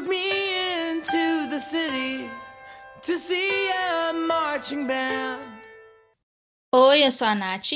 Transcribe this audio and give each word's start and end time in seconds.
took 0.00 0.08
me 0.08 0.90
into 0.90 1.48
the 1.50 1.60
city 1.60 2.30
to 3.02 3.18
see 3.18 3.70
a 3.70 4.12
marching 4.12 4.86
band. 4.86 5.40
Oi, 6.74 7.04
eu 7.04 7.10
sou 7.10 7.26
a 7.26 7.34
Nath. 7.34 7.72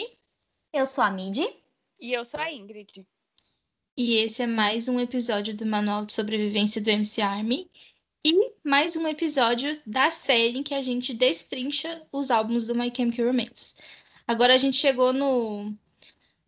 Eu 0.73 0.87
sou 0.87 1.05
a 1.05 1.11
Midi. 1.11 1.47
E 2.01 2.13
eu 2.13 2.25
sou 2.25 2.41
a 2.41 2.51
Ingrid. 2.51 3.07
E 3.97 4.17
esse 4.17 4.43
é 4.43 4.47
mais 4.47 4.89
um 4.89 4.99
episódio 4.99 5.55
do 5.55 5.67
Manual 5.67 6.07
de 6.07 6.13
Sobrevivência 6.13 6.81
do 6.81 6.89
MC 6.89 7.21
Army. 7.21 7.71
E 8.25 8.53
mais 8.65 8.97
um 8.97 9.07
episódio 9.07 9.81
da 9.87 10.11
série 10.11 10.59
em 10.59 10.63
que 10.63 10.75
a 10.75 10.83
gente 10.83 11.13
destrincha 11.13 12.07
os 12.11 12.31
álbuns 12.31 12.67
do 12.67 12.75
My 12.75 12.93
Chemical 12.95 13.27
Romance. 13.27 13.75
Agora 14.27 14.55
a 14.55 14.59
gente 14.59 14.79
chegou 14.79 15.13
no, 15.13 15.75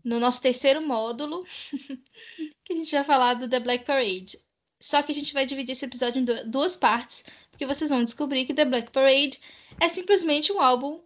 no 0.03 0.19
nosso 0.19 0.41
terceiro 0.41 0.81
módulo, 0.81 1.45
que 2.65 2.73
a 2.73 2.77
gente 2.77 2.91
vai 2.93 3.05
falar 3.05 3.35
do 3.35 3.49
The 3.49 3.61
Black 3.61 3.85
Parade. 3.85 4.39
Só 4.81 5.03
que 5.03 5.13
a 5.13 5.15
gente 5.15 5.33
vai 5.33 5.47
dividir 5.47 5.73
esse 5.73 5.85
episódio 5.85 6.21
em 6.21 6.51
duas 6.51 6.77
partes, 6.77 7.25
porque 7.51 7.67
vocês 7.67 7.91
vão 7.91 8.05
descobrir 8.05 8.45
que 8.45 8.55
The 8.55 8.65
Black 8.65 8.91
Parade 8.91 9.41
é 9.81 9.89
simplesmente 9.89 10.53
um 10.53 10.61
álbum 10.61 11.03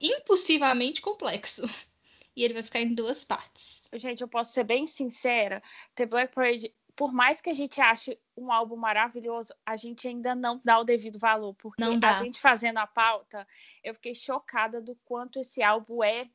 impossivelmente 0.00 1.00
complexo. 1.00 1.62
E 2.36 2.44
ele 2.44 2.54
vai 2.54 2.62
ficar 2.62 2.80
em 2.80 2.94
duas 2.94 3.24
partes. 3.24 3.90
Gente, 3.92 4.22
eu 4.22 4.28
posso 4.28 4.52
ser 4.52 4.62
bem 4.62 4.86
sincera, 4.86 5.60
The 5.96 6.06
Black 6.06 6.32
Parade 6.32 6.72
por 7.00 7.14
mais 7.14 7.40
que 7.40 7.48
a 7.48 7.54
gente 7.54 7.80
ache 7.80 8.20
um 8.36 8.52
álbum 8.52 8.76
maravilhoso, 8.76 9.54
a 9.64 9.74
gente 9.74 10.06
ainda 10.06 10.34
não 10.34 10.60
dá 10.62 10.78
o 10.78 10.84
devido 10.84 11.18
valor, 11.18 11.54
porque 11.54 11.82
a 11.82 12.22
gente 12.22 12.38
fazendo 12.38 12.76
a 12.76 12.86
pauta, 12.86 13.46
eu 13.82 13.94
fiquei 13.94 14.14
chocada 14.14 14.82
do 14.82 14.94
quanto 15.04 15.40
esse 15.40 15.62
álbum 15.62 16.04
é 16.04 16.28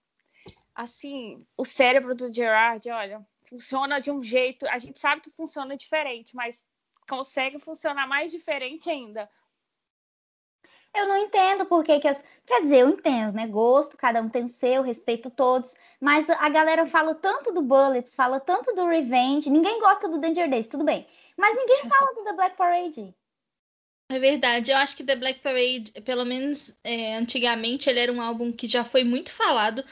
assim, 0.73 1.45
o 1.55 1.63
cérebro 1.63 2.15
do 2.15 2.33
Gerard, 2.33 2.89
olha, 2.89 3.23
funciona 3.47 4.01
de 4.01 4.09
um 4.09 4.23
jeito, 4.23 4.67
a 4.67 4.79
gente 4.79 4.97
sabe 4.97 5.21
que 5.21 5.29
funciona 5.29 5.77
diferente, 5.77 6.35
mas 6.35 6.65
consegue 7.07 7.59
funcionar 7.59 8.07
mais 8.07 8.31
diferente 8.31 8.89
ainda. 8.89 9.29
Eu 10.95 11.07
não 11.07 11.17
entendo 11.17 11.65
por 11.65 11.83
que, 11.83 11.99
que 11.99 12.07
as. 12.07 12.23
Quer 12.45 12.61
dizer, 12.61 12.77
eu 12.77 12.89
entendo, 12.89 13.33
né? 13.33 13.47
Gosto, 13.47 13.97
cada 13.97 14.21
um 14.21 14.29
tem 14.29 14.45
o 14.45 14.49
seu, 14.49 14.81
respeito 14.81 15.29
todos. 15.29 15.75
Mas 15.99 16.29
a 16.29 16.47
galera 16.49 16.85
fala 16.87 17.13
tanto 17.13 17.51
do 17.51 17.61
Bullets, 17.61 18.15
fala 18.15 18.39
tanto 18.39 18.73
do 18.73 18.85
Revenge. 18.85 19.49
Ninguém 19.49 19.79
gosta 19.81 20.07
do 20.07 20.19
Danger 20.19 20.49
Days, 20.49 20.67
tudo 20.67 20.85
bem. 20.85 21.05
Mas 21.35 21.55
ninguém 21.55 21.83
fala 21.89 22.13
do 22.13 22.23
The 22.23 22.33
Black 22.33 22.55
Parade. 22.55 23.13
É 24.09 24.19
verdade, 24.19 24.71
eu 24.71 24.77
acho 24.77 24.95
que 24.95 25.03
The 25.03 25.15
Black 25.15 25.39
Parade, 25.39 25.91
pelo 26.03 26.23
menos 26.25 26.77
é, 26.83 27.15
antigamente, 27.15 27.89
ele 27.89 27.99
era 27.99 28.13
um 28.13 28.21
álbum 28.21 28.51
que 28.51 28.69
já 28.69 28.85
foi 28.85 29.03
muito 29.03 29.33
falado. 29.33 29.83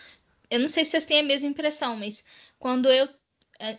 Eu 0.49 0.59
não 0.59 0.69
sei 0.69 0.85
se 0.85 0.91
vocês 0.91 1.05
têm 1.05 1.19
a 1.19 1.23
mesma 1.23 1.49
impressão, 1.49 1.97
mas 1.97 2.23
quando 2.59 2.89
eu 2.89 3.09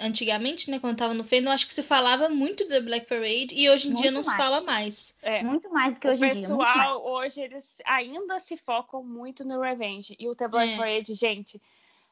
antigamente, 0.00 0.70
né, 0.70 0.78
quando 0.78 0.97
tava 0.97 1.14
no 1.14 1.25
Fandom, 1.25 1.50
acho 1.50 1.67
que 1.67 1.72
se 1.72 1.83
falava 1.83 2.28
muito 2.28 2.67
da 2.69 2.80
Black 2.80 3.06
Parade 3.06 3.55
e 3.55 3.69
hoje 3.69 3.89
em 3.89 3.92
muito 3.92 4.03
dia 4.03 4.11
não 4.11 4.22
mais. 4.22 4.27
se 4.27 4.36
fala 4.36 4.61
mais. 4.61 5.17
É. 5.22 5.42
Muito 5.42 5.70
mais 5.70 5.94
do 5.94 6.00
que 6.00 6.08
o 6.08 6.11
hoje 6.12 6.25
em 6.25 6.33
dia. 6.33 6.55
O 6.55 6.58
pessoal, 6.58 7.06
hoje, 7.06 7.41
eles 7.41 7.75
ainda 7.84 8.39
se 8.39 8.56
focam 8.56 9.02
muito 9.02 9.45
no 9.45 9.61
Revenge. 9.61 10.17
E 10.19 10.28
o 10.28 10.34
The 10.34 10.48
Black 10.48 10.72
é. 10.72 10.77
Parade, 10.77 11.14
gente, 11.14 11.61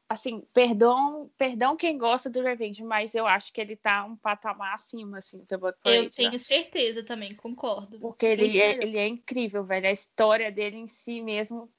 assim, 0.09 0.43
perdão, 0.53 1.31
perdão 1.39 1.77
quem 1.77 1.97
gosta 1.97 2.29
do 2.29 2.43
Revenge, 2.43 2.83
mas 2.83 3.15
eu 3.15 3.27
acho 3.27 3.53
que 3.53 3.61
ele 3.61 3.77
tá 3.77 4.05
um 4.05 4.17
patamar 4.17 4.75
acima, 4.75 5.19
assim, 5.19 5.39
do 5.39 5.47
The 5.47 5.57
Black 5.57 5.79
Parade. 5.83 6.05
Eu 6.05 6.11
tenho 6.11 6.33
né? 6.33 6.39
certeza 6.39 7.03
também, 7.03 7.35
concordo. 7.35 7.99
Porque 7.99 8.27
ele 8.27 8.61
é, 8.61 8.83
ele 8.83 8.99
é 8.99 9.07
incrível, 9.07 9.65
velho. 9.65 9.87
A 9.87 9.93
história 9.93 10.51
dele 10.51 10.77
em 10.77 10.89
si 10.89 11.21
mesmo 11.21 11.71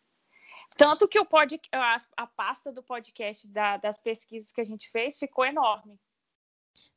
tanto 0.78 1.08
que 1.08 1.20
o 1.20 1.26
pod, 1.26 1.60
a, 1.72 1.98
a 2.18 2.28
pasta 2.28 2.72
do 2.72 2.84
podcast 2.84 3.48
da, 3.48 3.78
das 3.78 3.98
pesquisas 3.98 4.52
que 4.52 4.62
a 4.62 4.66
gente 4.66 4.90
fez 4.90 5.18
ficou 5.18 5.46
enorme. 5.46 6.00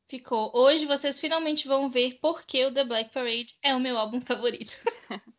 Ficou. 0.07 0.51
Hoje 0.55 0.85
vocês 0.85 1.19
finalmente 1.19 1.67
vão 1.67 1.89
ver 1.89 2.17
por 2.21 2.45
que 2.45 2.65
o 2.65 2.73
The 2.73 2.83
Black 2.83 3.13
Parade 3.13 3.55
é 3.61 3.75
o 3.75 3.79
meu 3.79 3.97
álbum 3.97 4.21
favorito. 4.21 4.73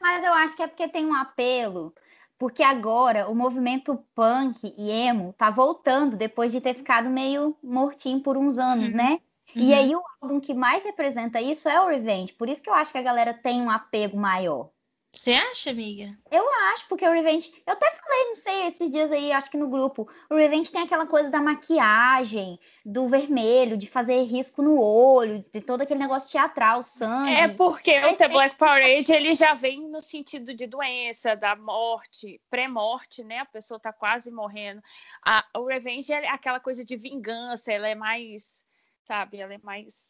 Mas 0.00 0.24
eu 0.24 0.32
acho 0.32 0.56
que 0.56 0.62
é 0.62 0.66
porque 0.66 0.88
tem 0.88 1.06
um 1.06 1.14
apelo. 1.14 1.94
Porque 2.38 2.62
agora 2.62 3.28
o 3.28 3.34
movimento 3.34 4.04
punk 4.14 4.74
e 4.76 4.90
emo 4.90 5.32
tá 5.34 5.50
voltando 5.50 6.16
depois 6.16 6.50
de 6.50 6.60
ter 6.60 6.74
ficado 6.74 7.08
meio 7.08 7.56
mortinho 7.62 8.20
por 8.20 8.36
uns 8.36 8.58
anos, 8.58 8.90
uhum. 8.90 8.96
né? 8.96 9.20
Uhum. 9.54 9.62
E 9.62 9.74
aí 9.74 9.94
o 9.94 10.02
álbum 10.20 10.40
que 10.40 10.54
mais 10.54 10.84
representa 10.84 11.40
isso 11.40 11.68
é 11.68 11.80
o 11.80 11.86
Revenge. 11.88 12.32
Por 12.32 12.48
isso 12.48 12.62
que 12.62 12.70
eu 12.70 12.74
acho 12.74 12.90
que 12.90 12.98
a 12.98 13.02
galera 13.02 13.34
tem 13.34 13.60
um 13.60 13.70
apego 13.70 14.16
maior. 14.16 14.70
Você 15.14 15.32
acha, 15.32 15.70
amiga? 15.70 16.18
Eu 16.30 16.42
acho, 16.72 16.88
porque 16.88 17.06
o 17.06 17.12
Revenge. 17.12 17.52
Eu 17.66 17.74
até 17.74 17.90
falei, 17.94 18.24
não 18.28 18.34
sei, 18.34 18.66
esses 18.66 18.90
dias 18.90 19.12
aí, 19.12 19.30
acho 19.30 19.50
que 19.50 19.58
no 19.58 19.68
grupo. 19.68 20.08
O 20.30 20.34
Revenge 20.34 20.72
tem 20.72 20.80
aquela 20.80 21.06
coisa 21.06 21.30
da 21.30 21.40
maquiagem, 21.40 22.58
do 22.84 23.06
vermelho, 23.08 23.76
de 23.76 23.86
fazer 23.86 24.22
risco 24.22 24.62
no 24.62 24.80
olho, 24.80 25.44
de 25.52 25.60
todo 25.60 25.82
aquele 25.82 26.00
negócio 26.00 26.30
teatral, 26.30 26.82
sangue. 26.82 27.30
É 27.30 27.46
porque 27.46 27.90
é, 27.90 28.10
o 28.10 28.16
The 28.16 28.28
Black 28.28 28.56
Parade 28.56 29.12
ele 29.12 29.34
já 29.34 29.52
vem 29.52 29.86
no 29.86 30.00
sentido 30.00 30.54
de 30.54 30.66
doença, 30.66 31.36
da 31.36 31.54
morte, 31.54 32.40
pré-morte, 32.48 33.22
né? 33.22 33.40
A 33.40 33.46
pessoa 33.46 33.78
tá 33.78 33.92
quase 33.92 34.30
morrendo. 34.30 34.82
A, 35.22 35.44
o 35.58 35.66
Revenge 35.66 36.10
é 36.10 36.26
aquela 36.30 36.58
coisa 36.58 36.82
de 36.82 36.96
vingança, 36.96 37.70
ela 37.70 37.86
é 37.86 37.94
mais, 37.94 38.64
sabe, 39.04 39.42
ela 39.42 39.52
é 39.52 39.58
mais. 39.58 40.08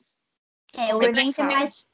É, 0.74 0.94
o 0.94 0.98
Revenge 0.98 1.40
é 1.40 1.42
mais 1.42 1.91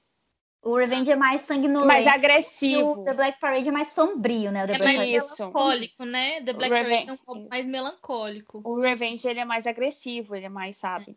o 0.62 0.76
Revenge 0.76 1.10
é 1.10 1.16
mais 1.16 1.42
sanguinolento. 1.42 1.86
Mais 1.86 2.06
agressivo. 2.06 3.00
o 3.00 3.04
The 3.04 3.14
Black 3.14 3.40
Parade 3.40 3.68
é 3.68 3.72
mais 3.72 3.88
sombrio, 3.88 4.50
né? 4.50 4.64
O 4.64 4.66
The 4.66 4.74
é 4.74 4.78
Black 4.78 4.96
mais 4.96 5.10
Isso. 5.10 5.38
melancólico, 5.38 6.04
né? 6.04 6.42
The 6.42 6.52
Black 6.52 6.70
Parade 6.70 7.08
é 7.08 7.12
um 7.12 7.16
pouco 7.16 7.48
mais 7.48 7.66
melancólico. 7.66 8.60
O 8.64 8.80
Revenge, 8.80 9.26
ele 9.28 9.40
é 9.40 9.44
mais 9.44 9.66
agressivo, 9.66 10.34
ele 10.34 10.46
é 10.46 10.48
mais, 10.48 10.76
sabe? 10.76 11.16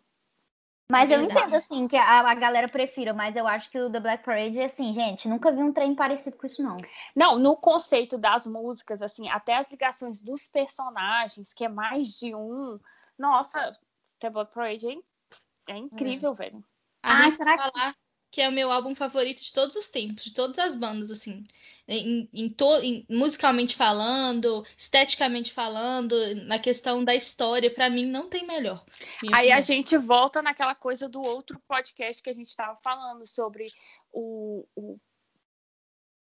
Mas 0.91 1.09
é 1.09 1.15
eu 1.15 1.23
entendo, 1.23 1.55
assim, 1.55 1.87
que 1.87 1.95
a, 1.95 2.19
a, 2.19 2.35
galera 2.35 2.67
prefira, 2.67 3.13
mas 3.13 3.37
eu 3.37 3.47
acho 3.47 3.71
que 3.71 3.79
o 3.79 3.89
The 3.89 3.99
Black 4.01 4.25
Parade, 4.25 4.61
assim, 4.61 4.93
gente, 4.93 5.27
nunca 5.27 5.49
vi 5.49 5.63
um 5.63 5.71
trem 5.71 5.95
parecido 5.95 6.35
com 6.35 6.45
isso, 6.45 6.61
não. 6.61 6.75
Não, 7.15 7.39
no 7.39 7.55
conceito 7.55 8.17
das 8.17 8.45
músicas, 8.45 9.01
assim, 9.01 9.29
até 9.29 9.55
as 9.55 9.71
ligações 9.71 10.19
dos 10.19 10.47
personagens, 10.47 11.53
que 11.53 11.63
é 11.63 11.69
mais 11.69 12.19
de 12.19 12.35
um, 12.35 12.77
nossa, 13.17 13.71
The 14.19 14.29
Black 14.29 14.53
Parade 14.53 14.87
é, 14.87 15.73
é 15.73 15.77
incrível, 15.77 16.33
velho. 16.33 16.61
Ah, 17.01 17.29
será 17.29 17.55
falar 17.55 17.93
que 17.93 18.10
é 18.39 18.47
o 18.47 18.51
meu 18.51 18.71
álbum 18.71 18.95
favorito 18.95 19.43
de 19.43 19.51
todos 19.51 19.75
os 19.75 19.89
tempos, 19.89 20.23
de 20.23 20.33
todas 20.33 20.57
as 20.59 20.75
bandas, 20.75 21.11
assim. 21.11 21.45
Em, 21.87 22.29
em, 22.33 22.49
to, 22.49 22.79
em 22.81 23.05
musicalmente 23.09 23.75
falando, 23.75 24.63
esteticamente 24.77 25.51
falando, 25.51 26.15
na 26.45 26.57
questão 26.57 27.03
da 27.03 27.13
história, 27.13 27.73
para 27.73 27.89
mim 27.89 28.05
não 28.05 28.29
tem 28.29 28.45
melhor. 28.45 28.85
Aí 29.33 29.47
opinião. 29.47 29.57
a 29.57 29.61
gente 29.61 29.97
volta 29.97 30.41
naquela 30.41 30.75
coisa 30.75 31.09
do 31.09 31.21
outro 31.21 31.59
podcast 31.67 32.23
que 32.23 32.29
a 32.29 32.33
gente 32.33 32.47
estava 32.47 32.77
falando 32.81 33.27
sobre 33.27 33.67
o, 34.13 34.65
o 34.75 34.97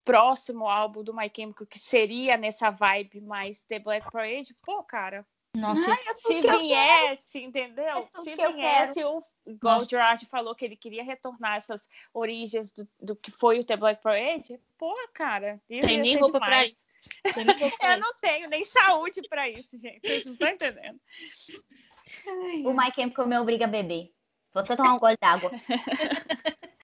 próximo 0.05 0.69
álbum 0.69 1.03
do 1.03 1.15
My 1.15 1.31
Chemical, 1.35 1.67
que 1.67 1.79
seria 1.79 2.37
nessa 2.37 2.71
vibe 2.71 3.23
mais 3.23 3.63
The 3.63 3.79
Black 3.79 4.11
Parade. 4.11 4.55
Pô, 4.63 4.83
cara. 4.83 5.27
Nossa, 5.57 5.89
Ai, 5.91 5.97
é 6.09 6.15
se 6.15 6.41
viesse, 6.41 7.39
entendeu? 7.41 8.09
É 8.15 8.21
se 8.21 8.35
viesse 8.35 9.05
o 9.05 9.23
igual 9.47 9.75
Nossa. 9.75 9.87
o 9.87 9.89
Gerard 9.89 10.27
falou 10.27 10.55
que 10.55 10.65
ele 10.65 10.77
queria 10.77 11.05
retornar 11.05 11.57
essas 11.57 11.89
origens 12.13 12.73
do, 12.73 12.89
do 13.01 13.17
que 13.17 13.31
foi 13.31 13.61
o 13.61 13.65
The 13.65 13.77
Black 13.77 14.03
Parade, 14.03 14.61
pô, 14.79 14.95
cara. 15.13 15.61
Tem 15.69 15.99
nem 15.99 16.17
roupa 16.17 16.39
para 16.41 16.65
isso. 16.65 16.77
eu 17.83 17.99
não 17.99 18.15
tenho 18.15 18.49
nem 18.49 18.65
saúde 18.65 19.23
para 19.29 19.49
isso, 19.49 19.79
gente. 19.79 20.01
Vocês 20.01 20.25
não 20.25 20.33
estão 20.33 20.49
entendendo. 20.49 21.01
O 22.65 22.73
My 22.73 22.93
Chemical 22.95 23.27
me 23.27 23.39
obriga 23.39 23.65
a 23.65 23.69
beber. 23.69 24.13
Vou 24.53 24.63
até 24.63 24.77
tomar 24.77 24.95
um 24.95 24.99
gole 24.99 25.17
d'água. 25.21 25.51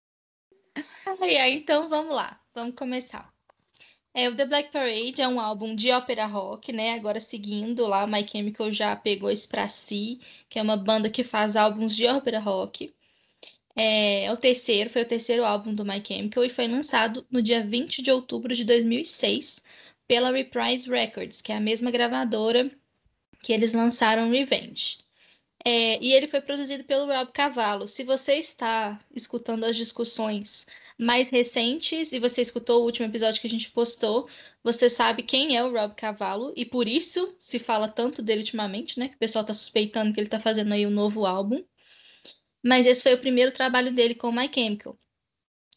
aí, 1.23 1.55
então 1.55 1.89
vamos 1.89 2.17
lá. 2.17 2.41
Vamos 2.55 2.75
começar. 2.75 3.33
É, 4.13 4.29
o 4.29 4.37
The 4.37 4.45
Black 4.45 4.73
Parade 4.73 5.23
é 5.23 5.29
um 5.29 5.41
álbum 5.41 5.75
de 5.75 5.91
ópera 5.93 6.27
rock, 6.27 6.73
né? 6.73 6.95
Agora 6.95 7.21
seguindo 7.21 7.87
lá, 7.87 8.07
My 8.07 8.27
Chemical 8.29 8.71
já 8.71 8.95
pegou 8.97 9.31
isso 9.31 9.49
pra 9.49 9.69
si, 9.69 10.19
que 10.49 10.59
é 10.59 10.63
uma 10.63 10.77
banda 10.77 11.09
que 11.09 11.23
faz 11.23 11.55
álbuns 11.57 11.95
de 11.95 12.07
ópera 12.07 12.41
rock. 12.41 12.93
É, 13.77 14.25
é 14.25 14.33
o 14.33 14.37
terceiro, 14.37 14.91
foi 14.91 15.03
o 15.03 15.09
terceiro 15.09 15.45
álbum 15.45 15.73
do 15.75 15.85
My 15.85 16.03
Chemical 16.05 16.45
e 16.45 16.51
foi 16.51 16.67
lançado 16.67 17.27
no 17.31 17.41
dia 17.43 17.65
20 17.65 18.03
de 18.03 18.11
outubro 18.11 18.55
de 18.55 18.65
2006 18.65 19.63
pela 20.09 20.33
Reprise 20.33 20.91
Records, 20.91 21.41
que 21.41 21.53
é 21.53 21.57
a 21.57 21.61
mesma 21.61 21.91
gravadora 21.91 22.71
que 23.43 23.53
eles 23.53 23.73
lançaram 23.73 24.31
Revenge. 24.31 24.99
É, 25.65 26.03
e 26.03 26.13
ele 26.13 26.27
foi 26.27 26.41
produzido 26.41 26.85
pelo 26.85 27.07
Rob 27.07 27.33
Cavallo. 27.33 27.87
Se 27.87 28.03
você 28.03 28.35
está 28.35 28.99
escutando 29.15 29.65
as 29.65 29.77
discussões 29.77 30.67
mais 31.01 31.31
recentes 31.31 32.13
e 32.13 32.19
você 32.21 32.43
escutou 32.43 32.83
o 32.83 32.85
último 32.85 33.07
episódio 33.07 33.41
que 33.41 33.47
a 33.47 33.51
gente 33.51 33.71
postou, 33.71 34.29
você 34.63 34.89
sabe 34.89 35.23
quem 35.23 35.57
é 35.57 35.65
o 35.65 35.73
Rob 35.73 35.95
Cavallo 35.95 36.53
e 36.55 36.65
por 36.65 36.87
isso 36.87 37.35
se 37.41 37.59
fala 37.59 37.89
tanto 37.89 38.23
dele 38.23 38.41
ultimamente, 38.41 38.99
né? 38.99 39.09
Que 39.09 39.15
o 39.15 39.19
pessoal 39.19 39.45
tá 39.45 39.55
suspeitando 39.55 40.13
que 40.13 40.21
ele 40.21 40.29
tá 40.29 40.39
fazendo 40.39 40.75
aí 40.75 40.87
um 40.87 40.91
novo 40.91 41.25
álbum. 41.25 41.65
Mas 42.63 42.87
esse 42.87 43.03
foi 43.03 43.15
o 43.15 43.21
primeiro 43.21 43.51
trabalho 43.51 43.91
dele 43.91 44.15
com 44.15 44.31
My 44.31 44.51
Chemical. 44.53 44.99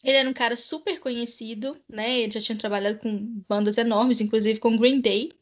Ele 0.02 0.18
era 0.18 0.28
um 0.28 0.34
cara 0.34 0.54
super 0.56 1.00
conhecido, 1.00 1.80
né? 1.88 2.20
Ele 2.20 2.32
já 2.32 2.40
tinha 2.42 2.58
trabalhado 2.58 2.98
com 2.98 3.42
bandas 3.48 3.78
enormes, 3.78 4.20
inclusive 4.20 4.60
com 4.60 4.76
Green 4.76 5.00
Day. 5.00 5.32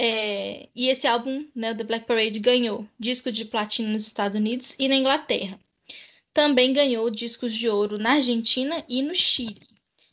É, 0.00 0.68
e 0.74 0.88
esse 0.88 1.06
álbum, 1.08 1.48
né, 1.54 1.72
o 1.72 1.76
The 1.76 1.82
Black 1.82 2.06
Parade, 2.06 2.38
ganhou 2.38 2.86
disco 2.98 3.32
de 3.32 3.44
platino 3.46 3.88
nos 3.88 4.06
Estados 4.06 4.38
Unidos 4.38 4.76
e 4.78 4.88
na 4.88 4.94
Inglaterra. 4.94 5.58
Também 6.36 6.70
ganhou 6.70 7.08
discos 7.08 7.54
de 7.54 7.66
ouro 7.66 7.96
na 7.96 8.16
Argentina 8.16 8.84
e 8.86 9.00
no 9.00 9.14
Chile. 9.14 9.66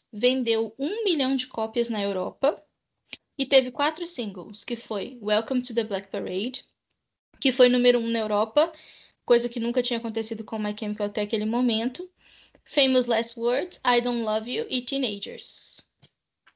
Vendeu 0.10 0.74
um 0.80 1.04
milhão 1.04 1.36
de 1.36 1.48
cópias 1.48 1.90
na 1.90 2.02
Europa 2.02 2.64
e 3.38 3.46
teve 3.46 3.72
quatro 3.72 4.08
singles, 4.08 4.64
que 4.64 4.78
foi 4.78 5.20
Welcome 5.22 5.62
to 5.62 5.75
the 5.75 5.84
Black 5.84 6.08
Parade, 6.08 6.64
que 7.42 7.52
foi 7.52 7.68
número 7.68 8.00
um 8.00 8.08
na 8.08 8.20
Europa, 8.20 8.72
coisa 9.25 9.50
que 9.50 9.60
nunca 9.60 9.84
tinha 9.84 10.00
acontecido 10.00 10.46
com 10.46 10.58
My 10.58 10.74
Chemical 10.74 11.08
até 11.08 11.24
aquele 11.24 11.46
momento. 11.46 12.10
Famous 12.64 13.06
Last 13.06 13.38
Words, 13.38 13.81
I 13.86 14.00
Don't 14.00 14.24
Love 14.24 14.50
You 14.50 14.66
e 14.70 14.81
Teenagers. 14.81 15.81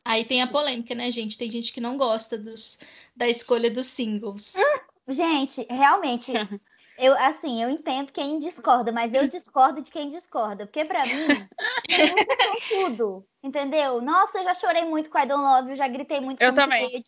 Aí 0.06 0.24
tem 0.24 0.42
a 0.42 0.48
polêmica, 0.48 0.96
né, 0.96 1.12
gente? 1.12 1.38
Tem 1.38 1.52
gente 1.52 1.74
que 1.74 1.82
não 1.82 1.98
gosta 1.98 2.38
dos, 2.38 2.80
da 3.14 3.28
escolha 3.28 3.70
dos 3.70 3.88
singles. 3.88 4.54
Gente, 5.10 5.68
realmente, 5.70 6.32
eu 6.98 7.18
assim, 7.18 7.62
eu 7.62 7.70
entendo 7.70 8.12
quem 8.12 8.40
discorda, 8.40 8.92
mas 8.92 9.14
eu 9.14 9.28
discordo 9.28 9.82
de 9.82 9.92
quem 9.92 10.10
discorda, 10.10 10.66
porque 10.66 10.84
para 10.84 11.04
mim, 11.06 11.48
tudo, 12.70 13.26
entendeu? 13.44 14.02
Nossa, 14.02 14.40
eu 14.40 14.44
já 14.44 14.54
chorei 14.54 14.84
muito 14.86 15.10
com 15.10 15.20
I 15.20 15.26
Don't 15.26 15.44
Love 15.44 15.70
You, 15.70 15.76
já 15.76 15.88
gritei 15.88 16.20
muito 16.20 16.42
eu 16.42 16.50
com 16.50 16.56
também. 16.56 17.04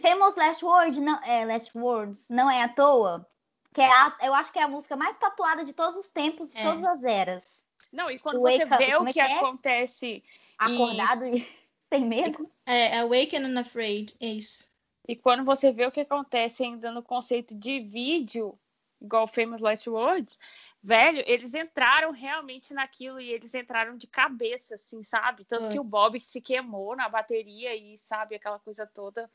Famous 0.00 0.36
Last 0.36 0.64
Words 0.64 0.98
não, 0.98 1.22
é, 1.22 1.44
Last 1.44 1.76
Words 1.76 2.28
não 2.28 2.50
é 2.50 2.62
à 2.62 2.68
toa, 2.68 3.26
que 3.72 3.80
é 3.80 3.90
a, 3.90 4.16
eu 4.22 4.34
acho 4.34 4.52
que 4.52 4.58
é 4.58 4.62
a 4.62 4.68
música 4.68 4.96
mais 4.96 5.16
tatuada 5.16 5.64
de 5.64 5.72
todos 5.72 5.96
os 5.96 6.08
tempos, 6.08 6.50
de 6.50 6.58
é. 6.58 6.62
todas 6.64 6.84
as 6.84 7.04
eras. 7.04 7.64
Não, 7.92 8.10
e 8.10 8.18
quando 8.18 8.40
você 8.40 8.64
vê 8.64 8.96
o 8.96 9.04
que, 9.04 9.20
é? 9.20 9.38
acontece 9.38 10.24
acordado 10.58 11.24
e... 11.26 11.38
e 11.38 11.48
sem 11.92 12.04
medo. 12.04 12.50
É, 12.66 12.98
Awaken 12.98 13.44
and 13.44 13.60
Afraid, 13.60 14.14
é 14.20 14.26
isso. 14.26 14.68
E 15.06 15.14
quando 15.14 15.44
você 15.44 15.70
vê 15.70 15.86
o 15.86 15.92
que 15.92 16.00
acontece 16.00 16.64
ainda 16.64 16.90
no 16.90 17.02
conceito 17.02 17.54
de 17.54 17.78
vídeo, 17.78 18.58
igual 19.04 19.26
Famous 19.26 19.60
Last 19.60 19.88
Words, 19.88 20.38
velho, 20.82 21.22
eles 21.26 21.54
entraram 21.54 22.10
realmente 22.10 22.72
naquilo 22.74 23.20
e 23.20 23.30
eles 23.30 23.54
entraram 23.54 23.96
de 23.96 24.06
cabeça, 24.06 24.74
assim, 24.74 25.02
sabe? 25.02 25.44
Tanto 25.44 25.68
é. 25.68 25.72
que 25.72 25.80
o 25.80 25.84
Bob 25.84 26.20
se 26.20 26.40
queimou 26.40 26.96
na 26.96 27.08
bateria 27.08 27.74
e, 27.74 27.96
sabe, 27.98 28.34
aquela 28.34 28.58
coisa 28.58 28.86
toda. 28.86 29.30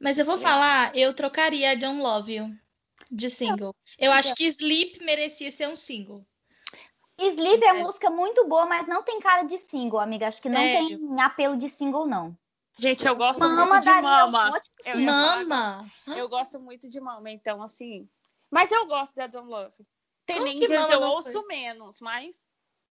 Mas 0.00 0.18
eu 0.18 0.24
vou 0.24 0.36
é. 0.36 0.38
falar, 0.38 0.96
eu 0.96 1.14
trocaria 1.14 1.76
Don't 1.76 2.00
Love 2.00 2.34
You 2.34 2.50
de 3.10 3.30
single. 3.30 3.74
Eu 3.98 4.12
acho 4.12 4.34
que 4.34 4.44
Sleep 4.46 5.02
merecia 5.04 5.50
ser 5.50 5.68
um 5.68 5.76
single. 5.76 6.26
Sleep 7.18 7.64
é 7.64 7.72
música 7.72 8.10
muito 8.10 8.46
boa, 8.46 8.66
mas 8.66 8.86
não 8.86 9.02
tem 9.02 9.18
cara 9.18 9.42
de 9.42 9.58
single, 9.58 9.98
amiga. 9.98 10.28
Acho 10.28 10.40
que 10.40 10.48
não 10.48 10.60
tem 10.60 11.20
apelo 11.20 11.56
de 11.56 11.68
single, 11.68 12.06
não. 12.06 12.36
Gente, 12.78 13.04
eu 13.04 13.16
gosto 13.16 13.40
mama 13.40 13.66
muito 13.66 13.82
de 13.82 13.90
Mama. 13.90 14.52
Um 14.52 14.88
eu 14.88 15.00
mama. 15.00 15.86
eu 16.06 16.28
gosto 16.28 16.60
muito 16.60 16.88
de 16.88 17.00
Mama, 17.00 17.28
então 17.28 17.60
assim. 17.60 18.08
Mas 18.50 18.72
eu 18.72 18.86
gosto 18.86 19.14
da 19.14 19.26
Don't 19.26 19.48
Love. 19.48 19.86
Teenagers 20.26 20.90
eu 20.90 21.00
ouço 21.02 21.32
foi? 21.32 21.46
menos, 21.46 22.00
mas 22.00 22.36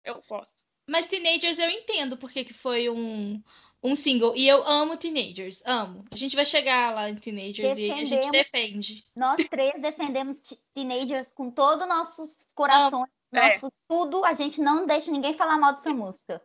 eu 0.04 0.22
gosto. 0.28 0.64
Mas 0.90 1.06
Teenagers 1.06 1.60
eu 1.60 1.70
entendo 1.70 2.18
porque 2.18 2.46
que 2.46 2.54
foi 2.54 2.90
um, 2.90 3.42
um 3.84 3.96
single. 3.96 4.36
E 4.36 4.48
eu 4.48 4.66
amo 4.66 4.98
Teenagers, 4.98 5.62
amo. 5.66 6.06
A 6.10 6.16
gente 6.16 6.36
vai 6.36 6.46
chegar 6.46 6.94
lá 6.94 7.10
em 7.10 7.16
Teenagers 7.16 7.78
e 7.78 7.92
a 7.92 8.06
gente 8.06 8.32
defende. 8.32 9.06
Nós 9.16 9.38
três 9.50 9.80
defendemos 9.82 10.40
Teenagers 10.74 11.32
com 11.32 11.52
todos 11.52 11.84
os 11.84 11.90
nossos 11.90 12.48
corações, 12.56 13.10
é. 13.34 13.54
nosso 13.54 13.72
tudo. 13.88 14.24
A 14.24 14.34
gente 14.34 14.62
não 14.62 14.86
deixa 14.86 15.12
ninguém 15.12 15.36
falar 15.36 15.58
mal 15.58 15.74
dessa 15.74 15.92
música. 15.94 16.42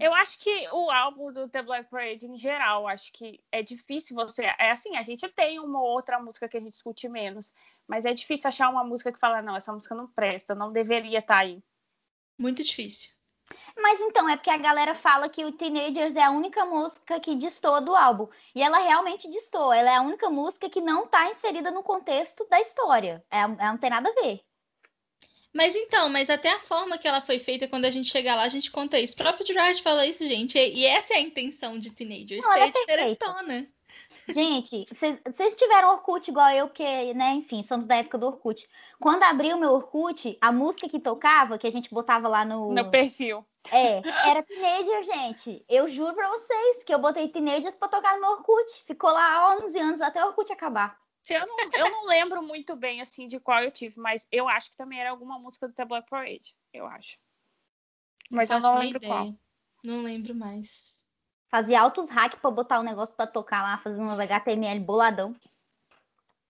Eu 0.00 0.12
acho 0.14 0.38
que 0.38 0.68
o 0.72 0.90
álbum 0.90 1.32
do 1.32 1.48
The 1.48 1.62
Black 1.62 1.90
Parade, 1.90 2.26
em 2.26 2.36
geral, 2.36 2.86
acho 2.86 3.10
que 3.12 3.42
é 3.50 3.62
difícil 3.62 4.14
você. 4.14 4.44
É 4.58 4.70
assim, 4.70 4.96
a 4.96 5.02
gente 5.02 5.26
tem 5.28 5.58
uma 5.58 5.82
outra 5.82 6.18
música 6.20 6.48
que 6.48 6.56
a 6.56 6.60
gente 6.60 6.72
discute 6.72 7.08
menos, 7.08 7.50
mas 7.86 8.04
é 8.04 8.12
difícil 8.12 8.48
achar 8.48 8.68
uma 8.68 8.84
música 8.84 9.12
que 9.12 9.18
fala, 9.18 9.40
não, 9.40 9.56
essa 9.56 9.72
música 9.72 9.94
não 9.94 10.06
presta, 10.06 10.54
não 10.54 10.70
deveria 10.70 11.20
estar 11.20 11.34
tá 11.34 11.40
aí. 11.40 11.62
Muito 12.38 12.62
difícil. 12.62 13.10
Mas 13.76 14.00
então, 14.00 14.28
é 14.28 14.36
porque 14.36 14.50
a 14.50 14.58
galera 14.58 14.94
fala 14.94 15.28
que 15.28 15.44
o 15.44 15.52
Teenagers 15.52 16.14
é 16.14 16.22
a 16.22 16.30
única 16.30 16.64
música 16.64 17.18
que 17.20 17.34
distou 17.34 17.80
do 17.80 17.94
álbum. 17.96 18.28
E 18.54 18.62
ela 18.62 18.78
realmente 18.78 19.30
distou. 19.30 19.72
Ela 19.72 19.90
é 19.90 19.96
a 19.96 20.02
única 20.02 20.28
música 20.28 20.68
que 20.68 20.80
não 20.80 21.04
está 21.04 21.28
inserida 21.28 21.70
no 21.70 21.82
contexto 21.82 22.46
da 22.48 22.60
história. 22.60 23.24
É, 23.30 23.40
é, 23.40 23.46
não 23.46 23.78
tem 23.78 23.90
nada 23.90 24.08
a 24.08 24.22
ver. 24.22 24.44
Mas 25.52 25.76
então, 25.76 26.08
mas 26.08 26.30
até 26.30 26.50
a 26.50 26.60
forma 26.60 26.96
que 26.96 27.06
ela 27.06 27.20
foi 27.20 27.38
feita, 27.38 27.68
quando 27.68 27.84
a 27.84 27.90
gente 27.90 28.08
chegar 28.08 28.36
lá, 28.36 28.44
a 28.44 28.48
gente 28.48 28.70
conta 28.70 28.98
isso. 28.98 29.14
O 29.14 29.18
próprio 29.18 29.46
Gerard 29.46 29.82
fala 29.82 30.06
isso, 30.06 30.26
gente. 30.26 30.58
E 30.58 30.86
essa 30.86 31.14
é 31.14 31.18
a 31.18 31.20
intenção 31.20 31.78
de 31.78 31.90
Teenagers, 31.90 32.44
não, 32.44 32.52
ser 32.54 32.60
é 32.60 32.70
diferentona. 32.70 33.68
Gente, 34.28 34.86
vocês 35.26 35.54
tiveram 35.56 35.90
Orkut 35.90 36.30
igual 36.30 36.50
eu, 36.50 36.68
que, 36.68 37.12
né, 37.14 37.32
enfim, 37.34 37.62
somos 37.62 37.86
da 37.86 37.96
época 37.96 38.16
do 38.16 38.26
Orkut. 38.26 38.68
Quando 39.00 39.24
abriu 39.24 39.58
meu 39.58 39.72
Orkut, 39.72 40.38
a 40.40 40.52
música 40.52 40.88
que 40.88 41.00
tocava, 41.00 41.58
que 41.58 41.66
a 41.66 41.72
gente 41.72 41.92
botava 41.92 42.28
lá 42.28 42.44
no... 42.44 42.72
No 42.72 42.90
perfil. 42.90 43.44
É, 43.70 44.00
era 44.28 44.42
Teenager, 44.42 45.04
gente. 45.04 45.64
Eu 45.68 45.88
juro 45.88 46.14
pra 46.14 46.28
vocês 46.28 46.84
que 46.84 46.94
eu 46.94 46.98
botei 46.98 47.28
Teenagers 47.28 47.74
pra 47.74 47.88
tocar 47.88 48.14
no 48.14 48.20
meu 48.20 48.30
Orkut. 48.30 48.84
Ficou 48.86 49.10
lá 49.10 49.24
há 49.24 49.56
11 49.64 49.78
anos, 49.78 50.00
até 50.00 50.24
o 50.24 50.28
Orkut 50.28 50.52
acabar. 50.52 50.96
Eu 51.28 51.46
não, 51.46 51.56
eu 51.74 51.90
não 51.90 52.06
lembro 52.06 52.42
muito 52.42 52.74
bem, 52.74 53.00
assim, 53.00 53.26
de 53.26 53.38
qual 53.38 53.62
eu 53.62 53.70
tive, 53.70 53.98
mas 53.98 54.26
eu 54.30 54.48
acho 54.48 54.70
que 54.70 54.76
também 54.76 55.00
era 55.00 55.10
alguma 55.10 55.38
música 55.38 55.68
do 55.68 55.74
The 55.74 55.84
Black 55.84 56.10
Parade, 56.10 56.54
eu 56.72 56.86
acho. 56.86 57.16
Mas 58.30 58.50
eu 58.50 58.60
não 58.60 58.76
lembro 58.76 58.96
ideia. 58.96 59.12
qual. 59.12 59.34
Não 59.84 60.02
lembro 60.02 60.34
mais. 60.34 61.04
Fazia 61.48 61.80
altos 61.80 62.08
hack 62.08 62.36
pra 62.36 62.50
botar 62.50 62.78
o 62.78 62.80
um 62.80 62.84
negócio 62.84 63.14
pra 63.14 63.26
tocar 63.26 63.62
lá, 63.62 63.78
fazendo 63.78 64.08
um 64.08 64.20
HTML 64.20 64.80
boladão. 64.80 65.36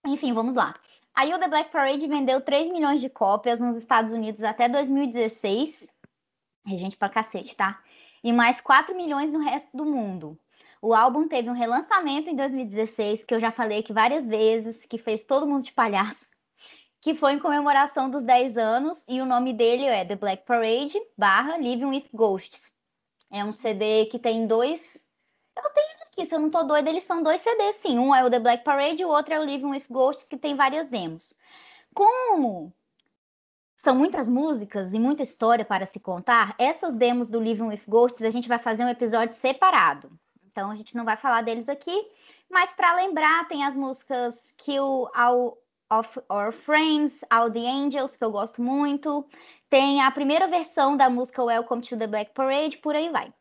Enfim, 0.06 0.32
vamos 0.32 0.54
lá. 0.54 0.74
Aí 1.14 1.34
o 1.34 1.38
The 1.38 1.48
Black 1.48 1.70
Parade 1.70 2.06
vendeu 2.06 2.40
3 2.40 2.70
milhões 2.70 3.00
de 3.00 3.10
cópias 3.10 3.60
nos 3.60 3.76
Estados 3.76 4.12
Unidos 4.12 4.42
até 4.42 4.68
2016. 4.68 5.92
É 6.66 6.76
gente 6.76 6.96
pra 6.96 7.08
cacete, 7.08 7.54
tá? 7.54 7.82
E 8.22 8.32
mais 8.32 8.60
4 8.60 8.94
milhões 8.94 9.32
no 9.32 9.40
resto 9.40 9.76
do 9.76 9.84
mundo. 9.84 10.38
O 10.84 10.94
álbum 10.94 11.28
teve 11.28 11.48
um 11.48 11.52
relançamento 11.52 12.28
em 12.28 12.34
2016, 12.34 13.24
que 13.24 13.32
eu 13.32 13.38
já 13.38 13.52
falei 13.52 13.78
aqui 13.78 13.92
várias 13.92 14.26
vezes, 14.26 14.84
que 14.84 14.98
fez 14.98 15.24
todo 15.24 15.46
mundo 15.46 15.62
de 15.62 15.72
palhaço, 15.72 16.30
que 17.00 17.14
foi 17.14 17.34
em 17.34 17.38
comemoração 17.38 18.10
dos 18.10 18.24
10 18.24 18.58
anos, 18.58 19.04
e 19.08 19.20
o 19.20 19.24
nome 19.24 19.52
dele 19.52 19.84
é 19.84 20.04
The 20.04 20.16
Black 20.16 20.44
Parade 20.44 21.00
barra 21.16 21.56
Living 21.56 21.84
with 21.84 22.08
Ghosts. 22.12 22.72
É 23.30 23.44
um 23.44 23.52
CD 23.52 24.06
que 24.06 24.18
tem 24.18 24.44
dois. 24.44 25.06
Eu 25.56 25.70
tenho 25.70 26.02
aqui, 26.02 26.26
se 26.26 26.34
eu 26.34 26.40
não 26.40 26.50
tô 26.50 26.64
doida, 26.64 26.90
eles 26.90 27.04
são 27.04 27.22
dois 27.22 27.40
CDs, 27.40 27.76
sim. 27.76 27.96
Um 27.96 28.12
é 28.12 28.24
o 28.24 28.30
The 28.30 28.40
Black 28.40 28.64
Parade 28.64 29.02
e 29.02 29.04
o 29.04 29.08
outro 29.08 29.34
é 29.34 29.38
o 29.38 29.44
Living 29.44 29.66
with 29.66 29.84
Ghosts, 29.88 30.24
que 30.24 30.36
tem 30.36 30.56
várias 30.56 30.88
demos. 30.88 31.32
Como 31.94 32.74
são 33.76 33.94
muitas 33.94 34.28
músicas 34.28 34.92
e 34.92 34.98
muita 34.98 35.22
história 35.22 35.64
para 35.64 35.86
se 35.86 36.00
contar, 36.00 36.56
essas 36.58 36.92
demos 36.92 37.30
do 37.30 37.38
Living 37.38 37.68
with 37.68 37.82
Ghosts 37.86 38.22
a 38.22 38.30
gente 38.30 38.48
vai 38.48 38.58
fazer 38.58 38.84
um 38.84 38.88
episódio 38.88 39.36
separado. 39.36 40.10
Então 40.52 40.70
a 40.70 40.76
gente 40.76 40.94
não 40.94 41.04
vai 41.04 41.16
falar 41.16 41.42
deles 41.42 41.68
aqui, 41.68 42.06
mas 42.50 42.72
para 42.72 42.94
lembrar, 42.94 43.48
tem 43.48 43.64
as 43.64 43.74
músicas 43.74 44.52
Kill 44.58 45.08
All 45.14 45.58
of 45.90 46.20
Our 46.28 46.52
Friends, 46.52 47.24
All 47.30 47.50
the 47.50 47.66
Angels, 47.66 48.16
que 48.16 48.24
eu 48.24 48.30
gosto 48.30 48.62
muito. 48.62 49.26
Tem 49.70 50.02
a 50.02 50.10
primeira 50.10 50.46
versão 50.46 50.94
da 50.94 51.08
música 51.08 51.42
Welcome 51.42 51.80
to 51.82 51.96
the 51.96 52.06
Black 52.06 52.32
Parade, 52.34 52.76
por 52.78 52.94
aí 52.94 53.08
vai. 53.08 53.32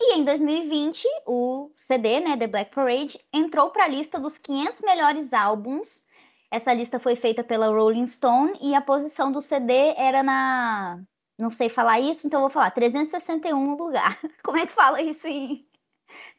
E 0.00 0.16
em 0.16 0.24
2020, 0.24 1.06
o 1.26 1.72
CD, 1.74 2.20
né, 2.20 2.36
The 2.36 2.46
Black 2.46 2.74
Parade, 2.74 3.18
entrou 3.32 3.70
para 3.70 3.84
a 3.84 3.88
lista 3.88 4.20
dos 4.20 4.38
500 4.38 4.80
melhores 4.80 5.32
álbuns. 5.32 6.06
Essa 6.50 6.72
lista 6.72 7.00
foi 7.00 7.16
feita 7.16 7.42
pela 7.42 7.68
Rolling 7.68 8.06
Stone 8.06 8.56
e 8.60 8.74
a 8.74 8.80
posição 8.80 9.32
do 9.32 9.40
CD 9.40 9.94
era 9.96 10.22
na. 10.22 11.02
Não 11.38 11.50
sei 11.50 11.68
falar 11.68 12.00
isso, 12.00 12.26
então 12.26 12.40
vou 12.42 12.50
falar 12.50 12.70
361 12.70 13.76
lugar. 13.76 14.18
Como 14.44 14.58
é 14.58 14.66
que 14.66 14.72
fala 14.72 15.02
isso 15.02 15.26
em, 15.26 15.67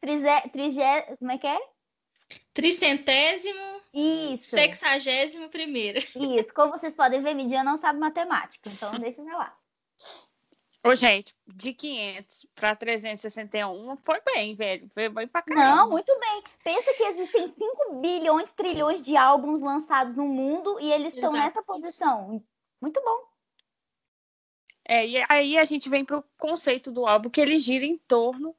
Trigé, 0.02 1.16
como 1.18 1.32
é 1.32 1.38
que 1.38 1.48
é? 1.48 1.60
Tricentésimo. 2.54 3.82
Isso. 3.94 4.52
Sexagésimo 4.52 5.50
primeiro. 5.50 6.00
Isso. 6.16 6.54
Como 6.54 6.72
vocês 6.72 6.94
podem 6.94 7.22
ver, 7.22 7.34
Midian 7.34 7.64
não 7.64 7.78
sabe 7.78 8.00
matemática, 8.00 8.70
então 8.70 8.92
deixa 9.00 9.22
eu 9.22 9.26
ver 9.26 9.34
lá. 9.34 9.56
Ô, 10.82 10.96
gente, 10.96 11.36
de 11.46 11.74
500 11.74 12.48
para 12.56 12.76
361 12.76 13.98
foi 13.98 14.22
bem, 14.22 14.56
velho. 14.56 14.90
Foi 14.94 15.10
bem 15.10 15.28
pra 15.28 15.42
caramba. 15.42 15.76
Não, 15.76 15.90
muito 15.90 16.18
bem. 16.20 16.44
Pensa 16.64 16.94
que 16.94 17.04
existem 17.04 17.54
5 17.54 17.96
bilhões, 17.96 18.54
trilhões 18.54 19.02
de 19.02 19.18
álbuns 19.18 19.62
lançados 19.62 20.16
no 20.16 20.26
mundo 20.26 20.80
e 20.80 20.90
eles 20.90 21.14
estão 21.14 21.34
nessa 21.34 21.62
posição. 21.64 22.42
Muito 22.82 23.02
bom. 23.04 23.28
É, 24.86 25.06
e 25.06 25.24
aí 25.28 25.58
a 25.58 25.66
gente 25.66 25.90
vem 25.90 26.06
pro 26.06 26.24
conceito 26.38 26.92
do 26.92 27.06
álbum 27.06 27.30
que 27.30 27.42
ele 27.42 27.60
gira 27.60 27.86
em 27.86 27.98
torno 27.98 28.56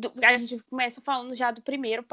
do, 0.00 0.12
a 0.22 0.36
gente 0.36 0.62
começa 0.64 1.00
falando 1.00 1.34
já 1.34 1.50
do 1.50 1.62
primeiro 1.62 2.04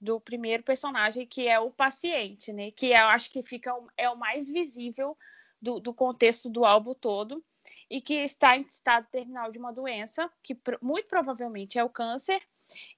do 0.00 0.20
primeiro 0.20 0.62
personagem 0.62 1.26
que 1.26 1.48
é 1.48 1.58
o 1.58 1.70
paciente, 1.70 2.52
né? 2.52 2.70
Que 2.70 2.88
eu 2.88 3.06
acho 3.06 3.30
que 3.30 3.42
fica 3.42 3.72
é 3.96 4.08
o 4.10 4.16
mais 4.16 4.48
visível 4.48 5.16
do, 5.60 5.80
do 5.80 5.94
contexto 5.94 6.50
do 6.50 6.64
álbum 6.64 6.94
todo 6.94 7.42
e 7.90 8.00
que 8.00 8.14
está 8.14 8.56
em 8.56 8.62
estado 8.62 9.06
terminal 9.10 9.50
de 9.50 9.58
uma 9.58 9.72
doença 9.72 10.30
que 10.42 10.56
muito 10.80 11.08
provavelmente 11.08 11.78
é 11.78 11.84
o 11.84 11.90
câncer 11.90 12.40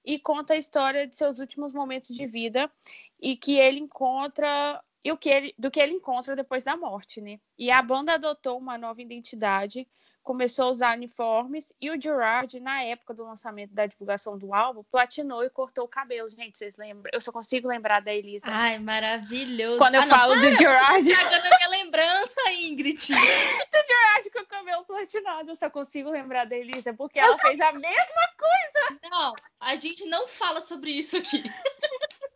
e 0.03 0.19
conta 0.19 0.53
a 0.53 0.57
história 0.57 1.07
de 1.07 1.15
seus 1.15 1.39
últimos 1.39 1.71
momentos 1.71 2.15
de 2.15 2.25
vida 2.25 2.71
e 3.19 3.35
que 3.35 3.57
ele 3.57 3.79
encontra 3.79 4.83
e 5.03 5.11
o 5.11 5.17
que 5.17 5.29
ele, 5.29 5.55
do 5.57 5.71
que 5.71 5.79
ele 5.79 5.93
encontra 5.93 6.35
depois 6.35 6.63
da 6.63 6.75
morte, 6.75 7.21
né? 7.21 7.39
E 7.57 7.71
a 7.71 7.81
banda 7.81 8.13
adotou 8.13 8.57
uma 8.57 8.77
nova 8.77 9.01
identidade, 9.01 9.87
começou 10.29 10.65
a 10.65 10.69
usar 10.69 10.95
uniformes 10.95 11.73
e 11.81 11.89
o 11.89 11.99
Gerard, 11.99 12.59
na 12.59 12.83
época 12.83 13.15
do 13.15 13.23
lançamento 13.23 13.73
da 13.73 13.87
divulgação 13.87 14.37
do 14.37 14.53
álbum, 14.53 14.83
platinou 14.83 15.43
e 15.43 15.49
cortou 15.49 15.85
o 15.85 15.87
cabelo. 15.87 16.29
Gente, 16.29 16.55
vocês 16.55 16.77
lembram? 16.77 17.09
Eu 17.11 17.19
só 17.19 17.31
consigo 17.31 17.67
lembrar 17.67 17.99
da 17.99 18.13
Elisa. 18.13 18.45
Ai, 18.45 18.77
maravilhoso. 18.77 19.79
Quando 19.79 19.95
eu 19.95 20.01
ah, 20.01 20.05
falo 20.05 20.35
não, 20.35 20.41
do 20.43 20.55
Gerard. 20.55 21.03
Você 21.03 21.15
tá 21.15 21.55
a 21.55 21.57
minha 21.57 21.69
lembrança, 21.69 22.51
Ingrid. 22.51 23.07
do 23.09 23.87
Gerard 23.87 24.29
com 24.31 24.39
o 24.41 24.45
cabelo 24.45 24.85
platinado, 24.85 25.49
eu 25.49 25.55
só 25.55 25.67
consigo 25.67 26.11
lembrar 26.11 26.45
da 26.45 26.55
Elisa, 26.55 26.93
porque 26.93 27.17
ela 27.17 27.35
fez 27.39 27.59
a 27.59 27.73
mesma 27.73 28.29
coisa. 28.37 28.99
Não, 29.09 29.33
a 29.59 29.75
gente 29.77 30.05
não 30.05 30.27
fala 30.27 30.61
sobre 30.61 30.91
isso 30.91 31.17
aqui. 31.17 31.41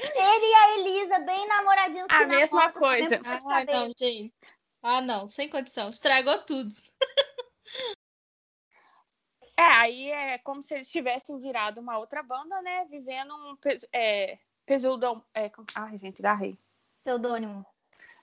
Ele 0.00 0.46
e 0.46 0.54
a 0.54 0.78
Elisa, 0.78 1.18
bem 1.18 1.46
namoradinhos. 1.46 2.06
A 2.08 2.26
mesma 2.26 2.72
coisa. 2.72 3.20
Ah, 3.22 3.62
não, 3.62 3.92
gente. 3.94 4.32
Ah, 4.88 5.00
não, 5.00 5.26
sem 5.26 5.48
condição. 5.48 5.90
Estragou 5.90 6.38
tudo. 6.44 6.72
É, 9.56 9.62
aí 9.62 10.10
é 10.10 10.38
como 10.38 10.62
se 10.62 10.74
eles 10.74 10.90
tivessem 10.90 11.38
virado 11.38 11.80
uma 11.80 11.98
outra 11.98 12.22
banda, 12.22 12.60
né? 12.60 12.84
Vivendo 12.90 13.34
um 13.34 13.56
é, 13.92 14.38
pesudão. 14.66 15.24
É, 15.34 15.50
ai, 15.74 15.98
gente, 15.98 16.20
garrei. 16.20 16.58
Pseudônimo. 17.02 17.64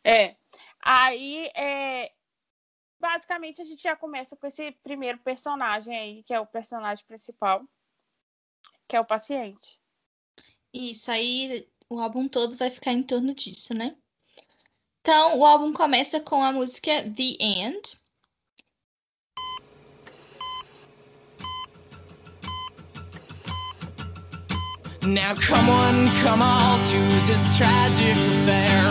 É. 0.03 0.35
Aí, 0.79 1.49
é, 1.55 2.11
basicamente, 2.99 3.61
a 3.61 3.65
gente 3.65 3.81
já 3.81 3.95
começa 3.95 4.35
com 4.35 4.45
esse 4.45 4.71
primeiro 4.83 5.17
personagem 5.19 5.97
aí, 5.97 6.23
que 6.23 6.33
é 6.33 6.39
o 6.39 6.45
personagem 6.45 7.03
principal, 7.05 7.63
que 8.87 8.95
é 8.95 8.99
o 8.99 9.05
paciente. 9.05 9.79
Isso 10.71 11.09
aí, 11.09 11.67
o 11.89 11.99
álbum 11.99 12.27
todo 12.27 12.57
vai 12.57 12.69
ficar 12.69 12.91
em 12.91 13.03
torno 13.03 13.33
disso, 13.33 13.73
né? 13.73 13.95
Então, 15.01 15.39
o 15.39 15.45
álbum 15.45 15.73
começa 15.73 16.19
com 16.21 16.43
a 16.43 16.51
música 16.51 16.91
The 17.03 17.37
End. 17.39 18.02
Now 25.05 25.35
come 25.35 25.69
on, 25.69 26.07
come 26.21 26.41
all 26.41 26.77
to 26.77 26.99
this 27.27 27.57
tragic 27.57 28.15
affair. 28.15 28.83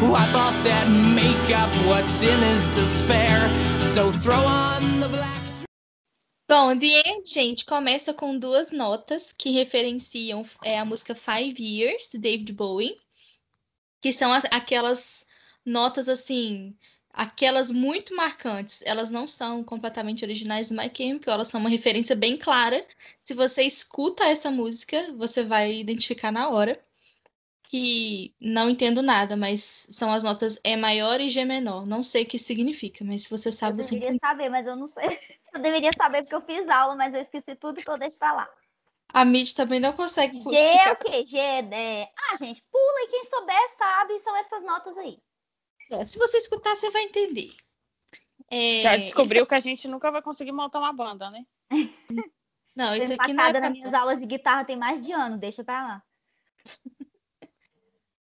Wipe 0.00 0.34
off 0.34 0.54
that 0.64 0.88
makeup, 0.88 1.70
what's 1.86 2.22
in 2.22 2.42
is 2.54 2.66
despair. 2.68 3.48
So 3.80 4.12
throw 4.12 4.38
on 4.38 5.00
the 5.00 5.08
black. 5.08 5.40
Bom, 6.48 6.76
The 6.76 7.02
End, 7.06 7.28
gente, 7.28 7.64
começa 7.64 8.12
com 8.12 8.38
duas 8.38 8.72
notas 8.72 9.32
que 9.32 9.50
referenciam 9.50 10.42
é, 10.64 10.78
a 10.78 10.84
música 10.84 11.14
Five 11.14 11.62
Years, 11.62 12.10
do 12.12 12.18
David 12.18 12.52
Bowie, 12.52 12.96
que 14.00 14.12
são 14.12 14.32
as, 14.32 14.44
aquelas 14.50 15.24
notas, 15.64 16.08
assim, 16.08 16.76
aquelas 17.12 17.70
muito 17.70 18.14
marcantes. 18.14 18.82
Elas 18.86 19.10
não 19.10 19.26
são 19.26 19.62
completamente 19.62 20.24
originais 20.24 20.68
do 20.68 20.76
My 20.76 20.90
Chemical, 20.94 21.34
elas 21.34 21.48
são 21.48 21.60
uma 21.60 21.70
referência 21.70 22.16
bem 22.16 22.36
clara. 22.36 22.84
Se 23.22 23.34
você 23.34 23.62
escuta 23.62 24.24
essa 24.24 24.50
música, 24.50 25.12
você 25.16 25.42
vai 25.44 25.74
identificar 25.74 26.32
na 26.32 26.48
hora 26.48 26.78
que 27.70 28.34
não 28.40 28.68
entendo 28.68 29.00
nada, 29.00 29.36
mas 29.36 29.86
são 29.90 30.10
as 30.12 30.24
notas 30.24 30.58
E 30.64 30.76
maior 30.76 31.20
e 31.20 31.28
G 31.28 31.44
menor. 31.44 31.86
Não 31.86 32.02
sei 32.02 32.24
o 32.24 32.26
que 32.26 32.36
significa, 32.36 33.04
mas 33.04 33.22
se 33.22 33.30
você 33.30 33.52
sabe, 33.52 33.78
eu 33.78 33.84
você 33.84 33.94
deveria 33.94 34.18
saber, 34.18 34.48
mas 34.48 34.66
eu 34.66 34.74
não 34.74 34.88
sei. 34.88 35.04
Eu 35.52 35.60
deveria 35.60 35.90
saber 35.96 36.22
porque 36.22 36.34
eu 36.36 36.42
fiz 36.42 36.68
aula, 36.68 36.94
mas 36.94 37.12
eu 37.12 37.20
esqueci 37.20 37.56
tudo 37.56 37.82
que 37.82 37.90
eu 37.90 37.98
deixo 37.98 38.16
pra 38.16 38.32
lá. 38.32 38.48
A 39.12 39.24
Mid 39.24 39.52
também 39.52 39.80
não 39.80 39.92
consegue 39.92 40.40
G 40.40 40.56
é 40.56 40.92
o 40.92 40.96
quê? 40.96 41.26
G 41.26 41.36
é... 41.36 42.08
Ah, 42.16 42.36
gente, 42.36 42.62
pula 42.70 43.00
e 43.00 43.08
quem 43.08 43.24
souber 43.24 43.68
sabe, 43.76 44.20
são 44.20 44.36
essas 44.36 44.62
notas 44.62 44.96
aí. 44.96 45.18
É, 45.90 46.04
se 46.04 46.18
você 46.18 46.38
escutar, 46.38 46.74
você 46.74 46.90
vai 46.90 47.02
entender. 47.02 47.52
É... 48.50 48.80
Já 48.80 48.96
descobriu 48.96 49.46
que 49.46 49.54
a 49.54 49.60
gente 49.60 49.86
nunca 49.88 50.10
vai 50.10 50.22
conseguir 50.22 50.52
montar 50.52 50.78
uma 50.78 50.92
banda, 50.92 51.30
né? 51.30 51.44
Não, 52.74 52.94
isso 52.94 53.12
aqui 53.12 53.32
não 53.32 53.44
é... 53.44 53.60
nas 53.60 53.72
minhas 53.72 53.92
aulas 53.92 54.20
de 54.20 54.26
guitarra 54.26 54.64
tem 54.64 54.76
mais 54.76 55.04
de 55.04 55.12
ano, 55.12 55.36
deixa 55.36 55.62
pra 55.62 55.82
lá. 55.82 56.02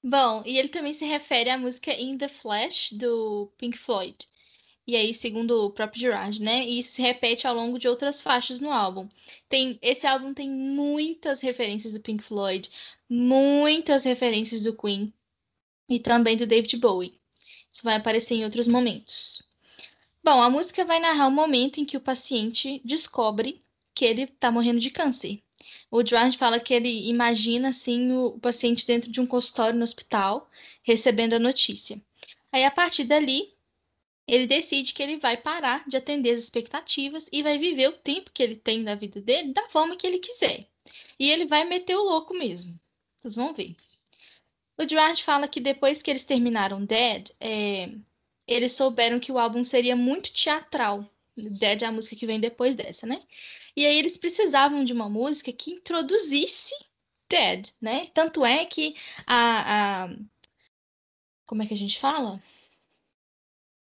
Bom, 0.04 0.44
e 0.46 0.60
ele 0.60 0.70
também 0.70 0.94
se 0.94 1.04
refere 1.04 1.50
à 1.50 1.58
música 1.58 1.92
In 1.92 2.18
the 2.18 2.28
Flash 2.28 2.92
do 2.92 3.52
Pink 3.58 3.76
Floyd. 3.76 4.16
E 4.88 4.96
aí, 4.96 5.16
segundo 5.16 5.66
o 5.66 5.72
próprio 5.72 6.00
Gerard, 6.00 6.40
né? 6.40 6.64
E 6.64 6.78
isso 6.78 6.92
se 6.92 7.02
repete 7.02 7.48
ao 7.48 7.56
longo 7.56 7.80
de 7.80 7.88
outras 7.88 8.22
faixas 8.22 8.60
no 8.60 8.72
álbum. 8.72 9.10
Tem, 9.50 9.80
esse 9.82 10.06
álbum 10.06 10.32
tem 10.32 10.48
muitas 10.52 11.42
referências 11.42 11.94
do 11.94 12.02
Pink 12.02 12.24
Floyd, 12.24 12.70
muitas 13.10 14.04
referências 14.04 14.62
do 14.62 14.78
Queen 14.78 15.12
e 15.90 16.00
também 16.00 16.38
do 16.38 16.46
David 16.46 16.78
Bowie. 16.78 17.20
Isso 17.76 17.84
vai 17.84 17.96
aparecer 17.96 18.36
em 18.36 18.46
outros 18.46 18.70
momentos. 18.70 19.44
Bom, 20.24 20.42
a 20.42 20.50
música 20.50 20.86
vai 20.86 20.98
narrar 21.02 21.28
o 21.28 21.32
momento 21.32 21.78
em 21.78 21.84
que 21.84 21.98
o 21.98 22.02
paciente 22.02 22.82
descobre 22.86 23.62
que 23.94 24.06
ele 24.06 24.22
está 24.22 24.50
morrendo 24.50 24.80
de 24.80 24.90
câncer. 24.90 25.44
O 25.92 26.02
Gerard 26.06 26.38
fala 26.38 26.58
que 26.58 26.74
ele 26.74 27.10
imagina 27.10 27.70
assim 27.70 28.14
o, 28.14 28.40
paciente 28.40 28.88
dentro 28.88 29.12
de 29.12 29.20
um 29.20 29.28
consultório 29.28 29.78
no 29.78 29.84
hospital, 29.84 30.50
recebendo 30.84 31.34
a 31.34 31.40
notícia. 31.40 32.02
Aí 32.50 32.64
a 32.64 32.72
partir 32.72 33.04
dali, 33.04 33.54
ele 34.26 34.48
decide 34.48 34.94
que 34.94 35.04
ele 35.04 35.18
vai 35.18 35.36
parar 35.36 35.84
de 35.86 35.98
atender 35.98 36.32
as 36.32 36.40
expectativas 36.40 37.28
e 37.30 37.44
vai 37.44 37.58
viver 37.58 37.90
o 37.90 37.98
tempo 37.98 38.32
que 38.34 38.42
ele 38.42 38.56
tem 38.56 38.80
na 38.84 38.96
vida 38.96 39.20
dele 39.20 39.52
da 39.52 39.68
forma 39.68 39.98
que 39.98 40.08
ele 40.08 40.20
quiser. 40.20 40.66
E 41.20 41.30
ele 41.30 41.44
vai 41.44 41.66
meter 41.66 41.98
o 41.98 42.04
louco 42.04 42.34
mesmo. 42.34 42.80
Vocês 43.18 43.36
vão 43.36 43.54
ver. 43.54 43.76
O 44.78 44.88
Gerard 44.88 45.24
fala 45.24 45.48
que 45.48 45.60
depois 45.60 46.02
que 46.02 46.12
eles 46.12 46.26
terminaram 46.26 46.84
Dead, 46.86 47.30
é, 47.40 47.92
eles 48.48 48.74
souberam 48.74 49.20
que 49.20 49.32
o 49.32 49.40
álbum 49.40 49.64
seria 49.64 49.96
muito 49.96 50.34
teatral. 50.34 51.10
Dead 51.38 51.82
é 51.82 51.86
a 51.86 51.92
música 51.92 52.16
que 52.16 52.26
vem 52.26 52.40
depois 52.40 52.76
dessa, 52.76 53.06
né? 53.06 53.22
E 53.76 53.86
aí 53.86 53.98
eles 53.98 54.18
precisavam 54.18 54.84
de 54.84 54.94
uma 54.94 55.10
música 55.10 55.52
que 55.52 55.72
introduzisse 55.72 56.74
Dead, 57.30 57.70
né? 57.82 58.08
Tanto 58.08 58.46
é 58.46 58.66
que 58.66 58.96
a, 59.26 60.06
a... 60.06 60.10
Como 61.46 61.64
é 61.64 61.68
que 61.68 61.74
a 61.74 61.78
gente 61.78 62.00
fala? 62.00 62.42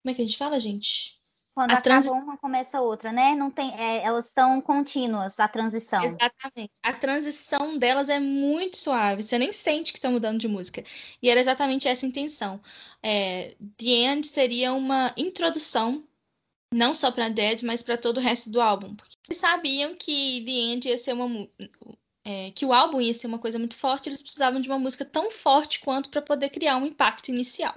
Como 0.02 0.12
é 0.12 0.14
que 0.14 0.22
a 0.22 0.24
gente 0.24 0.38
fala, 0.38 0.58
gente? 0.58 1.19
Quando 1.60 1.72
a 1.72 1.74
acaba 1.74 1.82
transi... 1.82 2.08
uma, 2.08 2.38
começa 2.38 2.80
outra, 2.80 3.12
né? 3.12 3.34
Não 3.34 3.50
tem, 3.50 3.78
é, 3.78 4.02
elas 4.02 4.30
são 4.30 4.62
contínuas, 4.62 5.38
a 5.38 5.46
transição. 5.46 6.02
Exatamente. 6.02 6.72
A 6.82 6.90
transição 6.94 7.76
delas 7.76 8.08
é 8.08 8.18
muito 8.18 8.78
suave, 8.78 9.22
você 9.22 9.36
nem 9.36 9.52
sente 9.52 9.92
que 9.92 9.98
está 9.98 10.08
mudando 10.08 10.38
de 10.40 10.48
música. 10.48 10.82
E 11.22 11.28
era 11.28 11.38
exatamente 11.38 11.86
essa 11.86 12.06
a 12.06 12.08
intenção. 12.08 12.58
É, 13.02 13.54
The 13.76 13.90
End 13.90 14.26
seria 14.26 14.72
uma 14.72 15.12
introdução 15.18 16.02
não 16.72 16.94
só 16.94 17.12
para 17.12 17.28
Dead, 17.28 17.62
mas 17.62 17.82
para 17.82 17.98
todo 17.98 18.16
o 18.16 18.22
resto 18.22 18.48
do 18.48 18.58
álbum. 18.58 18.94
Porque 18.96 19.14
eles 19.28 19.36
sabiam 19.38 19.94
que 19.94 20.42
The 20.46 20.52
End 20.52 20.88
ia 20.88 20.96
ser 20.96 21.12
uma. 21.12 21.46
É, 22.24 22.52
que 22.52 22.64
o 22.64 22.72
álbum 22.72 23.02
ia 23.02 23.12
ser 23.12 23.26
uma 23.26 23.38
coisa 23.38 23.58
muito 23.58 23.76
forte, 23.76 24.08
eles 24.08 24.22
precisavam 24.22 24.62
de 24.62 24.68
uma 24.70 24.78
música 24.78 25.04
tão 25.04 25.30
forte 25.30 25.80
quanto 25.80 26.08
para 26.08 26.22
poder 26.22 26.48
criar 26.48 26.78
um 26.78 26.86
impacto 26.86 27.28
inicial. 27.28 27.74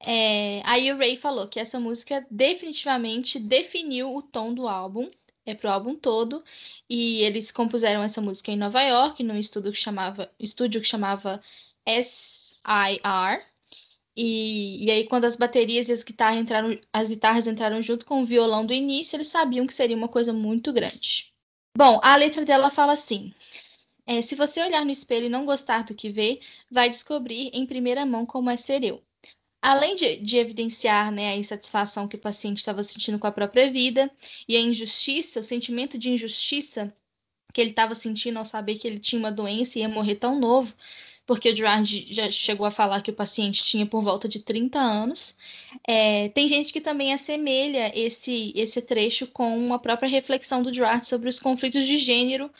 É, 0.00 0.62
aí 0.64 0.90
o 0.92 0.96
Ray 0.96 1.16
falou 1.16 1.46
que 1.46 1.60
essa 1.60 1.78
música 1.78 2.26
definitivamente 2.30 3.38
definiu 3.38 4.14
o 4.14 4.22
tom 4.22 4.54
do 4.54 4.66
álbum, 4.66 5.10
é 5.44 5.54
pro 5.54 5.70
álbum 5.70 5.94
todo, 5.94 6.42
e 6.88 7.22
eles 7.22 7.50
compuseram 7.50 8.02
essa 8.02 8.20
música 8.20 8.50
em 8.50 8.56
Nova 8.56 8.82
York, 8.82 9.22
num 9.22 9.36
estúdio 9.36 9.72
que 9.72 9.78
chamava, 9.78 10.30
estúdio 10.38 10.80
que 10.80 10.86
chamava 10.86 11.40
SIR, 11.86 13.44
e, 14.16 14.84
e 14.84 14.90
aí, 14.90 15.04
quando 15.06 15.24
as 15.24 15.36
baterias 15.36 15.88
e 15.88 15.92
as 15.92 16.02
guitarras 16.02 16.38
entraram, 16.38 16.78
as 16.92 17.08
guitarras 17.08 17.46
entraram 17.46 17.80
junto 17.80 18.04
com 18.04 18.20
o 18.20 18.24
violão 18.24 18.66
do 18.66 18.74
início, 18.74 19.16
eles 19.16 19.28
sabiam 19.28 19.66
que 19.66 19.74
seria 19.74 19.96
uma 19.96 20.08
coisa 20.08 20.32
muito 20.32 20.72
grande. 20.72 21.32
Bom, 21.76 22.00
a 22.02 22.16
letra 22.16 22.44
dela 22.44 22.70
fala 22.70 22.92
assim: 22.92 23.32
é, 24.06 24.20
se 24.20 24.34
você 24.34 24.62
olhar 24.62 24.84
no 24.84 24.90
espelho 24.90 25.26
e 25.26 25.30
não 25.30 25.46
gostar 25.46 25.84
do 25.84 25.94
que 25.94 26.10
vê, 26.10 26.40
vai 26.70 26.88
descobrir 26.88 27.50
em 27.54 27.64
primeira 27.64 28.04
mão 28.04 28.26
como 28.26 28.50
é 28.50 28.56
ser 28.56 28.82
eu. 28.84 29.02
Além 29.62 29.94
de, 29.94 30.16
de 30.16 30.38
evidenciar 30.38 31.12
né, 31.12 31.32
a 31.32 31.36
insatisfação 31.36 32.08
que 32.08 32.16
o 32.16 32.20
paciente 32.20 32.58
estava 32.58 32.82
sentindo 32.82 33.18
com 33.18 33.26
a 33.26 33.32
própria 33.32 33.70
vida 33.70 34.10
e 34.48 34.56
a 34.56 34.60
injustiça, 34.60 35.40
o 35.40 35.44
sentimento 35.44 35.98
de 35.98 36.10
injustiça 36.10 36.94
que 37.52 37.60
ele 37.60 37.70
estava 37.70 37.94
sentindo 37.94 38.38
ao 38.38 38.44
saber 38.44 38.76
que 38.76 38.86
ele 38.86 38.98
tinha 38.98 39.18
uma 39.18 39.32
doença 39.32 39.78
e 39.78 39.82
ia 39.82 39.88
morrer 39.88 40.14
tão 40.16 40.38
novo, 40.38 40.74
porque 41.26 41.50
o 41.50 41.56
Gerard 41.56 42.06
já 42.10 42.30
chegou 42.30 42.66
a 42.66 42.70
falar 42.70 43.02
que 43.02 43.10
o 43.10 43.14
paciente 43.14 43.62
tinha 43.62 43.86
por 43.86 44.02
volta 44.02 44.28
de 44.28 44.40
30 44.40 44.78
anos. 44.78 45.36
É, 45.86 46.28
tem 46.30 46.48
gente 46.48 46.72
que 46.72 46.80
também 46.80 47.12
assemelha 47.12 47.92
esse, 47.98 48.52
esse 48.56 48.80
trecho 48.82 49.26
com 49.26 49.72
a 49.74 49.78
própria 49.78 50.08
reflexão 50.08 50.62
do 50.62 50.72
Gerard 50.72 51.04
sobre 51.06 51.28
os 51.28 51.38
conflitos 51.38 51.86
de 51.86 51.98
gênero 51.98 52.50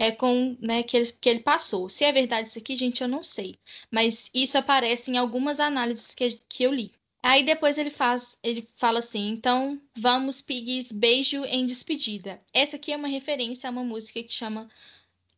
é, 0.00 0.10
com, 0.10 0.56
né, 0.62 0.82
que, 0.82 0.96
ele, 0.96 1.12
que 1.12 1.28
ele 1.28 1.40
passou. 1.40 1.90
Se 1.90 2.06
é 2.06 2.10
verdade 2.10 2.48
isso 2.48 2.58
aqui, 2.58 2.74
gente, 2.74 3.02
eu 3.02 3.08
não 3.08 3.22
sei. 3.22 3.58
Mas 3.90 4.30
isso 4.32 4.56
aparece 4.56 5.10
em 5.10 5.18
algumas 5.18 5.60
análises 5.60 6.14
que, 6.14 6.40
que 6.48 6.62
eu 6.62 6.72
li. 6.72 6.90
Aí 7.22 7.42
depois 7.42 7.76
ele 7.76 7.90
faz, 7.90 8.38
ele 8.42 8.66
fala 8.76 9.00
assim, 9.00 9.28
então 9.28 9.78
vamos, 9.94 10.40
Piggies, 10.40 10.90
beijo 10.90 11.44
em 11.44 11.66
despedida. 11.66 12.40
Essa 12.50 12.76
aqui 12.76 12.92
é 12.92 12.96
uma 12.96 13.08
referência 13.08 13.68
a 13.68 13.70
uma 13.70 13.84
música 13.84 14.22
que 14.22 14.32
chama, 14.32 14.70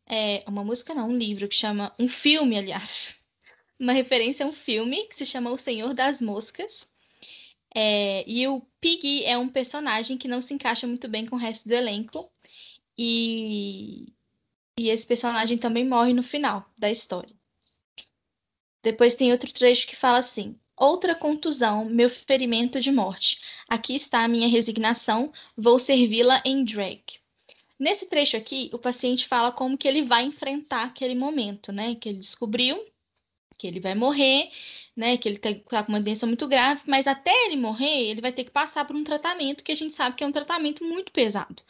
é, 0.07 0.45
uma 0.47 0.63
música 0.63 0.95
não, 0.95 1.09
um 1.09 1.19
livro 1.19 1.49
que 1.49 1.57
chama, 1.57 1.93
um 1.99 2.07
filme, 2.07 2.57
aliás, 2.57 3.21
uma 3.81 3.93
referência 3.93 4.47
a 4.47 4.49
um 4.49 4.53
filme 4.53 5.09
que 5.09 5.17
se 5.17 5.27
chama 5.27 5.51
O 5.51 5.59
Senhor 5.59 5.93
das 5.93 6.21
Moscas. 6.21 6.93
É, 7.75 8.23
e 8.31 8.47
o 8.47 8.63
Piggy 8.81 9.25
é 9.25 9.37
um 9.37 9.49
personagem 9.49 10.17
que 10.17 10.29
não 10.29 10.41
se 10.41 10.55
encaixa 10.55 10.87
muito 10.87 11.09
bem 11.09 11.27
com 11.27 11.35
o 11.35 11.39
resto 11.41 11.69
do 11.69 11.75
elenco. 11.75 12.31
E, 12.97 14.13
e 14.79 14.89
esse 14.89 15.07
personagem 15.07 15.59
também 15.59 15.87
morre 15.87 16.13
no 16.13 16.23
final 16.23 16.71
da 16.77 16.91
história. 16.91 17.35
Depois 18.83 19.15
tem 19.15 19.31
outro 19.31 19.53
trecho 19.53 19.87
que 19.87 19.95
fala 19.95 20.19
assim: 20.19 20.59
Outra 20.77 21.15
contusão, 21.15 21.85
meu 21.85 22.11
ferimento 22.11 22.81
de 22.81 22.91
morte. 22.91 23.41
Aqui 23.69 23.95
está 23.95 24.25
a 24.25 24.29
minha 24.29 24.49
resignação, 24.49 25.33
vou 25.57 25.79
servi-la 25.79 26.43
em 26.45 26.65
drag. 26.65 27.03
Nesse 27.79 28.07
trecho 28.07 28.37
aqui, 28.37 28.71
o 28.73 28.79
paciente 28.79 29.27
fala 29.27 29.53
como 29.53 29.77
que 29.77 29.87
ele 29.87 30.03
vai 30.03 30.25
enfrentar 30.25 30.85
aquele 30.85 31.15
momento, 31.15 31.73
né? 31.73 31.95
Que 31.95 32.09
ele 32.09 32.19
descobriu 32.19 32.85
que 33.59 33.67
ele 33.67 33.79
vai 33.79 33.95
morrer, 33.95 34.51
né? 34.97 35.17
Que 35.17 35.29
ele 35.29 35.37
está 35.37 35.85
com 35.85 35.93
uma 35.93 36.01
doença 36.01 36.27
muito 36.27 36.49
grave, 36.49 36.83
mas 36.87 37.07
até 37.07 37.31
ele 37.47 37.57
morrer, 37.57 38.11
ele 38.11 38.21
vai 38.21 38.33
ter 38.33 38.45
que 38.45 38.51
passar 38.51 38.85
por 38.85 38.97
um 38.97 39.05
tratamento 39.05 39.63
que 39.63 39.73
a 39.73 39.77
gente 39.77 39.95
sabe 39.95 40.17
que 40.17 40.25
é 40.25 40.27
um 40.27 40.33
tratamento 40.33 40.85
muito 40.85 41.13
pesado, 41.13 41.63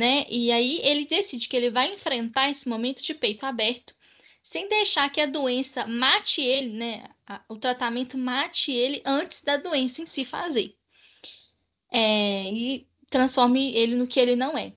né? 0.00 0.24
E 0.30 0.50
aí 0.50 0.80
ele 0.82 1.04
decide 1.04 1.46
que 1.46 1.54
ele 1.54 1.68
vai 1.68 1.92
enfrentar 1.92 2.48
esse 2.48 2.66
momento 2.66 3.02
de 3.02 3.12
peito 3.12 3.44
aberto, 3.44 3.94
sem 4.42 4.66
deixar 4.66 5.10
que 5.10 5.20
a 5.20 5.26
doença 5.26 5.86
mate 5.86 6.40
ele, 6.40 6.70
né? 6.70 7.04
O 7.46 7.56
tratamento 7.56 8.16
mate 8.16 8.72
ele 8.72 9.02
antes 9.04 9.42
da 9.42 9.58
doença 9.58 10.00
em 10.00 10.06
si 10.06 10.24
fazer. 10.24 10.74
É, 11.92 12.44
e 12.50 12.88
transforme 13.10 13.74
ele 13.74 13.94
no 13.94 14.06
que 14.06 14.18
ele 14.18 14.34
não 14.34 14.56
é. 14.56 14.72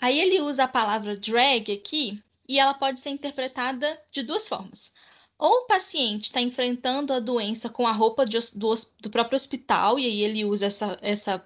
Aí 0.00 0.18
ele 0.18 0.40
usa 0.40 0.64
a 0.64 0.68
palavra 0.68 1.16
drag 1.16 1.70
aqui 1.72 2.20
e 2.48 2.58
ela 2.58 2.74
pode 2.74 2.98
ser 2.98 3.10
interpretada 3.10 3.96
de 4.10 4.24
duas 4.24 4.48
formas 4.48 4.92
ou 5.38 5.62
o 5.62 5.66
paciente 5.66 6.24
está 6.24 6.40
enfrentando 6.40 7.12
a 7.12 7.18
doença 7.18 7.68
com 7.68 7.86
a 7.86 7.92
roupa 7.92 8.24
de, 8.24 8.38
do, 8.54 8.72
do, 9.00 9.10
próprio 9.10 9.34
hospital, 9.34 9.98
e 9.98 10.06
aí 10.06 10.22
ele 10.22 10.44
usa 10.44 10.66
essa, 10.66 10.96
essa, 11.02 11.44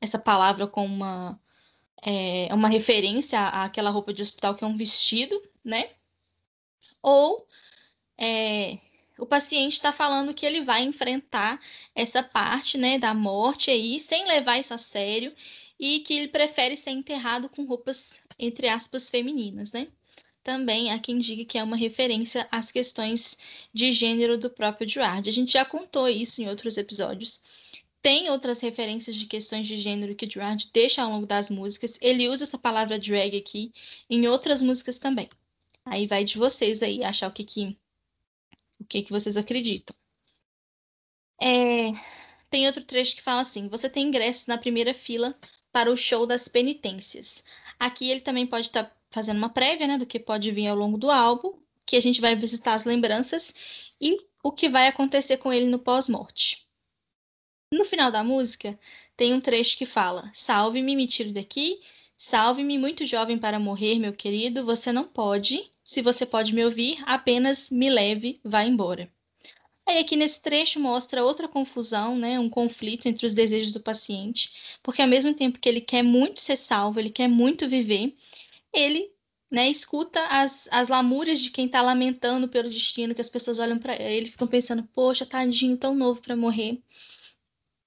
essa 0.00 0.18
palavra 0.18 0.66
como 0.66 0.94
uma, 0.94 1.38
é, 2.02 2.48
uma 2.54 2.68
referência 2.68 3.40
àquela 3.48 3.90
roupa 3.90 4.12
de 4.12 4.22
hospital 4.22 4.54
que 4.54 4.64
é 4.64 4.66
um 4.66 4.76
vestido, 4.76 5.40
né? 5.64 5.90
Ou 7.02 7.46
é, 8.18 8.78
o 9.18 9.26
paciente 9.26 9.74
está 9.74 9.92
falando 9.92 10.34
que 10.34 10.46
ele 10.46 10.60
vai 10.62 10.82
enfrentar 10.82 11.60
essa 11.94 12.22
parte 12.22 12.78
né, 12.78 12.98
da 12.98 13.14
morte 13.14 13.70
aí, 13.70 14.00
sem 14.00 14.26
levar 14.26 14.58
isso 14.58 14.74
a 14.74 14.78
sério, 14.78 15.34
e 15.78 16.00
que 16.00 16.14
ele 16.14 16.28
prefere 16.28 16.76
ser 16.76 16.90
enterrado 16.90 17.48
com 17.48 17.64
roupas, 17.64 18.20
entre 18.38 18.68
aspas, 18.68 19.10
femininas, 19.10 19.72
né? 19.72 19.88
também 20.42 20.90
há 20.90 20.98
quem 20.98 21.18
diga 21.18 21.44
que 21.44 21.58
é 21.58 21.62
uma 21.62 21.76
referência 21.76 22.48
às 22.50 22.72
questões 22.72 23.38
de 23.72 23.92
gênero 23.92 24.38
do 24.38 24.50
próprio 24.50 24.88
Gerard. 24.88 25.28
A 25.28 25.32
gente 25.32 25.52
já 25.52 25.64
contou 25.64 26.08
isso 26.08 26.42
em 26.42 26.48
outros 26.48 26.76
episódios. 26.76 27.40
Tem 28.02 28.30
outras 28.30 28.60
referências 28.60 29.14
de 29.14 29.26
questões 29.26 29.66
de 29.66 29.76
gênero 29.76 30.14
que 30.14 30.28
Gerard 30.28 30.70
deixa 30.72 31.02
ao 31.02 31.10
longo 31.10 31.26
das 31.26 31.50
músicas. 31.50 31.98
Ele 32.00 32.28
usa 32.28 32.44
essa 32.44 32.58
palavra 32.58 32.98
drag 32.98 33.36
aqui 33.36 33.70
em 34.08 34.26
outras 34.26 34.62
músicas 34.62 34.98
também. 34.98 35.28
Aí 35.84 36.06
vai 36.06 36.24
de 36.24 36.38
vocês 36.38 36.82
aí 36.82 37.04
achar 37.04 37.28
o 37.28 37.32
que 37.32 37.44
que, 37.44 37.76
o 38.78 38.84
que, 38.84 39.02
que 39.02 39.12
vocês 39.12 39.36
acreditam. 39.36 39.94
É, 41.40 41.92
tem 42.50 42.66
outro 42.66 42.84
trecho 42.84 43.16
que 43.16 43.22
fala 43.22 43.40
assim: 43.40 43.68
você 43.68 43.88
tem 43.88 44.08
ingressos 44.08 44.46
na 44.46 44.58
primeira 44.58 44.94
fila 44.94 45.38
para 45.72 45.90
o 45.90 45.96
show 45.96 46.26
das 46.26 46.48
penitências. 46.48 47.44
Aqui 47.78 48.10
ele 48.10 48.20
também 48.20 48.46
pode 48.46 48.68
estar 48.68 48.84
tá 48.84 48.96
fazendo 49.10 49.38
uma 49.38 49.48
prévia, 49.48 49.86
né, 49.86 49.98
do 49.98 50.06
que 50.06 50.18
pode 50.18 50.50
vir 50.52 50.68
ao 50.68 50.76
longo 50.76 50.98
do 50.98 51.10
álbum, 51.10 51.58
que 51.86 51.96
a 51.96 52.00
gente 52.00 52.20
vai 52.20 52.34
visitar 52.36 52.74
as 52.74 52.84
lembranças 52.84 53.54
e 54.00 54.16
o 54.42 54.52
que 54.52 54.68
vai 54.68 54.86
acontecer 54.86 55.38
com 55.38 55.52
ele 55.52 55.66
no 55.66 55.78
pós-morte. 55.78 56.69
No 57.72 57.84
final 57.84 58.10
da 58.10 58.24
música, 58.24 58.76
tem 59.16 59.32
um 59.32 59.40
trecho 59.40 59.78
que 59.78 59.86
fala: 59.86 60.28
Salve-me, 60.34 60.96
me 60.96 61.06
tiro 61.06 61.32
daqui, 61.32 61.78
salve-me, 62.16 62.76
muito 62.76 63.06
jovem 63.06 63.38
para 63.38 63.60
morrer, 63.60 63.96
meu 63.98 64.12
querido, 64.12 64.66
você 64.66 64.90
não 64.90 65.04
pode. 65.04 65.70
Se 65.84 66.02
você 66.02 66.26
pode 66.26 66.52
me 66.52 66.64
ouvir, 66.64 67.00
apenas 67.06 67.70
me 67.70 67.88
leve, 67.88 68.40
vá 68.44 68.64
embora. 68.64 69.08
Aí 69.86 69.98
aqui 69.98 70.16
nesse 70.16 70.42
trecho 70.42 70.80
mostra 70.80 71.24
outra 71.24 71.46
confusão, 71.48 72.18
né, 72.18 72.40
um 72.40 72.50
conflito 72.50 73.06
entre 73.06 73.24
os 73.26 73.34
desejos 73.34 73.72
do 73.72 73.80
paciente, 73.80 74.78
porque 74.82 75.02
ao 75.02 75.08
mesmo 75.08 75.34
tempo 75.34 75.58
que 75.58 75.68
ele 75.68 75.80
quer 75.80 76.02
muito 76.02 76.40
ser 76.40 76.56
salvo, 76.56 76.98
ele 77.00 77.10
quer 77.10 77.28
muito 77.28 77.68
viver, 77.68 78.14
ele 78.72 79.12
né, 79.50 79.68
escuta 79.68 80.20
as, 80.26 80.68
as 80.72 80.88
lamúrias 80.88 81.40
de 81.40 81.50
quem 81.50 81.66
está 81.66 81.82
lamentando 81.82 82.48
pelo 82.48 82.68
destino, 82.68 83.14
que 83.14 83.20
as 83.20 83.28
pessoas 83.30 83.58
olham 83.60 83.78
para 83.78 83.94
ele 84.00 84.26
e 84.26 84.30
ficam 84.30 84.46
pensando, 84.48 84.82
poxa, 84.92 85.26
tadinho, 85.26 85.76
tão 85.76 85.94
novo 85.94 86.20
para 86.20 86.36
morrer. 86.36 86.80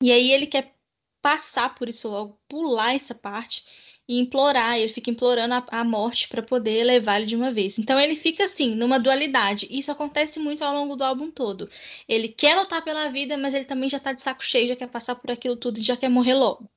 E 0.04 0.12
aí 0.12 0.34
ele 0.34 0.48
quer 0.48 0.76
passar 1.22 1.74
por 1.76 1.88
isso 1.88 2.10
logo, 2.10 2.38
pular 2.50 2.94
essa 2.94 3.16
parte 3.16 3.64
e 4.06 4.20
implorar, 4.20 4.78
ele 4.78 4.92
fica 4.92 5.10
implorando 5.10 5.54
a, 5.54 5.66
a 5.70 5.84
morte 5.86 6.28
para 6.28 6.44
poder 6.44 6.84
levar 6.84 7.22
ele 7.22 7.26
de 7.26 7.38
uma 7.38 7.54
vez. 7.54 7.80
Então 7.80 7.98
ele 7.98 8.14
fica 8.14 8.44
assim, 8.44 8.76
numa 8.76 9.00
dualidade. 9.00 9.66
Isso 9.72 9.94
acontece 9.94 10.42
muito 10.42 10.62
ao 10.62 10.74
longo 10.74 10.98
do 10.98 11.06
álbum 11.06 11.32
todo. 11.32 11.70
Ele 12.06 12.28
quer 12.28 12.54
lutar 12.58 12.84
pela 12.84 13.08
vida, 13.12 13.38
mas 13.38 13.54
ele 13.54 13.64
também 13.64 13.90
já 13.90 13.96
está 13.96 14.12
de 14.12 14.22
saco 14.22 14.44
cheio, 14.44 14.68
já 14.68 14.76
quer 14.76 14.90
passar 14.90 15.16
por 15.16 15.32
aquilo 15.32 15.56
tudo 15.56 15.80
e 15.80 15.82
já 15.82 15.96
quer 15.96 16.10
morrer 16.10 16.34
logo. 16.34 16.70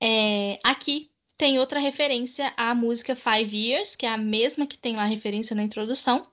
É, 0.00 0.60
aqui 0.62 1.10
tem 1.36 1.58
outra 1.58 1.80
referência 1.80 2.54
à 2.56 2.76
música 2.76 3.16
Five 3.16 3.56
Years, 3.56 3.96
que 3.96 4.06
é 4.06 4.10
a 4.10 4.16
mesma 4.16 4.68
que 4.68 4.78
tem 4.78 4.94
lá 4.94 5.02
a 5.02 5.06
referência 5.06 5.56
na 5.56 5.64
introdução. 5.64 6.28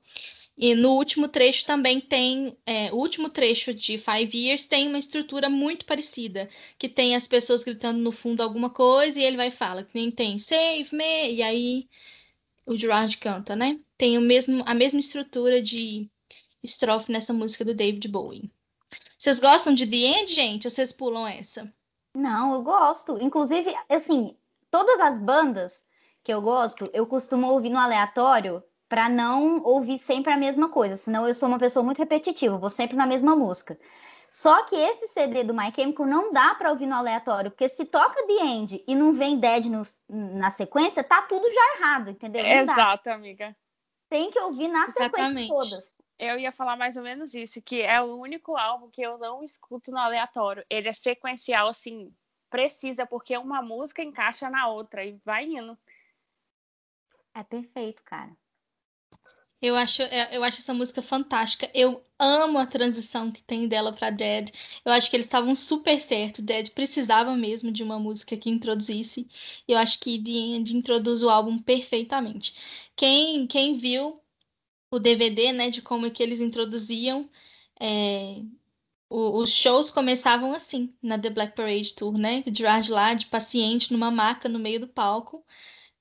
E 0.64 0.76
no 0.76 0.92
último 0.92 1.28
trecho 1.28 1.66
também 1.66 2.00
tem, 2.00 2.56
é, 2.68 2.92
o 2.94 2.98
último 2.98 3.30
trecho 3.30 3.74
de 3.74 3.98
Five 3.98 4.38
Years 4.38 4.64
tem 4.64 4.88
uma 4.88 5.00
estrutura 5.00 5.50
muito 5.50 5.88
parecida, 5.88 6.48
que 6.78 6.88
tem 6.88 7.16
as 7.16 7.28
pessoas 7.28 7.64
gritando 7.64 7.98
no 7.98 8.12
fundo 8.12 8.44
alguma 8.44 8.70
coisa 8.70 9.20
e 9.20 9.24
ele 9.24 9.38
vai 9.38 9.50
falar, 9.50 9.84
que 9.84 9.96
nem 9.96 10.12
tem 10.12 10.38
Save 10.38 10.88
Me, 10.94 11.34
e 11.34 11.42
aí 11.42 11.90
o 12.68 12.78
Gerard 12.78 13.18
canta, 13.18 13.56
né? 13.56 13.80
Tem 13.98 14.20
o 14.20 14.22
mesmo, 14.22 14.64
a 14.68 14.76
mesma 14.76 15.00
estrutura 15.00 15.60
de 15.60 16.08
estrofe 16.62 17.12
nessa 17.12 17.34
música 17.34 17.66
do 17.66 17.74
David 17.74 18.08
Bowie. 18.08 18.52
Vocês 19.18 19.40
gostam 19.40 19.74
de 19.74 19.88
The 19.88 19.98
End, 19.98 20.32
gente, 20.32 20.68
ou 20.68 20.72
vocês 20.72 20.94
pulam 20.94 21.26
essa? 21.26 21.74
Não, 22.14 22.54
eu 22.54 22.62
gosto. 22.62 23.18
Inclusive, 23.20 23.74
assim, 23.90 24.38
todas 24.70 25.00
as 25.00 25.18
bandas 25.18 25.84
que 26.24 26.32
eu 26.32 26.40
gosto, 26.40 26.88
eu 26.94 27.08
costumo 27.08 27.48
ouvir 27.48 27.72
no 27.72 27.80
aleatório 27.80 28.64
para 28.92 29.08
não 29.08 29.64
ouvir 29.64 29.98
sempre 29.98 30.34
a 30.34 30.38
mesma 30.38 30.68
coisa, 30.68 30.98
senão 30.98 31.26
eu 31.26 31.34
sou 31.34 31.48
uma 31.48 31.58
pessoa 31.58 31.82
muito 31.82 32.00
repetitiva, 32.00 32.58
vou 32.58 32.70
sempre 32.70 32.98
na 32.98 33.06
mesma 33.06 33.38
música. 33.38 33.80
Só 34.30 34.66
que 34.66 34.76
esse 34.76 35.08
CD 35.08 35.46
do 35.46 35.54
My 35.54 35.72
Chemical 35.74 36.06
não 36.06 36.34
dá 36.34 36.54
para 36.56 36.70
ouvir 36.70 36.88
no 36.88 36.96
aleatório, 36.96 37.50
porque 37.50 37.70
se 37.70 37.86
toca 37.86 38.22
The 38.28 38.46
End 38.46 38.84
e 38.86 38.94
não 38.94 39.14
vem 39.14 39.40
Dead 39.40 39.68
no, 39.68 39.82
na 40.10 40.52
sequência, 40.52 41.06
tá 41.06 41.22
tudo 41.22 41.50
já 41.50 41.78
errado, 41.78 42.10
entendeu? 42.10 42.44
Não 42.44 42.64
Exato, 42.64 43.06
dá. 43.06 43.16
amiga. 43.16 43.56
Tem 44.10 44.30
que 44.30 44.40
ouvir 44.40 44.68
na 44.68 44.84
Exatamente. 44.84 45.32
sequência 45.32 45.48
todas. 45.48 46.02
Eu 46.20 46.38
ia 46.38 46.52
falar 46.52 46.76
mais 46.76 46.98
ou 46.98 47.04
menos 47.04 47.34
isso, 47.34 47.62
que 47.62 47.82
é 47.82 48.02
o 48.02 48.18
único 48.18 48.58
álbum 48.58 48.90
que 48.90 49.02
eu 49.02 49.18
não 49.18 49.42
escuto 49.42 49.90
no 49.90 50.00
aleatório. 50.00 50.66
Ele 50.70 50.90
é 50.90 50.94
sequencial, 50.94 51.70
assim, 51.70 52.14
precisa, 52.50 53.06
porque 53.06 53.38
uma 53.38 53.62
música 53.62 54.04
encaixa 54.04 54.50
na 54.50 54.68
outra 54.68 55.06
e 55.06 55.14
vai 55.24 55.46
indo. 55.46 55.78
É 57.34 57.42
perfeito, 57.42 58.04
cara. 58.04 58.36
Eu 59.62 59.76
acho, 59.76 60.02
é, 60.02 60.36
eu 60.36 60.44
acho 60.44 60.58
essa 60.60 60.74
música 60.74 61.02
fantástica. 61.04 61.70
Eu 61.74 62.02
amo 62.18 62.58
a 62.58 62.66
transição 62.66 63.32
que 63.32 63.44
tem 63.44 63.68
dela 63.68 63.94
para 63.94 64.10
Dead. 64.10 64.50
Eu 64.84 64.92
acho 64.92 65.10
que 65.10 65.16
eles 65.16 65.28
estavam 65.28 65.54
super 65.54 66.00
certo. 66.00 66.42
Dead 66.42 66.70
precisava 66.72 67.36
mesmo 67.36 67.72
de 67.72 67.84
uma 67.84 68.00
música 68.00 68.36
que 68.36 68.50
introduzisse. 68.50 69.28
Eu 69.68 69.78
acho 69.78 70.00
que 70.00 70.18
The 70.22 70.32
End 70.32 70.76
introduz 70.76 71.22
o 71.24 71.30
álbum 71.30 71.60
perfeitamente. 71.60 72.56
Quem, 72.96 73.46
quem 73.48 73.76
viu 73.76 74.20
o 74.92 75.00
DVD, 75.00 75.54
né, 75.54 75.70
de 75.70 75.82
como 75.82 76.06
é 76.08 76.10
que 76.10 76.24
eles 76.24 76.42
introduziam, 76.42 77.30
é, 77.80 78.42
o, 79.10 79.40
os 79.42 79.52
shows 79.52 79.92
começavam 79.92 80.54
assim, 80.54 80.94
na 81.04 81.20
The 81.20 81.30
Black 81.30 81.56
Parade 81.56 81.94
Tour, 81.94 82.18
né? 82.18 82.44
Gerard 82.48 82.92
lá, 82.92 83.14
de 83.14 83.28
paciente, 83.28 83.94
numa 83.94 84.12
maca 84.12 84.50
no 84.50 84.60
meio 84.60 84.80
do 84.80 84.88
palco. 84.88 85.46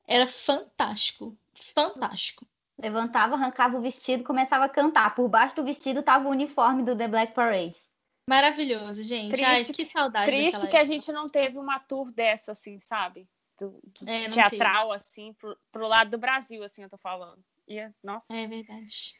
Era 0.06 0.26
fantástico, 0.26 1.36
fantástico. 1.54 2.46
Levantava, 2.80 3.34
arrancava 3.34 3.76
o 3.76 3.80
vestido, 3.80 4.24
começava 4.24 4.64
a 4.64 4.68
cantar. 4.68 5.14
Por 5.14 5.28
baixo 5.28 5.54
do 5.56 5.64
vestido 5.64 6.02
tava 6.02 6.28
o 6.28 6.30
uniforme 6.30 6.82
do 6.82 6.96
The 6.96 7.08
Black 7.08 7.34
Parade. 7.34 7.76
Maravilhoso, 8.26 9.02
gente. 9.02 9.32
Triste, 9.32 9.44
Ai, 9.44 9.64
que 9.64 9.84
saudade. 9.84 10.30
Triste 10.30 10.66
que 10.68 10.76
a 10.76 10.84
gente 10.84 11.12
não 11.12 11.28
teve 11.28 11.58
uma 11.58 11.78
tour 11.78 12.10
dessa, 12.12 12.52
assim, 12.52 12.80
sabe? 12.80 13.28
Do, 13.58 13.80
do 14.00 14.08
é, 14.08 14.28
teatral, 14.28 14.90
teve. 14.90 14.96
assim, 14.96 15.32
pro, 15.34 15.58
pro 15.70 15.86
lado 15.86 16.12
do 16.12 16.18
Brasil, 16.18 16.62
assim, 16.62 16.82
eu 16.82 16.88
tô 16.88 16.96
falando. 16.96 17.44
E, 17.68 17.86
nossa. 18.02 18.34
É 18.34 18.46
verdade. 18.46 19.14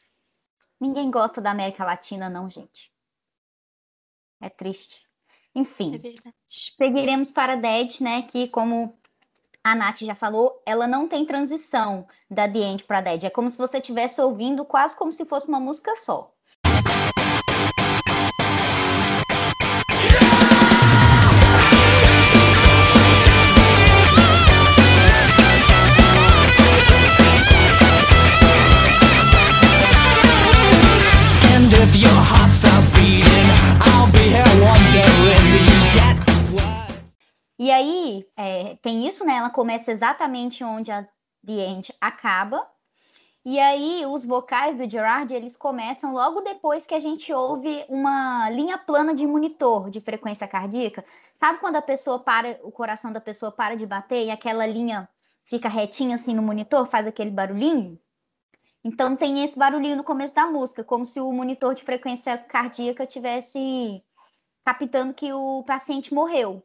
Ninguém 0.79 1.11
gosta 1.11 1.39
da 1.39 1.51
América 1.51 1.85
Latina, 1.85 2.29
não, 2.29 2.49
gente. 2.49 2.91
É 4.41 4.49
triste. 4.49 5.05
Enfim, 5.53 5.95
é 5.95 6.31
seguiremos 6.47 7.31
para 7.31 7.55
Dead, 7.55 7.99
né? 7.99 8.21
Que, 8.23 8.47
como 8.47 8.97
a 9.63 9.75
Nath 9.75 9.99
já 9.99 10.15
falou, 10.15 10.61
ela 10.65 10.87
não 10.87 11.07
tem 11.07 11.25
transição 11.25 12.07
da 12.29 12.47
The 12.47 12.59
End 12.59 12.83
para 12.83 13.01
Dead. 13.01 13.23
É 13.25 13.29
como 13.29 13.49
se 13.49 13.57
você 13.57 13.77
estivesse 13.77 14.21
ouvindo 14.21 14.65
quase 14.65 14.95
como 14.95 15.11
se 15.11 15.25
fosse 15.25 15.47
uma 15.47 15.59
música 15.59 15.95
só. 15.95 16.33
Aí, 37.81 38.27
é, 38.37 38.75
tem 38.77 39.07
isso, 39.07 39.25
né? 39.25 39.35
Ela 39.35 39.49
começa 39.49 39.91
exatamente 39.91 40.63
onde 40.63 40.91
a 40.91 41.07
The 41.45 41.53
End 41.53 41.93
acaba. 41.99 42.67
E 43.43 43.59
aí, 43.59 44.05
os 44.05 44.25
vocais 44.25 44.75
do 44.75 44.89
Gerard, 44.89 45.33
eles 45.33 45.57
começam 45.57 46.13
logo 46.13 46.41
depois 46.41 46.85
que 46.85 46.93
a 46.93 46.99
gente 46.99 47.33
ouve 47.33 47.83
uma 47.89 48.49
linha 48.51 48.77
plana 48.77 49.15
de 49.15 49.25
monitor 49.25 49.89
de 49.89 49.99
frequência 49.99 50.47
cardíaca. 50.47 51.03
Sabe 51.39 51.59
quando 51.59 51.75
a 51.75 51.81
pessoa 51.81 52.19
para, 52.19 52.59
o 52.63 52.71
coração 52.71 53.11
da 53.11 53.19
pessoa 53.19 53.51
para 53.51 53.75
de 53.75 53.85
bater 53.85 54.25
e 54.25 54.31
aquela 54.31 54.65
linha 54.67 55.09
fica 55.43 55.67
retinha 55.67 56.15
assim 56.15 56.35
no 56.35 56.43
monitor, 56.43 56.85
faz 56.85 57.07
aquele 57.07 57.31
barulhinho? 57.31 57.99
Então 58.83 59.15
tem 59.15 59.43
esse 59.43 59.57
barulhinho 59.57 59.97
no 59.97 60.03
começo 60.03 60.35
da 60.35 60.45
música, 60.45 60.83
como 60.83 61.05
se 61.05 61.19
o 61.19 61.31
monitor 61.31 61.73
de 61.73 61.83
frequência 61.83 62.37
cardíaca 62.37 63.07
tivesse 63.07 64.03
captando 64.63 65.13
que 65.15 65.33
o 65.33 65.63
paciente 65.63 66.13
morreu. 66.13 66.63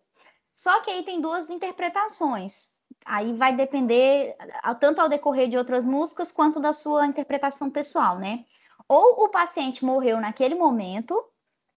Só 0.56 0.80
que 0.80 0.90
aí 0.90 1.04
tem 1.04 1.20
duas 1.20 1.50
interpretações. 1.50 2.74
Aí 3.04 3.34
vai 3.34 3.54
depender 3.54 4.34
tanto 4.80 5.00
ao 5.00 5.08
decorrer 5.08 5.48
de 5.48 5.58
outras 5.58 5.84
músicas 5.84 6.32
quanto 6.32 6.58
da 6.58 6.72
sua 6.72 7.06
interpretação 7.06 7.70
pessoal, 7.70 8.18
né? 8.18 8.44
Ou 8.88 9.24
o 9.24 9.28
paciente 9.28 9.84
morreu 9.84 10.18
naquele 10.18 10.54
momento 10.54 11.22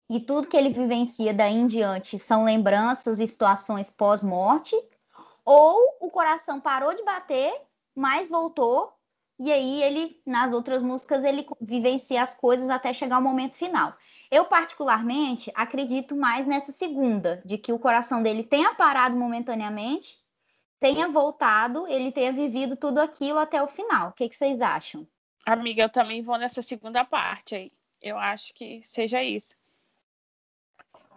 e 0.10 0.20
tudo 0.22 0.48
que 0.48 0.56
ele 0.56 0.70
vivencia 0.70 1.34
daí 1.34 1.54
em 1.54 1.68
diante 1.68 2.18
são 2.18 2.46
lembranças 2.46 3.20
e 3.20 3.28
situações 3.28 3.92
pós-morte, 3.92 4.76
ou 5.44 5.98
o 6.00 6.10
coração 6.10 6.60
parou 6.60 6.96
de 6.96 7.04
bater, 7.04 7.54
mas 7.94 8.30
voltou 8.30 8.94
e 9.38 9.52
aí 9.52 9.84
ele 9.84 10.22
nas 10.26 10.52
outras 10.52 10.82
músicas 10.82 11.24
ele 11.24 11.46
vivencia 11.62 12.22
as 12.22 12.34
coisas 12.34 12.70
até 12.70 12.92
chegar 12.94 13.18
ao 13.18 13.22
momento 13.22 13.56
final. 13.56 13.94
Eu, 14.32 14.46
particularmente, 14.46 15.52
acredito 15.56 16.16
mais 16.16 16.46
nessa 16.46 16.72
segunda, 16.72 17.42
de 17.44 17.58
que 17.58 17.74
o 17.74 17.80
coração 17.80 18.22
dele 18.22 18.44
tenha 18.44 18.76
parado 18.76 19.16
momentaneamente, 19.16 20.18
tenha 20.80 21.08
voltado, 21.08 21.88
ele 21.88 22.12
tenha 22.12 22.32
vivido 22.32 22.76
tudo 22.76 23.00
aquilo 23.00 23.40
até 23.40 23.62
o 23.62 23.68
final. 23.68 24.10
O 24.10 24.14
que, 24.14 24.30
que 24.30 24.36
vocês 24.36 24.62
acham? 24.62 25.08
Amiga, 25.46 25.84
eu 25.84 25.90
também 25.90 26.22
vou 26.22 26.38
nessa 26.38 26.62
segunda 26.62 27.04
parte 27.04 27.56
aí. 27.56 27.72
Eu 28.02 28.18
acho 28.18 28.54
que 28.54 28.82
seja 28.84 29.24
isso. 29.24 29.58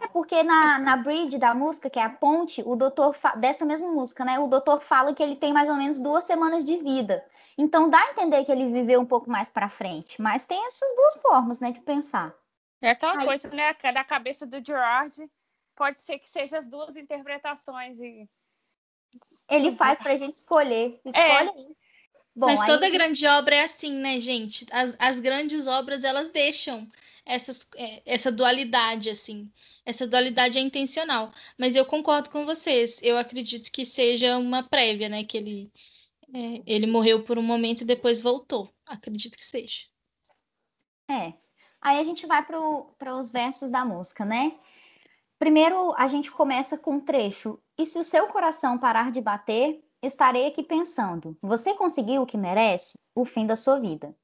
É 0.00 0.08
porque 0.08 0.42
na, 0.42 0.78
na 0.78 0.96
bridge 0.96 1.38
da 1.38 1.54
música, 1.54 1.88
que 1.88 1.98
é 1.98 2.02
a 2.02 2.10
ponte, 2.10 2.60
o 2.66 2.74
doutor 2.74 3.14
dessa 3.36 3.64
mesma 3.64 3.88
música, 3.88 4.24
né? 4.24 4.38
O 4.38 4.48
doutor 4.48 4.80
fala 4.80 5.14
que 5.14 5.22
ele 5.22 5.36
tem 5.36 5.52
mais 5.52 5.68
ou 5.68 5.76
menos 5.76 6.00
duas 6.00 6.24
semanas 6.24 6.64
de 6.64 6.76
vida. 6.78 7.24
Então 7.56 7.88
dá 7.88 7.98
a 8.00 8.10
entender 8.10 8.44
que 8.44 8.50
ele 8.50 8.72
viveu 8.72 9.00
um 9.00 9.06
pouco 9.06 9.30
mais 9.30 9.48
para 9.48 9.68
frente. 9.68 10.20
Mas 10.20 10.44
tem 10.44 10.66
essas 10.66 10.92
duas 10.96 11.22
formas, 11.22 11.60
né, 11.60 11.70
de 11.70 11.80
pensar. 11.80 12.34
É 12.82 12.90
aquela 12.90 13.18
Aí... 13.18 13.24
coisa, 13.24 13.48
né? 13.48 13.72
Da 13.74 14.04
cabeça 14.04 14.44
do 14.44 14.62
Gerard, 14.64 15.16
pode 15.76 16.00
ser 16.00 16.18
que 16.18 16.28
sejam 16.28 16.58
as 16.58 16.66
duas 16.66 16.96
interpretações 16.96 17.98
e. 18.00 18.28
Ele 19.48 19.76
faz 19.76 19.98
pra 19.98 20.16
gente 20.16 20.34
escolher. 20.36 21.00
É. 21.04 21.44
Escolhe 21.44 21.70
é. 21.70 21.82
Bom, 22.34 22.46
Mas 22.46 22.64
toda 22.64 22.86
aí... 22.86 22.92
grande 22.92 23.26
obra 23.26 23.56
é 23.56 23.64
assim, 23.64 23.92
né, 23.92 24.18
gente? 24.18 24.66
As, 24.72 24.96
as 24.98 25.20
grandes 25.20 25.66
obras, 25.66 26.02
elas 26.02 26.30
deixam 26.30 26.88
essas, 27.26 27.68
é, 27.76 28.02
essa 28.06 28.32
dualidade, 28.32 29.10
assim. 29.10 29.50
Essa 29.84 30.06
dualidade 30.06 30.56
é 30.56 30.60
intencional. 30.62 31.30
Mas 31.58 31.76
eu 31.76 31.84
concordo 31.84 32.30
com 32.30 32.46
vocês. 32.46 32.98
Eu 33.02 33.18
acredito 33.18 33.70
que 33.70 33.84
seja 33.84 34.38
uma 34.38 34.62
prévia, 34.62 35.10
né? 35.10 35.24
Que 35.24 35.36
ele, 35.36 35.70
é, 36.32 36.62
ele 36.66 36.86
morreu 36.86 37.22
por 37.22 37.38
um 37.38 37.42
momento 37.42 37.82
e 37.82 37.86
depois 37.86 38.22
voltou. 38.22 38.72
Acredito 38.86 39.36
que 39.36 39.44
seja. 39.44 39.84
É, 41.10 41.34
Aí 41.82 41.98
a 41.98 42.04
gente 42.04 42.26
vai 42.26 42.44
para 42.44 43.14
os 43.16 43.32
versos 43.32 43.68
da 43.68 43.84
música, 43.84 44.24
né? 44.24 44.54
Primeiro, 45.36 45.92
a 45.96 46.06
gente 46.06 46.30
começa 46.30 46.78
com 46.78 46.92
um 46.92 47.00
trecho. 47.00 47.58
E 47.76 47.84
se 47.84 47.98
o 47.98 48.04
seu 48.04 48.28
coração 48.28 48.78
parar 48.78 49.10
de 49.10 49.20
bater, 49.20 49.82
estarei 50.00 50.46
aqui 50.46 50.62
pensando: 50.62 51.36
você 51.42 51.74
conseguiu 51.74 52.22
o 52.22 52.26
que 52.26 52.38
merece? 52.38 52.96
O 53.12 53.24
fim 53.24 53.44
da 53.44 53.56
sua 53.56 53.80
vida. 53.80 54.14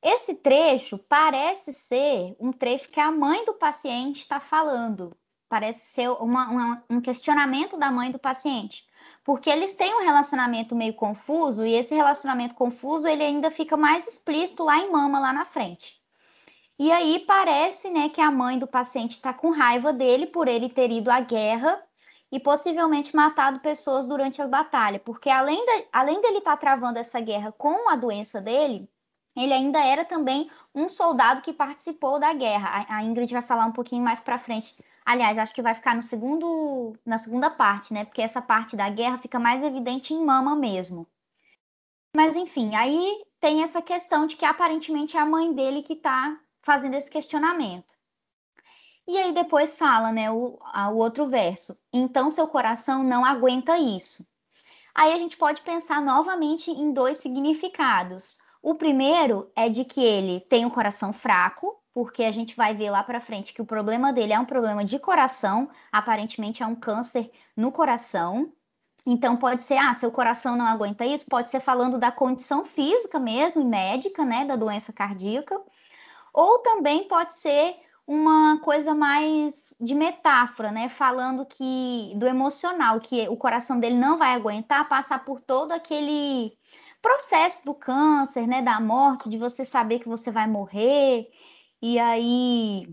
Esse 0.00 0.34
trecho 0.36 0.98
parece 0.98 1.72
ser 1.72 2.36
um 2.38 2.52
trecho 2.52 2.88
que 2.90 3.00
a 3.00 3.10
mãe 3.10 3.44
do 3.44 3.54
paciente 3.54 4.20
está 4.20 4.38
falando. 4.38 5.16
Parece 5.48 5.86
ser 5.86 6.10
uma, 6.10 6.48
uma, 6.48 6.84
um 6.88 7.00
questionamento 7.00 7.76
da 7.76 7.90
mãe 7.90 8.12
do 8.12 8.18
paciente. 8.18 8.86
Porque 9.24 9.50
eles 9.50 9.74
têm 9.74 9.92
um 9.92 10.04
relacionamento 10.04 10.76
meio 10.76 10.94
confuso 10.94 11.66
e 11.66 11.74
esse 11.74 11.92
relacionamento 11.92 12.54
confuso 12.54 13.08
ele 13.08 13.24
ainda 13.24 13.50
fica 13.50 13.76
mais 13.76 14.06
explícito 14.06 14.62
lá 14.62 14.78
em 14.78 14.92
Mama, 14.92 15.18
lá 15.18 15.32
na 15.32 15.44
frente. 15.44 16.00
E 16.78 16.92
aí 16.92 17.20
parece, 17.20 17.90
né, 17.90 18.08
que 18.08 18.20
a 18.20 18.30
mãe 18.30 18.58
do 18.58 18.66
paciente 18.66 19.12
está 19.12 19.32
com 19.32 19.50
raiva 19.50 19.92
dele 19.92 20.26
por 20.26 20.46
ele 20.46 20.68
ter 20.68 20.90
ido 20.90 21.10
à 21.10 21.20
guerra 21.20 21.82
e 22.30 22.38
possivelmente 22.38 23.16
matado 23.16 23.60
pessoas 23.60 24.06
durante 24.06 24.42
a 24.42 24.48
batalha, 24.48 24.98
porque 24.98 25.30
além, 25.30 25.64
de, 25.64 25.86
além 25.92 26.20
dele 26.20 26.38
estar 26.38 26.52
tá 26.52 26.56
travando 26.56 26.98
essa 26.98 27.20
guerra 27.20 27.52
com 27.52 27.88
a 27.88 27.96
doença 27.96 28.40
dele, 28.40 28.90
ele 29.36 29.52
ainda 29.52 29.78
era 29.78 30.04
também 30.04 30.50
um 30.74 30.88
soldado 30.88 31.42
que 31.42 31.52
participou 31.52 32.18
da 32.18 32.32
guerra. 32.32 32.86
A, 32.88 33.04
Ingrid 33.04 33.32
vai 33.32 33.42
falar 33.42 33.66
um 33.66 33.72
pouquinho 33.72 34.02
mais 34.02 34.20
para 34.20 34.38
frente. 34.38 34.74
Aliás, 35.04 35.36
acho 35.38 35.54
que 35.54 35.62
vai 35.62 35.74
ficar 35.74 35.94
no 35.94 36.02
segundo, 36.02 36.94
na 37.04 37.18
segunda 37.18 37.50
parte, 37.50 37.92
né? 37.92 38.04
Porque 38.04 38.22
essa 38.22 38.40
parte 38.40 38.76
da 38.76 38.88
guerra 38.88 39.18
fica 39.18 39.38
mais 39.38 39.62
evidente 39.62 40.14
em 40.14 40.24
Mama 40.24 40.56
mesmo. 40.56 41.06
Mas 42.14 42.34
enfim, 42.34 42.74
aí 42.74 43.24
tem 43.38 43.62
essa 43.62 43.82
questão 43.82 44.26
de 44.26 44.36
que 44.36 44.44
aparentemente 44.44 45.16
é 45.18 45.20
a 45.20 45.26
mãe 45.26 45.52
dele 45.52 45.82
que 45.82 45.92
está 45.92 46.38
fazendo 46.66 46.94
esse 46.94 47.08
questionamento. 47.08 47.86
E 49.06 49.16
aí 49.16 49.32
depois 49.32 49.78
fala, 49.78 50.10
né, 50.10 50.28
o, 50.30 50.58
o 50.58 50.96
outro 50.96 51.28
verso. 51.28 51.78
Então 51.92 52.28
seu 52.28 52.48
coração 52.48 53.04
não 53.04 53.24
aguenta 53.24 53.78
isso. 53.78 54.26
Aí 54.92 55.12
a 55.12 55.18
gente 55.18 55.36
pode 55.36 55.62
pensar 55.62 56.02
novamente 56.02 56.70
em 56.70 56.92
dois 56.92 57.18
significados. 57.18 58.38
O 58.60 58.74
primeiro 58.74 59.48
é 59.54 59.68
de 59.68 59.84
que 59.84 60.02
ele 60.02 60.40
tem 60.40 60.64
o 60.64 60.68
um 60.68 60.70
coração 60.70 61.12
fraco, 61.12 61.80
porque 61.94 62.24
a 62.24 62.32
gente 62.32 62.56
vai 62.56 62.74
ver 62.74 62.90
lá 62.90 63.02
para 63.04 63.20
frente 63.20 63.54
que 63.54 63.62
o 63.62 63.66
problema 63.66 64.12
dele 64.12 64.32
é 64.32 64.40
um 64.40 64.44
problema 64.44 64.84
de 64.84 64.98
coração, 64.98 65.70
aparentemente 65.92 66.62
é 66.64 66.66
um 66.66 66.74
câncer 66.74 67.30
no 67.56 67.70
coração. 67.70 68.52
Então 69.06 69.36
pode 69.36 69.62
ser, 69.62 69.78
ah, 69.78 69.94
seu 69.94 70.10
coração 70.10 70.56
não 70.56 70.66
aguenta 70.66 71.06
isso, 71.06 71.26
pode 71.26 71.48
ser 71.48 71.60
falando 71.60 71.96
da 71.96 72.10
condição 72.10 72.64
física 72.64 73.20
mesmo 73.20 73.62
e 73.62 73.64
médica, 73.64 74.24
né, 74.24 74.44
da 74.44 74.56
doença 74.56 74.92
cardíaca 74.92 75.62
ou 76.36 76.58
também 76.58 77.08
pode 77.08 77.32
ser 77.32 77.76
uma 78.06 78.60
coisa 78.60 78.94
mais 78.94 79.74
de 79.80 79.94
metáfora, 79.94 80.70
né? 80.70 80.86
Falando 80.88 81.46
que 81.46 82.12
do 82.16 82.26
emocional, 82.26 83.00
que 83.00 83.26
o 83.28 83.36
coração 83.36 83.80
dele 83.80 83.96
não 83.96 84.18
vai 84.18 84.34
aguentar 84.34 84.86
passar 84.86 85.24
por 85.24 85.40
todo 85.40 85.72
aquele 85.72 86.52
processo 87.00 87.64
do 87.64 87.74
câncer, 87.74 88.46
né? 88.46 88.60
Da 88.60 88.78
morte, 88.78 89.30
de 89.30 89.38
você 89.38 89.64
saber 89.64 89.98
que 89.98 90.08
você 90.08 90.30
vai 90.30 90.46
morrer, 90.46 91.30
e 91.80 91.98
aí 91.98 92.86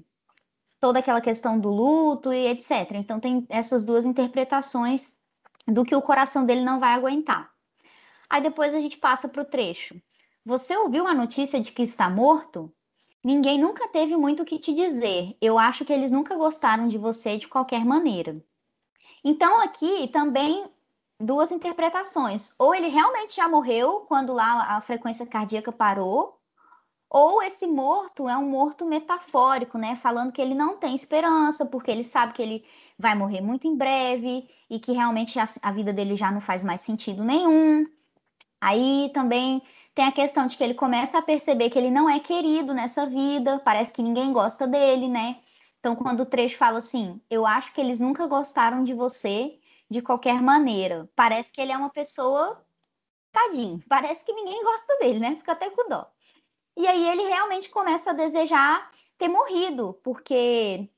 toda 0.80 1.00
aquela 1.00 1.22
questão 1.22 1.60
do 1.60 1.70
luto 1.70 2.32
e 2.32 2.48
etc. 2.48 2.94
Então 2.94 3.20
tem 3.20 3.46
essas 3.50 3.84
duas 3.84 4.06
interpretações 4.06 5.14
do 5.68 5.84
que 5.84 5.96
o 5.96 6.02
coração 6.02 6.46
dele 6.46 6.62
não 6.62 6.80
vai 6.80 6.94
aguentar. 6.94 7.52
Aí 8.30 8.42
depois 8.42 8.74
a 8.74 8.80
gente 8.80 8.98
passa 8.98 9.28
para 9.28 9.42
o 9.42 9.46
trecho. 9.46 10.02
Você 10.46 10.76
ouviu 10.78 11.08
a 11.08 11.14
notícia 11.14 11.60
de 11.60 11.72
que 11.72 11.84
está 11.84 12.10
morto? 12.10 12.74
Ninguém 13.24 13.58
nunca 13.58 13.88
teve 13.88 14.18
muito 14.18 14.44
o 14.44 14.46
que 14.46 14.60
te 14.60 14.74
dizer. 14.74 15.38
Eu 15.42 15.58
acho 15.58 15.86
que 15.86 15.94
eles 15.94 16.12
nunca 16.12 16.36
gostaram 16.36 16.88
de 16.88 16.98
você 16.98 17.38
de 17.38 17.48
qualquer 17.48 17.86
maneira. 17.86 18.44
Então, 19.24 19.62
aqui 19.62 20.10
também 20.10 20.70
duas 21.20 21.52
interpretações. 21.52 22.54
Ou 22.60 22.76
ele 22.76 22.90
realmente 22.90 23.36
já 23.36 23.48
morreu 23.48 24.02
quando 24.02 24.34
lá 24.34 24.76
a 24.76 24.82
frequência 24.82 25.26
cardíaca 25.26 25.72
parou, 25.72 26.38
ou 27.10 27.42
esse 27.44 27.68
morto 27.68 28.28
é 28.28 28.36
um 28.36 28.50
morto 28.50 28.86
metafórico, 28.86 29.78
né? 29.78 29.96
Falando 29.96 30.32
que 30.32 30.42
ele 30.42 30.56
não 30.56 30.78
tem 30.78 30.96
esperança, 30.96 31.66
porque 31.66 31.92
ele 31.92 32.04
sabe 32.04 32.34
que 32.34 32.42
ele 32.42 32.66
vai 32.98 33.16
morrer 33.16 33.40
muito 33.40 33.68
em 33.68 33.78
breve 33.78 34.50
e 34.70 34.80
que 34.80 34.92
realmente 34.92 35.40
a, 35.40 35.46
a 35.62 35.72
vida 35.72 35.94
dele 35.94 36.16
já 36.16 36.32
não 36.32 36.42
faz 36.42 36.64
mais 36.64 36.82
sentido 36.82 37.24
nenhum. 37.24 37.86
Aí 38.60 39.12
também 39.14 39.62
tem 39.94 40.06
a 40.06 40.12
questão 40.12 40.48
de 40.48 40.58
que 40.58 40.64
ele 40.64 40.74
começa 40.74 41.20
a 41.20 41.22
perceber 41.22 41.70
que 41.70 41.78
ele 41.78 41.92
não 41.92 42.10
é 42.10 42.20
querido 42.20 42.74
nessa 42.74 43.06
vida, 43.06 43.62
parece 43.64 43.94
que 43.94 44.02
ninguém 44.02 44.34
gosta 44.34 44.68
dele, 44.68 45.08
né? 45.08 45.40
Então, 45.80 45.96
quando 45.96 46.22
o 46.22 46.26
trecho 46.26 46.58
fala 46.58 46.80
assim, 46.80 47.22
eu 47.30 47.46
acho 47.46 47.74
que 47.74 47.82
eles 47.82 48.00
nunca 48.00 48.26
gostaram 48.26 48.84
de 48.84 48.94
você 48.94 49.60
de 49.90 50.02
qualquer 50.02 50.42
maneira. 50.42 51.10
Parece 51.16 51.52
que 51.52 51.62
ele 51.62 51.72
é 51.72 51.78
uma 51.78 51.90
pessoa 51.90 52.66
tadinho. 53.32 53.84
Parece 53.88 54.24
que 54.24 54.34
ninguém 54.34 54.64
gosta 54.64 54.98
dele, 55.00 55.20
né? 55.20 55.36
Fica 55.36 55.52
até 55.52 55.70
com 55.70 55.90
dó. 55.90 56.10
E 56.78 56.88
aí 56.88 57.08
ele 57.08 57.24
realmente 57.24 57.70
começa 57.70 58.12
a 58.12 58.14
desejar 58.14 58.92
ter 59.18 59.28
morrido, 59.28 60.00
porque 60.04 60.90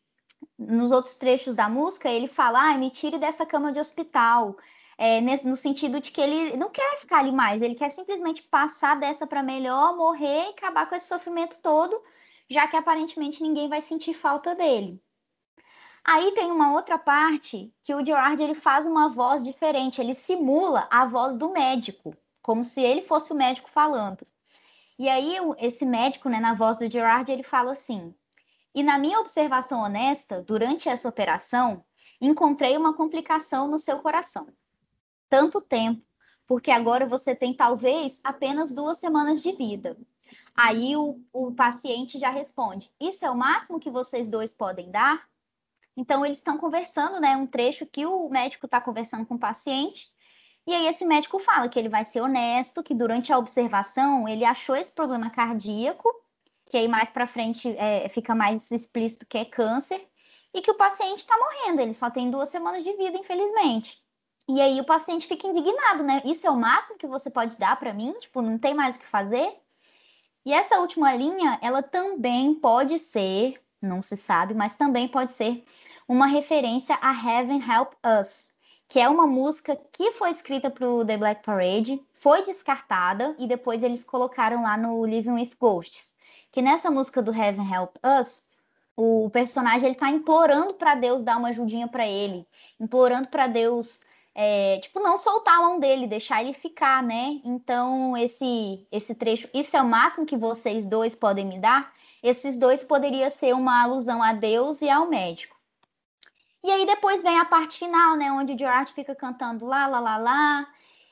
nos 0.58 0.91
outros 0.91 1.15
trechos 1.15 1.55
da 1.55 1.67
música 1.67 2.10
ele 2.10 2.27
fala: 2.27 2.71
ah, 2.71 2.77
me 2.77 2.89
tire 2.89 3.17
dessa 3.17 3.45
cama 3.45 3.71
de 3.71 3.79
hospital. 3.79 4.55
É, 4.97 5.19
nesse, 5.19 5.45
no 5.45 5.58
sentido 5.58 5.99
de 5.99 6.10
que 6.10 6.21
ele 6.21 6.55
não 6.55 6.69
quer 6.69 6.97
ficar 6.97 7.19
ali 7.19 7.31
mais, 7.31 7.62
ele 7.62 7.75
quer 7.75 7.89
simplesmente 7.89 8.43
passar 8.43 8.95
dessa 8.97 9.27
para 9.27 9.43
melhor, 9.43 9.95
morrer 9.97 10.47
e 10.47 10.49
acabar 10.51 10.88
com 10.88 10.95
esse 10.95 11.08
sofrimento 11.08 11.58
todo, 11.62 12.01
já 12.49 12.65
que 12.67 12.77
aparentemente 12.77 13.43
ninguém 13.43 13.67
vai 13.67 13.81
sentir 13.81 14.13
falta 14.13 14.55
dele. 14.55 15.01
Aí 16.03 16.31
tem 16.34 16.49
uma 16.51 16.71
outra 16.73 16.97
parte 16.97 17.73
que 17.84 17.93
o 17.93 18.05
Gerard 18.05 18.41
ele 18.41 18.55
faz 18.55 18.86
uma 18.86 19.10
voz 19.10 19.43
diferente, 19.43 19.99
ele 19.99 20.15
simula 20.15 20.88
a 20.89 21.05
voz 21.05 21.36
do 21.36 21.51
médico, 21.51 22.15
como 22.41 22.63
se 22.63 22.81
ele 22.81 23.01
fosse 23.01 23.34
o 23.34 23.36
médico 23.36 23.69
falando. 23.69 24.25
E 24.97 25.10
aí 25.10 25.36
esse 25.58 25.86
médico, 25.86 26.29
né, 26.29 26.39
na 26.39 26.53
voz 26.53 26.77
do 26.77 26.89
Gerard, 26.89 27.29
ele 27.29 27.43
fala 27.43 27.71
assim: 27.71 28.15
"E 28.73 28.84
na 28.84 28.97
minha 28.97 29.19
observação 29.19 29.81
honesta, 29.81 30.41
durante 30.41 30.88
essa 30.88 31.10
operação, 31.10 31.84
encontrei 32.21 32.77
uma 32.77 32.93
complicação 32.93 33.67
no 33.67 33.79
seu 33.79 33.99
coração 33.99 34.47
tanto 35.29 35.61
tempo, 35.61 36.01
porque 36.47 36.71
agora 36.71 37.05
você 37.05 37.35
tem 37.35 37.53
talvez 37.53 38.19
apenas 38.23 38.71
duas 38.71 38.97
semanas 38.97 39.41
de 39.41 39.51
vida. 39.51 39.97
Aí 40.55 40.95
o, 40.95 41.21
o 41.33 41.51
paciente 41.53 42.19
já 42.19 42.29
responde: 42.29 42.91
Isso 42.99 43.25
é 43.25 43.29
o 43.29 43.38
máximo 43.38 43.79
que 43.79 43.89
vocês 43.89 44.27
dois 44.27 44.53
podem 44.53 44.89
dar? 44.91 45.27
Então 45.97 46.25
eles 46.25 46.38
estão 46.38 46.57
conversando, 46.57 47.19
né? 47.19 47.35
Um 47.35 47.47
trecho 47.47 47.85
que 47.85 48.05
o 48.05 48.29
médico 48.29 48.65
está 48.65 48.81
conversando 48.81 49.25
com 49.25 49.35
o 49.35 49.39
paciente. 49.39 50.13
E 50.67 50.73
aí 50.73 50.88
esse 50.88 51.05
médico 51.05 51.39
fala 51.39 51.69
que 51.69 51.77
ele 51.77 51.89
vai 51.89 52.03
ser 52.03 52.21
honesto, 52.21 52.83
que 52.83 52.93
durante 52.93 53.31
a 53.31 53.38
observação 53.38 54.27
ele 54.27 54.43
achou 54.43 54.75
esse 54.75 54.91
problema 54.91 55.29
cardíaco, 55.29 56.09
que 56.69 56.77
aí 56.77 56.88
mais 56.88 57.11
para 57.11 57.27
frente 57.27 57.69
é, 57.77 58.09
fica 58.09 58.33
mais 58.33 58.71
explícito 58.71 59.25
que 59.27 59.38
é 59.38 59.45
câncer, 59.45 60.05
e 60.53 60.61
que 60.61 60.71
o 60.71 60.77
paciente 60.77 61.19
está 61.19 61.38
morrendo, 61.38 61.81
ele 61.81 61.93
só 61.93 62.09
tem 62.09 62.31
duas 62.31 62.49
semanas 62.49 62.83
de 62.83 62.93
vida, 62.93 63.17
infelizmente. 63.17 64.01
E 64.47 64.62
aí 64.62 64.79
o 64.79 64.86
paciente 64.86 65.27
fica 65.27 65.47
indignado, 65.47 66.03
né? 66.03 66.21
Isso 66.23 66.45
é 66.45 66.51
o 66.51 66.55
máximo 66.55 66.99
que 66.99 67.08
você 67.08 67.31
pode 67.31 67.58
dar 67.58 67.77
para 67.79 67.93
mim? 67.93 68.13
Tipo, 68.19 68.41
não 68.41 68.60
tem 68.60 68.73
mais 68.75 68.95
o 68.95 68.99
que 68.99 69.05
fazer? 69.08 69.60
E 70.45 70.53
essa 70.53 70.79
última 70.79 71.15
linha, 71.15 71.58
ela 71.62 71.81
também 71.81 72.53
pode 72.53 72.99
ser, 72.99 73.60
não 73.81 74.03
se 74.03 74.15
sabe, 74.15 74.53
mas 74.53 74.75
também 74.75 75.08
pode 75.08 75.31
ser 75.31 75.65
uma 76.08 76.27
referência 76.27 76.97
a 77.01 77.12
Heaven 77.12 77.60
Help 77.60 77.93
Us, 78.21 78.53
que 78.88 78.99
é 78.99 79.10
uma 79.10 79.25
música 79.25 79.75
que 79.91 80.12
foi 80.12 80.29
escrita 80.29 80.69
para 80.69 80.88
o 80.88 81.03
The 81.03 81.17
Black 81.17 81.43
Parade, 81.43 81.99
foi 82.13 82.43
descartada 82.43 83.36
e 83.39 83.47
depois 83.47 83.84
eles 83.84 84.03
colocaram 84.03 84.62
lá 84.62 84.77
no 84.77 85.03
Living 85.03 85.31
with 85.31 85.53
Ghosts. 85.60 86.13
Que 86.51 86.62
nessa 86.62 86.91
música 86.91 87.23
do 87.23 87.34
Heaven 87.34 87.67
Help 87.73 87.95
Us, 88.21 88.43
o 88.95 89.29
personagem 89.31 89.89
ele 89.89 89.95
tá 89.95 90.10
implorando 90.10 90.75
para 90.75 90.93
Deus 90.93 91.23
dar 91.23 91.38
uma 91.38 91.49
ajudinha 91.49 91.88
para 91.88 92.08
ele, 92.08 92.47
implorando 92.79 93.27
para 93.27 93.47
Deus 93.47 94.05
é, 94.38 94.80
tipo, 94.80 95.00
não 95.00 95.17
soltar 95.17 95.56
a 95.56 95.62
mão 95.62 95.80
dele, 95.80 96.08
deixar 96.08 96.43
ele 96.43 96.54
ficar, 96.54 97.02
né? 97.02 97.39
Então, 97.45 98.17
esse, 98.17 98.86
esse 98.91 99.15
trecho, 99.15 99.50
isso 99.54 99.78
é 99.78 99.82
o 99.82 99.88
máximo 99.88 100.26
que 100.26 100.36
vocês 100.36 100.86
dois 100.86 101.15
podem 101.15 101.45
me 101.45 101.58
dar? 101.58 101.93
Esses 102.21 102.60
dois 102.60 102.84
poderia 102.84 103.30
ser 103.30 103.56
uma 103.56 103.82
alusão 103.82 104.21
a 104.21 104.34
Deus 104.34 104.82
e 104.82 104.89
ao 104.89 105.08
médico. 105.08 105.56
E 106.62 106.69
aí 106.69 106.86
depois 106.86 107.24
vem 107.24 107.39
a 107.39 107.45
parte 107.45 107.80
final, 107.80 108.17
né? 108.17 108.30
Onde 108.32 108.54
o 108.54 108.60
Gerard 108.60 108.91
fica 108.91 109.15
cantando 109.15 109.65
lá, 109.65 109.88
lá, 109.88 110.00
lá, 110.02 110.17
lá. 110.17 110.67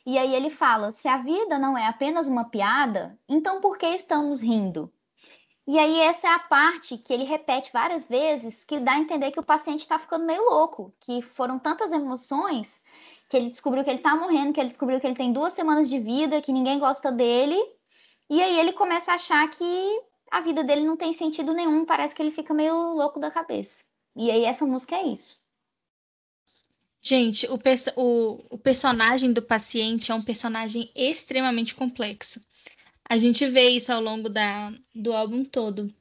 E 0.05 0.17
aí 0.17 0.35
ele 0.35 0.49
fala: 0.49 0.91
se 0.91 1.07
a 1.07 1.17
vida 1.17 1.57
não 1.57 1.77
é 1.77 1.87
apenas 1.87 2.27
uma 2.27 2.45
piada, 2.45 3.17
então 3.29 3.61
por 3.61 3.77
que 3.77 3.85
estamos 3.85 4.41
rindo? 4.41 4.91
E 5.65 5.79
aí 5.79 5.97
essa 6.01 6.27
é 6.27 6.31
a 6.31 6.39
parte 6.39 6.97
que 6.97 7.13
ele 7.13 7.23
repete 7.23 7.71
várias 7.71 8.09
vezes, 8.09 8.65
que 8.65 8.81
dá 8.81 8.93
a 8.93 8.99
entender 8.99 9.31
que 9.31 9.39
o 9.39 9.43
paciente 9.43 9.81
está 9.81 9.97
ficando 9.97 10.25
meio 10.25 10.43
louco, 10.49 10.93
que 10.99 11.21
foram 11.21 11.57
tantas 11.57 11.93
emoções 11.93 12.82
que 13.33 13.37
ele 13.37 13.49
descobriu 13.49 13.83
que 13.83 13.89
ele 13.89 13.97
tá 13.97 14.15
morrendo, 14.15 14.53
que 14.53 14.59
ele 14.59 14.69
descobriu 14.69 14.99
que 14.99 15.07
ele 15.07 15.15
tem 15.15 15.33
duas 15.33 15.53
semanas 15.53 15.89
de 15.89 15.99
vida, 15.99 16.39
que 16.39 16.51
ninguém 16.51 16.77
gosta 16.77 17.11
dele. 17.11 17.59
E 18.29 18.39
aí 18.39 18.59
ele 18.59 18.73
começa 18.73 19.11
a 19.11 19.15
achar 19.15 19.49
que 19.49 20.01
a 20.29 20.39
vida 20.41 20.63
dele 20.63 20.85
não 20.85 20.95
tem 20.95 21.11
sentido 21.13 21.51
nenhum, 21.51 21.83
parece 21.83 22.13
que 22.13 22.21
ele 22.21 22.29
fica 22.29 22.53
meio 22.53 22.93
louco 22.93 23.19
da 23.19 23.31
cabeça. 23.31 23.85
E 24.15 24.29
aí 24.29 24.45
essa 24.45 24.67
música 24.67 24.97
é 24.97 25.07
isso. 25.07 25.41
Gente, 27.01 27.47
o, 27.47 27.57
perso 27.57 27.91
o, 27.95 28.45
o 28.51 28.57
personagem 28.57 29.33
do 29.33 29.41
paciente 29.41 30.11
é 30.11 30.15
um 30.15 30.21
personagem 30.21 30.91
extremamente 30.95 31.73
complexo. 31.73 32.39
A 33.09 33.17
gente 33.17 33.49
vê 33.49 33.67
isso 33.69 33.91
ao 33.91 33.99
longo 33.99 34.29
da, 34.29 34.71
do 34.93 35.11
álbum 35.11 35.43
todo. 35.43 35.91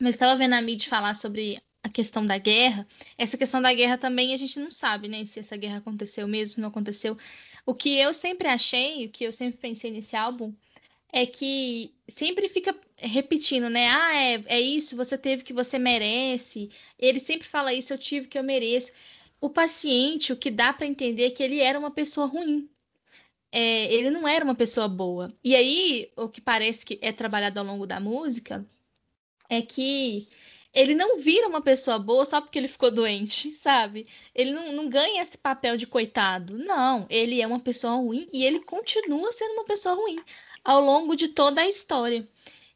Mas 0.00 0.16
estava 0.16 0.36
vendo 0.36 0.54
a 0.54 0.62
Mid 0.62 0.84
falar 0.88 1.14
sobre 1.14 1.62
a 1.82 1.88
questão 1.88 2.24
da 2.24 2.38
guerra, 2.38 2.86
essa 3.18 3.36
questão 3.36 3.60
da 3.60 3.72
guerra 3.72 3.98
também 3.98 4.32
a 4.32 4.36
gente 4.36 4.58
não 4.60 4.70
sabe, 4.70 5.08
né, 5.08 5.24
se 5.24 5.40
essa 5.40 5.56
guerra 5.56 5.78
aconteceu 5.78 6.28
mesmo, 6.28 6.54
se 6.54 6.60
não 6.60 6.68
aconteceu. 6.68 7.16
O 7.66 7.74
que 7.74 7.98
eu 7.98 8.14
sempre 8.14 8.48
achei, 8.48 9.06
o 9.06 9.10
que 9.10 9.24
eu 9.24 9.32
sempre 9.32 9.58
pensei 9.58 9.90
nesse 9.90 10.16
álbum, 10.16 10.52
é 11.12 11.26
que 11.26 11.92
sempre 12.08 12.48
fica 12.48 12.74
repetindo, 12.96 13.68
né? 13.68 13.88
Ah, 13.88 14.14
é, 14.14 14.44
é 14.46 14.60
isso, 14.60 14.96
você 14.96 15.18
teve 15.18 15.42
que 15.42 15.52
você 15.52 15.78
merece. 15.78 16.70
Ele 16.98 17.20
sempre 17.20 17.46
fala 17.46 17.74
isso, 17.74 17.92
eu 17.92 17.98
tive 17.98 18.28
que 18.28 18.38
eu 18.38 18.42
mereço. 18.42 18.92
O 19.40 19.50
paciente, 19.50 20.32
o 20.32 20.36
que 20.36 20.50
dá 20.50 20.72
para 20.72 20.86
entender 20.86 21.26
é 21.26 21.30
que 21.30 21.42
ele 21.42 21.60
era 21.60 21.78
uma 21.78 21.90
pessoa 21.90 22.26
ruim. 22.26 22.68
É, 23.52 23.92
ele 23.92 24.10
não 24.10 24.26
era 24.26 24.44
uma 24.44 24.54
pessoa 24.54 24.88
boa. 24.88 25.28
E 25.44 25.54
aí, 25.54 26.10
o 26.16 26.28
que 26.28 26.40
parece 26.40 26.86
que 26.86 26.98
é 27.02 27.12
trabalhado 27.12 27.60
ao 27.60 27.66
longo 27.66 27.86
da 27.86 28.00
música 28.00 28.64
é 29.50 29.60
que 29.60 30.26
ele 30.74 30.94
não 30.94 31.18
vira 31.18 31.48
uma 31.48 31.60
pessoa 31.60 31.98
boa 31.98 32.24
só 32.24 32.40
porque 32.40 32.58
ele 32.58 32.68
ficou 32.68 32.90
doente, 32.90 33.52
sabe? 33.54 34.06
Ele 34.34 34.52
não, 34.52 34.72
não 34.72 34.88
ganha 34.88 35.22
esse 35.22 35.36
papel 35.36 35.76
de 35.76 35.86
coitado. 35.86 36.58
Não, 36.58 37.06
ele 37.10 37.40
é 37.40 37.46
uma 37.46 37.60
pessoa 37.60 37.94
ruim 37.94 38.26
e 38.32 38.44
ele 38.44 38.60
continua 38.60 39.30
sendo 39.32 39.52
uma 39.54 39.64
pessoa 39.64 39.94
ruim 39.94 40.18
ao 40.64 40.80
longo 40.80 41.16
de 41.16 41.28
toda 41.28 41.60
a 41.60 41.68
história. 41.68 42.26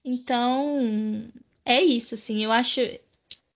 Então, 0.05 1.29
é 1.65 1.83
isso, 1.83 2.15
assim. 2.15 2.43
Eu 2.45 2.53
acho. 2.53 2.81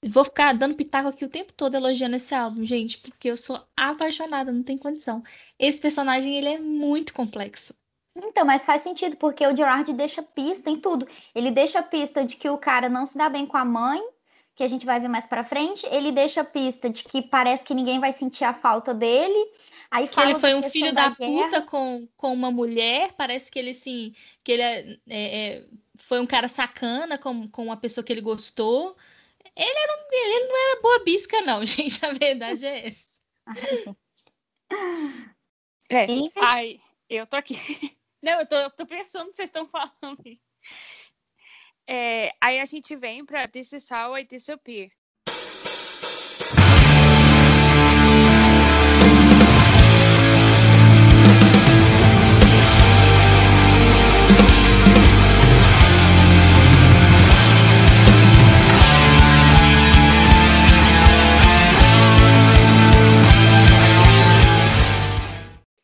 Vou 0.03 0.25
ficar 0.25 0.55
dando 0.55 0.75
pitaco 0.75 1.09
aqui 1.09 1.25
o 1.25 1.29
tempo 1.29 1.53
todo 1.53 1.75
elogiando 1.75 2.17
esse 2.17 2.35
álbum, 2.35 2.65
gente, 2.65 2.99
porque 2.99 3.31
eu 3.31 3.37
sou 3.37 3.63
apaixonada, 3.77 4.51
não 4.51 4.63
tem 4.63 4.79
condição. 4.79 5.23
Esse 5.59 5.79
personagem, 5.81 6.37
ele 6.39 6.49
é 6.49 6.59
muito 6.59 7.13
complexo. 7.13 7.75
Então, 8.17 8.45
mas 8.45 8.65
faz 8.65 8.83
sentido, 8.83 9.17
porque 9.17 9.47
o 9.47 9.55
Gerard 9.55 9.93
deixa 9.93 10.23
pista 10.23 10.71
em 10.71 10.81
tudo. 10.81 11.07
Ele 11.35 11.51
deixa 11.51 11.83
pista 11.83 12.25
de 12.25 12.37
que 12.37 12.49
o 12.49 12.59
cara 12.59 12.89
não 12.89 13.07
se 13.07 13.17
dá 13.17 13.29
bem 13.29 13.47
com 13.47 13.57
a 13.57 13.65
mãe, 13.65 14.03
que 14.55 14.63
a 14.63 14.69
gente 14.69 14.85
vai 14.85 15.01
ver 15.01 15.09
mais 15.09 15.27
para 15.27 15.45
frente, 15.45 15.87
ele 15.87 16.13
deixa 16.13 16.43
a 16.43 16.45
pista 16.45 16.91
de 16.91 17.05
que 17.05 17.23
parece 17.23 17.65
que 17.65 17.75
ninguém 17.75 17.99
vai 17.99 18.13
sentir 18.13 18.45
a 18.45 18.53
falta 18.53 18.93
dele. 18.93 19.51
Aí 19.91 20.07
que 20.07 20.21
ele 20.21 20.39
foi 20.39 20.55
um 20.55 20.63
filho 20.63 20.95
da, 20.95 21.09
da 21.09 21.15
puta 21.15 21.63
com, 21.63 22.07
com 22.17 22.33
uma 22.33 22.51
mulher, 22.51 23.13
parece 23.17 23.51
que 23.51 23.59
ele 23.59 23.71
assim, 23.71 24.15
que 24.45 24.53
ele 24.53 24.63
é, 24.63 24.99
é, 25.09 25.49
é, 25.57 25.67
foi 25.97 26.21
um 26.21 26.27
cara 26.27 26.47
sacana 26.47 27.19
com, 27.19 27.49
com 27.49 27.65
uma 27.65 27.77
pessoa 27.77 28.05
que 28.05 28.13
ele 28.13 28.21
gostou. 28.21 28.97
Ele, 29.57 29.79
era 29.79 29.97
um, 29.97 30.07
ele 30.13 30.47
não 30.47 30.71
era 30.71 30.81
boa 30.81 31.05
bisca, 31.05 31.41
não, 31.43 31.65
gente. 31.67 32.05
A 32.05 32.13
verdade 32.13 32.67
é 32.67 32.89
essa. 32.89 33.97
é, 35.91 36.07
ai, 36.37 36.81
eu 37.09 37.27
tô 37.27 37.37
aqui. 37.37 37.55
Não, 38.23 38.39
eu 38.39 38.47
tô, 38.47 38.55
eu 38.55 38.71
tô 38.71 38.85
pensando 38.85 39.25
no 39.25 39.31
que 39.31 39.37
vocês 39.37 39.49
estão 39.49 39.67
falando. 39.67 40.23
É, 41.93 42.37
aí 42.41 42.61
a 42.61 42.65
gente 42.67 42.95
vem 42.95 43.25
para 43.25 43.49
This 43.49 43.73
is 43.73 43.91
how 43.91 44.17
I 44.17 44.25
disappear. 44.25 44.93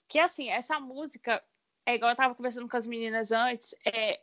Que 0.09 0.21
assim, 0.21 0.51
essa 0.51 0.79
música, 0.79 1.42
é 1.85 1.97
igual 1.97 2.12
eu 2.12 2.16
tava 2.16 2.37
conversando 2.37 2.69
com 2.69 2.77
as 2.77 2.87
meninas 2.87 3.33
antes, 3.33 3.75
é, 3.85 4.21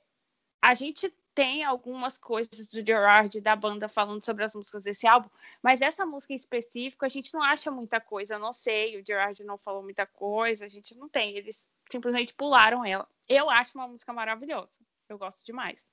a 0.62 0.74
gente 0.74 1.14
tem 1.34 1.64
algumas 1.64 2.18
coisas 2.18 2.68
do 2.68 2.86
Gerard 2.86 3.40
da 3.42 3.56
banda 3.56 3.88
falando 3.88 4.24
sobre 4.24 4.44
as 4.44 4.54
músicas 4.54 4.84
desse 4.84 5.08
álbum, 5.08 5.30
mas 5.62 5.82
essa 5.82 6.06
música 6.06 6.34
em 6.34 6.36
específico 6.36 7.06
a 7.06 7.10
gente 7.10 7.34
não 7.34 7.42
acha 7.42 7.72
muita 7.72 8.00
coisa, 8.00 8.36
eu 8.36 8.40
não 8.40 8.54
sei, 8.54 9.00
o 9.00 9.06
Gerard 9.06 9.44
não 9.44 9.58
falou 9.58 9.84
muita 9.84 10.06
coisa, 10.06 10.66
a 10.66 10.68
gente 10.68 10.96
não 10.96 11.10
tem, 11.10 11.36
eles 11.36 11.68
simplesmente 11.92 12.34
pularam 12.34 12.86
ela. 12.86 13.08
Eu 13.28 13.50
acho 13.50 13.78
uma 13.78 13.88
música 13.88 14.14
maravilhosa, 14.14 14.80
eu 15.10 15.18
gosto 15.18 15.46
demais. 15.46 15.88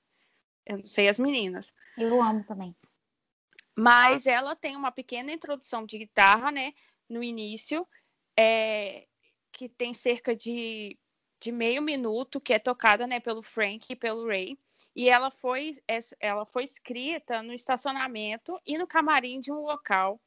Eu 0.65 0.77
não 0.77 0.85
sei 0.85 1.09
as 1.09 1.17
meninas. 1.17 1.73
Eu 1.97 2.21
amo 2.21 2.43
também. 2.43 2.75
Mas 3.75 4.27
ela 4.27 4.55
tem 4.55 4.75
uma 4.75 4.91
pequena 4.91 5.31
introdução 5.31 5.85
de 5.85 5.97
guitarra, 5.97 6.51
né? 6.51 6.73
No 7.09 7.23
início, 7.23 7.87
é, 8.37 9.07
que 9.51 9.67
tem 9.67 9.93
cerca 9.93 10.35
de, 10.35 10.97
de 11.39 11.51
meio 11.51 11.81
minuto, 11.81 12.39
que 12.39 12.53
é 12.53 12.59
tocada 12.59 13.07
né, 13.07 13.19
pelo 13.19 13.41
Frank 13.41 13.91
e 13.91 13.95
pelo 13.95 14.27
Ray. 14.27 14.57
E 14.95 15.09
ela 15.09 15.29
foi, 15.29 15.77
ela 16.19 16.45
foi 16.45 16.63
escrita 16.63 17.41
no 17.41 17.53
estacionamento 17.53 18.59
e 18.65 18.77
no 18.77 18.87
camarim 18.87 19.39
de 19.39 19.51
um 19.51 19.61
local 19.61 20.19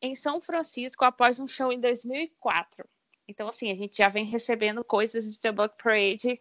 em 0.00 0.14
São 0.14 0.40
Francisco 0.40 1.04
após 1.04 1.38
um 1.40 1.46
show 1.46 1.72
em 1.72 1.80
2004. 1.80 2.88
Então, 3.28 3.48
assim, 3.48 3.70
a 3.70 3.74
gente 3.74 3.96
já 3.96 4.08
vem 4.08 4.24
recebendo 4.24 4.84
coisas 4.84 5.32
de 5.32 5.40
The 5.40 5.52
Black 5.52 5.76
Parade 5.82 6.40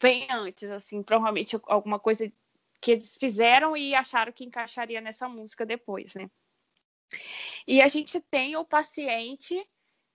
bem 0.00 0.26
antes, 0.30 0.70
assim, 0.70 1.02
provavelmente 1.02 1.58
alguma 1.64 1.98
coisa 1.98 2.30
que 2.80 2.92
eles 2.92 3.16
fizeram 3.16 3.76
e 3.76 3.94
acharam 3.94 4.32
que 4.32 4.44
encaixaria 4.44 5.00
nessa 5.00 5.28
música 5.28 5.66
depois, 5.66 6.14
né? 6.14 6.30
E 7.66 7.80
a 7.80 7.88
gente 7.88 8.20
tem 8.20 8.56
o 8.56 8.64
paciente 8.64 9.68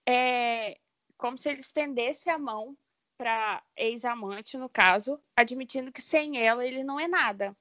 é, 0.07 0.79
como 1.17 1.38
se 1.38 1.49
ele 1.49 1.62
estendesse 1.62 2.29
a 2.29 2.38
mão 2.38 2.77
para 3.21 3.62
ex-amante, 3.77 4.57
no 4.57 4.67
caso, 4.67 5.21
admitindo 5.36 5.91
que 5.91 6.01
sem 6.01 6.39
ela 6.43 6.65
ele 6.65 6.84
não 6.84 6.99
é 6.99 7.07
nada. 7.07 7.55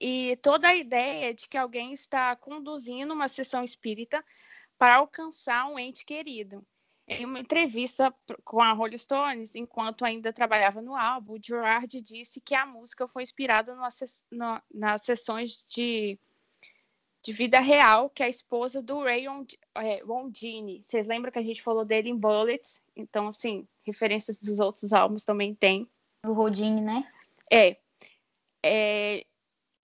E 0.00 0.36
toda 0.36 0.68
a 0.68 0.74
ideia 0.76 1.34
de 1.34 1.48
que 1.48 1.56
alguém 1.56 1.92
está 1.92 2.36
conduzindo 2.36 3.12
uma 3.12 3.26
sessão 3.26 3.64
espírita 3.64 4.24
para 4.78 4.94
alcançar 4.94 5.66
um 5.68 5.80
ente 5.80 6.04
querido. 6.04 6.64
Em 7.08 7.24
uma 7.24 7.40
entrevista 7.40 8.14
com 8.44 8.60
a 8.60 8.70
Rolling 8.70 8.98
Stones, 8.98 9.52
enquanto 9.56 10.04
ainda 10.04 10.32
trabalhava 10.32 10.80
no 10.80 10.94
álbum, 10.94 11.38
Gerard 11.44 12.00
disse 12.00 12.40
que 12.40 12.54
a 12.54 12.64
música 12.64 13.08
foi 13.08 13.24
inspirada 13.24 13.74
nas 14.72 15.02
sessões 15.02 15.66
de, 15.68 16.20
de 17.22 17.32
vida 17.32 17.60
real 17.60 18.08
que 18.10 18.22
a 18.22 18.28
esposa 18.28 18.80
do 18.80 19.02
Ray 19.02 19.26
é, 19.76 20.02
Rondini. 20.02 20.82
Vocês 20.82 21.06
lembram 21.06 21.32
que 21.32 21.38
a 21.38 21.42
gente 21.42 21.62
falou 21.62 21.84
dele 21.84 22.08
em 22.08 22.16
Bullets? 22.16 22.82
Então, 22.94 23.28
assim, 23.28 23.66
referências 23.84 24.40
dos 24.40 24.60
outros 24.60 24.92
álbuns 24.92 25.24
também 25.24 25.54
tem. 25.54 25.88
O 26.24 26.32
Rodini, 26.32 26.80
né? 26.80 27.10
É. 27.50 27.76
é. 28.64 29.24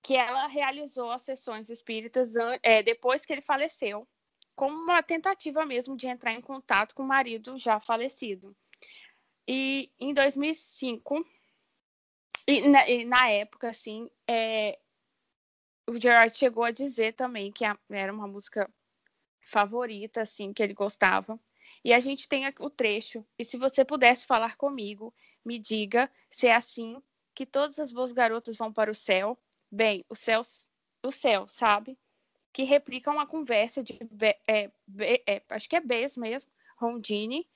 Que 0.03 0.15
ela 0.15 0.47
realizou 0.47 1.11
as 1.11 1.23
sessões 1.23 1.71
espíritas 1.71 2.35
é, 2.63 2.83
depois 2.83 3.25
que 3.25 3.33
ele 3.33 3.41
faleceu 3.41 4.07
como 4.55 4.77
uma 4.77 5.03
tentativa 5.03 5.67
mesmo 5.67 5.97
de 5.97 6.07
entrar 6.07 6.33
em 6.33 6.41
contato 6.41 6.95
com 6.95 7.03
o 7.03 7.07
marido 7.07 7.57
já 7.57 7.81
falecido. 7.81 8.55
E 9.47 9.91
em 9.99 10.15
2005, 10.15 11.27
e 12.47 12.69
na, 12.69 12.89
e 12.89 13.05
na 13.05 13.29
época, 13.31 13.69
assim, 13.69 14.09
é, 14.29 14.79
o 15.87 16.01
Gerard 16.01 16.37
chegou 16.37 16.65
a 16.65 16.71
dizer 16.71 17.15
também 17.15 17.53
que 17.53 17.65
era 17.91 18.13
uma 18.13 18.27
música 18.27 18.71
favorita, 19.41 20.23
assim, 20.23 20.53
que 20.53 20.63
ele 20.63 20.75
gostava. 20.75 21.39
E 21.85 21.93
a 21.93 22.01
gente 22.01 22.29
tem 22.29 22.45
o 22.59 22.71
trecho. 22.71 23.25
E 23.39 23.45
se 23.45 23.57
você 23.57 23.85
pudesse 23.85 24.27
falar 24.27 24.57
comigo, 24.57 25.15
me 25.45 25.59
diga 25.59 26.11
se 26.31 26.47
é 26.47 26.55
assim 26.55 27.03
que 27.35 27.45
todas 27.45 27.79
as 27.79 27.93
boas 27.93 28.13
garotas 28.13 28.57
vão 28.57 28.73
para 28.73 28.91
o 28.91 28.95
céu. 28.95 29.39
Bem, 29.71 30.05
o 30.09 30.15
céu, 30.15 30.43
o 31.03 31.11
céu, 31.11 31.47
sabe? 31.49 31.99
que 32.55 32.63
replicam 32.63 33.19
a 33.19 33.27
conversa 33.27 33.83
de, 33.83 33.99
é, 34.47 34.71
é, 35.27 35.43
acho 35.51 35.69
que 35.69 35.75
é 35.75 35.81
Bess 35.81 36.17
mesmo, 36.17 36.49
Rondini, 36.77 37.51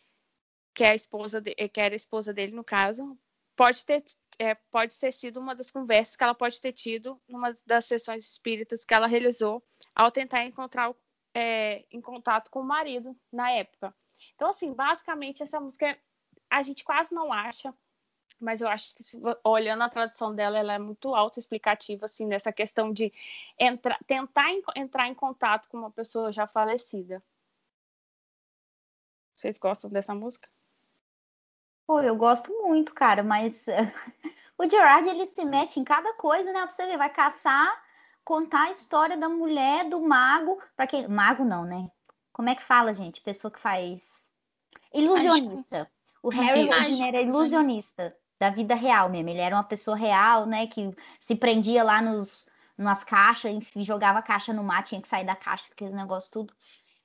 que 0.75 0.83
é 0.83 0.91
a 0.91 0.95
esposa 0.95 1.41
de, 1.41 1.55
que 1.55 1.81
era 1.81 1.95
a 1.95 1.97
esposa 1.97 2.35
dele 2.35 2.53
no 2.53 2.65
caso, 2.65 3.17
pode 3.55 3.87
ter 3.87 4.03
é, 4.39 4.55
pode 4.55 4.99
ter 4.99 5.13
sido 5.13 5.41
uma 5.41 5.55
das 5.55 5.71
conversas 5.71 6.17
que 6.17 6.23
ela 6.23 6.35
pode 6.35 6.61
ter 6.61 6.73
tido 6.73 7.21
numa 7.29 7.57
das 7.67 7.87
sessões 7.87 8.31
espíritas 8.31 8.85
que 8.85 8.95
ela 8.95 9.07
realizou 9.07 9.63
ao 9.95 10.11
tentar 10.11 10.45
encontrar 10.45 10.95
é, 11.35 11.85
em 11.91 12.01
contato 12.01 12.51
com 12.51 12.61
o 12.61 12.65
marido 12.65 13.17
na 13.33 13.51
época. 13.51 13.95
Então, 14.35 14.51
assim, 14.51 14.73
basicamente 14.73 15.43
essa 15.43 15.61
música 15.61 15.99
a 16.51 16.63
gente 16.63 16.85
quase 16.85 17.15
não 17.15 17.33
acha 17.33 17.75
mas 18.41 18.61
eu 18.61 18.69
acho 18.69 18.95
que 18.95 19.03
olhando 19.43 19.83
a 19.83 19.89
tradução 19.89 20.35
dela, 20.35 20.59
ela 20.59 20.75
é 20.75 20.79
muito 20.79 21.15
autoexplicativa, 21.15 22.07
assim, 22.07 22.27
nessa 22.27 22.53
questão 22.53 22.93
de 22.93 23.13
entra, 23.59 23.99
tentar 24.07 24.47
entrar 24.77 25.09
em 25.09 25.15
contato 25.15 25.69
com 25.69 25.77
uma 25.77 25.91
pessoa 25.91 26.31
já 26.31 26.47
falecida. 26.47 27.23
Vocês 29.35 29.59
gostam 29.59 29.91
dessa 29.91 30.15
música? 30.15 30.49
Pô, 31.89 32.03
eu 32.03 32.15
gosto 32.17 32.53
muito, 32.53 32.93
cara, 32.93 33.23
mas 33.23 33.65
o 34.59 34.69
Gerard, 34.69 35.09
ele 35.09 35.27
se 35.27 35.43
mete 35.43 35.81
em 35.81 35.85
cada 35.85 36.13
coisa, 36.13 36.53
né? 36.53 36.61
Pra 36.61 36.69
você 36.69 36.85
ver, 36.85 36.99
vai 36.99 37.09
caçar, 37.09 37.83
contar 38.23 38.65
a 38.65 38.71
história 38.71 39.17
da 39.17 39.27
mulher, 39.27 39.89
do 39.89 39.99
mago, 39.99 40.63
para 40.77 40.87
quem... 40.87 41.09
Mago 41.09 41.47
não, 41.47 41.65
né? 41.65 41.91
Como 42.31 42.51
é 42.51 42.55
que 42.55 42.63
fala, 42.63 42.93
gente? 42.93 43.23
Pessoa 43.23 43.51
que 43.51 43.59
faz... 43.59 44.29
Ilusionista. 44.93 45.91
O 46.23 46.29
Harry 46.29 46.69
Houdini 46.69 47.09
era 47.09 47.23
ilusionista 47.23 48.15
da 48.39 48.51
vida 48.51 48.75
real 48.75 49.09
mesmo. 49.09 49.31
Ele 49.31 49.41
era 49.41 49.57
uma 49.57 49.65
pessoa 49.65 49.97
real, 49.97 50.45
né? 50.45 50.67
Que 50.67 50.95
se 51.19 51.37
prendia 51.37 51.83
lá 51.83 52.03
nos, 52.03 52.51
nas 52.77 53.03
caixas, 53.03 53.51
enfim, 53.51 53.83
jogava 53.83 54.19
a 54.19 54.23
caixa 54.23 54.53
no 54.53 54.63
mar, 54.63 54.85
tinha 54.85 55.01
que 55.01 55.09
sair 55.09 55.25
da 55.25 55.35
caixa, 55.35 55.65
aquele 55.73 55.95
negócio 55.95 56.31
tudo. 56.31 56.53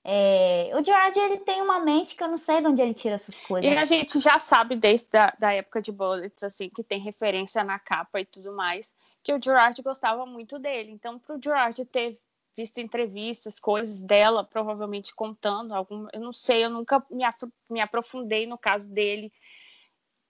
É, 0.06 0.70
o 0.74 0.84
George 0.84 1.18
ele 1.18 1.38
tem 1.38 1.62
uma 1.62 1.80
mente 1.80 2.16
que 2.16 2.24
eu 2.24 2.28
não 2.28 2.36
sei 2.36 2.60
de 2.60 2.68
onde 2.68 2.82
ele 2.82 2.94
tira 2.94 3.16
essas 3.16 3.38
coisas. 3.38 3.72
E 3.72 3.78
a 3.78 3.86
gente 3.86 4.20
já 4.20 4.38
sabe 4.38 4.76
desde 4.76 5.10
da, 5.10 5.34
da 5.40 5.54
época 5.54 5.82
de 5.82 5.94
Bullets, 5.94 6.44
assim, 6.44 6.70
que 6.70 6.84
tem 6.84 7.00
referência 7.00 7.64
na 7.64 7.80
capa 7.80 8.20
e 8.20 8.26
tudo 8.26 8.52
mais, 8.52 8.94
que 9.24 9.34
o 9.34 9.42
Gerard 9.42 9.82
gostava 9.82 10.26
muito 10.26 10.60
dele. 10.60 10.92
Então, 10.92 11.18
para 11.18 11.38
o 11.38 11.42
Gerard 11.42 11.86
ter 11.86 12.20
visto 12.56 12.80
entrevistas, 12.80 13.60
coisas 13.60 14.02
dela, 14.02 14.44
provavelmente 14.44 15.16
contando 15.16 15.74
algum, 15.74 16.08
eu 16.12 16.20
não 16.20 16.34
sei, 16.34 16.66
eu 16.66 16.70
nunca 16.70 17.04
me, 17.10 17.24
me 17.70 17.80
aprofundei 17.80 18.46
no 18.46 18.58
caso 18.58 18.88
dele 18.88 19.32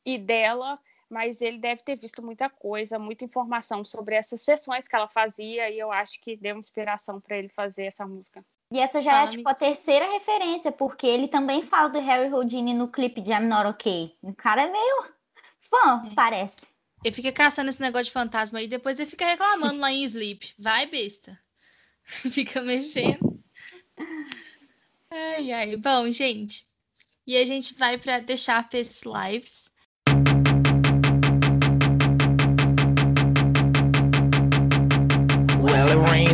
e 0.05 0.17
dela 0.17 0.79
mas 1.09 1.43
ele 1.43 1.59
deve 1.59 1.83
ter 1.83 1.95
visto 1.95 2.23
muita 2.23 2.49
coisa, 2.49 2.97
muita 2.97 3.23
informação 3.23 3.85
sobre 3.85 4.15
essas 4.15 4.41
sessões 4.41 4.87
que 4.87 4.95
ela 4.95 5.07
fazia, 5.07 5.69
e 5.69 5.77
eu 5.77 5.91
acho 5.91 6.19
que 6.19 6.35
deu 6.35 6.57
inspiração 6.57 7.21
para 7.21 7.37
ele 7.37 7.49
fazer 7.49 7.83
essa 7.83 8.03
música. 8.03 8.43
E 8.73 8.79
essa 8.79 9.03
já 9.03 9.25
é 9.25 9.27
tipo 9.27 9.47
a 9.47 9.53
terceira 9.53 10.11
referência, 10.13 10.71
porque 10.71 11.05
ele 11.05 11.27
também 11.27 11.61
fala 11.61 11.89
do 11.89 11.99
Harry 11.99 12.33
Houdini 12.33 12.73
no 12.73 12.87
clipe 12.87 13.21
de 13.21 13.29
I'm 13.29 13.41
Not 13.47 13.67
Okay. 13.67 14.17
O 14.19 14.33
cara 14.33 14.63
é 14.63 14.71
meio 14.71 15.05
fã, 15.69 16.01
é. 16.07 16.15
parece. 16.15 16.65
Ele 17.03 17.13
fica 17.13 17.31
caçando 17.31 17.69
esse 17.69 17.79
negócio 17.79 18.05
de 18.05 18.11
fantasma 18.11 18.57
aí, 18.57 18.67
depois 18.67 18.99
ele 18.99 19.11
fica 19.11 19.27
reclamando 19.27 19.79
lá 19.79 19.91
em 19.91 20.03
Sleep. 20.03 20.55
Vai, 20.57 20.87
besta. 20.87 21.39
fica 22.03 22.63
mexendo. 22.63 23.39
Ai, 25.11 25.51
ai. 25.51 25.77
Bom, 25.77 26.09
gente. 26.09 26.65
E 27.27 27.37
a 27.37 27.45
gente 27.45 27.75
vai 27.75 27.99
para 27.99 28.21
deixar 28.21 28.67
Face 28.71 29.01
Lives. 29.05 29.69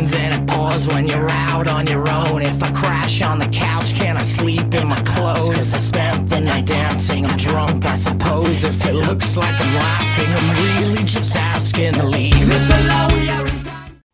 And 0.00 0.32
it 0.32 0.46
pours 0.48 0.88
when 0.88 1.06
you're 1.06 1.28
out 1.28 1.68
on 1.68 1.86
your 1.86 2.08
own. 2.08 2.40
If 2.40 2.62
I 2.62 2.70
crash 2.72 3.20
on 3.20 3.38
the 3.38 3.48
couch, 3.48 3.94
can 3.94 4.16
I 4.16 4.22
sleep 4.22 4.72
in 4.72 4.88
my 4.88 5.02
clothes? 5.02 5.54
Cause 5.54 5.74
I 5.74 5.76
spent 5.76 6.30
the 6.30 6.40
night 6.40 6.64
dancing, 6.64 7.26
I'm 7.26 7.36
drunk, 7.36 7.84
I 7.84 7.92
suppose. 7.92 8.64
If 8.64 8.86
it 8.86 8.94
looks 8.94 9.36
like 9.36 9.60
I'm 9.60 9.74
laughing, 9.74 10.32
I'm 10.32 10.50
really 10.64 11.04
just 11.04 11.36
asking 11.36 11.92
to 11.94 12.04
leave. 12.04 12.48
This 12.48 12.70
alone, 12.70 13.24
you're 13.24 13.50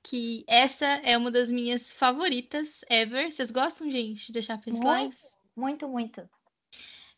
que 0.03 0.45
essa 0.49 0.87
é 1.05 1.17
uma 1.17 1.31
das 1.31 1.53
minhas 1.53 1.93
favoritas 1.93 2.85
ever. 2.91 3.31
Vocês 3.31 3.53
gostam, 3.53 3.89
gente, 3.89 4.27
de 4.27 4.33
deixar 4.33 4.59
pra 4.59 4.73
muito, 4.73 5.17
muito, 5.55 5.89
muito. 5.89 6.29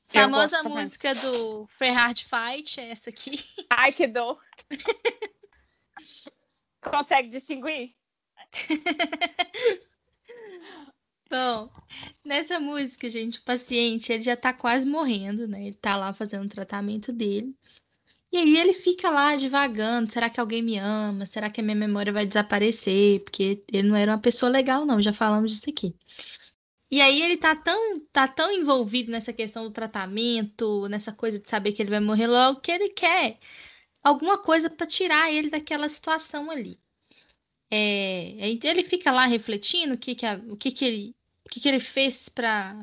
Famosa 0.04 0.62
música 0.62 1.14
do 1.14 1.66
Ferrari 1.68 2.22
Fight, 2.22 2.80
é 2.80 2.90
essa 2.90 3.08
aqui. 3.08 3.42
Ai, 3.70 3.92
que 3.92 4.06
dor. 4.06 4.38
Consegue 6.82 7.28
distinguir? 7.28 7.94
Bom, 11.30 11.70
nessa 12.24 12.58
música, 12.58 13.08
gente, 13.10 13.38
o 13.38 13.42
paciente 13.44 14.12
ele 14.12 14.22
já 14.22 14.36
tá 14.36 14.52
quase 14.52 14.86
morrendo, 14.86 15.46
né? 15.46 15.66
Ele 15.66 15.76
tá 15.76 15.94
lá 15.96 16.12
fazendo 16.14 16.46
o 16.46 16.48
tratamento 16.48 17.12
dele. 17.12 17.54
E 18.32 18.36
aí 18.38 18.56
ele 18.58 18.72
fica 18.74 19.10
lá 19.10 19.36
divagando, 19.36 20.12
será 20.12 20.28
que 20.30 20.40
alguém 20.40 20.62
me 20.62 20.78
ama? 20.78 21.24
Será 21.26 21.50
que 21.50 21.60
a 21.60 21.64
minha 21.64 21.76
memória 21.76 22.12
vai 22.12 22.26
desaparecer? 22.26 23.20
Porque 23.24 23.64
ele 23.72 23.88
não 23.88 23.96
era 23.96 24.12
uma 24.12 24.20
pessoa 24.20 24.50
legal, 24.50 24.84
não, 24.86 25.00
já 25.00 25.12
falamos 25.12 25.52
disso 25.52 25.70
aqui. 25.70 25.94
E 26.90 27.00
aí 27.00 27.22
ele 27.22 27.36
tá 27.36 27.54
tão, 27.56 28.00
tá 28.12 28.26
tão 28.28 28.50
envolvido 28.52 29.10
nessa 29.10 29.32
questão 29.32 29.64
do 29.64 29.70
tratamento, 29.70 30.88
nessa 30.88 31.12
coisa 31.12 31.38
de 31.38 31.48
saber 31.48 31.72
que 31.72 31.82
ele 31.82 31.90
vai 31.90 32.00
morrer 32.00 32.26
logo, 32.26 32.60
que 32.60 32.70
ele 32.70 32.90
quer 32.90 33.38
alguma 34.02 34.38
coisa 34.38 34.70
para 34.70 34.86
tirar 34.86 35.32
ele 35.32 35.50
daquela 35.50 35.88
situação 35.88 36.50
ali. 36.50 36.80
É, 37.70 38.36
ele 38.40 38.82
fica 38.82 39.10
lá 39.12 39.26
refletindo 39.26 39.94
o 39.94 39.98
que, 39.98 40.14
que, 40.14 40.26
a, 40.26 40.40
o 40.48 40.56
que, 40.56 40.70
que, 40.70 40.84
ele, 40.84 41.14
o 41.44 41.48
que, 41.48 41.60
que 41.60 41.68
ele 41.68 41.80
fez 41.80 42.28
para 42.28 42.78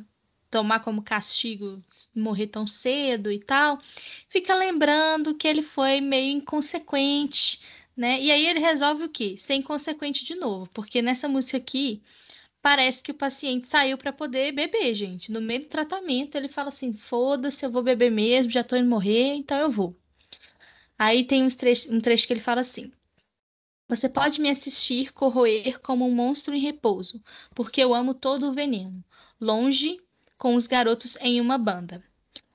tomar 0.52 0.80
como 0.82 1.02
castigo 1.02 1.84
morrer 2.16 2.48
tão 2.48 2.68
cedo 2.68 3.32
e 3.32 3.40
tal. 3.40 3.80
Fica 4.30 4.56
lembrando 4.56 5.36
que 5.36 5.48
ele 5.48 5.64
foi 5.64 6.02
meio 6.02 6.32
inconsequente 6.32 7.60
né? 7.96 8.22
E 8.22 8.32
aí 8.32 8.46
ele 8.48 8.60
resolve 8.60 9.06
o 9.06 9.10
quê? 9.10 9.36
Ser 9.38 9.56
inconsequente 9.56 10.26
de 10.26 10.36
novo, 10.36 10.70
porque 10.74 11.02
nessa 11.02 11.30
música 11.30 11.58
aqui 11.58 12.02
parece 12.62 13.04
que 13.04 13.12
o 13.12 13.16
paciente 13.16 13.68
saiu 13.68 13.98
para 13.98 14.12
poder 14.14 14.52
beber, 14.52 14.94
gente. 14.94 15.32
No 15.32 15.42
meio 15.42 15.62
do 15.62 15.68
tratamento, 15.68 16.36
ele 16.36 16.50
fala 16.50 16.70
assim: 16.70 16.94
foda-se, 16.94 17.66
eu 17.66 17.72
vou 17.72 17.84
beber 17.84 18.12
mesmo, 18.12 18.52
já 18.52 18.64
tô 18.64 18.76
indo 18.76 18.90
morrer, 18.90 19.34
então 19.36 19.60
eu 19.60 19.72
vou. 19.72 19.96
Aí 20.98 21.24
tem 21.26 21.44
uns 21.44 21.56
um 21.90 22.00
trecho 22.02 22.28
que 22.28 22.34
ele 22.34 22.40
fala 22.40 22.62
assim: 22.62 22.92
Você 23.88 24.10
pode 24.10 24.42
me 24.42 24.50
assistir 24.50 25.14
corroer 25.14 25.80
como 25.80 26.08
um 26.08 26.14
monstro 26.14 26.56
em 26.56 26.60
repouso, 26.60 27.22
porque 27.54 27.82
eu 27.82 27.94
amo 27.94 28.14
todo 28.14 28.50
o 28.50 28.54
veneno. 28.54 29.04
Longe 29.40 30.00
com 30.38 30.56
os 30.56 30.68
garotos 30.68 31.18
em 31.22 31.40
uma 31.40 31.58
banda. 31.58 32.04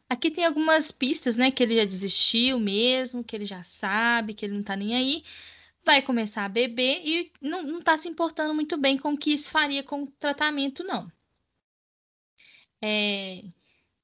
Aqui 0.09 0.31
tem 0.31 0.45
algumas 0.45 0.91
pistas, 0.91 1.37
né? 1.37 1.51
Que 1.53 1.63
ele 1.63 1.77
já 1.77 1.85
desistiu 1.85 2.59
mesmo, 2.59 3.23
que 3.23 3.37
ele 3.37 3.47
já 3.47 3.63
sabe, 3.63 4.35
que 4.35 4.45
ele 4.45 4.55
não 4.57 4.63
tá 4.63 4.75
nem 4.75 4.95
aí. 4.97 5.23
Vai 5.85 6.03
começar 6.03 6.45
a 6.45 6.49
beber 6.49 7.01
e 7.05 7.33
não, 7.41 7.63
não 7.63 7.81
tá 7.81 7.97
se 7.97 8.09
importando 8.09 8.53
muito 8.55 8.77
bem 8.77 8.99
com 8.99 9.13
o 9.13 9.19
que 9.19 9.33
isso 9.33 9.51
faria 9.51 9.83
com 9.85 10.03
o 10.03 10.07
tratamento, 10.19 10.83
não. 10.85 11.11
É... 12.83 13.45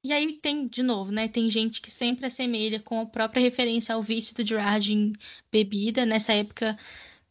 E 0.05 0.13
aí 0.13 0.35
tem, 0.35 0.69
de 0.69 0.83
novo, 0.83 1.11
né? 1.11 1.27
Tem 1.29 1.51
gente 1.51 1.81
que 1.83 1.91
sempre 1.91 2.27
assemelha 2.27 2.79
com 2.81 3.01
a 3.01 3.07
própria 3.07 3.43
referência 3.43 3.95
ao 3.95 4.03
vício 4.03 4.37
do 4.37 4.47
Gerard 4.47 4.93
em 4.93 5.13
bebida. 5.51 6.07
Nessa 6.07 6.33
época, 6.33 6.79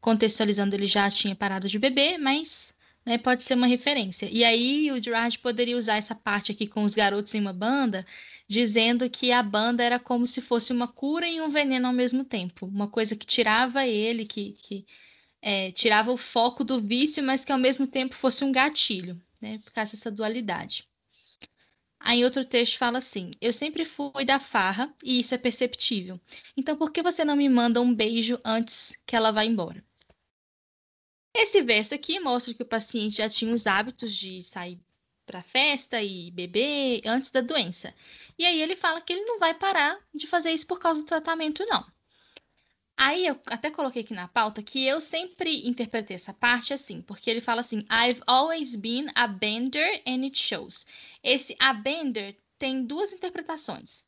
contextualizando, 0.05 0.75
ele 0.75 0.85
já 0.85 1.09
tinha 1.09 1.35
parado 1.35 1.67
de 1.67 1.79
beber, 1.79 2.19
mas 2.19 2.75
né, 3.03 3.17
pode 3.17 3.41
ser 3.41 3.55
uma 3.55 3.65
referência. 3.65 4.29
E 4.31 4.43
aí 4.43 4.91
o 4.91 5.03
Gerard 5.03 5.39
poderia 5.39 5.75
usar 5.75 5.97
essa 5.97 6.13
parte 6.13 6.51
aqui 6.51 6.67
com 6.67 6.83
os 6.83 6.93
garotos 6.93 7.33
em 7.33 7.41
uma 7.41 7.51
banda, 7.51 8.05
dizendo 8.47 9.09
que 9.09 9.31
a 9.31 9.41
banda 9.41 9.83
era 9.83 9.97
como 9.97 10.27
se 10.27 10.41
fosse 10.41 10.71
uma 10.71 10.87
cura 10.87 11.27
e 11.27 11.41
um 11.41 11.49
veneno 11.49 11.87
ao 11.87 11.93
mesmo 11.93 12.23
tempo, 12.23 12.67
uma 12.67 12.87
coisa 12.87 13.15
que 13.15 13.25
tirava 13.25 13.87
ele, 13.87 14.27
que, 14.27 14.51
que 14.61 14.85
é, 15.41 15.71
tirava 15.71 16.11
o 16.11 16.17
foco 16.17 16.63
do 16.63 16.79
vício, 16.79 17.23
mas 17.23 17.43
que 17.43 17.51
ao 17.51 17.57
mesmo 17.57 17.87
tempo 17.87 18.13
fosse 18.13 18.43
um 18.43 18.51
gatilho, 18.51 19.19
né, 19.41 19.57
por 19.65 19.71
causa 19.71 19.93
dessa 19.93 20.11
dualidade. 20.11 20.87
Aí 21.99 22.23
outro 22.23 22.45
texto 22.45 22.77
fala 22.77 22.99
assim: 22.99 23.31
Eu 23.41 23.51
sempre 23.51 23.83
fui 23.83 24.23
da 24.23 24.39
farra 24.39 24.93
e 25.03 25.19
isso 25.19 25.33
é 25.33 25.37
perceptível. 25.39 26.19
Então 26.55 26.77
por 26.77 26.91
que 26.91 27.01
você 27.01 27.25
não 27.25 27.35
me 27.35 27.49
manda 27.49 27.81
um 27.81 27.91
beijo 27.91 28.39
antes 28.45 28.95
que 29.07 29.15
ela 29.15 29.31
vá 29.31 29.43
embora? 29.43 29.83
Esse 31.38 31.61
verso 31.61 31.93
aqui 31.93 32.17
mostra 32.17 32.53
que 32.53 32.63
o 32.63 32.65
paciente 32.65 33.17
já 33.17 33.27
tinha 33.27 33.53
os 33.53 33.67
hábitos 33.67 34.15
de 34.15 34.41
sair 34.41 34.79
para 35.25 35.43
festa 35.43 36.01
e 36.01 36.31
beber 36.31 37.01
antes 37.05 37.29
da 37.29 37.41
doença. 37.41 37.93
E 38.39 38.45
aí 38.45 38.61
ele 38.61 38.73
fala 38.73 39.01
que 39.01 39.11
ele 39.11 39.25
não 39.25 39.38
vai 39.38 39.53
parar 39.53 39.99
de 40.13 40.27
fazer 40.27 40.51
isso 40.51 40.65
por 40.65 40.79
causa 40.79 41.01
do 41.01 41.05
tratamento, 41.05 41.65
não. 41.65 41.86
Aí 42.95 43.27
eu 43.27 43.38
até 43.47 43.69
coloquei 43.69 44.01
aqui 44.01 44.13
na 44.13 44.29
pauta 44.29 44.63
que 44.63 44.86
eu 44.86 45.01
sempre 45.01 45.67
interpretei 45.67 46.15
essa 46.15 46.33
parte 46.33 46.73
assim, 46.73 47.01
porque 47.01 47.29
ele 47.29 47.41
fala 47.41 47.59
assim: 47.59 47.86
I've 47.91 48.21
always 48.25 48.77
been 48.77 49.07
a 49.13 49.27
bender 49.27 50.01
and 50.07 50.23
it 50.23 50.39
shows. 50.39 50.86
Esse 51.21 51.53
a 51.59 51.73
bender 51.73 52.38
tem 52.57 52.86
duas 52.86 53.11
interpretações. 53.11 54.05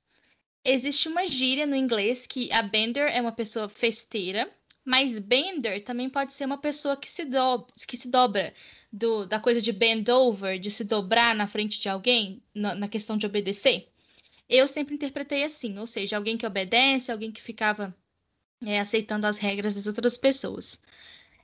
Existe 0.63 1.09
uma 1.09 1.27
gíria 1.27 1.67
no 1.67 1.75
inglês 1.75 2.25
que 2.25 2.49
a 2.53 2.61
bender 2.61 3.13
é 3.13 3.19
uma 3.19 3.33
pessoa 3.33 3.67
festeira 3.67 4.49
mas 4.87 5.19
bender 5.19 5.83
também 5.83 6.09
pode 6.09 6.31
ser 6.31 6.45
uma 6.45 6.57
pessoa 6.57 6.95
que 6.95 7.09
se, 7.09 7.25
do, 7.25 7.67
que 7.85 7.97
se 7.97 8.07
dobra 8.07 8.53
do, 8.89 9.25
da 9.25 9.37
coisa 9.37 9.61
de 9.61 9.73
bend 9.73 10.09
over, 10.09 10.57
de 10.57 10.71
se 10.71 10.85
dobrar 10.85 11.35
na 11.35 11.45
frente 11.45 11.77
de 11.81 11.89
alguém, 11.89 12.41
na, 12.55 12.73
na 12.73 12.87
questão 12.87 13.17
de 13.17 13.25
obedecer. 13.25 13.91
Eu 14.47 14.65
sempre 14.65 14.95
interpretei 14.95 15.43
assim, 15.43 15.77
ou 15.77 15.85
seja, 15.85 16.15
alguém 16.15 16.37
que 16.37 16.47
obedece, 16.47 17.11
alguém 17.11 17.33
que 17.33 17.41
ficava 17.41 17.93
é, 18.65 18.79
aceitando 18.79 19.27
as 19.27 19.37
regras 19.37 19.75
das 19.75 19.87
outras 19.87 20.17
pessoas. 20.17 20.81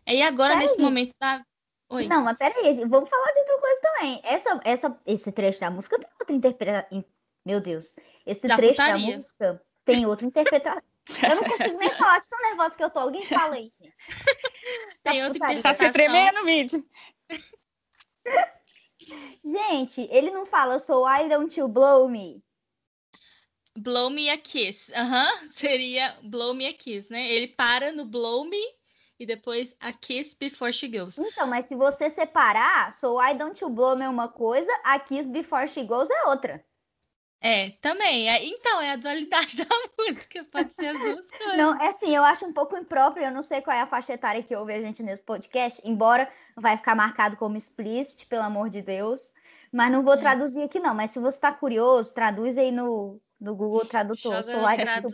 E 0.07 0.21
agora, 0.21 0.55
nesse 0.55 0.81
momento 0.81 1.13
da. 1.19 1.45
Oi. 1.89 2.07
Não, 2.07 2.23
mas 2.23 2.37
peraí, 2.37 2.73
vamos 2.87 3.09
falar 3.09 3.31
de 3.33 3.39
outra 3.41 3.59
coisa 3.59 3.81
também. 3.81 4.21
Essa, 4.23 4.61
essa, 4.63 4.99
esse 5.05 5.31
trecho 5.33 5.59
da 5.59 5.69
música 5.69 5.99
tem 5.99 6.09
outra 6.17 6.33
interpretação. 6.33 7.05
Meu 7.45 7.59
Deus. 7.59 7.97
Esse 8.25 8.47
da 8.47 8.55
trecho 8.55 8.71
putaria. 8.71 9.05
da 9.05 9.15
música 9.17 9.61
tem 9.83 10.05
outra 10.05 10.25
interpretação. 10.25 10.92
Eu 11.09 11.35
não 11.35 11.43
consigo 11.43 11.77
nem 11.77 11.89
falar 11.91 12.19
de 12.19 12.29
tão 12.29 12.41
nervosa 12.41 12.75
que 12.75 12.83
eu 12.83 12.89
tô. 12.89 12.99
Alguém 12.99 13.25
fala 13.25 13.55
aí, 13.55 13.69
gente. 13.69 13.95
Tem 15.03 15.19
tá 15.19 15.27
outra. 15.27 15.61
Tá 15.61 15.73
se 15.73 15.91
tremendo 15.91 16.39
no 16.39 16.45
vídeo. 16.45 16.85
Gente, 19.43 20.07
ele 20.09 20.31
não 20.31 20.45
fala 20.45 20.79
so 20.79 21.05
why 21.05 21.27
don't 21.27 21.59
you 21.59 21.67
blow 21.67 22.07
me? 22.07 22.41
Blow 23.77 24.09
me 24.09 24.29
a 24.29 24.37
kiss. 24.37 24.91
Aham, 24.95 25.25
uhum. 25.25 25.49
seria 25.51 26.17
blow 26.23 26.53
me 26.53 26.67
a 26.67 26.73
kiss, 26.73 27.09
né? 27.09 27.29
Ele 27.29 27.47
para 27.47 27.91
no 27.91 28.05
blow 28.05 28.45
me 28.45 28.63
e 29.19 29.25
depois 29.25 29.75
a 29.79 29.91
kiss 29.91 30.35
before 30.35 30.71
she 30.71 30.87
goes. 30.87 31.17
Então, 31.17 31.47
mas 31.47 31.65
se 31.65 31.75
você 31.75 32.09
separar, 32.09 32.93
so 32.93 33.17
why 33.17 33.33
don't 33.33 33.61
you 33.61 33.69
blow 33.69 33.95
me 33.95 34.03
é 34.03 34.09
uma 34.09 34.29
coisa, 34.29 34.71
a 34.83 34.99
kiss 34.99 35.27
before 35.27 35.67
she 35.67 35.83
goes 35.83 36.09
é 36.09 36.27
outra. 36.27 36.63
É, 37.45 37.71
também. 37.81 38.29
É, 38.29 38.45
então, 38.45 38.81
é 38.81 38.91
a 38.91 38.95
dualidade 38.95 39.57
da 39.61 39.65
música, 39.99 40.45
pode 40.45 40.73
ser 40.73 40.87
as 40.87 40.99
duas 40.99 41.27
coisas. 41.27 41.57
Não, 41.57 41.77
é 41.79 41.89
assim, 41.89 42.15
eu 42.15 42.23
acho 42.23 42.45
um 42.45 42.53
pouco 42.53 42.77
impróprio, 42.77 43.25
eu 43.25 43.31
não 43.31 43.43
sei 43.43 43.61
qual 43.61 43.75
é 43.75 43.81
a 43.81 43.87
faixa 43.87 44.13
etária 44.13 44.41
que 44.41 44.55
ouve 44.55 44.71
a 44.71 44.79
gente 44.79 45.03
nesse 45.03 45.21
podcast, 45.21 45.81
embora 45.83 46.27
vai 46.55 46.77
ficar 46.77 46.95
marcado 46.95 47.35
como 47.35 47.57
explicit, 47.57 48.25
pelo 48.27 48.43
amor 48.43 48.69
de 48.69 48.81
Deus. 48.81 49.33
Mas 49.73 49.91
não 49.91 50.03
vou 50.03 50.13
é. 50.13 50.17
traduzir 50.17 50.61
aqui, 50.61 50.79
não. 50.79 50.93
Mas 50.93 51.11
se 51.11 51.19
você 51.19 51.35
está 51.35 51.51
curioso, 51.51 52.13
traduz 52.13 52.57
aí 52.57 52.71
no, 52.71 53.19
no 53.41 53.55
Google 53.55 53.85
Tradutor. 53.85 54.41
Joga 54.41 54.77
tradu... 54.77 55.09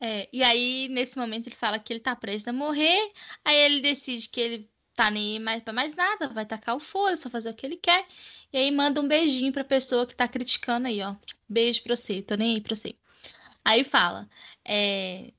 É, 0.00 0.28
e 0.32 0.44
aí, 0.44 0.88
nesse 0.90 1.18
momento, 1.18 1.48
ele 1.48 1.56
fala 1.56 1.78
que 1.78 1.92
ele 1.92 2.00
tá 2.00 2.14
preso 2.14 2.50
a 2.50 2.52
morrer. 2.52 3.12
Aí 3.44 3.56
ele 3.56 3.80
decide 3.80 4.28
que 4.28 4.40
ele 4.40 4.70
tá 4.98 5.12
nem 5.12 5.38
mais 5.38 5.62
para 5.62 5.72
mais 5.72 5.94
nada, 5.94 6.28
vai 6.30 6.44
tacar 6.44 6.74
o 6.74 6.80
fogo, 6.80 7.16
só 7.16 7.30
fazer 7.30 7.50
o 7.50 7.54
que 7.54 7.64
ele 7.64 7.76
quer. 7.76 8.04
E 8.52 8.58
aí 8.58 8.70
manda 8.72 9.00
um 9.00 9.06
beijinho 9.06 9.52
pra 9.52 9.62
pessoa 9.62 10.04
que 10.04 10.14
tá 10.14 10.26
criticando 10.26 10.88
aí, 10.88 11.00
ó. 11.00 11.14
Beijo 11.48 11.84
pra 11.84 11.94
você, 11.94 12.20
tô 12.20 12.34
nem 12.34 12.56
aí 12.56 12.60
pra 12.60 12.74
você. 12.74 12.96
Aí 13.64 13.84
fala, 13.84 14.28
é, 14.64 15.32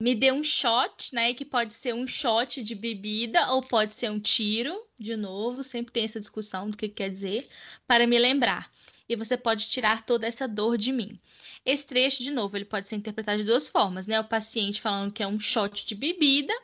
me 0.00 0.14
dê 0.14 0.32
um 0.32 0.42
shot, 0.42 1.14
né? 1.14 1.34
Que 1.34 1.44
pode 1.44 1.74
ser 1.74 1.94
um 1.94 2.06
shot 2.06 2.62
de 2.62 2.74
bebida 2.74 3.52
ou 3.52 3.60
pode 3.60 3.92
ser 3.92 4.10
um 4.10 4.18
tiro, 4.18 4.74
de 4.98 5.14
novo, 5.14 5.62
sempre 5.62 5.92
tem 5.92 6.04
essa 6.04 6.18
discussão 6.18 6.70
do 6.70 6.76
que 6.76 6.88
quer 6.88 7.10
dizer, 7.10 7.46
para 7.86 8.06
me 8.06 8.18
lembrar. 8.18 8.70
E 9.06 9.14
você 9.14 9.36
pode 9.36 9.68
tirar 9.68 10.06
toda 10.06 10.26
essa 10.26 10.48
dor 10.48 10.78
de 10.78 10.90
mim. 10.90 11.20
Esse 11.66 11.86
trecho, 11.86 12.22
de 12.22 12.30
novo, 12.30 12.56
ele 12.56 12.64
pode 12.64 12.88
ser 12.88 12.96
interpretado 12.96 13.38
de 13.38 13.44
duas 13.44 13.68
formas, 13.68 14.06
né? 14.06 14.18
O 14.18 14.24
paciente 14.24 14.80
falando 14.80 15.12
que 15.12 15.22
é 15.22 15.26
um 15.26 15.38
shot 15.38 15.84
de 15.84 15.94
bebida 15.94 16.54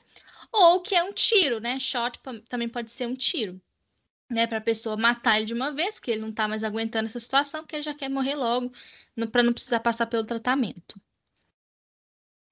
ou 0.53 0.81
que 0.81 0.95
é 0.95 1.03
um 1.03 1.13
tiro, 1.13 1.61
né? 1.61 1.81
Shot 1.81 2.21
também 2.49 2.69
pode 2.69 2.91
ser 2.91 3.07
um 3.07 3.17
tiro, 3.17 3.61
né? 4.31 4.47
Para 4.47 4.59
a 4.59 4.61
pessoa 4.61 4.97
matar 4.97 5.39
ele 5.39 5.47
de 5.47 5.55
uma 5.55 5.73
vez, 5.73 5.97
porque 5.97 6.11
ele 6.11 6.21
não 6.21 6.31
está 6.31 6.47
mais 6.47 6.63
aguentando 6.63 7.07
essa 7.07 7.19
situação, 7.19 7.63
porque 7.63 7.77
ele 7.77 7.83
já 7.83 7.95
quer 7.95 8.09
morrer 8.11 8.35
logo, 8.35 8.73
para 9.31 9.43
não 9.43 9.53
precisar 9.53 9.81
passar 9.81 10.07
pelo 10.07 10.25
tratamento. 10.27 11.01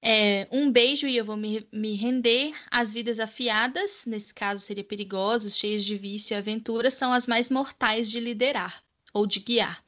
É, 0.03 0.49
um 0.51 0.73
beijo 0.73 1.07
e 1.07 1.17
eu 1.17 1.25
vou 1.25 1.37
me, 1.37 1.67
me 1.71 1.95
render. 1.95 2.55
As 2.71 2.93
vidas 2.93 3.21
afiadas, 3.21 4.05
nesse 4.07 4.33
caso 4.33 4.63
seria 4.63 4.83
perigosas, 4.83 5.57
cheias 5.57 5.85
de 5.85 5.97
vício 5.99 6.35
e 6.35 6.39
aventura, 6.39 6.91
são 6.91 7.13
as 7.13 7.27
mais 7.27 7.51
mortais 7.51 8.11
de 8.11 8.19
liderar 8.19 8.83
ou 9.13 9.27
de 9.27 9.41
guiar. 9.41 9.85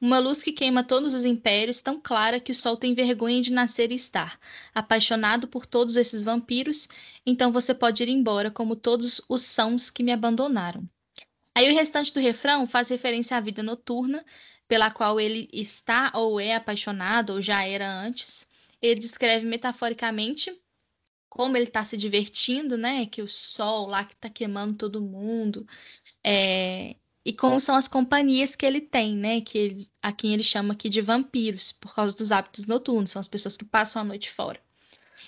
Uma 0.00 0.18
luz 0.18 0.42
que 0.42 0.52
queima 0.52 0.84
todos 0.84 1.14
os 1.14 1.24
impérios, 1.24 1.80
tão 1.80 2.00
clara 2.00 2.40
que 2.40 2.52
o 2.52 2.54
sol 2.54 2.76
tem 2.76 2.94
vergonha 2.94 3.40
de 3.40 3.52
nascer 3.52 3.90
e 3.92 3.94
estar. 3.94 4.38
Apaixonado 4.74 5.48
por 5.48 5.66
todos 5.66 5.96
esses 5.96 6.22
vampiros, 6.22 6.88
então 7.24 7.52
você 7.52 7.74
pode 7.74 8.02
ir 8.02 8.08
embora, 8.08 8.50
como 8.50 8.76
todos 8.76 9.20
os 9.28 9.42
sãos 9.42 9.90
que 9.90 10.02
me 10.02 10.12
abandonaram. 10.12 10.88
Aí 11.54 11.70
o 11.70 11.74
restante 11.74 12.12
do 12.12 12.20
refrão 12.20 12.66
faz 12.66 12.88
referência 12.90 13.36
à 13.36 13.40
vida 13.40 13.62
noturna, 13.62 14.24
pela 14.68 14.90
qual 14.90 15.18
ele 15.18 15.48
está 15.52 16.12
ou 16.14 16.38
é 16.38 16.54
apaixonado, 16.54 17.34
ou 17.34 17.40
já 17.40 17.64
era 17.64 17.90
antes. 17.90 18.46
Ele 18.82 19.00
descreve 19.00 19.46
metaforicamente 19.46 20.54
como 21.28 21.56
ele 21.56 21.66
está 21.66 21.84
se 21.84 21.96
divertindo, 21.96 22.76
né? 22.76 23.06
Que 23.06 23.22
o 23.22 23.28
sol 23.28 23.86
lá 23.86 24.04
que 24.04 24.14
está 24.14 24.28
queimando 24.30 24.76
todo 24.76 25.00
mundo. 25.00 25.66
É, 26.24 26.96
e 27.26 27.32
como 27.32 27.58
são 27.58 27.74
as 27.74 27.88
companhias 27.88 28.54
que 28.54 28.64
ele 28.64 28.80
tem, 28.80 29.16
né? 29.16 29.40
Que 29.40 29.58
ele, 29.58 29.90
a 30.00 30.12
quem 30.12 30.32
ele 30.32 30.44
chama 30.44 30.74
aqui 30.74 30.88
de 30.88 31.00
vampiros, 31.00 31.72
por 31.72 31.92
causa 31.92 32.16
dos 32.16 32.30
hábitos 32.30 32.66
noturnos, 32.66 33.10
são 33.10 33.18
as 33.18 33.26
pessoas 33.26 33.56
que 33.56 33.64
passam 33.64 34.00
a 34.00 34.04
noite 34.04 34.30
fora. 34.30 34.60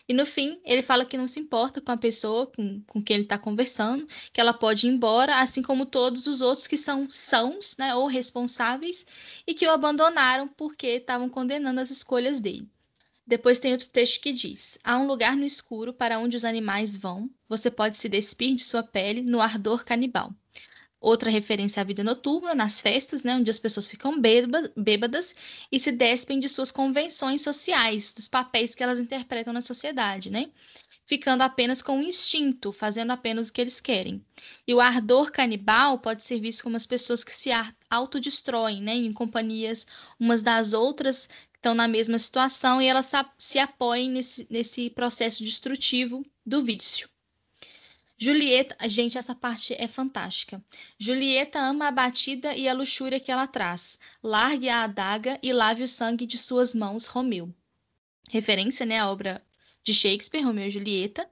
E 0.09 0.15
no 0.15 0.25
fim, 0.25 0.61
ele 0.65 0.81
fala 0.81 1.05
que 1.05 1.19
não 1.19 1.27
se 1.27 1.41
importa 1.41 1.81
com 1.81 1.91
a 1.91 1.97
pessoa 1.97 2.47
com, 2.47 2.81
com 2.87 3.03
quem 3.03 3.17
ele 3.17 3.25
está 3.25 3.37
conversando, 3.37 4.07
que 4.33 4.41
ela 4.41 4.55
pode 4.55 4.87
ir 4.87 4.91
embora, 4.91 5.41
assim 5.41 5.61
como 5.61 5.85
todos 5.85 6.29
os 6.29 6.41
outros 6.41 6.69
que 6.69 6.77
são 6.77 7.11
sãos, 7.11 7.77
né, 7.77 7.93
ou 7.97 8.07
responsáveis, 8.07 9.05
e 9.45 9.53
que 9.53 9.67
o 9.67 9.73
abandonaram 9.73 10.47
porque 10.47 10.87
estavam 10.87 11.29
condenando 11.29 11.81
as 11.81 11.91
escolhas 11.91 12.39
dele. 12.39 12.71
Depois 13.27 13.59
tem 13.59 13.73
outro 13.73 13.89
texto 13.89 14.21
que 14.21 14.31
diz: 14.31 14.79
Há 14.85 14.97
um 14.97 15.07
lugar 15.09 15.35
no 15.37 15.45
escuro 15.45 15.93
para 15.93 16.21
onde 16.21 16.37
os 16.37 16.45
animais 16.45 16.97
vão, 16.97 17.29
você 17.49 17.73
pode 17.73 17.97
se 17.97 18.09
despir 18.09 18.55
de 18.55 18.63
sua 18.63 18.85
pele 18.85 19.21
no 19.21 19.41
ardor 19.41 19.85
canibal. 19.85 20.33
Outra 21.01 21.31
referência 21.31 21.81
à 21.81 21.85
vida 21.85 22.03
noturna, 22.03 22.55
nas 22.57 22.81
festas, 22.81 23.23
né, 23.23 23.35
onde 23.37 23.51
as 23.51 23.59
pessoas 23.59 23.87
ficam 23.87 24.21
bêbadas 24.21 25.35
e 25.71 25.79
se 25.79 25.93
despem 25.93 26.41
de 26.41 26.49
suas 26.49 26.73
convenções 26.73 27.41
sociais, 27.41 28.13
dos 28.13 28.27
papéis 28.27 28.75
que 28.75 28.83
elas 28.83 28.99
interpretam 28.99 29.53
na 29.53 29.61
sociedade, 29.61 30.29
né? 30.29 30.51
Ficando 31.07 31.43
apenas 31.43 31.81
com 31.81 32.01
o 32.01 32.03
instinto, 32.03 32.73
fazendo 32.73 33.13
apenas 33.13 33.49
o 33.49 33.53
que 33.53 33.61
eles 33.61 33.81
querem. 33.81 34.23
E 34.67 34.75
o 34.75 34.81
ardor 34.81 35.31
canibal 35.31 36.01
pode 36.01 36.25
ser 36.25 36.41
visto 36.41 36.65
como 36.65 36.77
as 36.77 36.85
pessoas 36.85 37.23
que 37.23 37.33
se 37.33 37.51
autodestroem, 37.89 38.83
né, 38.83 38.95
em 38.95 39.13
companhias 39.13 39.87
umas 40.19 40.43
das 40.43 40.73
outras, 40.73 41.27
que 41.27 41.59
estão 41.59 41.75
na 41.75 41.87
mesma 41.87 42.19
situação, 42.19 42.83
e 42.83 42.87
elas 42.87 43.11
se 43.39 43.59
apoiem 43.59 44.11
nesse, 44.11 44.47
nesse 44.51 44.91
processo 44.91 45.45
destrutivo 45.45 46.27
do 46.45 46.63
vício. 46.63 47.09
Julieta, 48.21 48.77
gente, 48.89 49.17
essa 49.17 49.33
parte 49.33 49.75
é 49.79 49.87
fantástica. 49.87 50.63
Julieta 50.99 51.61
ama 51.61 51.87
a 51.87 51.93
batida 51.93 52.53
e 52.57 52.69
a 52.69 52.75
luxúria 52.75 53.21
que 53.21 53.31
ela 53.31 53.47
traz. 53.47 53.97
Largue 54.21 54.69
a 54.69 54.83
adaga 54.83 55.39
e 55.41 55.53
lave 55.53 55.85
o 55.85 55.89
sangue 55.89 56.27
de 56.27 56.37
suas 56.37 56.75
mãos, 56.75 57.07
Romeu. 57.07 57.55
Referência, 58.29 58.85
né, 58.85 58.99
à 58.99 59.09
obra 59.09 59.41
de 59.85 59.95
Shakespeare, 59.95 60.43
Romeu 60.43 60.67
e 60.67 60.71
Julieta. 60.71 61.31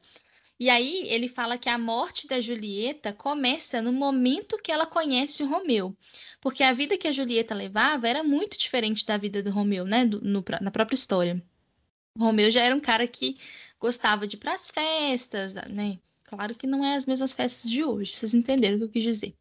E 0.60 0.70
aí 0.70 1.08
ele 1.08 1.26
fala 1.26 1.58
que 1.58 1.68
a 1.68 1.76
morte 1.76 2.28
da 2.28 2.40
Julieta 2.40 3.12
começa 3.12 3.82
no 3.82 3.92
momento 3.92 4.56
que 4.62 4.70
ela 4.70 4.86
conhece 4.86 5.42
o 5.42 5.48
Romeu, 5.48 5.94
porque 6.40 6.62
a 6.62 6.72
vida 6.72 6.96
que 6.96 7.08
a 7.08 7.12
Julieta 7.12 7.54
levava 7.54 8.08
era 8.08 8.22
muito 8.22 8.56
diferente 8.56 9.04
da 9.04 9.18
vida 9.18 9.42
do 9.42 9.50
Romeu, 9.50 9.84
né, 9.84 10.06
do, 10.06 10.20
no, 10.22 10.42
na 10.62 10.70
própria 10.70 10.94
história. 10.94 11.42
O 12.16 12.20
Romeu 12.24 12.50
já 12.50 12.62
era 12.62 12.74
um 12.74 12.80
cara 12.80 13.06
que 13.06 13.36
gostava 13.78 14.26
de 14.26 14.36
ir 14.36 14.38
para 14.38 14.54
as 14.54 14.70
festas, 14.70 15.52
né, 15.52 15.98
Claro 16.26 16.54
que 16.54 16.66
não 16.66 16.84
é 16.84 16.96
as 16.96 17.06
mesmas 17.06 17.32
festas 17.32 17.70
de 17.70 17.84
hoje, 17.84 18.14
vocês 18.14 18.34
entenderam 18.34 18.76
o 18.76 18.78
que 18.80 18.84
eu 18.84 18.90
quis 18.90 19.04
dizer. 19.04 19.34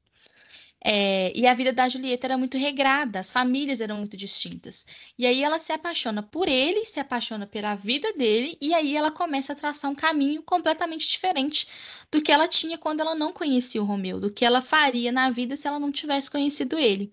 É, 0.88 1.36
e 1.36 1.48
a 1.48 1.54
vida 1.56 1.74
da 1.74 1.90
Julieta 1.90 2.28
era 2.28 2.38
muito 2.38 2.60
regrada, 2.60 3.20
as 3.20 3.32
famílias 3.32 3.82
eram 3.82 3.98
muito 3.98 4.16
distintas. 4.16 4.86
E 5.18 5.26
aí 5.26 5.42
ela 5.42 5.58
se 5.58 5.74
apaixona 5.74 6.22
por 6.22 6.48
ele, 6.48 6.86
se 6.86 7.00
apaixona 7.00 7.48
pela 7.48 7.74
vida 7.74 8.14
dele, 8.14 8.56
e 8.62 8.72
aí 8.72 8.96
ela 8.96 9.10
começa 9.10 9.54
a 9.54 9.56
traçar 9.56 9.90
um 9.90 9.96
caminho 9.96 10.44
completamente 10.44 11.10
diferente 11.10 11.68
do 12.12 12.22
que 12.22 12.32
ela 12.32 12.48
tinha 12.48 12.78
quando 12.78 13.00
ela 13.00 13.16
não 13.16 13.34
conhecia 13.34 13.82
o 13.82 13.86
Romeu, 13.86 14.20
do 14.20 14.32
que 14.32 14.46
ela 14.46 14.62
faria 14.62 15.12
na 15.12 15.32
vida 15.32 15.56
se 15.56 15.68
ela 15.68 15.80
não 15.80 15.92
tivesse 15.92 16.30
conhecido 16.30 16.78
ele. 16.78 17.12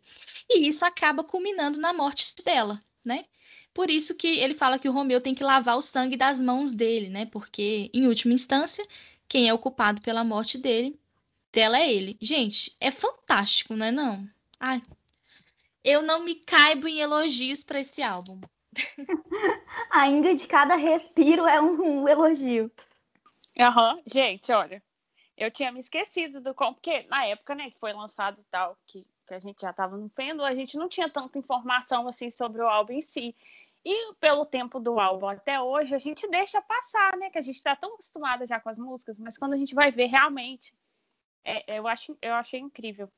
E 0.51 0.69
isso 0.69 0.85
acaba 0.85 1.25
culminando 1.25 1.79
na 1.79 1.95
morte 1.95 2.35
dela, 2.45 2.79
né? 3.03 3.25
Por 3.73 3.89
isso 3.89 4.15
que 4.15 4.39
ele 4.39 4.53
fala 4.53 4.79
que 4.79 4.87
o 4.87 4.93
Romeu 4.93 5.19
tem 5.19 5.35
que 5.35 5.43
lavar 5.43 5.79
o 5.79 5.83
sangue 5.83 6.15
das 6.15 6.43
mãos 6.43 6.75
dele, 6.75 7.09
né? 7.09 7.25
Porque, 7.25 7.91
em 7.95 8.07
última 8.07 8.35
instância, 8.35 8.87
quem 9.33 9.49
é 9.49 9.55
o 9.55 9.59
culpado 9.59 10.03
pela 10.03 10.23
morte 10.23 10.59
dele, 10.59 11.01
dela 11.51 11.79
é 11.79 11.91
ele. 11.91 12.19
Gente, 12.21 12.77
é 12.79 12.91
fantástico, 12.91 13.75
não 13.75 13.87
é 13.87 13.91
não? 13.91 14.29
Ai, 14.61 14.83
eu 15.83 16.03
não 16.03 16.23
me 16.23 16.35
caibo 16.35 16.87
em 16.87 17.01
elogios 17.01 17.65
para 17.65 17.81
esse 17.81 18.03
álbum. 18.03 18.39
Ainda 19.91 20.35
de 20.35 20.47
cada 20.47 20.75
respiro 20.75 21.47
é 21.47 21.59
um, 21.63 22.03
um 22.03 22.09
elogio. 22.09 22.71
Aham, 23.59 23.95
uhum. 23.95 24.03
gente, 24.05 24.53
olha, 24.53 24.83
eu 25.35 25.51
tinha 25.51 25.73
me 25.73 25.81
esquecido 25.81 26.39
do 26.39 26.53
como, 26.53 26.75
porque 26.75 27.05
na 27.05 27.25
época, 27.25 27.55
né, 27.55 27.71
que 27.71 27.79
foi 27.79 27.95
lançado 27.95 28.39
e 28.39 28.45
tal, 28.51 28.77
que, 28.87 29.01
que 29.27 29.33
a 29.33 29.41
gente 29.41 29.63
já 29.63 29.71
estava 29.71 29.97
no 29.97 30.11
pêndulo, 30.11 30.45
a 30.45 30.55
gente 30.55 30.77
não 30.77 30.91
tinha 30.91 31.09
tanta 31.09 31.39
informação 31.39 32.07
assim 32.07 32.29
sobre 32.29 32.61
o 32.61 32.69
álbum 32.69 32.93
em 32.93 33.01
si. 33.01 33.35
E 33.85 34.15
pelo 34.15 34.47
tempo 34.47 34.79
do 34.79 35.01
álbum 35.01 35.29
até 35.29 35.61
hoje, 35.61 35.95
a 35.95 35.99
gente 35.99 36.29
deixa 36.29 36.63
passar, 36.63 37.17
né? 37.17 37.31
Que 37.31 37.39
a 37.39 37.43
gente 37.43 37.57
está 37.57 37.75
tão 37.75 37.95
acostumada 37.95 38.47
já 38.47 38.61
com 38.61 38.69
as 38.69 38.79
músicas, 38.79 39.19
mas 39.19 39.37
quando 39.37 39.55
a 39.55 39.57
gente 39.57 39.75
vai 39.75 39.91
ver 39.91 40.07
realmente, 40.07 40.73
é, 41.45 41.79
eu, 41.79 41.89
acho, 41.89 42.17
eu 42.23 42.35
achei 42.35 42.61
incrível. 42.61 43.11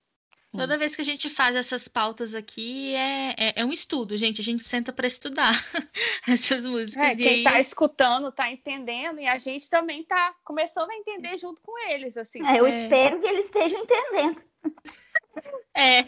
Toda 0.57 0.79
vez 0.79 0.95
que 0.95 1.03
a 1.03 1.05
gente 1.05 1.29
faz 1.29 1.57
essas 1.57 1.89
pautas 1.89 2.33
aqui, 2.33 2.95
é, 2.95 3.31
é, 3.37 3.53
é 3.57 3.65
um 3.65 3.73
estudo, 3.73 4.17
gente. 4.17 4.41
A 4.41 4.45
gente 4.45 4.63
senta 4.63 4.93
para 4.93 5.07
estudar 5.07 5.53
essas 6.29 6.65
músicas. 6.65 7.03
É, 7.03 7.17
quem 7.17 7.39
está 7.39 7.55
aí... 7.55 7.61
escutando 7.61 8.29
está 8.29 8.51
entendendo 8.51 9.19
e 9.19 9.27
a 9.27 9.37
gente 9.37 9.69
também 9.69 10.03
está 10.03 10.33
começando 10.45 10.91
a 10.91 10.95
entender 10.95 11.37
junto 11.39 11.61
com 11.61 11.77
eles. 11.91 12.17
assim. 12.17 12.41
É, 12.47 12.61
eu 12.61 12.67
é. 12.67 12.69
espero 12.69 13.21
que 13.21 13.27
eles 13.27 13.47
estejam 13.47 13.81
entendendo. 13.81 14.43
É. 15.77 16.07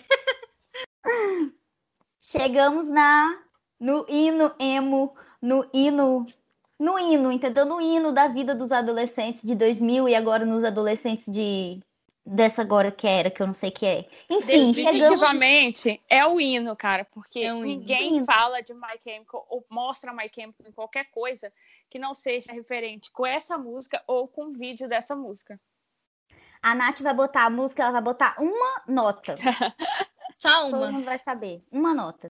Chegamos 2.20 2.88
na 2.88 3.45
no 3.78 4.06
hino 4.08 4.54
emo, 4.58 5.14
no 5.40 5.68
hino, 5.72 6.26
no 6.78 6.98
hino, 6.98 7.32
entendeu? 7.32 7.64
No 7.64 7.80
hino 7.80 8.12
da 8.12 8.28
vida 8.28 8.54
dos 8.54 8.72
adolescentes 8.72 9.42
de 9.42 9.54
2000 9.54 10.08
e 10.08 10.14
agora 10.14 10.44
nos 10.44 10.64
adolescentes 10.64 11.32
de 11.32 11.80
dessa 12.26 12.60
agora 12.60 12.90
que 12.90 13.06
era, 13.06 13.30
que 13.30 13.40
eu 13.40 13.46
não 13.46 13.54
sei 13.54 13.70
que 13.70 13.86
é. 13.86 14.08
Enfim, 14.28 14.72
definitivamente 14.72 15.82
chegamos... 15.82 16.04
é 16.10 16.26
o 16.26 16.40
hino, 16.40 16.74
cara, 16.74 17.04
porque 17.04 17.40
é 17.40 17.54
um 17.54 17.62
ninguém 17.62 18.16
hino. 18.16 18.26
fala 18.26 18.60
de 18.60 18.74
My 18.74 18.98
Chemical 19.02 19.46
ou 19.48 19.64
mostra 19.70 20.12
My 20.12 20.28
Chemical 20.34 20.66
em 20.66 20.72
qualquer 20.72 21.04
coisa 21.12 21.52
que 21.88 22.00
não 22.00 22.14
seja 22.14 22.52
referente 22.52 23.12
com 23.12 23.24
essa 23.24 23.56
música 23.56 24.02
ou 24.08 24.26
com 24.26 24.46
o 24.46 24.52
vídeo 24.52 24.88
dessa 24.88 25.14
música. 25.14 25.60
A 26.60 26.74
Nath 26.74 27.00
vai 27.00 27.14
botar 27.14 27.44
a 27.44 27.50
música, 27.50 27.84
ela 27.84 27.92
vai 27.92 28.02
botar 28.02 28.34
uma 28.40 28.82
nota. 28.88 29.36
Só 30.36 30.68
uma. 30.68 30.78
Todo 30.78 30.92
mundo 30.92 31.04
vai 31.04 31.18
saber. 31.18 31.62
Uma 31.70 31.94
nota. 31.94 32.28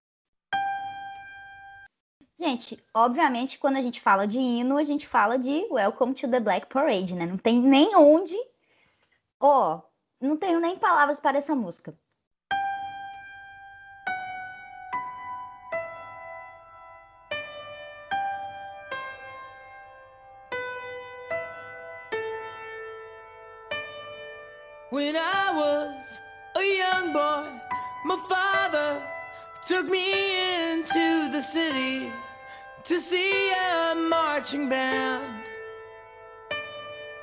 Gente, 2.39 2.79
obviamente, 2.93 3.59
quando 3.59 3.79
a 3.79 3.83
gente 3.83 3.99
fala 3.99 4.27
de 4.27 4.39
hino, 4.39 4.77
a 4.77 4.83
gente 4.83 5.07
fala 5.07 5.39
de 5.39 5.67
Welcome 5.71 6.13
to 6.13 6.29
the 6.29 6.39
Black 6.39 6.67
Parade, 6.67 7.15
né? 7.15 7.25
Não 7.25 7.39
tem 7.39 7.59
nem 7.59 7.97
onde. 7.97 8.37
Ó, 9.41 9.77
oh, 9.77 9.83
não 10.21 10.37
tenho 10.37 10.61
nem 10.61 10.79
palavras 10.79 11.19
para 11.19 11.39
essa 11.39 11.55
música. 11.55 11.99
When 24.93 25.17
I 25.17 25.53
was 25.55 26.21
a 26.55 26.63
young 26.63 27.13
boy, 27.15 27.51
my 28.05 28.19
father 28.29 29.03
took 29.67 29.89
me 29.91 30.13
into 30.75 31.31
the 31.33 31.41
city. 31.41 32.13
To 32.87 33.01
see 33.01 33.51
a 33.51 33.97
marching 33.97 34.69
band. 34.69 35.43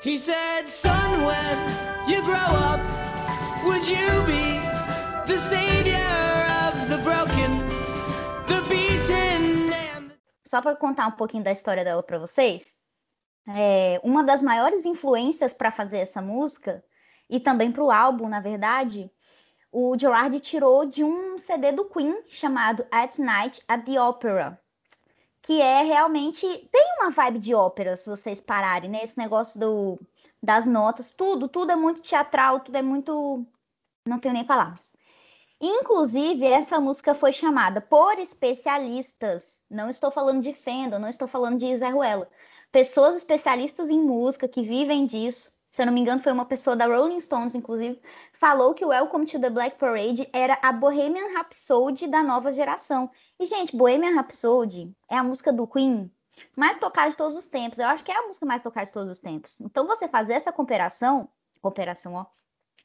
He 0.01 0.17
said, 0.17 0.67
Son, 0.67 1.23
when 1.23 1.57
you 2.05 2.21
grow 2.21 2.35
up, 2.35 2.81
would 3.63 3.87
you 3.87 4.09
be 4.27 4.59
the 5.25 5.37
savior 5.37 5.95
of 6.67 6.89
the 6.89 6.97
broken, 6.97 7.59
the 8.45 8.61
beaten 8.67 9.71
and... 9.71 10.11
Só 10.43 10.61
para 10.61 10.75
contar 10.75 11.07
um 11.07 11.11
pouquinho 11.11 11.45
da 11.45 11.53
história 11.53 11.85
dela 11.85 12.03
para 12.03 12.19
vocês, 12.19 12.75
é, 13.47 14.01
uma 14.03 14.21
das 14.21 14.41
maiores 14.41 14.85
influências 14.85 15.53
para 15.53 15.71
fazer 15.71 15.99
essa 15.99 16.21
música 16.21 16.83
e 17.29 17.39
também 17.39 17.71
para 17.71 17.83
o 17.83 17.89
álbum, 17.89 18.27
na 18.27 18.41
verdade, 18.41 19.09
o 19.71 19.97
Gerard 19.97 20.37
tirou 20.41 20.85
de 20.85 21.05
um 21.05 21.37
CD 21.37 21.71
do 21.71 21.85
Queen 21.85 22.21
chamado 22.27 22.85
At 22.91 23.17
Night 23.17 23.63
at 23.69 23.85
the 23.85 23.99
Opera, 23.99 24.61
que 25.43 25.61
é 25.61 25.83
realmente 25.83 26.47
tem 26.71 26.95
uma 26.99 27.11
vibe 27.11 27.39
de 27.39 27.53
ópera, 27.53 27.95
se 27.95 28.09
vocês 28.09 28.41
pararem, 28.41 28.89
né? 28.89 29.03
Esse 29.03 29.17
negócio 29.17 29.59
do, 29.59 29.99
das 30.41 30.65
notas, 30.65 31.11
tudo, 31.11 31.47
tudo 31.49 31.71
é 31.71 31.75
muito 31.75 32.01
teatral, 32.01 32.61
tudo 32.61 32.77
é 32.77 32.81
muito 32.81 33.45
não 34.07 34.19
tenho 34.19 34.33
nem 34.33 34.45
palavras. 34.45 34.93
Inclusive, 35.61 36.45
essa 36.45 36.79
música 36.79 37.13
foi 37.13 37.31
chamada 37.31 37.79
por 37.81 38.19
especialistas, 38.19 39.61
não 39.69 39.89
estou 39.89 40.11
falando 40.11 40.41
de 40.41 40.53
Fendel, 40.53 40.99
não 40.99 41.07
estou 41.07 41.27
falando 41.27 41.57
de 41.57 41.77
Zé 41.77 41.89
Ruela, 41.89 42.29
pessoas 42.71 43.15
especialistas 43.15 43.89
em 43.89 43.99
música 43.99 44.47
que 44.47 44.61
vivem 44.61 45.05
disso, 45.05 45.53
se 45.73 45.81
eu 45.81 45.87
não 45.87 45.93
me 45.93 46.01
engano, 46.01 46.21
foi 46.21 46.31
uma 46.31 46.45
pessoa 46.45 46.75
da 46.75 46.85
Rolling 46.85 47.19
Stones, 47.19 47.55
inclusive, 47.55 47.99
falou 48.31 48.75
que 48.75 48.85
o 48.85 48.89
Welcome 48.89 49.25
to 49.25 49.41
the 49.41 49.49
Black 49.49 49.75
Parade 49.79 50.29
era 50.31 50.55
a 50.61 50.71
Bohemian 50.71 51.33
Rhapsody 51.33 52.07
da 52.07 52.21
nova 52.21 52.51
geração. 52.51 53.09
E, 53.39 53.45
gente, 53.47 53.75
Bohemian 53.75 54.13
Rhapsody 54.13 54.95
é 55.09 55.17
a 55.17 55.23
música 55.23 55.51
do 55.51 55.65
Queen 55.65 56.11
mais 56.55 56.77
tocada 56.77 57.09
de 57.09 57.17
todos 57.17 57.35
os 57.35 57.47
tempos. 57.47 57.79
Eu 57.79 57.87
acho 57.87 58.03
que 58.03 58.11
é 58.11 58.15
a 58.15 58.21
música 58.21 58.45
mais 58.45 58.61
tocada 58.61 58.85
de 58.85 58.91
todos 58.91 59.11
os 59.13 59.17
tempos. 59.17 59.59
Então, 59.61 59.87
você 59.87 60.07
fazer 60.07 60.33
essa 60.33 60.51
comparação, 60.51 61.27
comparação, 61.59 62.13
ó, 62.13 62.25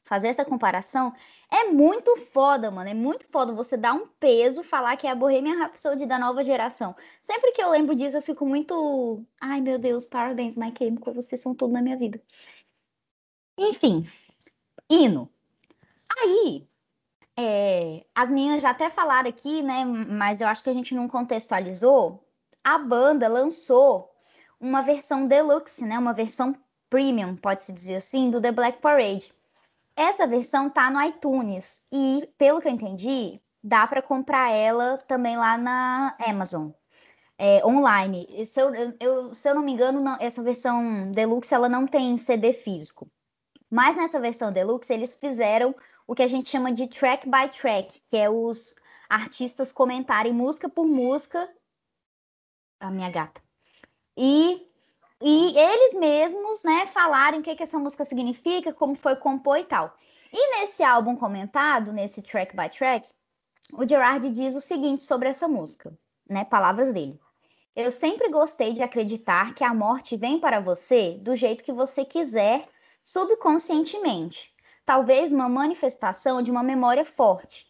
fazer 0.03 0.29
essa 0.29 0.43
comparação 0.43 1.13
é 1.51 1.65
muito 1.65 2.17
foda, 2.17 2.71
mano. 2.71 2.89
É 2.89 2.95
muito 2.95 3.27
foda 3.27 3.53
você 3.53 3.77
dar 3.77 3.93
um 3.93 4.07
peso, 4.19 4.63
falar 4.63 4.97
que 4.97 5.05
é 5.05 5.11
a 5.11 5.15
Bohemian 5.15 5.59
Rhapsody 5.59 6.07
da 6.07 6.17
nova 6.17 6.43
geração. 6.43 6.95
Sempre 7.21 7.51
que 7.51 7.61
eu 7.61 7.69
lembro 7.69 7.93
disso, 7.93 8.17
eu 8.17 8.21
fico 8.23 8.47
muito. 8.47 9.23
Ai, 9.39 9.61
meu 9.61 9.77
Deus, 9.77 10.07
parabéns, 10.07 10.57
My 10.57 10.73
Chemical, 10.75 11.13
vocês 11.13 11.39
são 11.39 11.53
tudo 11.53 11.73
na 11.73 11.83
minha 11.83 11.95
vida. 11.95 12.19
Enfim, 13.59 14.07
hino. 14.89 15.29
Aí, 16.17 16.65
é, 17.37 18.05
as 18.15 18.31
meninas 18.31 18.63
já 18.63 18.69
até 18.69 18.89
falaram 18.89 19.29
aqui, 19.29 19.61
né? 19.61 19.83
Mas 19.83 20.39
eu 20.39 20.47
acho 20.47 20.63
que 20.63 20.69
a 20.69 20.73
gente 20.73 20.95
não 20.95 21.09
contextualizou. 21.09 22.23
A 22.63 22.77
banda 22.77 23.27
lançou 23.27 24.09
uma 24.61 24.81
versão 24.81 25.27
deluxe, 25.27 25.85
né? 25.85 25.99
Uma 25.99 26.13
versão 26.13 26.55
premium, 26.89 27.35
pode-se 27.35 27.73
dizer 27.73 27.97
assim, 27.97 28.29
do 28.31 28.41
The 28.41 28.51
Black 28.53 28.79
Parade. 28.79 29.33
Essa 29.93 30.25
versão 30.25 30.69
tá 30.69 30.89
no 30.89 31.01
iTunes 31.03 31.83
e, 31.91 32.29
pelo 32.37 32.61
que 32.61 32.67
eu 32.69 32.71
entendi, 32.71 33.41
dá 33.61 33.85
para 33.85 34.01
comprar 34.01 34.51
ela 34.51 34.97
também 34.99 35.35
lá 35.35 35.57
na 35.57 36.15
Amazon. 36.25 36.69
É, 37.37 37.65
online. 37.65 38.45
Se 38.45 38.61
eu, 38.61 38.71
eu, 38.99 39.33
se 39.35 39.49
eu 39.49 39.55
não 39.55 39.61
me 39.63 39.73
engano, 39.73 39.99
não, 39.99 40.17
essa 40.19 40.41
versão 40.41 41.11
deluxe 41.11 41.53
ela 41.53 41.67
não 41.67 41.85
tem 41.85 42.15
CD 42.17 42.53
físico. 42.53 43.09
Mas 43.69 43.95
nessa 43.95 44.19
versão 44.19 44.51
deluxe 44.51 44.93
eles 44.93 45.15
fizeram 45.15 45.75
o 46.07 46.15
que 46.15 46.23
a 46.23 46.27
gente 46.27 46.49
chama 46.49 46.71
de 46.71 46.87
track 46.87 47.29
by 47.29 47.49
track, 47.49 48.01
que 48.09 48.17
é 48.17 48.29
os 48.29 48.75
artistas 49.07 49.71
comentarem 49.71 50.33
música 50.33 50.67
por 50.67 50.85
música. 50.85 51.49
A 52.79 52.89
minha 52.89 53.09
gata. 53.09 53.41
E, 54.17 54.67
e 55.21 55.57
eles 55.57 55.93
mesmos, 55.93 56.63
né, 56.63 56.87
falarem 56.87 57.39
o 57.39 57.43
que, 57.43 57.55
que 57.55 57.63
essa 57.63 57.77
música 57.77 58.05
significa, 58.05 58.73
como 58.73 58.95
foi 58.95 59.15
compor 59.15 59.57
e 59.59 59.65
tal. 59.65 59.95
E 60.31 60.59
nesse 60.59 60.83
álbum 60.83 61.15
comentado, 61.15 61.91
nesse 61.91 62.21
track 62.21 62.55
by 62.55 62.69
track, 62.69 63.09
o 63.73 63.87
Gerard 63.87 64.29
diz 64.29 64.55
o 64.55 64.61
seguinte 64.61 65.03
sobre 65.03 65.29
essa 65.29 65.47
música, 65.47 65.97
né? 66.27 66.43
Palavras 66.43 66.93
dele. 66.93 67.19
Eu 67.75 67.91
sempre 67.91 68.29
gostei 68.29 68.73
de 68.73 68.83
acreditar 68.83 69.53
que 69.53 69.63
a 69.63 69.73
morte 69.73 70.17
vem 70.17 70.39
para 70.39 70.59
você 70.59 71.17
do 71.21 71.35
jeito 71.35 71.63
que 71.63 71.71
você 71.71 72.03
quiser, 72.03 72.67
subconscientemente. 73.11 74.53
Talvez 74.85 75.31
uma 75.31 75.49
manifestação 75.49 76.43
de 76.43 76.51
uma 76.51 76.61
memória 76.61 77.03
forte. 77.03 77.65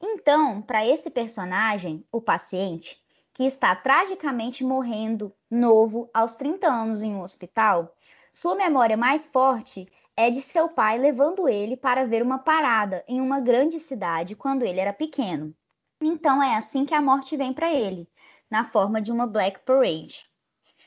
Então, 0.00 0.62
para 0.62 0.86
esse 0.86 1.10
personagem, 1.10 2.06
o 2.10 2.22
paciente, 2.22 2.98
que 3.34 3.44
está 3.44 3.76
tragicamente 3.76 4.64
morrendo 4.64 5.30
novo 5.50 6.08
aos 6.12 6.36
30 6.36 6.68
anos 6.68 7.02
em 7.02 7.14
um 7.14 7.20
hospital, 7.20 7.94
sua 8.32 8.54
memória 8.54 8.96
mais 8.96 9.26
forte 9.26 9.86
é 10.16 10.30
de 10.30 10.40
seu 10.40 10.70
pai 10.70 10.96
levando 10.96 11.46
ele 11.46 11.76
para 11.76 12.06
ver 12.06 12.22
uma 12.22 12.38
parada 12.38 13.04
em 13.06 13.20
uma 13.20 13.40
grande 13.40 13.78
cidade 13.78 14.34
quando 14.34 14.62
ele 14.62 14.80
era 14.80 14.92
pequeno. 14.94 15.54
Então 16.00 16.42
é 16.42 16.56
assim 16.56 16.86
que 16.86 16.94
a 16.94 17.02
morte 17.02 17.36
vem 17.36 17.52
para 17.52 17.70
ele, 17.70 18.08
na 18.50 18.64
forma 18.64 19.02
de 19.02 19.12
uma 19.12 19.26
Black 19.26 19.60
Parade. 19.66 20.24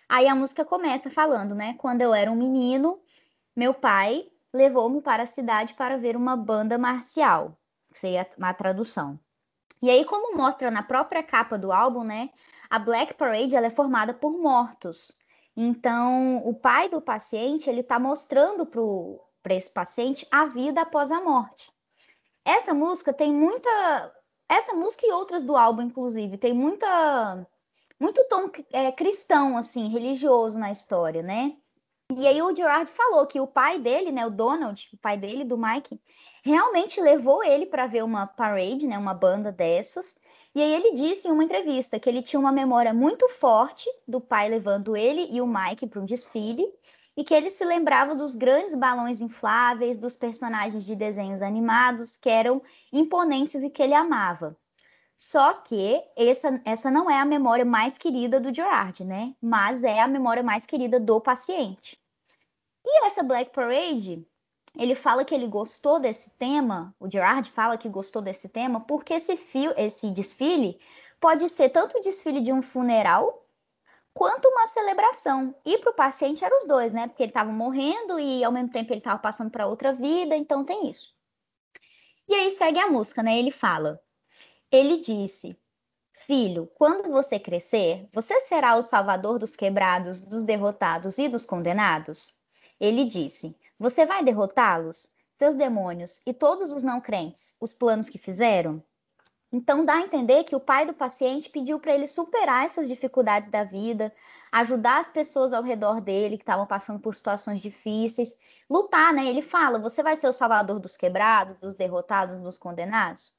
Aí 0.09 0.27
a 0.27 0.33
música 0.33 0.65
começa 0.65 1.11
falando, 1.11 1.53
né? 1.53 1.75
Quando 1.77 2.01
eu 2.01 2.15
era 2.15 2.31
um 2.31 2.35
menino, 2.35 2.99
meu 3.55 3.73
pai 3.73 4.25
levou-me 4.53 5.01
para 5.01 5.23
a 5.23 5.27
cidade 5.27 5.73
para 5.73 5.97
ver 5.97 6.15
uma 6.15 6.35
banda 6.35 6.77
marcial, 6.77 7.57
que 7.91 7.99
seria 7.99 8.27
uma 8.37 8.53
tradução. 8.53 9.19
E 9.81 9.89
aí, 9.89 10.03
como 10.05 10.35
mostra 10.35 10.71
na 10.71 10.81
própria 10.81 11.21
capa 11.21 11.57
do 11.57 11.71
álbum, 11.71 12.03
né? 12.03 12.29
A 12.69 12.79
Black 12.79 13.13
Parade 13.13 13.55
ela 13.55 13.67
é 13.67 13.69
formada 13.69 14.13
por 14.13 14.31
mortos. 14.37 15.11
Então, 15.55 16.37
o 16.45 16.53
pai 16.53 16.89
do 16.89 17.01
paciente 17.01 17.69
ele 17.69 17.81
está 17.81 17.99
mostrando 17.99 18.65
para 19.41 19.53
esse 19.53 19.69
paciente 19.69 20.27
a 20.31 20.45
vida 20.45 20.81
após 20.81 21.11
a 21.11 21.21
morte. 21.21 21.71
Essa 22.43 22.73
música 22.73 23.13
tem 23.13 23.31
muita, 23.31 23.69
essa 24.49 24.73
música 24.73 25.05
e 25.05 25.11
outras 25.11 25.43
do 25.43 25.55
álbum, 25.55 25.83
inclusive, 25.83 26.37
tem 26.37 26.53
muita, 26.53 27.47
muito 27.99 28.27
tom 28.27 28.49
é, 28.71 28.91
cristão, 28.91 29.57
assim, 29.57 29.87
religioso 29.87 30.59
na 30.59 30.71
história, 30.71 31.23
né? 31.23 31.55
E 32.11 32.27
aí 32.27 32.39
o 32.41 32.55
Gerard 32.55 32.89
falou 32.89 33.25
que 33.25 33.39
o 33.39 33.47
pai 33.47 33.79
dele, 33.79 34.11
né, 34.11 34.25
o 34.25 34.29
Donald, 34.29 34.87
o 34.93 34.97
pai 34.97 35.17
dele, 35.17 35.43
do 35.43 35.57
Mike, 35.57 35.99
realmente 36.43 37.01
levou 37.01 37.43
ele 37.43 37.65
para 37.65 37.87
ver 37.87 38.03
uma 38.03 38.27
parade, 38.27 38.85
né, 38.85 38.95
uma 38.97 39.13
banda 39.13 39.51
dessas, 39.51 40.15
e 40.53 40.61
aí 40.61 40.71
ele 40.71 40.93
disse 40.93 41.27
em 41.27 41.31
uma 41.31 41.43
entrevista 41.43 41.99
que 41.99 42.07
ele 42.07 42.21
tinha 42.21 42.39
uma 42.39 42.51
memória 42.51 42.93
muito 42.93 43.27
forte 43.27 43.89
do 44.07 44.21
pai 44.21 44.47
levando 44.47 44.95
ele 44.95 45.27
e 45.31 45.41
o 45.41 45.47
Mike 45.47 45.87
para 45.87 45.99
um 45.99 46.05
desfile 46.05 46.65
e 47.17 47.23
que 47.23 47.33
ele 47.33 47.49
se 47.49 47.65
lembrava 47.65 48.15
dos 48.15 48.35
grandes 48.35 48.75
balões 48.75 49.19
infláveis, 49.19 49.97
dos 49.97 50.15
personagens 50.15 50.85
de 50.85 50.95
desenhos 50.95 51.41
animados 51.41 52.17
que 52.17 52.29
eram 52.29 52.61
imponentes 52.93 53.63
e 53.63 53.69
que 53.69 53.81
ele 53.81 53.93
amava. 53.93 54.55
Só 55.17 55.53
que 55.53 56.03
essa, 56.15 56.61
essa 56.65 56.91
não 56.91 57.09
é 57.09 57.19
a 57.19 57.25
memória 57.25 57.65
mais 57.65 57.97
querida 57.97 58.39
do 58.39 58.53
Gerard, 58.53 59.03
né? 59.03 59.35
Mas 59.41 59.83
é 59.83 60.01
a 60.01 60.07
memória 60.07 60.43
mais 60.43 60.65
querida 60.65 60.99
do 60.99 61.21
paciente. 61.21 61.99
E 62.85 63.05
essa 63.05 63.23
Black 63.23 63.51
Parade 63.51 64.25
ele 64.77 64.93
fala 64.93 65.23
que 65.23 65.33
ele 65.33 65.47
gostou 65.47 65.99
desse 65.99 66.29
tema, 66.31 66.93
o 66.99 67.09
Gerard 67.09 67.49
fala 67.49 67.77
que 67.77 67.87
gostou 67.87 68.21
desse 68.21 68.49
tema, 68.49 68.81
porque 68.81 69.13
esse, 69.13 69.37
fio, 69.37 69.73
esse 69.77 70.11
desfile 70.11 70.79
pode 71.19 71.47
ser 71.47 71.69
tanto 71.69 71.97
o 71.97 72.01
desfile 72.01 72.41
de 72.41 72.51
um 72.51 72.61
funeral 72.61 73.45
quanto 74.13 74.47
uma 74.47 74.67
celebração. 74.67 75.55
E 75.65 75.77
para 75.77 75.91
o 75.91 75.95
paciente 75.95 76.43
eram 76.43 76.57
os 76.57 76.65
dois, 76.65 76.91
né? 76.91 77.07
Porque 77.07 77.23
ele 77.23 77.29
estava 77.29 77.51
morrendo 77.51 78.19
e 78.19 78.43
ao 78.43 78.51
mesmo 78.51 78.69
tempo 78.69 78.91
ele 78.91 78.99
estava 78.99 79.19
passando 79.19 79.49
para 79.49 79.67
outra 79.67 79.93
vida, 79.93 80.35
então 80.35 80.63
tem 80.65 80.89
isso. 80.89 81.13
E 82.27 82.33
aí 82.33 82.51
segue 82.51 82.79
a 82.79 82.89
música, 82.89 83.23
né? 83.23 83.37
Ele 83.37 83.51
fala: 83.51 84.01
Ele 84.71 84.99
disse, 84.99 85.57
Filho, 86.13 86.67
quando 86.75 87.11
você 87.11 87.39
crescer, 87.39 88.09
você 88.11 88.39
será 88.41 88.75
o 88.75 88.81
salvador 88.81 89.37
dos 89.37 89.55
quebrados, 89.55 90.21
dos 90.21 90.43
derrotados 90.43 91.17
e 91.17 91.27
dos 91.27 91.45
condenados? 91.45 92.33
Ele 92.79 93.05
disse: 93.05 93.55
você 93.77 94.05
vai 94.05 94.23
derrotá-los? 94.23 95.13
Seus 95.37 95.55
demônios 95.55 96.21
e 96.25 96.33
todos 96.33 96.71
os 96.71 96.81
não 96.81 97.01
crentes, 97.01 97.55
os 97.59 97.73
planos 97.73 98.09
que 98.09 98.17
fizeram? 98.17 98.81
Então 99.51 99.85
dá 99.85 99.95
a 99.95 100.01
entender 100.01 100.45
que 100.45 100.55
o 100.55 100.59
pai 100.59 100.85
do 100.85 100.93
paciente 100.93 101.49
pediu 101.49 101.79
para 101.79 101.93
ele 101.93 102.07
superar 102.07 102.65
essas 102.65 102.87
dificuldades 102.87 103.49
da 103.51 103.63
vida, 103.63 104.13
ajudar 104.51 104.99
as 104.99 105.09
pessoas 105.09 105.53
ao 105.53 105.61
redor 105.61 106.01
dele 106.01 106.37
que 106.37 106.43
estavam 106.43 106.65
passando 106.65 106.99
por 106.99 107.13
situações 107.13 107.61
difíceis, 107.61 108.37
lutar, 108.69 109.13
né? 109.13 109.27
Ele 109.27 109.41
fala: 109.41 109.77
"Você 109.77 110.01
vai 110.01 110.15
ser 110.15 110.27
o 110.27 110.33
salvador 110.33 110.79
dos 110.79 110.97
quebrados, 110.97 111.57
dos 111.59 111.75
derrotados, 111.75 112.37
dos 112.37 112.57
condenados?" 112.57 113.37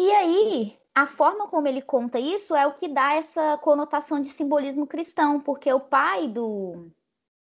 E 0.00 0.12
aí, 0.12 0.78
a 0.94 1.08
forma 1.08 1.48
como 1.48 1.66
ele 1.66 1.82
conta 1.82 2.20
isso 2.20 2.54
é 2.54 2.64
o 2.68 2.74
que 2.74 2.86
dá 2.86 3.14
essa 3.14 3.58
conotação 3.58 4.20
de 4.20 4.28
simbolismo 4.28 4.86
cristão, 4.86 5.40
porque 5.40 5.72
o 5.72 5.80
pai 5.80 6.28
do 6.28 6.88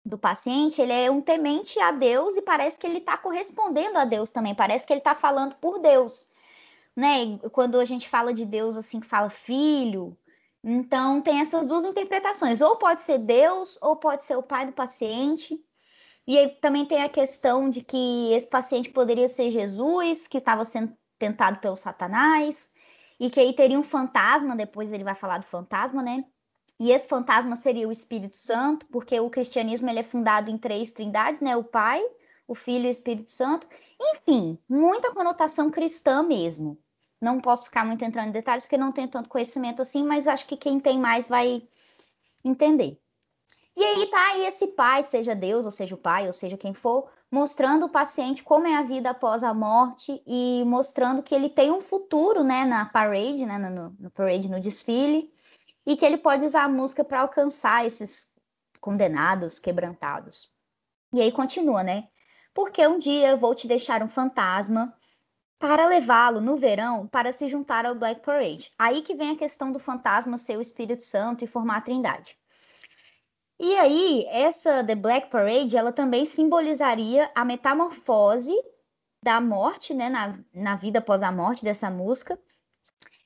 do 0.05 0.17
paciente, 0.17 0.81
ele 0.81 0.93
é 0.93 1.11
um 1.11 1.21
temente 1.21 1.77
a 1.81 1.91
Deus 1.91 2.37
e 2.37 2.41
parece 2.41 2.79
que 2.79 2.87
ele 2.87 2.99
está 2.99 3.17
correspondendo 3.17 3.97
a 3.97 4.05
Deus 4.05 4.31
também, 4.31 4.55
parece 4.55 4.87
que 4.87 4.93
ele 4.93 5.01
está 5.01 5.13
falando 5.13 5.55
por 5.55 5.79
Deus, 5.79 6.29
né? 6.95 7.37
Quando 7.51 7.77
a 7.77 7.83
gente 7.83 8.07
fala 8.07 8.33
de 8.33 8.45
Deus 8.45 8.77
assim, 8.77 9.01
que 9.01 9.07
fala 9.07 9.29
filho, 9.29 10.17
então 10.63 11.21
tem 11.21 11.41
essas 11.41 11.67
duas 11.67 11.83
interpretações, 11.83 12.61
ou 12.61 12.77
pode 12.77 13.01
ser 13.01 13.19
Deus, 13.19 13.77
ou 13.81 13.97
pode 13.97 14.23
ser 14.23 14.37
o 14.37 14.43
pai 14.43 14.65
do 14.65 14.71
paciente. 14.71 15.61
E 16.25 16.37
aí 16.37 16.49
também 16.61 16.85
tem 16.85 17.03
a 17.03 17.09
questão 17.09 17.69
de 17.69 17.83
que 17.83 18.31
esse 18.33 18.47
paciente 18.47 18.89
poderia 18.89 19.27
ser 19.27 19.51
Jesus, 19.51 20.27
que 20.27 20.37
estava 20.37 20.63
sendo 20.63 20.97
tentado 21.19 21.59
pelo 21.59 21.75
Satanás, 21.75 22.71
e 23.19 23.29
que 23.29 23.39
aí 23.39 23.53
teria 23.53 23.77
um 23.77 23.83
fantasma, 23.83 24.55
depois 24.55 24.93
ele 24.93 25.03
vai 25.03 25.13
falar 25.13 25.39
do 25.39 25.45
fantasma, 25.45 26.01
né? 26.01 26.23
E 26.79 26.91
esse 26.91 27.09
fantasma 27.09 27.57
seria 27.57 27.87
o 27.87 27.91
Espírito 27.91 28.37
Santo, 28.37 28.85
porque 28.85 29.19
o 29.19 29.29
cristianismo 29.29 29.89
ele 29.89 29.99
é 29.99 30.03
fundado 30.03 30.49
em 30.49 30.57
três 30.57 30.93
trindades, 30.93 31.41
né? 31.41 31.55
O 31.57 31.63
Pai, 31.63 32.01
o 32.47 32.55
Filho 32.55 32.85
e 32.85 32.87
o 32.87 32.89
Espírito 32.89 33.29
Santo. 33.29 33.67
Enfim, 33.99 34.57
muita 34.67 35.11
conotação 35.11 35.69
cristã 35.69 36.23
mesmo. 36.23 36.77
Não 37.19 37.41
posso 37.41 37.65
ficar 37.65 37.85
muito 37.85 38.03
entrando 38.05 38.29
em 38.29 38.31
detalhes, 38.31 38.63
porque 38.63 38.77
não 38.77 38.93
tenho 38.93 39.09
tanto 39.09 39.27
conhecimento 39.27 39.81
assim, 39.81 40.05
mas 40.05 40.25
acho 40.25 40.47
que 40.47 40.55
quem 40.55 40.79
tem 40.79 40.97
mais 40.97 41.27
vai 41.27 41.67
entender. 42.45 42.97
E 43.75 43.83
aí 43.83 44.07
tá 44.07 44.27
aí 44.31 44.45
esse 44.45 44.67
pai, 44.67 45.03
seja 45.03 45.35
Deus, 45.35 45.65
ou 45.65 45.71
seja 45.71 45.95
o 45.95 45.97
pai, 45.97 46.27
ou 46.27 46.33
seja 46.33 46.57
quem 46.57 46.73
for, 46.73 47.11
mostrando 47.31 47.85
o 47.85 47.89
paciente 47.89 48.43
como 48.43 48.67
é 48.67 48.75
a 48.75 48.81
vida 48.81 49.11
após 49.11 49.43
a 49.43 49.53
morte 49.53 50.21
e 50.25 50.63
mostrando 50.65 51.21
que 51.21 51.35
ele 51.35 51.49
tem 51.49 51.71
um 51.71 51.81
futuro, 51.81 52.43
né, 52.43 52.65
na 52.65 52.85
parade, 52.85 53.45
né, 53.45 53.57
no, 53.57 53.95
no 53.99 54.11
parade, 54.11 54.49
no 54.49 54.59
desfile, 54.59 55.31
e 55.85 55.95
que 55.95 56.05
ele 56.05 56.17
pode 56.17 56.45
usar 56.45 56.63
a 56.63 56.69
música 56.69 57.03
para 57.03 57.21
alcançar 57.21 57.85
esses 57.85 58.31
condenados, 58.79 59.59
quebrantados. 59.59 60.51
E 61.13 61.21
aí 61.21 61.31
continua, 61.31 61.83
né? 61.83 62.07
Porque 62.53 62.85
um 62.87 62.97
dia 62.97 63.35
vou 63.35 63.53
te 63.53 63.67
deixar 63.67 64.01
um 64.03 64.07
fantasma 64.07 64.93
para 65.59 65.87
levá-lo 65.87 66.39
no 66.39 66.55
verão 66.55 67.05
para 67.07 67.33
se 67.33 67.47
juntar 67.47 67.85
ao 67.85 67.93
Black 67.93 68.21
Parade. 68.21 68.71
Aí 68.77 69.01
que 69.01 69.13
vem 69.13 69.31
a 69.31 69.37
questão 69.37 69.71
do 69.71 69.79
fantasma 69.79 70.37
ser 70.37 70.57
o 70.57 70.61
Espírito 70.61 71.03
Santo 71.03 71.43
e 71.43 71.47
formar 71.47 71.77
a 71.77 71.81
Trindade. 71.81 72.38
E 73.59 73.75
aí, 73.75 74.25
essa 74.29 74.83
The 74.83 74.95
Black 74.95 75.29
Parade, 75.29 75.75
ela 75.75 75.91
também 75.91 76.25
simbolizaria 76.25 77.29
a 77.35 77.43
metamorfose 77.43 78.53
da 79.21 79.41
morte, 79.41 79.93
né, 79.93 80.07
na, 80.09 80.39
na 80.53 80.75
vida 80.77 80.99
após 80.99 81.21
a 81.21 81.31
morte 81.31 81.63
dessa 81.63 81.89
música. 81.89 82.39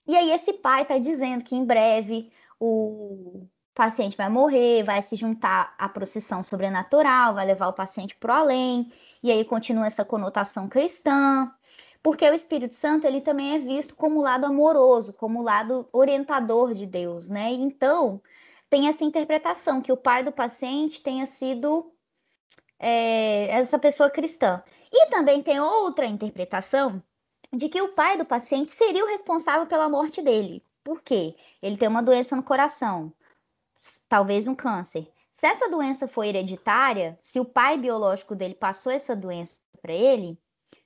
E 0.08 0.18
aí 0.18 0.32
esse 0.32 0.54
pai 0.54 0.82
está 0.82 0.98
dizendo 0.98 1.44
que 1.44 1.56
em 1.56 1.64
breve 1.64 2.32
o 2.60 3.46
paciente 3.74 4.18
vai 4.18 4.28
morrer, 4.28 4.84
vai 4.84 5.02
se 5.02 5.16
juntar 5.16 5.74
à 5.78 5.88
procissão 5.88 6.44
sobrenatural, 6.44 7.36
vai 7.36 7.46
levar 7.46 7.68
o 7.68 7.74
paciente 7.74 8.16
para 8.16 8.34
o 8.34 8.38
além, 8.38 8.92
e 9.22 9.32
aí 9.32 9.46
continua 9.46 9.88
essa 9.88 10.04
conotação 10.04 10.68
cristã, 10.68 11.52
porque 12.02 12.30
o 12.30 12.34
Espírito 12.34 12.76
Santo 12.76 13.08
ele 13.08 13.22
também 13.22 13.56
é 13.56 13.60
visto 13.60 13.96
como 13.96 14.22
lado 14.22 14.46
amoroso, 14.46 15.14
como 15.14 15.42
lado 15.42 15.88
orientador 15.94 16.74
de 16.74 16.86
Deus, 16.86 17.30
né? 17.30 17.52
Então 17.52 18.22
tem 18.74 18.88
essa 18.88 19.04
interpretação 19.04 19.84
que 19.84 19.92
o 19.92 19.98
pai 19.98 20.24
do 20.24 20.32
paciente 20.32 21.04
tenha 21.04 21.28
sido 21.28 21.94
é, 22.80 23.46
essa 23.52 23.78
pessoa 23.78 24.10
cristã. 24.10 24.64
E 24.92 25.12
também 25.12 25.44
tem 25.44 25.60
outra 25.60 26.08
interpretação 26.08 27.00
de 27.56 27.70
que 27.70 27.80
o 27.80 27.94
pai 27.94 28.18
do 28.18 28.26
paciente 28.26 28.72
seria 28.72 29.06
o 29.06 29.08
responsável 29.08 29.68
pela 29.68 29.88
morte 29.88 30.24
dele. 30.24 30.66
Por 30.84 31.04
quê? 31.04 31.36
Ele 31.62 31.78
tem 31.78 31.88
uma 31.88 32.02
doença 32.02 32.36
no 32.36 32.42
coração, 32.42 33.14
talvez 34.10 34.48
um 34.48 34.56
câncer. 34.56 35.08
Se 35.32 35.46
essa 35.46 35.70
doença 35.70 36.08
for 36.08 36.24
hereditária, 36.24 37.16
se 37.22 37.40
o 37.40 37.46
pai 37.46 37.78
biológico 37.78 38.36
dele 38.36 38.56
passou 38.56 38.92
essa 38.92 39.16
doença 39.16 39.62
para 39.84 39.94
ele, 39.94 40.36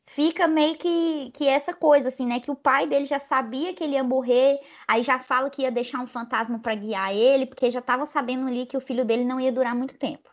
fica 0.08 0.48
meio 0.48 0.76
que, 0.78 1.32
que 1.36 1.46
essa 1.46 1.74
coisa, 1.74 2.08
assim, 2.08 2.26
né? 2.26 2.40
Que 2.40 2.50
o 2.50 2.56
pai 2.56 2.88
dele 2.88 3.06
já 3.06 3.20
sabia 3.20 3.74
que 3.74 3.84
ele 3.84 3.94
ia 3.94 4.04
morrer, 4.04 4.60
aí 4.88 5.04
já 5.04 5.20
fala 5.20 5.50
que 5.50 5.62
ia 5.62 5.72
deixar 5.72 6.00
um 6.00 6.08
fantasma 6.08 6.58
para 6.58 6.74
guiar 6.74 7.14
ele, 7.14 7.46
porque 7.46 7.70
já 7.70 7.80
estava 7.80 8.06
sabendo 8.06 8.48
ali 8.48 8.66
que 8.66 8.78
o 8.78 8.82
filho 8.82 9.06
dele 9.06 9.26
não 9.26 9.40
ia 9.40 9.52
durar 9.52 9.76
muito 9.76 9.96
tempo. 9.96 10.30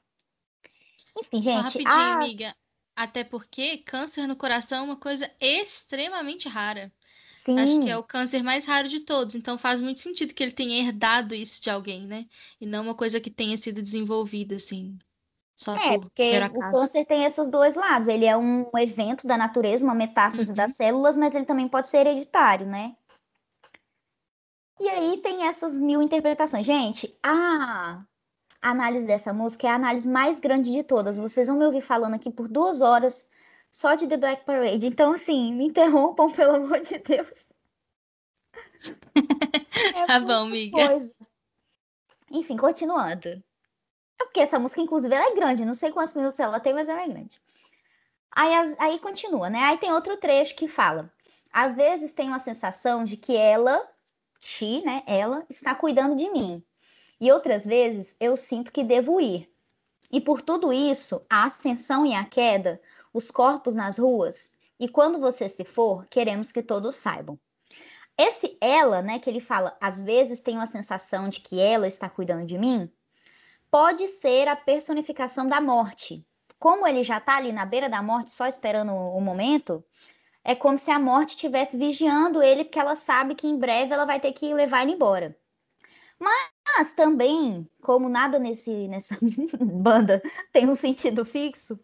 Enfim, 1.18 1.42
gente. 1.42 1.56
Só 1.56 1.62
rapidinho, 1.62 1.90
a... 1.90 2.14
amiga. 2.14 2.56
Até 2.96 3.24
porque 3.24 3.78
câncer 3.78 4.26
no 4.28 4.36
coração 4.36 4.78
é 4.78 4.82
uma 4.82 4.96
coisa 4.96 5.28
extremamente 5.40 6.48
rara. 6.48 6.92
Sim. 7.30 7.58
Acho 7.58 7.80
que 7.82 7.90
é 7.90 7.96
o 7.96 8.04
câncer 8.04 8.42
mais 8.42 8.64
raro 8.64 8.88
de 8.88 9.00
todos, 9.00 9.34
então 9.34 9.58
faz 9.58 9.82
muito 9.82 10.00
sentido 10.00 10.32
que 10.32 10.42
ele 10.42 10.52
tenha 10.52 10.78
herdado 10.78 11.34
isso 11.34 11.60
de 11.60 11.68
alguém, 11.68 12.06
né? 12.06 12.26
E 12.58 12.64
não 12.64 12.84
uma 12.84 12.94
coisa 12.94 13.20
que 13.20 13.30
tenha 13.30 13.58
sido 13.58 13.82
desenvolvida, 13.82 14.54
assim. 14.54 14.96
Só 15.56 15.76
é, 15.76 15.92
por 15.92 16.00
porque 16.00 16.32
o 16.32 16.70
câncer 16.70 17.04
tem 17.04 17.24
esses 17.24 17.48
dois 17.48 17.76
lados. 17.76 18.08
Ele 18.08 18.24
é 18.24 18.36
um 18.36 18.66
evento 18.76 19.26
da 19.26 19.36
natureza, 19.36 19.84
uma 19.84 19.94
metástase 19.94 20.50
uhum. 20.50 20.56
das 20.56 20.76
células, 20.76 21.16
mas 21.16 21.34
ele 21.34 21.44
também 21.44 21.68
pode 21.68 21.86
ser 21.86 21.98
hereditário, 21.98 22.66
né? 22.66 22.96
E 24.80 24.88
aí 24.88 25.18
tem 25.18 25.46
essas 25.46 25.78
mil 25.78 26.02
interpretações. 26.02 26.66
Gente, 26.66 27.16
a 27.22 28.04
análise 28.60 29.06
dessa 29.06 29.32
música 29.32 29.68
é 29.68 29.70
a 29.70 29.76
análise 29.76 30.08
mais 30.08 30.40
grande 30.40 30.72
de 30.72 30.82
todas. 30.82 31.18
Vocês 31.18 31.46
vão 31.46 31.56
me 31.56 31.64
ouvir 31.64 31.82
falando 31.82 32.14
aqui 32.14 32.30
por 32.30 32.48
duas 32.48 32.80
horas 32.80 33.28
só 33.70 33.94
de 33.94 34.08
The 34.08 34.16
Black 34.16 34.44
Parade. 34.44 34.86
Então, 34.86 35.12
assim, 35.12 35.54
me 35.54 35.66
interrompam, 35.66 36.30
pelo 36.32 36.56
amor 36.56 36.80
de 36.80 36.98
Deus. 36.98 37.46
É 39.96 40.06
tá 40.06 40.20
bom, 40.20 40.44
amiga. 40.44 40.88
Coisa. 40.88 41.14
Enfim, 42.30 42.56
continuando. 42.56 43.42
É 44.20 44.24
porque 44.24 44.40
essa 44.40 44.58
música, 44.58 44.80
inclusive, 44.80 45.14
ela 45.14 45.32
é 45.32 45.34
grande. 45.34 45.64
Não 45.64 45.74
sei 45.74 45.90
quantos 45.92 46.14
minutos 46.14 46.40
ela 46.40 46.60
tem, 46.60 46.72
mas 46.72 46.88
ela 46.88 47.02
é 47.02 47.08
grande. 47.08 47.40
Aí, 48.30 48.76
aí 48.78 48.98
continua, 48.98 49.48
né? 49.48 49.60
Aí 49.60 49.78
tem 49.78 49.92
outro 49.92 50.16
trecho 50.16 50.56
que 50.56 50.68
fala. 50.68 51.12
Às 51.52 51.74
vezes 51.74 52.14
tenho 52.14 52.34
a 52.34 52.38
sensação 52.38 53.04
de 53.04 53.16
que 53.16 53.36
ela, 53.36 53.88
she, 54.40 54.82
né? 54.84 55.02
Ela 55.06 55.44
está 55.48 55.74
cuidando 55.74 56.16
de 56.16 56.28
mim. 56.30 56.62
E 57.20 57.30
outras 57.30 57.64
vezes 57.64 58.16
eu 58.18 58.36
sinto 58.36 58.72
que 58.72 58.82
devo 58.82 59.20
ir. 59.20 59.48
E 60.10 60.20
por 60.20 60.42
tudo 60.42 60.72
isso, 60.72 61.24
a 61.28 61.44
ascensão 61.44 62.04
e 62.04 62.14
a 62.14 62.24
queda, 62.24 62.80
os 63.12 63.30
corpos 63.30 63.74
nas 63.74 63.98
ruas, 63.98 64.54
e 64.78 64.88
quando 64.88 65.18
você 65.20 65.48
se 65.48 65.64
for, 65.64 66.06
queremos 66.06 66.50
que 66.50 66.62
todos 66.62 66.96
saibam. 66.96 67.38
Esse 68.18 68.56
ela, 68.60 69.02
né, 69.02 69.18
que 69.18 69.28
ele 69.28 69.40
fala, 69.40 69.76
às 69.80 70.02
vezes 70.02 70.40
tenho 70.40 70.60
a 70.60 70.66
sensação 70.66 71.28
de 71.28 71.40
que 71.40 71.60
ela 71.60 71.86
está 71.86 72.08
cuidando 72.08 72.46
de 72.46 72.58
mim, 72.58 72.90
pode 73.74 74.06
ser 74.06 74.46
a 74.46 74.54
personificação 74.54 75.48
da 75.48 75.60
morte. 75.60 76.24
Como 76.60 76.86
ele 76.86 77.02
já 77.02 77.18
está 77.18 77.38
ali 77.38 77.50
na 77.50 77.66
beira 77.66 77.88
da 77.88 78.00
morte, 78.00 78.30
só 78.30 78.46
esperando 78.46 78.92
o 78.92 79.20
momento, 79.20 79.84
é 80.44 80.54
como 80.54 80.78
se 80.78 80.92
a 80.92 80.98
morte 81.00 81.30
estivesse 81.30 81.76
vigiando 81.76 82.40
ele, 82.40 82.62
porque 82.62 82.78
ela 82.78 82.94
sabe 82.94 83.34
que 83.34 83.48
em 83.48 83.58
breve 83.58 83.92
ela 83.92 84.04
vai 84.04 84.20
ter 84.20 84.32
que 84.32 84.54
levar 84.54 84.82
ele 84.82 84.92
embora. 84.92 85.36
Mas 86.20 86.94
também, 86.94 87.68
como 87.82 88.08
nada 88.08 88.38
nesse, 88.38 88.86
nessa 88.86 89.18
banda 89.58 90.22
tem 90.52 90.68
um 90.68 90.76
sentido 90.76 91.24
fixo, 91.24 91.76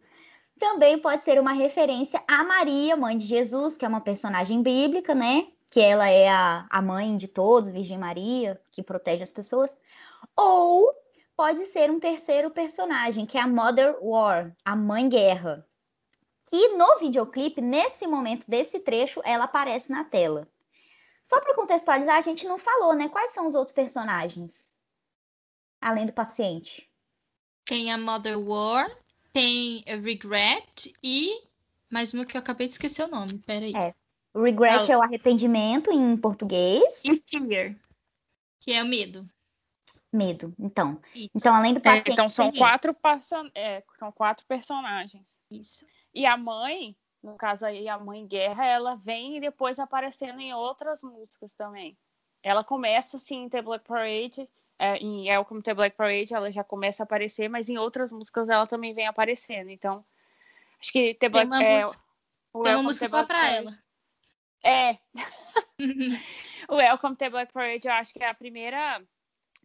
também 0.60 0.96
pode 0.96 1.24
ser 1.24 1.40
uma 1.40 1.54
referência 1.54 2.22
a 2.28 2.44
Maria, 2.44 2.96
mãe 2.96 3.16
de 3.16 3.26
Jesus, 3.26 3.76
que 3.76 3.84
é 3.84 3.88
uma 3.88 4.00
personagem 4.00 4.62
bíblica, 4.62 5.12
né? 5.12 5.48
Que 5.68 5.80
ela 5.80 6.08
é 6.08 6.28
a, 6.28 6.68
a 6.70 6.80
mãe 6.80 7.16
de 7.16 7.26
todos, 7.26 7.68
Virgem 7.68 7.98
Maria, 7.98 8.60
que 8.70 8.80
protege 8.80 9.24
as 9.24 9.30
pessoas. 9.30 9.76
Ou 10.36 10.94
pode 11.40 11.64
ser 11.64 11.90
um 11.90 11.98
terceiro 11.98 12.50
personagem, 12.50 13.24
que 13.24 13.38
é 13.38 13.40
a 13.40 13.46
Mother 13.46 13.96
War, 14.02 14.54
a 14.62 14.76
Mãe 14.76 15.08
Guerra. 15.08 15.66
Que 16.44 16.76
no 16.76 16.98
videoclipe, 16.98 17.62
nesse 17.62 18.06
momento 18.06 18.44
desse 18.46 18.80
trecho, 18.80 19.22
ela 19.24 19.44
aparece 19.44 19.90
na 19.90 20.04
tela. 20.04 20.46
Só 21.24 21.40
para 21.40 21.54
contextualizar, 21.54 22.18
a 22.18 22.20
gente 22.20 22.46
não 22.46 22.58
falou, 22.58 22.94
né? 22.94 23.08
Quais 23.08 23.30
são 23.30 23.46
os 23.46 23.54
outros 23.54 23.74
personagens? 23.74 24.70
Além 25.80 26.04
do 26.04 26.12
paciente. 26.12 26.86
Tem 27.64 27.90
a 27.90 27.96
Mother 27.96 28.38
War, 28.38 28.90
tem 29.32 29.82
a 29.88 29.96
Regret 29.96 30.92
e 31.02 31.40
mais 31.88 32.12
uma 32.12 32.26
que 32.26 32.36
eu 32.36 32.40
acabei 32.42 32.66
de 32.66 32.74
esquecer 32.74 33.06
o 33.06 33.10
nome. 33.10 33.38
Peraí. 33.46 33.74
É. 33.74 33.94
Regret 34.34 34.90
é 34.90 34.98
o 34.98 35.02
arrependimento 35.02 35.90
em 35.90 36.14
português. 36.18 37.02
E 37.02 37.16
Fear, 37.26 37.74
que 38.60 38.74
é 38.74 38.82
o 38.82 38.86
medo 38.86 39.26
medo. 40.12 40.54
Então, 40.58 41.00
Isso. 41.14 41.30
então 41.34 41.54
além 41.54 41.74
do 41.74 41.80
paciente. 41.80 42.10
É, 42.10 42.12
então 42.12 42.28
são 42.28 42.52
quatro, 42.52 42.92
person... 42.94 43.48
é, 43.54 43.82
são 43.98 44.10
quatro 44.12 44.44
personagens. 44.46 45.40
Isso. 45.50 45.86
E 46.14 46.26
a 46.26 46.36
mãe, 46.36 46.96
no 47.22 47.36
caso 47.36 47.64
aí 47.64 47.88
a 47.88 47.98
mãe 47.98 48.26
Guerra, 48.26 48.66
ela 48.66 48.96
vem 48.96 49.36
e 49.36 49.40
depois 49.40 49.78
aparecendo 49.78 50.40
em 50.40 50.52
outras 50.52 51.02
músicas 51.02 51.54
também. 51.54 51.96
Ela 52.42 52.64
começa 52.64 53.16
assim 53.16 53.44
em 53.44 53.48
The 53.48 53.62
Black 53.62 53.84
Parade, 53.86 54.48
é, 54.78 54.96
em 54.96 55.30
Welcome 55.30 55.62
to 55.62 55.74
Black 55.74 55.96
Parade, 55.96 56.34
ela 56.34 56.50
já 56.50 56.64
começa 56.64 57.02
a 57.02 57.04
aparecer, 57.04 57.48
mas 57.48 57.68
em 57.68 57.78
outras 57.78 58.10
músicas 58.10 58.48
ela 58.48 58.66
também 58.66 58.94
vem 58.94 59.06
aparecendo. 59.06 59.68
Então, 59.68 60.04
acho 60.80 60.90
que 60.90 61.14
The 61.14 61.28
Black 61.28 61.50
Tem 61.50 61.60
uma, 61.60 61.68
é, 61.68 61.82
música, 61.82 62.04
tem 62.64 62.74
uma 62.74 62.82
música 62.82 63.08
só 63.08 63.24
para 63.24 63.50
ela. 63.50 63.78
É. 64.64 64.98
o 66.68 66.76
Welcome 66.76 67.16
to 67.16 67.30
Black 67.30 67.52
Parade, 67.52 67.86
eu 67.86 67.92
acho 67.92 68.12
que 68.12 68.22
é 68.22 68.28
a 68.28 68.34
primeira 68.34 69.02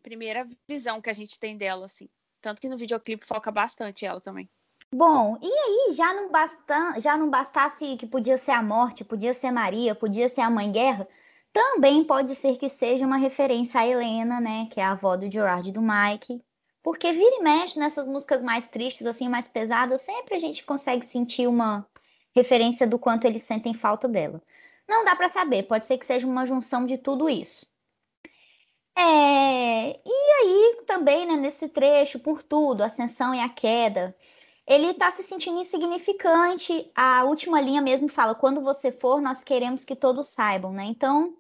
primeira 0.06 0.48
visão 0.68 1.02
que 1.02 1.10
a 1.10 1.14
gente 1.14 1.40
tem 1.40 1.58
dela, 1.58 1.88
assim. 1.88 2.08
Tanto 2.40 2.62
que 2.62 2.70
no 2.70 2.78
videoclipe 2.78 3.26
foca 3.26 3.50
bastante 3.50 4.06
ela 4.06 4.22
também. 4.22 4.48
Bom, 4.94 5.36
e 5.42 5.48
aí 5.48 5.94
já 5.94 6.14
não, 6.14 6.30
basta, 6.30 7.00
já 7.00 7.18
não 7.18 7.28
bastasse 7.28 7.98
que 7.98 8.06
podia 8.06 8.38
ser 8.38 8.52
a 8.52 8.62
morte, 8.62 9.04
podia 9.04 9.34
ser 9.34 9.50
Maria, 9.50 9.96
podia 9.96 10.30
ser 10.30 10.42
a 10.42 10.50
mãe 10.50 10.72
guerra, 10.72 11.08
também 11.52 12.04
pode 12.04 12.36
ser 12.36 12.56
que 12.58 12.70
seja 12.70 13.04
uma 13.04 13.18
referência 13.18 13.82
a 13.82 13.88
Helena, 13.88 14.40
né, 14.40 14.68
que 14.72 14.80
é 14.80 14.84
a 14.84 14.92
avó 14.92 15.18
do 15.18 15.30
Gerard 15.30 15.68
e 15.68 15.74
do 15.74 15.82
Mike, 15.82 16.40
porque 16.84 17.12
vira 17.12 17.38
e 17.38 17.42
mexe 17.42 17.80
nessas 17.80 18.06
músicas 18.06 18.44
mais 18.44 18.70
tristes, 18.70 19.08
assim, 19.08 19.28
mais 19.28 19.48
pesadas, 19.48 20.04
sempre 20.04 20.36
a 20.36 20.40
gente 20.40 20.64
consegue 20.64 21.04
sentir 21.04 21.48
uma 21.48 21.84
referência 22.36 22.86
do 22.86 23.00
quanto 23.00 23.26
eles 23.26 23.42
sentem 23.42 23.74
falta 23.74 24.08
dela. 24.08 24.40
Não 24.88 25.04
dá 25.04 25.16
para 25.16 25.30
saber, 25.30 25.64
pode 25.64 25.88
ser 25.88 25.98
que 25.98 26.06
seja 26.06 26.28
uma 26.28 26.46
junção 26.46 26.86
de 26.86 26.96
tudo 26.96 27.28
isso. 27.28 27.66
É, 28.98 30.00
e 30.06 30.32
aí 30.42 30.84
também, 30.88 31.26
né, 31.26 31.36
nesse 31.36 31.70
trecho, 31.70 32.20
por 32.20 32.42
tudo, 32.44 32.82
a 32.82 32.86
ascensão 32.88 33.34
e 33.36 33.40
a 33.40 33.50
queda, 33.50 34.16
ele 34.66 34.88
está 34.92 35.12
se 35.12 35.24
sentindo 35.24 35.60
insignificante. 35.60 36.92
A 36.96 37.24
última 37.26 37.62
linha 37.62 37.82
mesmo 37.82 38.08
fala: 38.10 38.36
quando 38.36 38.62
você 38.62 38.92
for, 38.92 39.22
nós 39.22 39.44
queremos 39.44 39.84
que 39.84 39.96
todos 39.96 40.30
saibam, 40.30 40.72
né? 40.74 40.86
Então, 40.86 41.36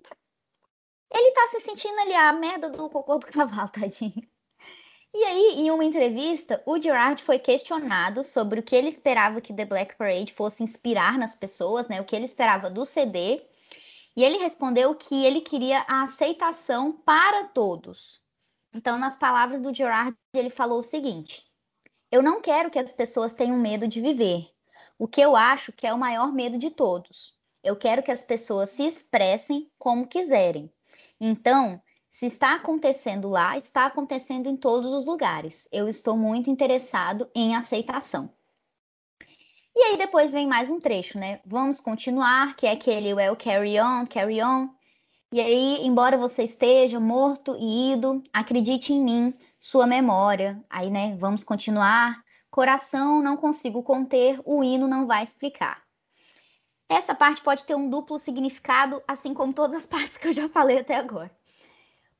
ele 1.11 1.29
está 1.29 1.47
se 1.47 1.61
sentindo 1.61 1.99
ali 1.99 2.13
a 2.13 2.33
merda 2.33 2.69
do 2.69 2.89
cocô 2.89 3.17
do 3.17 3.25
cavalo, 3.27 3.69
tadinho. 3.69 4.27
E 5.13 5.23
aí, 5.23 5.61
em 5.61 5.71
uma 5.71 5.85
entrevista, 5.85 6.61
o 6.65 6.79
Gerard 6.79 7.23
foi 7.23 7.39
questionado 7.39 8.23
sobre 8.23 8.59
o 8.59 8.63
que 8.63 8.75
ele 8.75 8.89
esperava 8.89 9.41
que 9.41 9.53
The 9.53 9.65
Black 9.65 9.95
Parade 9.95 10.33
fosse 10.33 10.63
inspirar 10.63 11.17
nas 11.17 11.35
pessoas, 11.35 11.87
né? 11.87 12.01
O 12.01 12.05
que 12.05 12.15
ele 12.15 12.25
esperava 12.25 12.69
do 12.69 12.85
CD 12.85 13.41
e 14.15 14.23
ele 14.23 14.37
respondeu 14.37 14.95
que 14.95 15.25
ele 15.25 15.41
queria 15.41 15.85
a 15.87 16.03
aceitação 16.03 16.91
para 16.91 17.45
todos. 17.45 18.21
Então, 18.73 18.97
nas 18.97 19.17
palavras 19.17 19.61
do 19.61 19.73
Gerard, 19.73 20.15
ele 20.33 20.49
falou 20.49 20.79
o 20.79 20.83
seguinte: 20.83 21.45
Eu 22.11 22.21
não 22.21 22.41
quero 22.41 22.71
que 22.71 22.79
as 22.79 22.93
pessoas 22.93 23.33
tenham 23.33 23.57
medo 23.57 23.87
de 23.87 24.01
viver. 24.01 24.49
O 24.97 25.07
que 25.07 25.21
eu 25.21 25.35
acho 25.35 25.73
que 25.73 25.85
é 25.85 25.93
o 25.93 25.97
maior 25.97 26.31
medo 26.31 26.57
de 26.57 26.69
todos. 26.69 27.35
Eu 27.61 27.75
quero 27.75 28.03
que 28.03 28.11
as 28.11 28.23
pessoas 28.23 28.69
se 28.69 28.85
expressem 28.85 29.69
como 29.77 30.07
quiserem. 30.07 30.71
Então, 31.19 31.81
se 32.11 32.27
está 32.27 32.55
acontecendo 32.55 33.27
lá, 33.27 33.57
está 33.57 33.85
acontecendo 33.85 34.47
em 34.47 34.55
todos 34.55 34.93
os 34.93 35.05
lugares. 35.05 35.67
Eu 35.71 35.89
estou 35.89 36.15
muito 36.15 36.49
interessado 36.49 37.29
em 37.35 37.55
aceitação. 37.55 38.31
E 39.77 39.83
aí 39.83 39.97
depois 39.97 40.31
vem 40.31 40.47
mais 40.47 40.69
um 40.69 40.79
trecho, 40.79 41.19
né? 41.19 41.41
Vamos 41.45 41.81
continuar, 41.81 42.55
que 42.55 42.65
é 42.65 42.71
aquele 42.71 43.13
well 43.13 43.35
carry 43.35 43.77
on, 43.77 44.05
carry 44.05 44.41
on. 44.41 44.69
E 45.33 45.41
aí, 45.41 45.85
embora 45.85 46.17
você 46.17 46.43
esteja 46.43 46.97
morto 46.97 47.57
e 47.59 47.91
ido, 47.91 48.23
acredite 48.31 48.93
em 48.93 49.03
mim, 49.03 49.33
sua 49.59 49.85
memória. 49.85 50.63
Aí, 50.69 50.89
né, 50.89 51.17
vamos 51.19 51.43
continuar. 51.43 52.23
Coração 52.49 53.21
não 53.21 53.35
consigo 53.35 53.83
conter, 53.83 54.39
o 54.45 54.63
hino 54.63 54.87
não 54.87 55.05
vai 55.05 55.23
explicar. 55.23 55.83
Essa 56.87 57.13
parte 57.13 57.41
pode 57.41 57.65
ter 57.65 57.75
um 57.75 57.89
duplo 57.89 58.17
significado, 58.17 59.03
assim 59.05 59.33
como 59.33 59.51
todas 59.51 59.73
as 59.75 59.85
partes 59.85 60.17
que 60.17 60.29
eu 60.29 60.33
já 60.33 60.47
falei 60.47 60.79
até 60.79 60.95
agora. 60.95 61.29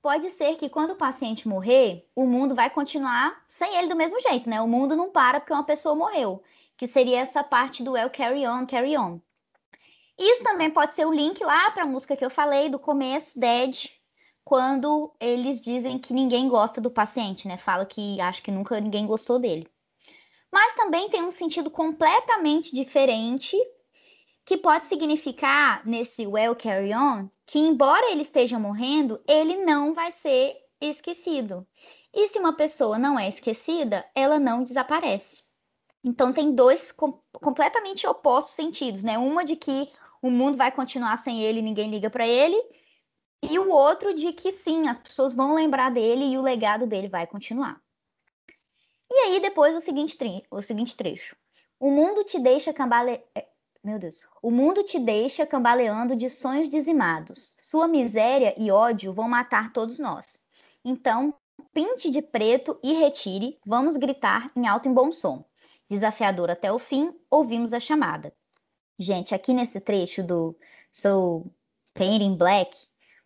pode 0.01 0.29
ser 0.31 0.55
que 0.57 0.67
quando 0.67 0.91
o 0.91 0.97
paciente 0.97 1.47
morrer, 1.47 2.05
o 2.13 2.25
mundo 2.25 2.53
vai 2.53 2.69
continuar 2.69 3.43
sem 3.47 3.77
ele 3.77 3.87
do 3.87 3.95
mesmo 3.95 4.19
jeito, 4.19 4.49
né? 4.49 4.61
O 4.61 4.67
mundo 4.67 4.93
não 4.95 5.09
para 5.09 5.39
porque 5.39 5.53
uma 5.53 5.63
pessoa 5.63 5.95
morreu, 5.95 6.43
que 6.77 6.87
seria 6.87 7.19
essa 7.19 7.43
parte 7.43 7.83
do 7.83 7.95
El 7.95 8.09
Carry 8.09 8.47
On, 8.47 8.65
Carry 8.65 8.97
On. 8.97 9.19
Isso 10.17 10.43
também 10.43 10.71
pode 10.71 10.95
ser 10.95 11.05
o 11.05 11.13
link 11.13 11.43
lá 11.43 11.71
para 11.71 11.83
a 11.83 11.87
música 11.87 12.15
que 12.15 12.23
eu 12.23 12.29
falei 12.29 12.69
do 12.69 12.79
começo, 12.79 13.39
Dead, 13.39 13.89
quando 14.43 15.13
eles 15.19 15.61
dizem 15.61 15.99
que 15.99 16.13
ninguém 16.13 16.47
gosta 16.47 16.79
do 16.79 16.89
paciente, 16.89 17.47
né? 17.47 17.57
Fala 17.57 17.85
que 17.85 18.21
acho 18.21 18.41
que 18.41 18.51
nunca 18.51 18.79
ninguém 18.79 19.05
gostou 19.05 19.39
dele. 19.39 19.67
Mas 20.51 20.75
também 20.75 21.09
tem 21.09 21.23
um 21.23 21.31
sentido 21.31 21.69
completamente 21.69 22.73
diferente 22.73 23.57
que 24.45 24.55
pode 24.55 24.85
significar 24.85 25.85
nesse 25.85 26.25
well 26.27 26.55
carry 26.55 26.93
on 26.93 27.29
que 27.45 27.59
embora 27.59 28.11
ele 28.11 28.21
esteja 28.21 28.57
morrendo, 28.57 29.21
ele 29.27 29.65
não 29.65 29.93
vai 29.93 30.11
ser 30.11 30.55
esquecido. 30.81 31.65
E 32.13 32.27
se 32.27 32.39
uma 32.39 32.53
pessoa 32.53 32.97
não 32.97 33.19
é 33.19 33.27
esquecida, 33.27 34.05
ela 34.15 34.39
não 34.39 34.63
desaparece. 34.63 35.44
Então 36.05 36.31
tem 36.31 36.53
dois 36.53 36.91
com 36.91 37.19
completamente 37.33 38.05
opostos 38.05 38.53
sentidos, 38.53 39.03
né? 39.03 39.17
Uma 39.17 39.43
de 39.43 39.55
que 39.55 39.91
o 40.21 40.29
mundo 40.29 40.55
vai 40.55 40.71
continuar 40.71 41.17
sem 41.17 41.41
ele, 41.41 41.63
ninguém 41.63 41.89
liga 41.89 42.11
para 42.11 42.27
ele, 42.27 42.55
e 43.41 43.57
o 43.57 43.71
outro 43.71 44.13
de 44.13 44.31
que 44.31 44.51
sim, 44.51 44.87
as 44.87 44.99
pessoas 44.99 45.33
vão 45.33 45.55
lembrar 45.55 45.89
dele 45.89 46.25
e 46.25 46.37
o 46.37 46.43
legado 46.43 46.85
dele 46.85 47.07
vai 47.07 47.25
continuar. 47.25 47.81
E 49.11 49.15
aí 49.15 49.39
depois 49.39 49.75
o 49.75 49.81
seguinte, 49.81 50.15
o 50.51 50.61
seguinte 50.61 50.95
trecho. 50.95 51.35
O 51.79 51.89
mundo 51.89 52.23
te 52.23 52.39
deixa 52.39 52.71
cambale... 52.71 53.23
É, 53.33 53.47
meu 53.83 53.97
Deus. 53.97 54.19
O 54.43 54.51
mundo 54.51 54.83
te 54.83 54.99
deixa 54.99 55.45
cambaleando 55.45 56.15
de 56.15 56.29
sonhos 56.29 56.69
dizimados. 56.69 57.55
Sua 57.59 57.87
miséria 57.87 58.53
e 58.57 58.69
ódio 58.69 59.11
vão 59.11 59.27
matar 59.27 59.73
todos 59.73 59.97
nós. 59.97 60.43
Então, 60.83 61.33
pinte 61.73 62.11
de 62.11 62.21
preto 62.21 62.79
e 62.83 62.93
retire, 62.93 63.59
vamos 63.65 63.97
gritar 63.97 64.51
em 64.55 64.67
alto 64.67 64.87
e 64.87 64.93
bom 64.93 65.11
som. 65.11 65.43
Desafiador 65.89 66.49
até 66.49 66.71
o 66.71 66.79
fim, 66.79 67.13
ouvimos 67.29 67.73
a 67.73 67.79
chamada. 67.79 68.33
Gente, 68.97 69.35
aqui 69.35 69.53
nesse 69.53 69.79
trecho 69.79 70.23
do 70.23 70.57
So 70.91 71.45
Painting 71.93 72.35
Black, 72.37 72.75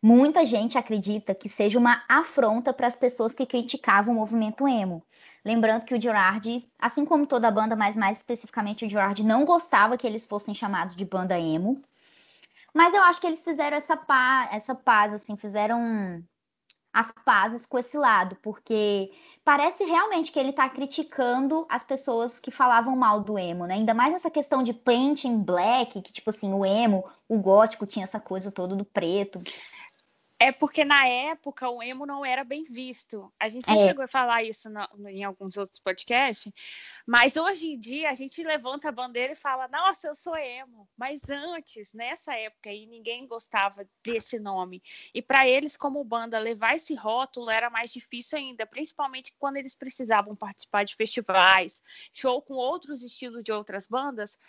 muita 0.02 0.46
gente 0.46 0.78
acredita 0.78 1.36
que 1.36 1.48
seja 1.48 1.78
uma 1.78 2.04
afronta 2.10 2.74
para 2.74 2.88
as 2.88 2.96
pessoas 2.96 3.34
que 3.34 3.46
criticavam 3.46 4.14
o 4.14 4.18
movimento 4.18 4.68
emo. 4.68 5.06
Lembrando 5.44 5.86
que 5.86 5.94
o 5.94 6.02
Gerard, 6.02 6.68
assim 6.78 7.06
como 7.06 7.28
toda 7.28 7.48
a 7.48 7.52
banda, 7.52 7.76
mas 7.76 7.96
mais 7.96 8.18
especificamente 8.18 8.86
o 8.86 8.90
Gerard, 8.90 9.24
não 9.24 9.46
gostava 9.46 9.98
que 9.98 10.08
eles 10.08 10.26
fossem 10.26 10.54
chamados 10.54 10.96
de 10.96 11.06
banda 11.06 11.40
emo. 11.40 11.82
Mas 12.74 12.94
eu 12.94 13.02
acho 13.04 13.22
que 13.22 13.28
eles 13.28 13.44
fizeram 13.44 13.78
essa 13.78 13.96
paz, 13.96 14.50
essa 14.52 14.76
paz 14.76 15.14
assim, 15.14 15.36
fizeram 15.36 16.24
as 16.94 17.12
pazes 17.12 17.66
com 17.66 17.78
esse 17.78 17.98
lado, 17.98 18.36
porque 18.42 19.12
parece 19.44 19.84
realmente 19.84 20.32
que 20.32 20.40
ele 20.40 20.50
está 20.50 20.70
criticando 20.70 21.66
as 21.70 21.84
pessoas 21.84 22.40
que 22.40 22.52
falavam 22.52 22.96
mal 22.96 23.22
do 23.22 23.38
emo, 23.38 23.66
né? 23.66 23.76
Ainda 23.76 23.94
mais 23.94 24.14
essa 24.14 24.30
questão 24.30 24.62
de 24.62 24.74
painting 24.74 25.40
black, 25.40 26.02
que 26.02 26.14
tipo 26.14 26.30
assim, 26.30 26.54
o 26.54 26.66
emo, 26.66 27.04
o 27.28 27.38
gótico 27.38 27.86
tinha 27.86 28.04
essa 28.04 28.20
coisa 28.20 28.52
toda 28.52 28.76
do 28.76 28.86
preto. 28.86 29.40
É 30.42 30.54
porque 30.54 30.86
na 30.86 31.06
época 31.06 31.70
o 31.70 31.84
emo 31.84 32.06
não 32.06 32.26
era 32.26 32.46
bem 32.46 32.64
visto. 32.64 33.30
A 33.38 33.50
gente 33.50 33.70
é. 33.70 33.88
chegou 33.88 34.06
a 34.06 34.08
falar 34.08 34.42
isso 34.42 34.70
no, 34.70 35.10
em 35.10 35.22
alguns 35.22 35.58
outros 35.58 35.82
podcasts, 35.82 36.50
mas 37.06 37.36
hoje 37.36 37.68
em 37.68 37.78
dia 37.78 38.10
a 38.10 38.16
gente 38.16 38.42
levanta 38.42 38.88
a 38.88 38.92
bandeira 38.92 39.34
e 39.34 39.36
fala: 39.36 39.68
Nossa, 39.68 40.08
eu 40.08 40.16
sou 40.16 40.38
emo. 40.38 40.88
Mas 40.98 41.30
antes, 41.30 41.94
nessa 41.94 42.34
época 42.36 42.70
aí, 42.70 42.86
ninguém 42.86 43.28
gostava 43.28 43.86
desse 44.02 44.40
nome. 44.40 44.82
E 45.14 45.22
para 45.22 45.46
eles, 45.46 45.76
como 45.76 46.02
banda, 46.06 46.40
levar 46.40 46.78
esse 46.78 46.96
rótulo 46.96 47.50
era 47.50 47.70
mais 47.70 47.92
difícil 47.92 48.38
ainda, 48.38 48.66
principalmente 48.66 49.36
quando 49.38 49.58
eles 49.58 49.76
precisavam 49.76 50.38
participar 50.38 50.86
de 50.86 50.96
festivais, 50.96 51.84
show 52.14 52.42
com 52.42 52.54
outros 52.54 53.04
estilos 53.04 53.44
de 53.44 53.52
outras 53.52 53.86
bandas. 53.86 54.40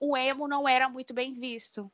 O 0.00 0.16
emo 0.16 0.48
não 0.48 0.66
era 0.66 0.88
muito 0.88 1.12
bem 1.12 1.34
visto. 1.34 1.92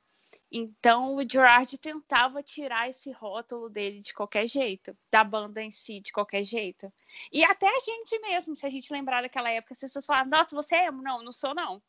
Então 0.51 1.15
o 1.17 1.29
Gerard 1.29 1.77
tentava 1.79 2.43
tirar 2.43 2.89
esse 2.89 3.13
rótulo 3.13 3.69
dele 3.71 4.01
de 4.01 4.13
qualquer 4.13 4.49
jeito, 4.49 4.97
da 5.11 5.23
banda 5.23 5.63
em 5.63 5.71
si 5.71 6.01
de 6.01 6.13
qualquer 6.13 6.45
jeito. 6.45 6.93
E 7.33 7.45
até 7.45 7.69
a 7.69 7.81
gente 7.81 8.19
mesmo, 8.21 8.57
se 8.57 8.67
a 8.67 8.71
gente 8.71 8.93
lembrar 8.93 9.23
daquela 9.23 9.51
época, 9.51 9.75
as 9.75 9.81
pessoas 9.81 10.07
falavam: 10.07 10.31
"Nossa, 10.31 10.55
você 10.55 10.77
é 10.77 10.87
emo?" 10.87 11.03
Não, 11.03 11.23
não 11.23 11.33
sou 11.33 11.55
não. 11.55 11.83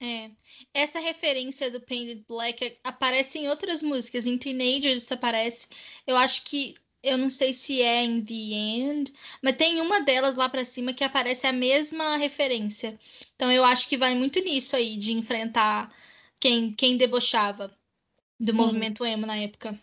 É. 0.00 0.30
Essa 0.74 0.98
referência 0.98 1.70
do 1.70 1.80
Painted 1.80 2.24
Black 2.28 2.78
aparece 2.84 3.38
em 3.38 3.48
outras 3.48 3.82
músicas, 3.82 4.26
em 4.26 4.36
Teenagers 4.38 5.02
isso 5.02 5.14
aparece. 5.14 5.68
Eu 6.06 6.16
acho 6.16 6.44
que 6.44 6.74
eu 7.02 7.16
não 7.16 7.30
sei 7.30 7.54
se 7.54 7.80
é 7.82 8.04
in 8.04 8.24
the 8.24 8.34
end, 8.34 9.12
mas 9.42 9.56
tem 9.56 9.80
uma 9.80 10.00
delas 10.00 10.34
lá 10.36 10.48
para 10.48 10.64
cima 10.64 10.92
que 10.92 11.04
aparece 11.04 11.46
a 11.46 11.52
mesma 11.52 12.16
referência. 12.16 12.98
Então 13.34 13.50
eu 13.52 13.64
acho 13.64 13.88
que 13.88 13.96
vai 13.96 14.14
muito 14.14 14.40
nisso 14.40 14.76
aí 14.76 14.96
de 14.96 15.12
enfrentar 15.12 15.92
quem 16.40 16.72
quem 16.72 16.96
debochava 16.96 17.74
do 18.38 18.52
Sim. 18.52 18.58
movimento 18.58 19.04
emo 19.04 19.26
na 19.26 19.36
época. 19.36 19.78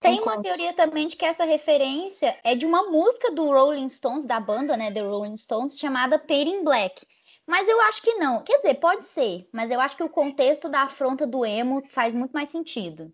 Tem 0.00 0.16
Concordo. 0.16 0.38
uma 0.38 0.42
teoria 0.42 0.72
também 0.72 1.06
de 1.06 1.16
que 1.16 1.26
essa 1.26 1.44
referência 1.44 2.38
é 2.42 2.54
de 2.54 2.64
uma 2.64 2.90
música 2.90 3.30
do 3.30 3.44
Rolling 3.44 3.88
Stones, 3.90 4.24
da 4.24 4.40
banda, 4.40 4.76
né, 4.76 4.90
The 4.90 5.02
Rolling 5.02 5.36
Stones, 5.36 5.78
chamada 5.78 6.18
Painting 6.18 6.64
Black. 6.64 7.06
Mas 7.46 7.68
eu 7.68 7.80
acho 7.82 8.00
que 8.00 8.14
não. 8.14 8.42
Quer 8.42 8.58
dizer, 8.58 8.74
pode 8.74 9.04
ser, 9.06 9.46
mas 9.52 9.70
eu 9.70 9.80
acho 9.80 9.96
que 9.96 10.02
o 10.02 10.08
contexto 10.08 10.68
da 10.68 10.82
afronta 10.82 11.26
do 11.26 11.44
emo 11.44 11.82
faz 11.90 12.14
muito 12.14 12.32
mais 12.32 12.48
sentido. 12.48 13.12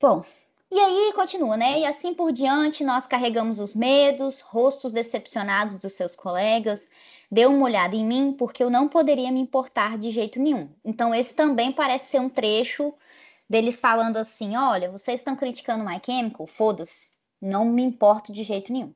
Bom, 0.00 0.24
e 0.70 0.78
aí 0.78 1.12
continua, 1.14 1.56
né? 1.56 1.80
E 1.80 1.84
assim 1.84 2.14
por 2.14 2.32
diante, 2.32 2.84
nós 2.84 3.06
carregamos 3.06 3.58
os 3.60 3.74
medos, 3.74 4.40
rostos 4.40 4.92
decepcionados 4.92 5.76
dos 5.76 5.92
seus 5.94 6.14
colegas. 6.14 6.88
Dê 7.30 7.46
uma 7.46 7.64
olhada 7.64 7.96
em 7.96 8.04
mim, 8.04 8.34
porque 8.38 8.62
eu 8.62 8.70
não 8.70 8.88
poderia 8.88 9.32
me 9.32 9.40
importar 9.40 9.98
de 9.98 10.10
jeito 10.10 10.38
nenhum. 10.38 10.70
Então, 10.84 11.14
esse 11.14 11.34
também 11.34 11.72
parece 11.72 12.10
ser 12.10 12.20
um 12.20 12.28
trecho 12.28 12.94
deles 13.48 13.80
falando 13.80 14.16
assim: 14.16 14.56
olha, 14.56 14.90
vocês 14.90 15.20
estão 15.20 15.36
criticando 15.36 15.84
My 15.84 16.00
Chemical? 16.04 16.46
Foda-se, 16.46 17.10
não 17.40 17.64
me 17.64 17.82
importo 17.82 18.32
de 18.32 18.42
jeito 18.44 18.72
nenhum. 18.72 18.94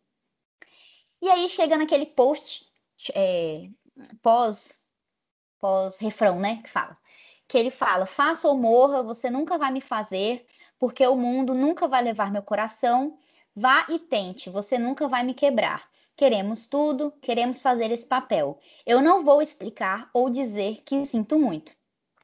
E 1.21 1.29
aí 1.29 1.49
chega 1.49 1.77
naquele 1.77 2.07
post 2.07 2.67
é, 3.15 3.69
pós, 4.23 4.85
pós 5.61 5.99
refrão, 5.99 6.39
né? 6.39 6.63
Que 6.63 6.71
fala. 6.71 6.97
Que 7.49 7.59
ele 7.59 7.71
fala: 7.71 8.07
faça 8.07 8.49
ou 8.49 8.57
morra, 8.57 9.03
você 9.03 9.31
nunca 9.31 9.59
vai 9.59 9.73
me 9.73 9.81
fazer, 9.81 10.47
porque 10.79 11.07
o 11.07 11.17
mundo 11.17 11.55
nunca 11.55 11.89
vai 11.89 12.03
levar 12.03 12.31
meu 12.31 12.43
coração. 12.43 13.19
Vá 13.55 13.87
e 13.89 13.99
tente, 13.99 14.51
você 14.51 14.79
nunca 14.79 15.09
vai 15.09 15.23
me 15.23 15.35
quebrar. 15.35 15.89
Queremos 16.17 16.67
tudo, 16.67 17.13
queremos 17.21 17.61
fazer 17.61 17.91
esse 17.91 18.07
papel. 18.07 18.59
Eu 18.87 19.03
não 19.03 19.23
vou 19.25 19.43
explicar 19.43 20.09
ou 20.15 20.31
dizer 20.31 20.83
que 20.85 21.05
sinto 21.05 21.39
muito. 21.39 21.76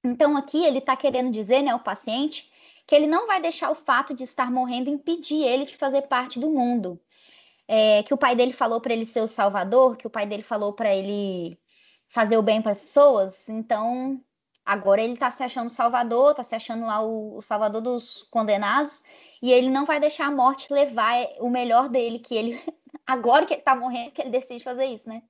Então, 0.04 0.36
aqui 0.36 0.64
ele 0.64 0.78
está 0.78 0.96
querendo 0.96 1.30
dizer, 1.30 1.62
né, 1.62 1.74
o 1.74 1.80
paciente, 1.80 2.50
que 2.86 2.94
ele 2.94 3.06
não 3.06 3.26
vai 3.26 3.40
deixar 3.40 3.70
o 3.70 3.74
fato 3.74 4.14
de 4.14 4.24
estar 4.24 4.50
morrendo 4.50 4.90
impedir 4.90 5.44
ele 5.44 5.64
de 5.64 5.76
fazer 5.76 6.02
parte 6.02 6.40
do 6.40 6.50
mundo. 6.50 7.00
É, 7.68 8.02
que 8.02 8.12
o 8.12 8.18
pai 8.18 8.34
dele 8.36 8.52
falou 8.52 8.80
para 8.80 8.92
ele 8.92 9.06
ser 9.06 9.20
o 9.22 9.28
salvador, 9.28 9.96
que 9.96 10.06
o 10.06 10.10
pai 10.10 10.26
dele 10.26 10.42
falou 10.42 10.72
para 10.72 10.94
ele 10.94 11.58
fazer 12.08 12.36
o 12.36 12.42
bem 12.42 12.60
para 12.60 12.72
as 12.72 12.80
pessoas. 12.82 13.48
Então, 13.48 14.22
agora 14.64 15.00
ele 15.02 15.14
está 15.14 15.30
se 15.30 15.42
achando 15.42 15.70
salvador, 15.70 16.32
está 16.32 16.42
se 16.42 16.54
achando 16.54 16.86
lá 16.86 17.00
o, 17.02 17.36
o, 17.38 17.42
salvador 17.42 17.80
dos 17.80 18.24
condenados, 18.24 19.02
e 19.40 19.52
ele 19.52 19.70
não 19.70 19.86
vai 19.86 20.00
deixar 20.00 20.26
a 20.26 20.30
morte 20.30 20.72
levar 20.72 21.16
o 21.40 21.48
melhor 21.48 21.88
dele, 21.88 22.18
que 22.18 22.34
ele, 22.34 22.62
agora 23.06 23.46
que 23.46 23.54
ele 23.54 23.60
está 23.62 23.74
morrendo, 23.74 24.12
que 24.12 24.20
ele 24.22 24.30
decide 24.30 24.62
fazer 24.62 24.86
isso, 24.86 25.08
né? 25.08 25.22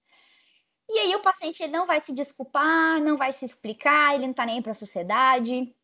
E 0.95 0.99
aí 0.99 1.17
o 1.17 1.23
paciente 1.23 1.67
não 1.69 1.87
vai 1.87 2.03
se 2.03 2.13
desculpar, 2.13 3.01
não 3.01 3.17
vai 3.17 3.33
se 3.33 3.47
explicar, 3.47 4.15
ele 4.15 4.27
não 4.27 4.35
tá 4.35 4.45
nem 4.45 4.61
para 4.61 4.73
a 4.73 4.75
sociedade. 4.75 5.75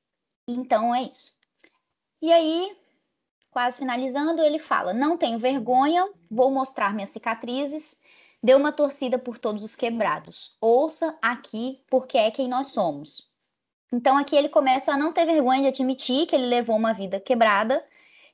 Então 0.46 0.94
é 0.94 1.04
isso. 1.04 1.32
E 2.20 2.30
aí, 2.30 2.76
quase 3.50 3.78
finalizando, 3.78 4.42
ele 4.42 4.58
fala: 4.58 4.92
"Não 4.92 5.16
tenho 5.16 5.38
vergonha, 5.38 6.06
vou 6.30 6.50
mostrar 6.50 6.92
minhas 6.92 7.08
cicatrizes, 7.08 7.98
dê 8.42 8.54
uma 8.54 8.70
torcida 8.70 9.18
por 9.18 9.38
todos 9.38 9.64
os 9.64 9.74
quebrados. 9.74 10.54
Ouça 10.60 11.18
aqui 11.22 11.82
porque 11.88 12.18
é 12.18 12.30
quem 12.30 12.46
nós 12.46 12.66
somos." 12.68 13.26
Então 13.90 14.14
aqui 14.14 14.36
ele 14.36 14.50
começa 14.50 14.92
a 14.92 14.98
não 14.98 15.10
ter 15.10 15.24
vergonha 15.24 15.62
de 15.62 15.68
admitir 15.68 16.26
que 16.26 16.34
ele 16.34 16.46
levou 16.46 16.76
uma 16.76 16.92
vida 16.92 17.18
quebrada, 17.18 17.82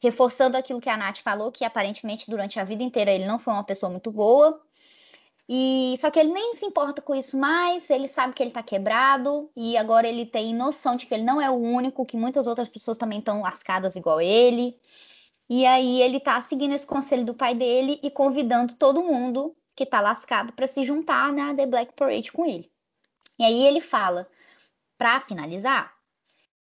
reforçando 0.02 0.56
aquilo 0.56 0.80
que 0.80 0.90
a 0.90 0.96
Nath 0.96 1.18
falou, 1.18 1.52
que 1.52 1.64
aparentemente 1.64 2.28
durante 2.28 2.58
a 2.58 2.64
vida 2.64 2.82
inteira 2.82 3.12
ele 3.12 3.26
não 3.26 3.38
foi 3.38 3.52
uma 3.52 3.62
pessoa 3.62 3.90
muito 3.90 4.10
boa, 4.10 4.60
e 5.48 5.94
só 5.98 6.10
que 6.10 6.18
ele 6.18 6.32
nem 6.32 6.54
se 6.54 6.64
importa 6.64 7.02
com 7.02 7.14
isso 7.14 7.36
mais, 7.36 7.90
ele 7.90 8.08
sabe 8.08 8.32
que 8.32 8.42
ele 8.42 8.50
tá 8.50 8.62
quebrado 8.62 9.50
e 9.56 9.76
agora 9.76 10.08
ele 10.08 10.24
tem 10.24 10.54
noção 10.54 10.96
de 10.96 11.06
que 11.06 11.14
ele 11.14 11.22
não 11.24 11.40
é 11.40 11.50
o 11.50 11.54
único, 11.54 12.06
que 12.06 12.16
muitas 12.16 12.46
outras 12.46 12.68
pessoas 12.68 12.96
também 12.96 13.18
estão 13.18 13.42
lascadas 13.42 13.94
igual 13.96 14.20
ele. 14.20 14.78
E 15.48 15.66
aí 15.66 16.00
ele 16.02 16.20
tá 16.20 16.40
seguindo 16.40 16.74
esse 16.74 16.86
conselho 16.86 17.24
do 17.24 17.34
pai 17.34 17.54
dele 17.54 18.00
e 18.02 18.10
convidando 18.10 18.74
todo 18.76 19.02
mundo 19.02 19.54
que 19.76 19.84
tá 19.84 20.00
lascado 20.00 20.52
para 20.52 20.66
se 20.66 20.84
juntar 20.84 21.32
na 21.32 21.54
The 21.54 21.66
Black 21.66 21.92
Parade 21.94 22.32
com 22.32 22.46
ele. 22.46 22.70
E 23.38 23.44
aí 23.44 23.66
ele 23.66 23.80
fala, 23.80 24.28
para 24.96 25.20
finalizar, 25.20 25.92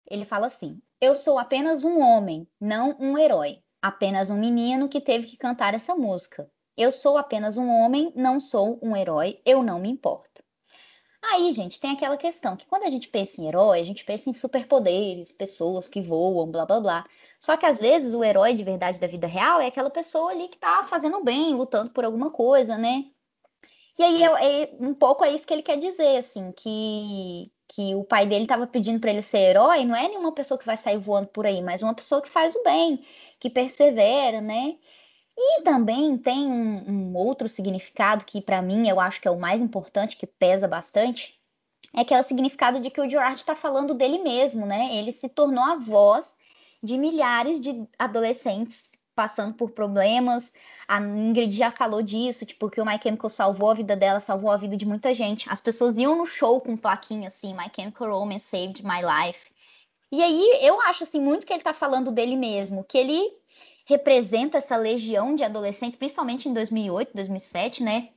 ele 0.07 0.25
fala 0.25 0.47
assim: 0.47 0.81
"Eu 1.01 1.14
sou 1.16 1.39
apenas 1.39 1.85
um 1.85 2.01
homem, 2.01 2.47
não 2.61 2.97
um 3.01 3.18
herói. 3.18 3.62
apenas 3.83 4.31
um 4.31 4.39
menino 4.39 4.89
que 4.89 5.01
teve 5.01 5.27
que 5.27 5.37
cantar 5.37 5.75
essa 5.75 5.95
música. 5.95 6.51
Eu 6.81 6.91
sou 6.91 7.18
apenas 7.18 7.59
um 7.59 7.68
homem, 7.68 8.11
não 8.16 8.41
sou 8.41 8.78
um 8.81 8.97
herói, 8.97 9.39
eu 9.45 9.62
não 9.62 9.78
me 9.78 9.91
importo. 9.91 10.43
Aí, 11.22 11.53
gente, 11.53 11.78
tem 11.78 11.91
aquela 11.91 12.16
questão 12.16 12.57
que 12.57 12.64
quando 12.64 12.85
a 12.85 12.91
gente 12.91 13.07
pensa 13.07 13.43
em 13.43 13.49
herói, 13.49 13.81
a 13.81 13.85
gente 13.85 14.03
pensa 14.03 14.31
em 14.31 14.33
superpoderes, 14.33 15.31
pessoas 15.31 15.91
que 15.91 16.01
voam, 16.01 16.51
blá 16.51 16.64
blá 16.64 16.81
blá. 16.81 17.07
Só 17.39 17.55
que 17.59 17.66
às 17.66 17.78
vezes 17.78 18.14
o 18.14 18.24
herói 18.24 18.55
de 18.55 18.64
verdade 18.64 18.99
da 18.99 19.07
vida 19.07 19.26
real 19.26 19.61
é 19.61 19.66
aquela 19.66 19.91
pessoa 19.91 20.31
ali 20.31 20.49
que 20.49 20.57
tá 20.57 20.87
fazendo 20.89 21.22
bem, 21.22 21.53
lutando 21.53 21.91
por 21.91 22.03
alguma 22.03 22.31
coisa, 22.31 22.78
né? 22.78 23.05
E 23.99 24.03
aí 24.03 24.22
é, 24.22 24.62
é 24.62 24.76
um 24.81 24.95
pouco 24.95 25.22
é 25.22 25.35
isso 25.35 25.47
que 25.47 25.53
ele 25.53 25.62
quer 25.62 25.76
dizer, 25.76 26.16
assim, 26.16 26.51
que, 26.53 27.53
que 27.68 27.95
o 27.95 28.05
pai 28.05 28.24
dele 28.24 28.45
estava 28.45 28.66
pedindo 28.66 28.99
para 29.01 29.11
ele 29.11 29.20
ser 29.20 29.51
herói, 29.51 29.85
não 29.85 29.95
é 29.95 30.09
nenhuma 30.09 30.33
pessoa 30.33 30.57
que 30.57 30.64
vai 30.64 30.78
sair 30.78 30.97
voando 30.97 31.28
por 31.28 31.45
aí, 31.45 31.61
mas 31.61 31.83
uma 31.83 31.95
pessoa 31.95 32.22
que 32.22 32.31
faz 32.31 32.55
o 32.55 32.62
bem, 32.62 33.05
que 33.39 33.51
persevera, 33.51 34.41
né? 34.41 34.78
E 35.43 35.62
também 35.62 36.18
tem 36.18 36.47
um, 36.47 36.91
um 36.91 37.16
outro 37.16 37.49
significado 37.49 38.26
que, 38.26 38.43
para 38.43 38.61
mim, 38.61 38.86
eu 38.86 39.01
acho 39.01 39.18
que 39.22 39.26
é 39.26 39.30
o 39.30 39.41
mais 39.41 39.59
importante, 39.59 40.18
que 40.18 40.26
pesa 40.26 40.68
bastante, 40.68 41.41
é 41.95 42.05
que 42.05 42.12
é 42.12 42.20
o 42.20 42.22
significado 42.22 42.78
de 42.78 42.91
que 42.91 43.01
o 43.01 43.09
Gerard 43.09 43.38
está 43.38 43.57
falando 43.57 43.95
dele 43.95 44.18
mesmo, 44.18 44.66
né? 44.66 44.95
Ele 44.95 45.12
se 45.12 45.30
tornou 45.30 45.64
a 45.64 45.76
voz 45.76 46.36
de 46.82 46.99
milhares 46.99 47.59
de 47.59 47.88
adolescentes 47.99 48.91
passando 49.14 49.55
por 49.55 49.70
problemas. 49.70 50.53
A 50.86 51.01
Ingrid 51.01 51.57
já 51.57 51.70
falou 51.70 52.03
disso, 52.03 52.45
tipo, 52.45 52.68
que 52.68 52.80
o 52.80 52.84
My 52.84 53.01
Chemical 53.03 53.30
salvou 53.30 53.70
a 53.70 53.74
vida 53.74 53.97
dela, 53.97 54.20
salvou 54.20 54.51
a 54.51 54.59
vida 54.59 54.76
de 54.76 54.84
muita 54.84 55.14
gente. 55.14 55.49
As 55.51 55.62
pessoas 55.62 55.97
iam 55.97 56.18
no 56.18 56.26
show 56.26 56.61
com 56.61 56.76
plaquinha 56.76 57.28
assim, 57.28 57.55
My 57.55 57.70
Chemical 57.74 58.11
Romance 58.11 58.45
saved 58.45 58.84
my 58.84 59.01
life. 59.01 59.51
E 60.12 60.22
aí 60.22 60.59
eu 60.61 60.80
acho 60.82 61.05
assim 61.05 61.20
muito 61.20 61.47
que 61.47 61.53
ele 61.53 61.62
tá 61.62 61.72
falando 61.72 62.12
dele 62.12 62.36
mesmo, 62.36 62.84
que 62.84 62.99
ele 62.99 63.39
representa 63.91 64.59
essa 64.59 64.76
legião 64.76 65.34
de 65.34 65.43
adolescentes, 65.43 65.99
principalmente 65.99 66.49
em 66.49 66.53
2008, 66.53 67.11
2007, 67.12 67.82
né? 67.82 68.11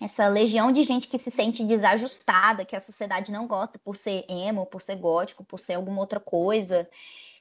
Essa 0.00 0.28
legião 0.28 0.70
de 0.70 0.84
gente 0.84 1.08
que 1.08 1.18
se 1.18 1.30
sente 1.30 1.64
desajustada, 1.64 2.64
que 2.64 2.76
a 2.76 2.80
sociedade 2.80 3.32
não 3.32 3.46
gosta 3.46 3.78
por 3.78 3.96
ser 3.96 4.24
emo, 4.28 4.66
por 4.66 4.80
ser 4.80 4.96
gótico, 4.96 5.44
por 5.44 5.58
ser 5.58 5.74
alguma 5.74 6.00
outra 6.00 6.20
coisa. 6.20 6.88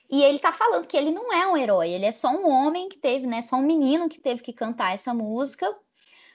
E 0.10 0.24
ele 0.24 0.40
tá 0.40 0.52
falando 0.52 0.88
que 0.88 0.98
ele 0.98 1.12
não 1.12 1.32
é 1.32 1.48
um 1.48 1.58
herói, 1.58 1.90
ele 1.90 2.06
é 2.06 2.12
só 2.12 2.30
um 2.30 2.50
homem 2.50 2.90
que 2.90 2.98
teve, 2.98 3.28
né? 3.28 3.42
Só 3.42 3.58
um 3.58 3.62
menino 3.62 4.10
que 4.10 4.20
teve 4.20 4.42
que 4.42 4.54
cantar 4.54 4.96
essa 4.96 5.14
música, 5.14 5.68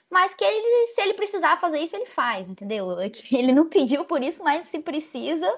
mas 0.09 0.33
que 0.33 0.43
ele, 0.45 0.87
se 0.87 1.01
ele 1.01 1.13
precisar 1.15 1.59
fazer 1.59 1.79
isso, 1.79 1.95
ele 1.95 2.05
faz, 2.05 2.49
entendeu? 2.49 2.87
Ele 3.31 3.51
não 3.51 3.67
pediu 3.67 4.05
por 4.05 4.21
isso, 4.21 4.43
mas 4.43 4.67
se 4.67 4.79
precisa, 4.79 5.49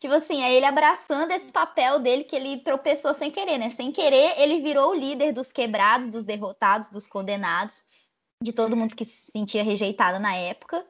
Tipo 0.00 0.14
assim, 0.14 0.42
é 0.42 0.52
ele 0.52 0.64
abraçando 0.64 1.32
esse 1.32 1.50
papel 1.50 1.98
dele 1.98 2.24
que 2.24 2.36
ele 2.36 2.58
tropeçou 2.58 3.12
sem 3.14 3.30
querer, 3.30 3.58
né? 3.58 3.70
Sem 3.70 3.90
querer, 3.90 4.38
ele 4.38 4.60
virou 4.60 4.90
o 4.90 4.94
líder 4.94 5.32
dos 5.32 5.50
quebrados, 5.50 6.08
dos 6.08 6.22
derrotados, 6.22 6.88
dos 6.90 7.08
condenados, 7.08 7.82
de 8.40 8.52
todo 8.52 8.76
mundo 8.76 8.94
que 8.94 9.04
se 9.04 9.32
sentia 9.32 9.64
rejeitado 9.64 10.20
na 10.20 10.34
época. 10.36 10.86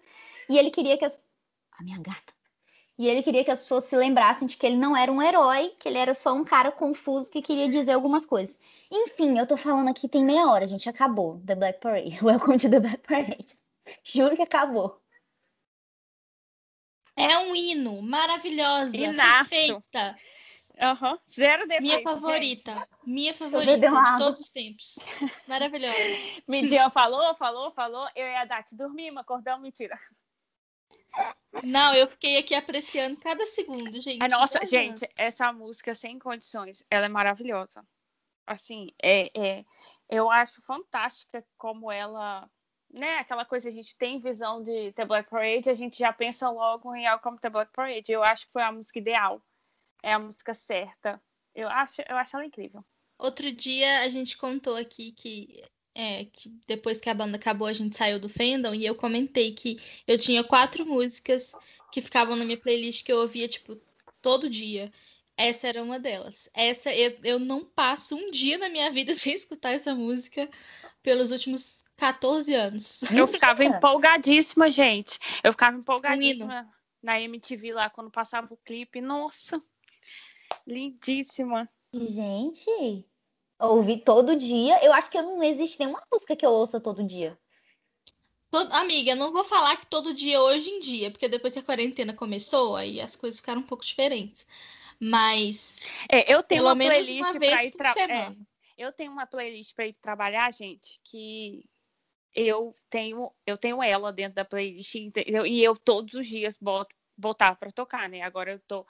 E 0.49 0.59
ele 0.59 0.71
queria 0.71 0.99
que 0.99 1.05
as. 1.05 1.19
A 1.79 1.83
minha 1.83 1.99
gata. 1.99 2.35
E 2.99 3.07
ele 3.07 3.23
queria 3.23 3.45
que 3.45 3.51
as 3.51 3.63
pessoas 3.63 3.85
se 3.85 3.97
lembrassem 3.97 4.47
de 4.49 4.57
que 4.57 4.67
ele 4.67 4.77
não 4.77 4.97
era 4.97 5.11
um 5.11 5.23
herói, 5.23 5.73
que 5.79 5.89
ele 5.89 5.99
era 5.99 6.15
só 6.15 6.35
um 6.35 6.45
cara 6.45 6.73
confuso 6.73 7.31
que 7.31 7.41
queria 7.41 7.69
dizer 7.69 7.93
algumas 7.93 8.27
coisas. 8.27 8.59
Enfim, 8.91 9.39
eu 9.39 9.47
tô 9.47 9.57
falando 9.57 9.89
aqui 9.89 10.09
tem 10.09 10.25
meia 10.25 10.51
hora, 10.51 10.67
gente. 10.67 10.89
Acabou. 10.89 11.41
The 11.47 11.55
Black 11.55 11.81
Parade. 11.81 12.19
Welcome 12.21 12.59
to 12.59 12.69
the 12.69 12.81
Black 12.81 12.99
Parade. 13.07 13.57
Juro 14.03 14.37
que 14.37 14.43
acabou. 14.43 15.01
É 17.19 17.39
um 17.39 17.55
hino, 17.55 18.01
maravilhosa, 18.03 18.97
Inaço. 18.97 19.51
perfeita. 19.51 20.17
Uhum. 20.81 21.19
Zero 21.29 21.67
defeito, 21.67 21.83
Minha 21.83 22.01
favorita. 22.01 22.75
Gente. 22.75 22.89
Minha 23.05 23.35
favorita 23.35 23.91
de 23.91 24.17
todos 24.17 24.39
os 24.39 24.51
tempos. 24.51 24.97
Maravilhosa. 25.49 25.97
Midian 26.47 26.89
falou, 26.91 27.35
falou, 27.35 27.73
falou. 27.73 28.09
Eu 28.15 28.27
e 28.27 28.37
a 28.37 28.45
Dati 28.45 28.77
dormimos, 28.77 29.21
acordamos, 29.21 29.63
mentira. 29.63 29.99
Não, 31.65 31.95
eu 31.95 32.07
fiquei 32.07 32.39
aqui 32.39 32.55
apreciando 32.55 33.19
cada 33.19 33.45
segundo, 33.47 34.01
gente. 34.01 34.23
A 34.23 34.29
nossa, 34.29 34.65
gente, 34.65 35.09
essa 35.17 35.53
música 35.53 35.95
sem 35.95 36.19
condições, 36.19 36.85
ela 36.91 37.07
é 37.07 37.09
maravilhosa. 37.09 37.85
Assim, 38.47 38.93
é, 39.03 39.31
é, 39.39 39.65
eu 40.09 40.31
acho 40.31 40.63
fantástica 40.63 41.45
como 41.57 41.91
ela 41.91 42.49
né, 42.91 43.19
aquela 43.19 43.45
coisa, 43.45 43.69
a 43.69 43.73
gente 43.73 43.97
tem 43.97 44.21
visão 44.21 44.63
de 44.63 44.93
The 44.93 45.05
Black 45.05 45.29
Parade, 45.29 45.69
a 45.69 45.75
gente 45.75 45.99
já 45.99 46.13
pensa 46.13 46.49
logo 46.49 46.95
em 46.95 47.07
algo 47.07 47.23
como 47.23 47.39
The 47.39 47.51
Black 47.51 47.73
Parade. 47.73 48.11
Eu 48.11 48.23
acho 48.23 48.47
que 48.47 48.53
foi 48.53 48.63
a 48.63 48.73
música 48.73 48.99
ideal. 48.99 49.43
É 50.03 50.13
a 50.13 50.19
música 50.19 50.55
certa. 50.55 51.21
Eu 51.55 51.69
acho, 51.69 52.01
eu 52.09 52.17
acho 52.17 52.37
ela 52.37 52.47
incrível. 52.47 52.85
Outro 53.19 53.51
dia 53.53 54.03
a 54.03 54.09
gente 54.09 54.37
contou 54.37 54.77
aqui 54.77 55.13
que, 55.13 55.63
é, 55.95 56.25
que 56.27 56.49
depois 56.67 57.01
que 57.01 57.11
a 57.11 57.15
banda 57.15 57.37
acabou, 57.37 57.67
a 57.67 57.73
gente 57.73 57.97
saiu 57.97 58.19
do 58.19 58.29
fandom 58.29 58.73
e 58.73 58.87
eu 58.87 58.95
comentei 58.95 59.53
que 59.53 59.77
eu 60.07 60.17
tinha 60.17 60.45
quatro 60.45 60.87
músicas 60.87 61.53
que 61.93 62.01
ficavam 62.01 62.37
na 62.37 62.45
minha 62.45 62.59
playlist 62.59 63.05
que 63.05 63.13
eu 63.13 63.19
ouvia, 63.19 63.49
tipo, 63.49 63.77
todo 64.23 64.49
dia. 64.49 64.93
Essa 65.37 65.69
era 65.69 65.83
uma 65.83 65.99
delas. 66.01 66.49
Essa 66.55 66.93
eu, 66.95 67.19
eu 67.23 67.39
não 67.39 67.65
passo 67.65 68.17
um 68.17 68.31
dia 68.31 68.57
na 68.59 68.69
minha 68.69 68.91
vida 68.91 69.13
sem 69.15 69.35
escutar 69.35 69.73
essa 69.73 69.95
música 69.95 70.49
pelos 71.03 71.33
últimos 71.33 71.85
14 71.99 72.55
anos. 72.55 73.03
Eu 73.11 73.27
ficava 73.27 73.65
empolgadíssima, 73.65 74.71
gente. 74.71 75.19
Eu 75.43 75.53
ficava 75.53 75.77
empolgadíssima 75.77 76.67
na 77.03 77.21
MTV 77.21 77.73
lá 77.73 77.91
quando 77.91 78.11
passava 78.11 78.55
o 78.55 78.57
clipe. 78.57 79.01
Nossa, 79.01 79.61
lindíssima. 80.65 81.69
Gente, 81.93 83.05
ouvi 83.59 83.99
todo 83.99 84.37
dia. 84.37 84.83
Eu 84.85 84.93
acho 84.93 85.11
que 85.11 85.21
não 85.21 85.43
existe 85.43 85.79
nenhuma 85.81 86.03
música 86.11 86.37
que 86.37 86.47
eu 86.47 86.51
ouça 86.51 86.81
todo 86.81 87.03
dia. 87.03 87.37
Todo... 88.51 88.73
Amiga, 88.75 89.17
não 89.17 89.33
vou 89.33 89.45
falar 89.45 89.77
que 89.77 89.87
todo 89.89 90.15
dia 90.15 90.41
hoje 90.41 90.71
em 90.71 90.79
dia, 90.79 91.11
porque 91.11 91.29
depois 91.29 91.53
que 91.53 91.59
a 91.59 91.65
quarentena 91.65 92.15
começou, 92.15 92.77
aí 92.77 93.01
as 93.01 93.17
coisas 93.17 93.41
ficaram 93.41 93.61
um 93.61 93.67
pouco 93.67 93.85
diferentes. 93.85 94.47
Mas. 95.01 95.99
É, 96.09 96.33
eu 96.33 96.45
tenho 96.45 96.61
pelo 96.61 96.69
uma 96.69 96.75
menos 96.77 97.07
playlist 97.07 97.29
uma 97.29 97.39
vez 97.39 97.71
por 97.73 97.79
tra... 97.79 97.91
É, 97.91 97.93
semana. 97.93 98.37
É, 98.77 98.85
eu 98.85 98.93
tenho 98.93 99.11
uma 99.11 99.27
playlist 99.27 99.75
para 99.75 99.89
ir 99.89 99.95
trabalhar, 99.95 100.53
gente, 100.53 101.01
que 101.03 101.65
eu 102.35 102.75
tenho 102.91 103.33
eu 103.47 103.57
tenho 103.57 103.83
ela 103.83 104.13
dentro 104.13 104.35
da 104.35 104.45
playlist 104.45 104.95
entendeu? 104.95 105.47
e 105.47 105.63
eu 105.63 105.77
todos 105.77 106.15
os 106.15 106.27
dias 106.27 106.57
boto 106.61 106.95
botar 107.17 107.57
para 107.57 107.73
tocar, 107.73 108.09
né? 108.09 108.23
Agora 108.23 108.53
eu 108.53 108.61
tô 108.61 108.87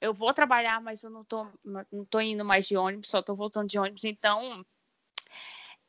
eu 0.00 0.14
vou 0.14 0.32
trabalhar, 0.32 0.80
mas 0.80 1.02
eu 1.02 1.10
não 1.10 1.24
tô 1.24 1.46
não 1.90 2.04
tô 2.04 2.20
indo 2.20 2.44
mais 2.44 2.66
de 2.66 2.76
ônibus, 2.76 3.10
só 3.10 3.22
tô 3.22 3.34
voltando 3.34 3.68
de 3.68 3.78
ônibus, 3.78 4.04
então 4.04 4.64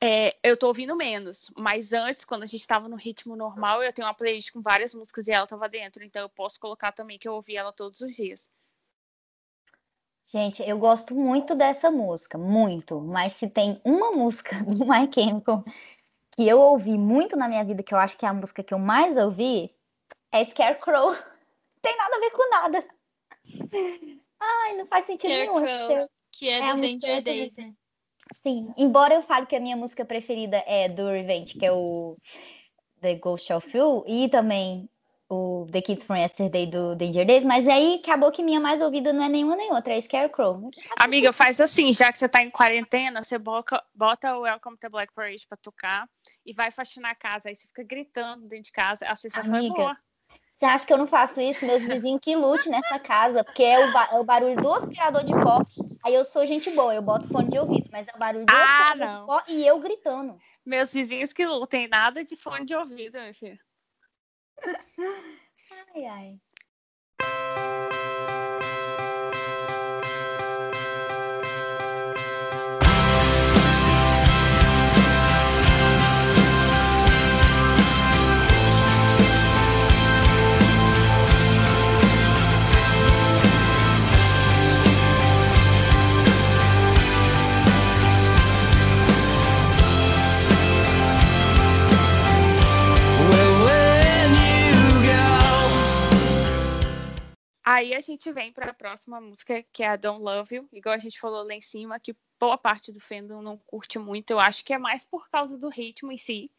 é, 0.05 0.35
eu 0.43 0.57
tô 0.57 0.67
ouvindo 0.67 0.97
menos, 0.97 1.49
mas 1.55 1.93
antes, 1.93 2.25
quando 2.25 2.43
a 2.43 2.45
gente 2.45 2.59
estava 2.59 2.89
no 2.89 2.97
ritmo 2.97 3.37
normal, 3.37 3.81
eu 3.81 3.93
tenho 3.93 4.05
uma 4.05 4.13
playlist 4.13 4.51
com 4.51 4.61
várias 4.61 4.93
músicas 4.93 5.27
e 5.27 5.31
ela 5.31 5.47
tava 5.47 5.69
dentro, 5.69 6.03
então 6.03 6.23
eu 6.23 6.29
posso 6.29 6.59
colocar 6.59 6.91
também 6.91 7.17
que 7.17 7.25
eu 7.25 7.33
ouvi 7.33 7.55
ela 7.55 7.71
todos 7.71 8.01
os 8.01 8.13
dias. 8.13 8.45
Gente, 10.25 10.61
eu 10.63 10.77
gosto 10.77 11.15
muito 11.15 11.55
dessa 11.55 11.89
música, 11.89 12.37
muito, 12.37 12.99
mas 12.99 13.33
se 13.33 13.47
tem 13.47 13.79
uma 13.85 14.11
música 14.11 14.55
do 14.65 14.85
My 14.85 15.09
Chemical 15.13 15.63
que 16.35 16.47
eu 16.47 16.59
ouvi 16.59 16.97
muito 16.97 17.35
na 17.35 17.47
minha 17.47 17.63
vida, 17.63 17.83
que 17.83 17.93
eu 17.93 17.97
acho 17.97 18.17
que 18.17 18.25
é 18.25 18.29
a 18.29 18.33
música 18.33 18.63
que 18.63 18.73
eu 18.73 18.79
mais 18.79 19.17
ouvi, 19.17 19.73
é 20.31 20.43
Scarecrow. 20.43 21.15
Tem 21.81 21.95
nada 21.97 22.15
a 22.15 22.19
ver 22.19 22.31
com 22.31 22.49
nada. 22.49 22.85
Ai, 24.39 24.75
não 24.75 24.87
faz 24.87 25.05
sentido 25.05 25.33
Scarecrow, 25.33 25.87
nenhum. 25.87 26.07
Que 26.31 26.49
é, 26.49 26.59
é 26.59 26.73
do 26.73 26.81
Danger 26.81 27.21
Days, 27.21 27.55
né? 27.55 27.73
Sim, 28.41 28.73
embora 28.77 29.13
eu 29.13 29.21
fale 29.21 29.45
que 29.45 29.55
a 29.55 29.59
minha 29.59 29.75
música 29.75 30.03
preferida 30.05 30.63
é 30.65 30.89
do 30.89 31.07
Revenge, 31.07 31.57
que 31.57 31.65
é 31.65 31.71
o 31.71 32.17
The 33.01 33.15
Ghost 33.15 33.51
of 33.51 33.77
You, 33.77 34.03
e 34.07 34.29
também 34.29 34.89
o 35.29 35.67
The 35.71 35.81
Kids 35.81 36.05
from 36.05 36.17
Yesterday 36.17 36.67
do 36.67 36.95
Danger 36.95 37.25
Days, 37.25 37.43
mas 37.43 37.67
aí 37.67 38.01
acabou 38.03 38.31
que 38.31 38.43
minha 38.43 38.59
mais 38.59 38.81
ouvida 38.81 39.11
não 39.11 39.23
é 39.23 39.29
nenhuma 39.29 39.55
nem 39.55 39.71
outra, 39.71 39.93
é 39.93 40.01
Scarecrow. 40.01 40.69
Amiga, 40.97 41.33
faz 41.33 41.59
assim, 41.59 41.93
já 41.93 42.11
que 42.11 42.17
você 42.17 42.29
tá 42.29 42.41
em 42.41 42.49
quarentena, 42.49 43.23
você 43.23 43.37
bota, 43.37 43.83
bota 43.93 44.35
o 44.37 44.41
Welcome 44.41 44.77
to 44.77 44.89
Black 44.89 45.13
Parade 45.13 45.45
pra 45.47 45.57
tocar 45.57 46.07
e 46.45 46.53
vai 46.53 46.71
faxinar 46.71 47.11
a 47.11 47.15
casa, 47.15 47.49
aí 47.49 47.55
você 47.55 47.67
fica 47.67 47.83
gritando 47.83 48.47
dentro 48.47 48.65
de 48.65 48.71
casa, 48.71 49.05
a 49.07 49.15
sensação 49.15 49.55
é 49.55 49.59
Amiga, 49.59 49.73
é 49.73 49.77
boa. 49.77 49.97
Você 50.57 50.65
acha 50.65 50.85
que 50.85 50.93
eu 50.93 50.97
não 50.97 51.07
faço 51.07 51.41
isso? 51.41 51.65
Meus 51.65 51.83
vizinhos 51.83 52.21
que 52.21 52.35
lute 52.35 52.69
nessa 52.69 52.97
casa, 52.97 53.43
porque 53.43 53.63
é 53.63 53.79
o, 53.79 53.97
é 53.97 54.19
o, 54.19 54.23
barulho 54.23 54.55
do 54.55 54.73
aspirador 54.73 55.23
de 55.23 55.33
pó. 55.33 55.65
Aí 56.05 56.13
eu 56.13 56.23
sou 56.23 56.45
gente 56.45 56.69
boa, 56.69 56.95
eu 56.95 57.01
boto 57.01 57.27
fone 57.27 57.49
de 57.49 57.59
ouvido, 57.59 57.89
mas 57.91 58.07
é 58.07 58.11
o 58.15 58.17
barulho 58.19 58.45
do 58.45 58.53
ah, 58.53 58.87
aspirador 58.87 59.13
não. 59.13 59.21
de 59.21 59.27
pó 59.27 59.43
e 59.47 59.67
eu 59.67 59.79
gritando. 59.79 60.37
Meus 60.65 60.93
vizinhos 60.93 61.33
que 61.33 61.45
lutem, 61.45 61.87
nada 61.87 62.23
de 62.23 62.37
fone 62.37 62.65
de 62.65 62.75
ouvido, 62.75 63.19
meu 63.19 63.33
filho. 63.33 63.59
Ai, 65.95 66.05
ai. 66.05 66.39
Gente 98.03 98.31
vem 98.31 98.51
para 98.51 98.71
a 98.71 98.73
próxima 98.73 99.19
música, 99.19 99.63
que 99.71 99.83
é 99.83 99.87
a 99.87 99.95
Don't 99.95 100.21
Love 100.21 100.55
You, 100.55 100.69
igual 100.71 100.95
a 100.95 100.99
gente 100.99 101.19
falou 101.19 101.43
lá 101.43 101.53
em 101.53 101.61
cima, 101.61 101.99
que 101.99 102.15
boa 102.39 102.57
parte 102.57 102.91
do 102.91 102.99
fandom 102.99 103.41
não 103.41 103.57
curte 103.57 103.97
muito. 103.97 104.31
Eu 104.31 104.39
acho 104.39 104.63
que 104.63 104.73
é 104.73 104.77
mais 104.77 105.03
por 105.03 105.29
causa 105.29 105.57
do 105.57 105.69
ritmo 105.69 106.11
em 106.11 106.17
si, 106.17 106.51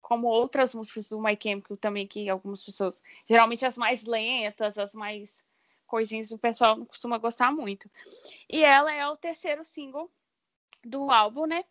como 0.00 0.28
outras 0.28 0.74
músicas 0.74 1.08
do 1.08 1.20
My 1.20 1.36
Chemical 1.40 1.76
também, 1.76 2.06
que 2.06 2.28
algumas 2.28 2.62
pessoas, 2.62 2.94
geralmente 3.28 3.66
as 3.66 3.76
mais 3.76 4.04
lentas, 4.04 4.78
as 4.78 4.94
mais 4.94 5.44
coisinhas, 5.86 6.30
o 6.30 6.38
pessoal 6.38 6.76
não 6.76 6.86
costuma 6.86 7.18
gostar 7.18 7.50
muito. 7.50 7.90
E 8.48 8.62
ela 8.62 8.92
é 8.92 9.06
o 9.08 9.16
terceiro 9.16 9.64
single 9.64 10.10
do 10.84 11.10
álbum, 11.10 11.46
né? 11.46 11.64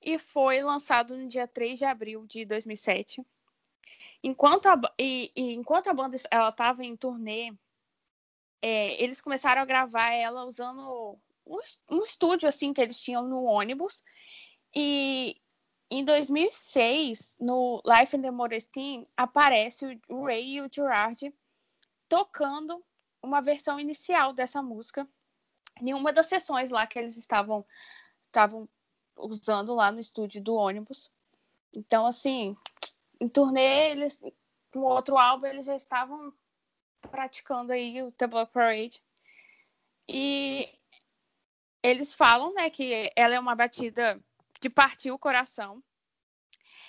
E 0.00 0.18
foi 0.18 0.62
lançado 0.62 1.16
no 1.16 1.28
dia 1.28 1.46
3 1.46 1.78
de 1.78 1.84
abril 1.84 2.26
de 2.26 2.44
2007. 2.44 3.24
Enquanto 4.22 4.66
a, 4.66 4.80
e, 4.98 5.30
e 5.36 5.54
enquanto 5.54 5.88
a 5.88 5.94
banda 5.94 6.16
ela 6.30 6.48
estava 6.48 6.84
em 6.84 6.96
turnê, 6.96 7.52
é, 8.62 9.02
eles 9.02 9.20
começaram 9.20 9.62
a 9.62 9.66
gravar 9.66 10.12
ela 10.12 10.44
usando 10.44 11.18
um, 11.46 12.02
estúdio 12.02 12.48
assim 12.48 12.72
que 12.72 12.80
eles 12.80 13.00
tinham 13.00 13.26
no 13.26 13.44
ônibus. 13.44 14.02
E 14.74 15.40
em 15.90 16.04
2006, 16.04 17.34
no 17.38 17.80
Life 17.84 18.16
in 18.16 18.22
the 18.22 18.30
Modestine, 18.30 19.08
aparece 19.16 20.00
o 20.08 20.24
Ray 20.24 20.56
e 20.56 20.60
o 20.60 20.68
Gerard 20.72 21.32
tocando 22.08 22.84
uma 23.22 23.40
versão 23.40 23.78
inicial 23.78 24.32
dessa 24.32 24.62
música 24.62 25.08
em 25.80 25.92
uma 25.94 26.12
das 26.12 26.26
sessões 26.26 26.70
lá 26.70 26.86
que 26.86 26.98
eles 26.98 27.16
estavam 27.16 27.64
estavam 28.26 28.68
usando 29.16 29.74
lá 29.74 29.90
no 29.90 30.00
estúdio 30.00 30.42
do 30.42 30.54
ônibus. 30.54 31.10
Então, 31.74 32.06
assim, 32.06 32.56
em 33.20 33.28
turnê, 33.28 33.90
eles, 33.90 34.22
com 34.72 34.80
outro 34.80 35.16
álbum, 35.16 35.46
eles 35.46 35.64
já 35.64 35.74
estavam 35.74 36.32
praticando 37.10 37.72
aí 37.72 38.02
o 38.02 38.12
Block 38.28 38.52
Parade. 38.52 39.02
E 40.08 40.68
eles 41.82 42.14
falam, 42.14 42.52
né, 42.54 42.70
que 42.70 43.12
ela 43.14 43.34
é 43.34 43.40
uma 43.40 43.54
batida 43.54 44.20
de 44.60 44.70
partir 44.70 45.10
o 45.10 45.18
coração. 45.18 45.82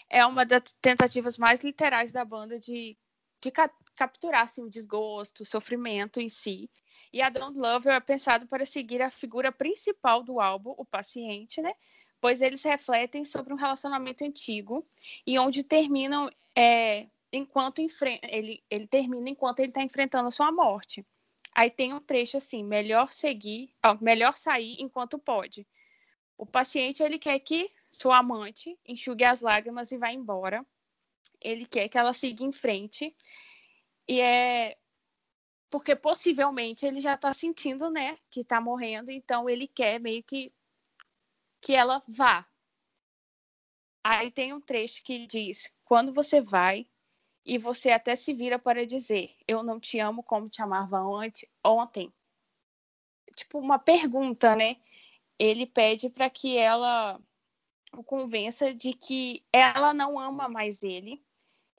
É 0.10 0.26
uma 0.26 0.46
das 0.46 0.64
tentativas 0.82 1.38
mais 1.38 1.64
literais 1.64 2.12
da 2.12 2.24
banda 2.24 2.60
de, 2.60 2.98
de 3.42 3.52
ca 3.52 3.70
capturar 3.96 4.44
assim, 4.44 4.62
o 4.62 4.70
desgosto, 4.70 5.42
o 5.42 5.46
sofrimento 5.46 6.22
em 6.22 6.30
si. 6.30 6.70
E 7.12 7.20
a 7.20 7.30
Don't 7.30 7.58
Love 7.58 7.90
é 7.90 8.00
pensado 8.00 8.46
para 8.48 8.64
seguir 8.64 9.02
a 9.02 9.10
figura 9.10 9.52
principal 9.52 10.22
do 10.22 10.40
álbum, 10.40 10.76
o 10.78 10.86
paciente, 10.86 11.60
né? 11.62 11.74
Pois 12.22 12.42
eles 12.42 12.64
refletem 12.64 13.26
sobre 13.26 13.54
um 13.54 13.58
relacionamento 13.58 14.24
antigo 14.24 14.88
e 15.26 15.40
onde 15.40 15.64
terminam 15.64 16.30
é, 16.56 17.08
enquanto 17.32 17.80
ele, 18.24 18.64
ele 18.70 18.88
termina 18.88 19.30
enquanto 19.30 19.60
ele 19.60 19.70
está 19.70 19.82
enfrentando 19.82 20.28
a 20.28 20.32
sua 20.32 20.52
morte. 20.52 21.06
Aí 21.54 21.70
tem 21.72 21.94
um 21.94 22.00
trecho 22.00 22.38
assim, 22.38 22.64
melhor 22.64 23.12
seguir, 23.12 23.74
ó, 23.84 23.98
melhor 24.00 24.38
sair 24.38 24.78
enquanto 24.80 25.18
pode. 25.18 25.68
O 26.38 26.46
paciente 26.46 27.02
ele 27.02 27.18
quer 27.18 27.40
que 27.40 27.72
sua 27.90 28.20
amante 28.20 28.78
enxugue 28.86 29.24
as 29.24 29.42
lágrimas 29.42 29.92
e 29.92 29.98
vá 29.98 30.12
embora. 30.12 30.66
Ele 31.42 31.66
quer 31.66 31.90
que 31.90 31.98
ela 31.98 32.14
siga 32.14 32.44
em 32.44 32.52
frente. 32.52 33.16
E 34.08 34.22
é 34.22 34.78
porque 35.70 35.96
possivelmente 35.96 36.86
ele 36.86 37.02
já 37.02 37.16
está 37.16 37.34
sentindo, 37.34 37.90
né, 37.90 38.18
que 38.30 38.42
está 38.42 38.62
morrendo, 38.62 39.12
então 39.12 39.50
ele 39.50 39.68
quer 39.68 40.00
meio 40.00 40.24
que 40.24 40.54
que 41.60 41.74
ela 41.74 42.04
vá. 42.08 42.48
Aí 44.04 44.32
tem 44.32 44.54
um 44.54 44.62
trecho 44.62 45.04
que 45.04 45.26
diz: 45.28 45.74
"Quando 45.84 46.14
você 46.14 46.40
vai, 46.40 46.88
e 47.48 47.58
você 47.58 47.92
até 47.92 48.14
se 48.16 48.34
vira 48.34 48.60
para 48.60 48.86
dizer: 48.86 49.34
Eu 49.48 49.64
não 49.64 49.80
te 49.80 49.98
amo 50.00 50.22
como 50.22 50.50
te 50.50 50.62
amava 50.62 51.00
antes, 51.00 51.50
ontem. 51.64 52.14
Tipo, 53.36 53.60
uma 53.60 53.80
pergunta, 53.80 54.54
né? 54.56 54.76
Ele 55.40 55.66
pede 55.66 56.10
para 56.10 56.30
que 56.30 56.58
ela 56.58 57.20
o 57.94 58.04
convença 58.04 58.74
de 58.74 58.94
que 58.94 59.46
ela 59.52 59.94
não 59.94 60.20
ama 60.20 60.50
mais 60.50 60.84
ele. 60.84 61.24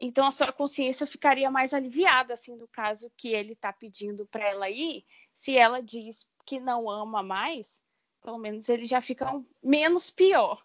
Então 0.01 0.27
a 0.27 0.31
sua 0.31 0.53
consciência 0.53 1.07
ficaria 1.07 1.51
mais 1.51 1.75
aliviada, 1.75 2.33
assim, 2.33 2.57
do 2.57 2.67
caso 2.69 3.13
que 3.17 3.29
ele 3.29 3.53
está 3.53 3.73
pedindo 3.73 4.27
para 4.27 4.49
ela 4.49 4.71
ir. 4.71 5.05
Se 5.35 5.57
ela 5.57 5.83
diz 5.83 6.27
que 6.47 6.61
não 6.61 6.89
ama 6.89 7.23
mais, 7.23 7.83
pelo 8.23 8.39
menos 8.39 8.69
ele 8.69 8.87
já 8.87 9.03
fica 9.03 9.27
menos 9.63 10.11
pior. 10.11 10.65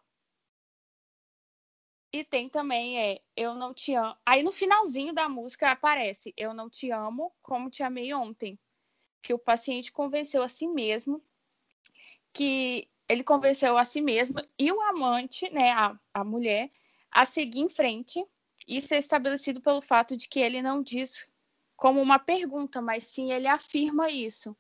E 2.13 2.23
tem 2.23 2.47
também 2.47 2.99
é 2.99 3.21
Eu 3.35 3.55
Não 3.55 3.73
Te 3.73 3.95
Amo. 3.95 4.15
Aí 4.23 4.43
no 4.43 4.51
finalzinho 4.51 5.13
da 5.13 5.27
música 5.27 5.71
aparece 5.71 6.33
Eu 6.37 6.53
Não 6.53 6.69
Te 6.69 6.91
Amo 6.91 7.33
como 7.41 7.71
Te 7.71 7.81
Amei 7.81 8.13
Ontem. 8.13 8.57
Que 9.21 9.33
o 9.33 9.39
paciente 9.39 9.91
convenceu 9.91 10.43
a 10.43 10.47
si 10.47 10.67
mesmo 10.67 11.23
que 12.33 12.89
ele 13.07 13.23
convenceu 13.23 13.77
a 13.77 13.85
si 13.85 14.01
mesmo 14.01 14.35
e 14.57 14.71
o 14.71 14.81
amante, 14.81 15.49
né, 15.51 15.71
a, 15.71 15.97
a 16.13 16.23
mulher, 16.23 16.71
a 17.11 17.25
seguir 17.25 17.61
em 17.61 17.69
frente. 17.69 18.25
Isso 18.67 18.93
é 18.93 18.97
estabelecido 18.97 19.61
pelo 19.61 19.81
fato 19.81 20.17
de 20.17 20.27
que 20.27 20.39
ele 20.39 20.61
não 20.61 20.81
diz 20.81 21.29
como 21.75 22.01
uma 22.01 22.17
pergunta, 22.17 22.81
mas 22.81 23.05
sim 23.05 23.31
ele 23.31 23.47
afirma 23.47 24.09
isso. 24.09 24.57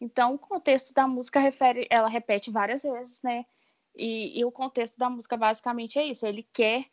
Então, 0.00 0.34
o 0.34 0.38
contexto 0.38 0.92
da 0.92 1.08
música 1.08 1.40
refere, 1.40 1.86
ela 1.88 2.08
repete 2.08 2.50
várias 2.50 2.82
vezes, 2.82 3.22
né? 3.22 3.46
E, 3.96 4.38
e, 4.38 4.44
o 4.44 4.52
contexto 4.52 4.96
da 4.98 5.08
música 5.08 5.36
basicamente 5.36 5.98
é 5.98 6.04
isso. 6.04 6.26
Ele 6.26 6.42
quer 6.52 6.86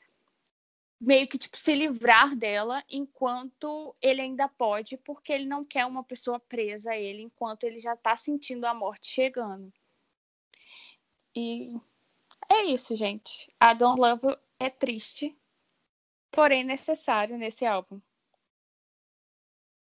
meio 1.00 1.28
que 1.28 1.38
tipo, 1.38 1.58
se 1.58 1.76
livrar 1.76 2.36
dela 2.36 2.84
enquanto 2.90 3.96
ele 4.02 4.22
ainda 4.22 4.48
pode, 4.48 4.96
porque 4.98 5.34
ele 5.34 5.46
não 5.46 5.66
quer 5.66 5.86
uma 5.86 6.04
pessoa 6.04 6.40
presa 6.40 6.92
a 6.92 6.98
ele 6.98 7.24
enquanto 7.24 7.66
ele 7.66 7.80
já 7.80 7.94
está 7.94 8.16
sentindo 8.16 8.66
a 8.66 8.74
morte 8.74 9.08
chegando. 9.08 9.72
E 11.36 11.76
é 12.50 12.66
isso, 12.66 12.96
gente. 12.96 13.54
A 13.60 13.74
Don't 13.74 14.00
Love 14.00 14.38
é 14.60 14.70
triste, 14.70 15.38
porém 16.32 16.64
necessário 16.64 17.38
nesse 17.38 17.66
álbum. 17.66 18.00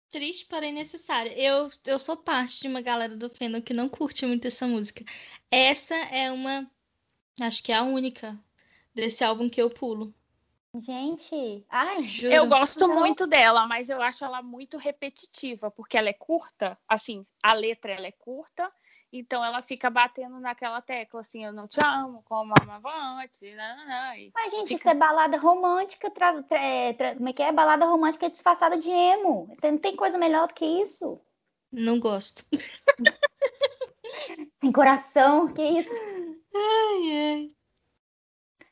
Triste, 0.10 0.46
porém 0.46 0.72
necessário. 0.72 1.32
Eu, 1.34 1.70
eu 1.86 2.00
sou 2.00 2.16
parte 2.16 2.62
de 2.62 2.68
uma 2.68 2.82
galera 2.82 3.18
do 3.18 3.30
fandom 3.30 3.62
que 3.62 3.74
não 3.74 3.90
curte 3.90 4.26
muito 4.26 4.48
essa 4.48 4.68
música. 4.68 5.04
Essa 5.52 5.96
é 5.96 6.32
uma 6.32 6.70
Acho 7.40 7.64
que 7.64 7.72
é 7.72 7.76
a 7.76 7.84
única 7.84 8.38
desse 8.94 9.24
álbum 9.24 9.50
que 9.50 9.62
eu 9.62 9.70
pulo. 9.70 10.14
Gente, 10.80 11.66
ai, 11.70 12.04
juro. 12.04 12.34
Eu 12.34 12.46
gosto 12.46 12.88
não. 12.88 13.00
muito 13.00 13.26
dela, 13.26 13.66
mas 13.66 13.90
eu 13.90 14.02
acho 14.02 14.24
ela 14.24 14.44
muito 14.44 14.78
repetitiva, 14.78 15.72
porque 15.72 15.98
ela 15.98 16.10
é 16.10 16.14
curta, 16.14 16.78
assim, 16.88 17.26
a 17.42 17.54
letra 17.54 17.94
ela 17.94 18.06
é 18.06 18.12
curta, 18.12 18.72
então 19.12 19.44
ela 19.44 19.62
fica 19.62 19.90
batendo 19.90 20.40
naquela 20.40 20.82
tecla, 20.82 21.22
assim, 21.22 21.46
eu 21.46 21.52
não 21.52 21.68
te 21.68 21.80
amo, 21.84 22.22
como 22.26 22.54
amava 22.62 22.94
antes. 23.20 23.40
Mas, 24.34 24.52
gente, 24.52 24.68
fica... 24.68 24.76
isso 24.76 24.90
é 24.90 24.94
balada 24.94 25.38
romântica, 25.38 26.12
tra... 26.12 26.44
Tra... 26.44 26.60
É, 26.60 26.94
tra... 26.94 27.16
como 27.16 27.30
é 27.30 27.34
que 27.34 27.42
é? 27.42 27.52
Balada 27.52 27.86
romântica 27.86 28.30
disfarçada 28.30 28.78
de 28.78 28.92
emo. 28.92 29.56
Não 29.64 29.78
tem 29.78 29.96
coisa 29.96 30.18
melhor 30.18 30.48
do 30.48 30.54
que 30.54 30.66
isso. 30.66 31.20
Não 31.72 32.00
gosto. 32.00 32.46
tem 34.60 34.72
coração, 34.72 35.52
que 35.54 35.64
isso? 35.64 36.37
Ai, 36.58 37.18
ai. 37.18 37.52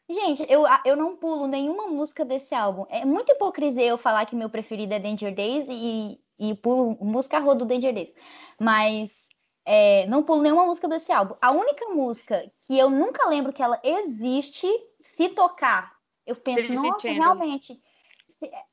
Gente, 0.08 0.46
eu, 0.50 0.66
eu 0.86 0.96
não 0.96 1.16
pulo 1.16 1.48
nenhuma 1.48 1.88
música 1.88 2.24
desse 2.24 2.54
álbum. 2.54 2.86
É 2.90 3.04
muito 3.04 3.32
hipocrisia 3.32 3.86
eu 3.86 3.98
falar 3.98 4.26
que 4.26 4.36
meu 4.36 4.50
preferido 4.50 4.94
é 4.94 5.00
Danger 5.00 5.34
Days 5.34 5.68
e, 5.70 6.20
e 6.38 6.54
pulo 6.56 6.96
música 7.02 7.40
roda 7.40 7.60
do 7.60 7.66
Danger 7.66 7.94
Days. 7.94 8.14
Mas 8.60 9.28
é, 9.66 10.06
não 10.08 10.22
pulo 10.22 10.44
nenhuma 10.44 10.66
música 10.66 10.88
desse 10.88 11.12
álbum. 11.12 11.36
A 11.42 11.52
única 11.52 11.88
música 11.88 12.52
que 12.68 12.78
eu 12.78 12.90
nunca 12.90 13.28
lembro 13.28 13.52
que 13.52 13.64
ela 13.64 13.80
existe, 13.84 14.68
se 15.02 15.30
tocar, 15.30 15.96
eu 16.26 16.36
penso, 16.36 16.74
nossa, 16.74 17.10
realmente. 17.10 17.82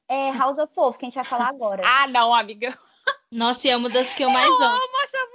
É 0.07 0.33
House 0.33 0.59
of 0.59 0.73
Wolves, 0.77 0.99
que 0.99 1.07
a 1.07 1.09
gente 1.09 1.15
vai 1.15 1.25
falar 1.25 1.49
agora. 1.49 1.83
ah, 1.87 2.07
não, 2.07 2.35
amiga. 2.35 2.77
Nossa, 3.31 3.67
e 3.67 3.71
é 3.71 3.77
uma 3.77 3.89
das 3.89 4.13
que 4.13 4.23
eu 4.23 4.31
mais 4.31 4.47
eu 4.47 4.55
amo. 4.55 4.65
amo 4.65 5.03
essa. 5.03 5.32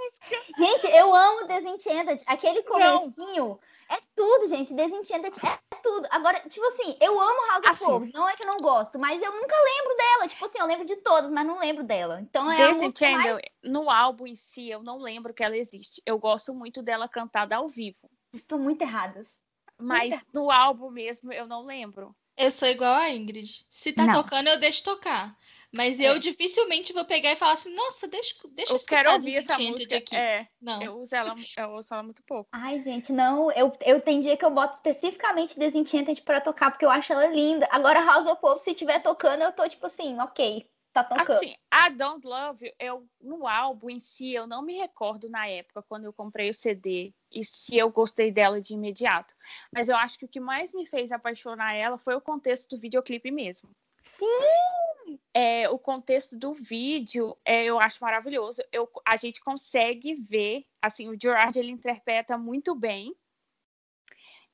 Gente, 0.58 0.88
eu 0.88 1.14
amo 1.14 1.48
Desenchanted. 1.48 2.24
Aquele 2.26 2.64
comecinho 2.64 3.45
não. 3.48 3.60
é 3.90 3.99
tudo, 4.16 4.48
gente. 4.48 4.74
Desenchanted 4.74 5.34
é 5.45 5.76
tudo. 5.82 6.08
Agora, 6.12 6.40
tipo 6.49 6.66
assim, 6.68 6.98
eu 6.99 7.20
amo 7.20 7.48
House 7.52 7.66
assim, 7.66 7.84
of 7.84 7.91
Wolves. 7.91 8.14
Não 8.14 8.28
é 8.28 8.36
que 8.36 8.44
eu 8.44 8.48
não 8.48 8.58
gosto, 8.58 8.98
mas 8.98 9.22
eu 9.22 9.32
nunca 9.32 9.56
lembro 9.56 9.98
dela. 9.98 10.28
Tipo 10.28 10.45
assim, 10.45 10.60
eu 10.60 10.66
lembro 10.66 10.86
de 10.86 10.95
todas, 10.98 11.32
mas 11.32 11.45
não 11.45 11.60
lembro 11.60 11.84
dela. 11.84 12.20
Então 12.22 12.52
é 12.52 12.58
Desenchanted, 12.72 13.32
mais... 13.32 13.41
no 13.64 13.90
álbum 13.90 14.28
em 14.28 14.36
si, 14.36 14.70
eu 14.70 14.82
não 14.82 14.98
lembro 14.98 15.34
que 15.34 15.44
ela 15.44 15.58
existe. 15.58 16.02
Eu 16.06 16.18
gosto 16.18 16.54
muito 16.54 16.82
dela 16.82 17.08
cantada 17.08 17.56
ao 17.56 17.68
vivo. 17.68 18.10
Estão 18.34 18.60
muito 18.60 18.82
erradas. 18.82 19.40
Mas 19.80 20.10
muito 20.10 20.28
no 20.34 20.52
álbum 20.52 20.90
mesmo, 20.90 21.32
eu 21.32 21.48
não 21.48 21.64
lembro. 21.64 22.16
Eu 22.36 22.52
sou 22.52 22.68
igual 22.68 22.94
a 22.94 23.10
Ingrid. 23.10 23.66
Se 23.70 23.91
tá 23.91 24.06
não. 24.06 24.22
tocando, 24.22 24.48
eu 24.48 24.60
deixo 24.60 24.84
tocar. 24.84 25.36
Mas 25.76 25.99
é. 25.99 26.10
eu 26.10 26.19
dificilmente 26.19 26.94
vou 26.94 27.06
pegar 27.06 27.31
e 27.31 27.35
falar 27.35 27.53
assim, 27.53 27.73
nossa, 27.76 28.07
deixa, 28.07 28.35
deixa 28.52 28.72
eu, 28.72 28.77
eu 28.77 28.85
quero 28.85 29.11
ouvir 29.11 29.35
essa 29.35 29.57
música 29.57 29.98
aqui. 29.98 30.15
É, 30.15 30.48
não. 30.61 30.81
Eu 30.81 30.98
uso 30.98 31.15
ela, 31.15 31.35
eu 31.57 31.69
uso 31.72 31.94
ela 31.94 32.03
muito 32.03 32.23
pouco. 32.23 32.49
Ai, 32.53 32.80
gente, 32.80 33.11
não, 33.11 33.52
eu, 33.52 33.72
eu 33.85 33.99
tem 33.99 34.22
dia 34.22 34.38
que 34.38 34.45
eu 34.45 34.52
boto 34.52 34.76
especificamente 34.76 35.60
Desenchanted 35.60 36.22
para 36.22 36.41
tocar, 36.41 36.72
porque 36.72 36.85
eu 36.85 36.89
acho 36.89 37.11
ela 37.11 37.27
linda. 37.27 37.68
Agora, 37.72 38.03
House 38.03 38.27
of 38.27 38.41
Wolves, 38.41 38.64
se 38.64 38.72
estiver 38.72 39.02
tocando, 39.02 39.44
eu 39.44 39.52
tô 39.52 39.68
tipo 39.68 39.85
assim, 39.85 40.18
ok, 40.19 40.69
tá 40.94 41.03
tocando. 41.03 41.31
Assim, 41.31 41.53
a 41.69 41.89
Don't 41.89 42.26
Love 42.26 42.65
You, 42.65 42.73
eu, 42.80 43.07
no 43.22 43.45
álbum 43.45 43.89
em 43.89 43.99
si, 43.99 44.34
eu 44.34 44.48
não 44.48 44.61
me 44.61 44.77
recordo 44.77 45.30
na 45.30 45.48
época, 45.48 45.84
quando 45.84 46.06
eu 46.06 46.14
comprei 46.14 46.49
o 46.49 46.53
CD, 46.53 47.14
e 47.31 47.44
se 47.44 47.77
eu 47.77 47.91
gostei 47.91 48.31
dela 48.31 48.61
de 48.61 48.73
imediato. 48.73 49.35
Mas 49.73 49.89
eu 49.89 49.95
acho 49.98 50.18
que 50.18 50.26
o 50.26 50.30
que 50.30 50.39
mais 50.39 50.72
me 50.72 50.85
fez 50.85 51.11
apaixonar 51.11 51.73
ela 51.73 51.98
foi 51.98 52.15
o 52.15 52.22
contexto 52.22 52.69
do 52.69 52.80
videoclipe 52.80 53.30
mesmo. 53.31 53.69
Sim! 54.11 55.19
É, 55.34 55.69
o 55.69 55.77
contexto 55.77 56.38
do 56.38 56.53
vídeo 56.53 57.38
é, 57.45 57.65
eu 57.65 57.79
acho 57.79 58.03
maravilhoso. 58.03 58.61
Eu, 58.71 58.89
a 59.05 59.15
gente 59.15 59.39
consegue 59.39 60.15
ver, 60.15 60.65
assim, 60.81 61.09
o 61.09 61.19
Gerard 61.19 61.57
ele 61.57 61.71
interpreta 61.71 62.38
muito 62.38 62.75
bem. 62.75 63.15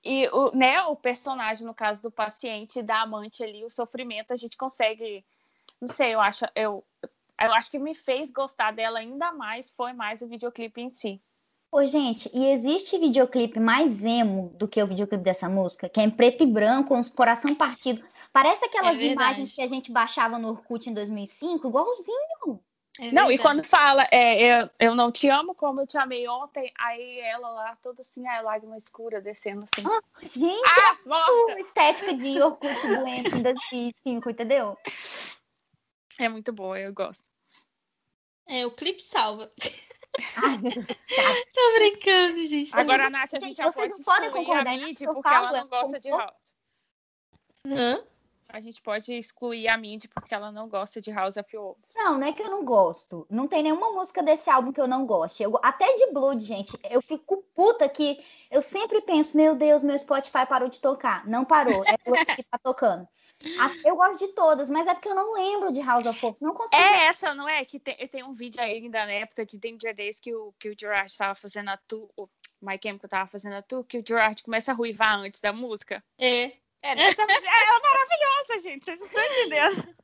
E 0.03 0.27
o, 0.27 0.51
né, 0.51 0.81
o 0.83 0.95
personagem, 0.95 1.65
no 1.65 1.73
caso 1.73 2.01
do 2.01 2.11
paciente, 2.11 2.83
da 2.83 3.01
amante 3.01 3.41
ali, 3.43 3.63
o 3.63 3.69
sofrimento, 3.69 4.33
a 4.33 4.37
gente 4.37 4.57
consegue. 4.57 5.25
Não 5.79 5.87
sei, 5.87 6.13
eu 6.13 6.19
acho, 6.19 6.45
eu, 6.55 6.85
eu 7.41 7.53
acho 7.53 7.71
que 7.71 7.79
me 7.79 7.95
fez 7.95 8.29
gostar 8.29 8.71
dela 8.71 8.99
ainda 8.99 9.31
mais, 9.31 9.71
foi 9.71 9.93
mais 9.93 10.21
o 10.21 10.27
videoclipe 10.27 10.81
em 10.81 10.89
si. 10.89 11.21
Ô, 11.71 11.83
gente, 11.85 12.29
e 12.33 12.45
existe 12.51 12.99
videoclipe 12.99 13.59
mais 13.59 14.05
emo 14.05 14.53
do 14.59 14.67
que 14.67 14.83
o 14.83 14.85
videoclipe 14.85 15.23
dessa 15.23 15.49
música? 15.49 15.89
Que 15.89 15.99
é 15.99 16.03
em 16.03 16.09
preto 16.11 16.43
e 16.43 16.45
branco, 16.45 16.95
os 16.95 17.09
coração 17.09 17.55
partido. 17.55 18.03
Parece 18.33 18.65
aquelas 18.65 18.97
É 18.97 19.03
imagens 19.03 19.53
que 19.53 19.61
a 19.61 19.67
gente 19.67 19.91
baixava 19.91 20.39
no 20.39 20.49
Orkut 20.49 20.89
em 20.89 20.93
2005, 20.93 21.67
igualzinho. 21.67 22.59
É 22.99 23.11
não, 23.11 23.31
e 23.31 23.37
quando 23.37 23.63
fala, 23.63 24.07
é, 24.11 24.63
eu, 24.63 24.69
eu 24.79 24.95
não 24.95 25.11
te 25.11 25.29
amo 25.29 25.55
como 25.55 25.81
eu 25.81 25.87
te 25.87 25.97
amei 25.97 26.27
ontem, 26.27 26.71
aí 26.77 27.19
ela 27.21 27.49
lá, 27.49 27.75
toda 27.75 28.01
assim, 28.01 28.27
a 28.27 28.41
lágrima 28.41 28.75
escura 28.77 29.21
descendo 29.21 29.63
assim. 29.63 29.83
Gente, 30.23 30.61
Ah, 30.65 30.91
a 30.91 31.09
morta! 31.09 31.59
estética 31.61 32.13
de 32.13 32.41
Orkut 32.41 32.87
doente 32.87 33.35
em 33.35 33.41
2005, 33.41 34.29
entendeu? 34.29 34.77
É 36.19 36.27
muito 36.27 36.51
boa, 36.51 36.79
eu 36.79 36.93
gosto. 36.93 37.27
É, 38.47 38.65
o 38.65 38.71
clipe 38.71 39.01
salva. 39.01 39.51
Ai, 40.37 40.57
meu 40.57 40.71
Deus. 40.71 40.87
Tô 41.53 41.73
brincando, 41.73 42.45
gente. 42.45 42.71
tô 42.71 42.77
Agora, 42.77 43.07
a 43.07 43.09
Nath, 43.09 43.33
a 43.33 43.37
Gente, 43.37 43.47
gente 43.49 43.57
já 43.57 43.71
vocês 43.71 43.89
pode 43.89 43.97
não 43.97 44.05
podem 44.05 44.31
concordar 44.31 44.71
a 44.71 45.13
porque 45.13 45.27
ela 45.27 45.57
é 45.57 45.61
não 45.61 45.67
gosta 45.67 45.99
de 45.99 46.09
House. 46.09 46.53
Hã? 47.65 48.12
A 48.53 48.59
gente 48.59 48.83
pode 48.83 49.11
excluir 49.11 49.67
a 49.67 49.75
Mindy 49.75 50.07
porque 50.07 50.31
ela 50.31 50.51
não 50.51 50.69
gosta 50.69 51.01
de 51.01 51.09
House 51.09 51.37
of 51.37 51.57
Wolves. 51.57 51.83
Não, 51.95 52.19
não 52.19 52.27
é 52.27 52.31
que 52.31 52.43
eu 52.43 52.51
não 52.51 52.63
gosto. 52.63 53.25
Não 53.27 53.47
tem 53.47 53.63
nenhuma 53.63 53.91
música 53.91 54.21
desse 54.21 54.47
álbum 54.47 54.71
que 54.71 54.79
eu 54.79 54.87
não 54.87 55.07
goste. 55.07 55.41
Eu, 55.41 55.59
até 55.63 55.91
de 55.95 56.11
Blood, 56.11 56.45
gente. 56.45 56.77
Eu 56.87 57.01
fico 57.01 57.43
puta 57.55 57.89
que 57.89 58.23
eu 58.51 58.61
sempre 58.61 59.01
penso, 59.01 59.35
meu 59.35 59.55
Deus, 59.55 59.81
meu 59.81 59.97
Spotify 59.97 60.45
parou 60.47 60.69
de 60.69 60.79
tocar. 60.79 61.27
Não 61.27 61.43
parou. 61.43 61.83
É 61.83 61.97
Blood 62.05 62.35
que 62.35 62.43
tá 62.43 62.59
tocando. 62.59 63.07
Eu 63.83 63.95
gosto 63.95 64.19
de 64.19 64.33
todas, 64.33 64.69
mas 64.69 64.85
é 64.85 64.93
porque 64.93 65.09
eu 65.09 65.15
não 65.15 65.33
lembro 65.33 65.71
de 65.71 65.81
House 65.81 66.05
of 66.05 66.21
Wolves. 66.21 66.41
Não 66.41 66.53
consigo. 66.53 66.75
É 66.75 67.07
essa, 67.07 67.33
não 67.33 67.49
é? 67.49 67.65
Que 67.65 67.79
tem, 67.79 68.07
tem 68.07 68.23
um 68.23 68.33
vídeo 68.33 68.61
ainda 68.61 69.03
na 69.03 69.13
época 69.13 69.47
de 69.47 69.57
Danger 69.57 69.95
Days 69.95 70.19
que 70.19 70.31
o, 70.31 70.53
que 70.59 70.69
o 70.69 70.75
Gerard 70.79 71.09
estava 71.09 71.33
fazendo 71.33 71.69
a 71.69 71.77
tu, 71.87 72.07
o 72.15 72.29
My 72.61 72.79
Chemical 72.81 73.09
tava 73.09 73.27
fazendo 73.27 73.55
a 73.55 73.63
tu, 73.63 73.83
que 73.83 73.97
o 73.97 74.03
Gerard 74.07 74.43
começa 74.43 74.71
a 74.71 74.75
ruivar 74.75 75.17
antes 75.17 75.41
da 75.41 75.51
música. 75.51 76.03
É. 76.19 76.53
É, 76.83 76.91
essa 77.01 77.23
música 77.23 77.47
é 77.47 77.79
maravilhosa, 77.79 78.59
gente. 78.61 78.83
Vocês 78.83 78.99
estão 78.99 79.23
entendendo. 79.23 79.95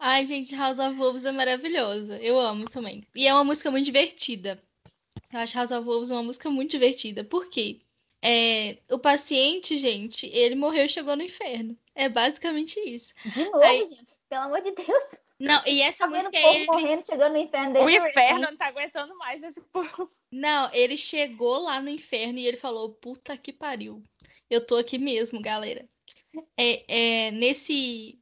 Ai, 0.00 0.24
gente, 0.24 0.54
House 0.54 0.78
of 0.78 0.94
Wolves 0.96 1.24
é 1.24 1.32
maravilhoso. 1.32 2.12
Eu 2.14 2.38
amo 2.40 2.68
também. 2.68 3.04
E 3.14 3.26
é 3.26 3.34
uma 3.34 3.44
música 3.44 3.70
muito 3.70 3.84
divertida. 3.84 4.62
Eu 5.32 5.40
acho 5.40 5.56
House 5.56 5.70
of 5.70 5.84
Wolves 5.84 6.10
uma 6.10 6.22
música 6.22 6.50
muito 6.50 6.70
divertida. 6.72 7.24
Por 7.24 7.48
quê? 7.48 7.78
É, 8.22 8.78
o 8.90 8.98
paciente, 8.98 9.78
gente, 9.78 10.26
ele 10.26 10.54
morreu 10.54 10.86
e 10.86 10.88
chegou 10.88 11.14
no 11.16 11.22
inferno. 11.22 11.76
É 11.94 12.08
basicamente 12.08 12.78
isso. 12.80 13.14
De 13.24 13.44
novo, 13.44 13.62
Aí- 13.62 13.84
gente. 13.86 14.14
Pelo 14.28 14.42
amor 14.44 14.60
de 14.60 14.72
Deus. 14.72 15.04
Não, 15.38 15.62
e 15.66 15.80
essa 15.82 15.98
Tá 16.04 16.06
vendo 16.10 16.26
o 16.26 16.30
música 16.30 16.40
povo 16.40 16.56
ele. 16.56 16.66
morrendo, 16.66 17.06
chegando 17.06 17.32
no 17.34 17.38
inferno. 17.38 17.70
O 17.80 17.86
desde 17.86 18.08
inferno 18.08 18.40
não 18.40 18.56
tá 18.56 18.66
aguentando 18.66 19.16
mais 19.16 19.42
esse 19.44 19.60
povo. 19.60 20.10
Não, 20.32 20.68
ele 20.74 20.96
chegou 20.96 21.58
lá 21.58 21.80
no 21.80 21.88
inferno 21.88 22.38
e 22.40 22.46
ele 22.46 22.56
falou: 22.56 22.90
Puta 22.90 23.36
que 23.36 23.52
pariu. 23.52 24.02
Eu 24.50 24.66
tô 24.66 24.76
aqui 24.76 24.98
mesmo, 24.98 25.40
galera. 25.40 25.88
É, 26.56 27.26
é, 27.26 27.30
nesse, 27.30 28.18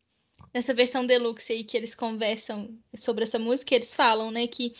nessa 0.52 0.74
versão 0.74 1.06
deluxe 1.06 1.52
aí 1.54 1.64
que 1.64 1.76
eles 1.76 1.94
conversam 1.94 2.78
sobre 2.94 3.24
essa 3.24 3.38
música, 3.38 3.74
eles 3.74 3.94
falam, 3.94 4.30
né, 4.30 4.46
que 4.46 4.74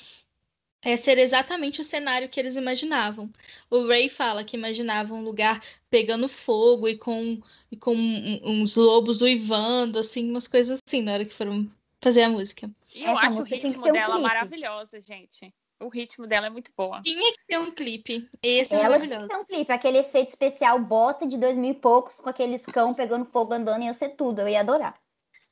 é 0.88 0.96
ser 0.96 1.18
exatamente 1.18 1.80
o 1.80 1.84
cenário 1.84 2.28
que 2.28 2.38
eles 2.38 2.54
imaginavam. 2.54 3.28
O 3.68 3.88
Ray 3.88 4.08
fala 4.08 4.44
que 4.44 4.56
imaginava 4.56 5.12
um 5.14 5.20
lugar 5.22 5.60
pegando 5.90 6.28
fogo 6.28 6.86
e 6.88 6.96
com, 6.96 7.40
e 7.72 7.76
com 7.76 7.92
um- 7.92 8.40
uns 8.44 8.76
lobos 8.76 9.20
uivando, 9.20 9.98
assim, 9.98 10.30
umas 10.30 10.46
coisas 10.46 10.78
assim, 10.86 11.02
na 11.02 11.14
hora 11.14 11.24
que 11.24 11.34
foram 11.34 11.68
fazer 12.00 12.22
a 12.22 12.28
música. 12.28 12.70
E 12.94 13.02
eu 13.02 13.10
Essa 13.10 13.26
acho 13.26 13.40
o 13.40 13.42
ritmo 13.42 13.80
um 13.80 13.92
dela 13.92 14.06
clipe. 14.14 14.22
maravilhosa, 14.22 15.00
gente. 15.00 15.52
O 15.80 15.88
ritmo 15.88 16.24
dela 16.26 16.46
é 16.46 16.50
muito 16.50 16.70
boa. 16.76 17.02
Tinha 17.02 17.32
que 17.32 17.46
ter 17.48 17.58
um 17.58 17.72
clipe. 17.72 18.30
Esse 18.40 18.72
é 18.74 18.78
Ela 18.78 19.00
tinha 19.00 19.18
maravilhoso. 19.18 19.22
que 19.26 19.28
ter 19.28 19.36
um 19.40 19.44
clipe, 19.44 19.72
aquele 19.72 19.98
efeito 19.98 20.28
especial 20.28 20.78
bosta 20.78 21.26
de 21.26 21.36
dois 21.36 21.56
mil 21.58 21.72
e 21.72 21.74
poucos, 21.74 22.16
com 22.16 22.28
aqueles 22.30 22.62
cão 22.64 22.94
pegando 22.94 23.24
fogo 23.26 23.52
andando, 23.52 23.82
ia 23.82 23.92
ser 23.92 24.10
tudo, 24.10 24.40
eu 24.40 24.48
ia 24.48 24.60
adorar. 24.60 24.98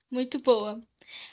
Muito 0.09 0.39
boa. 0.39 0.81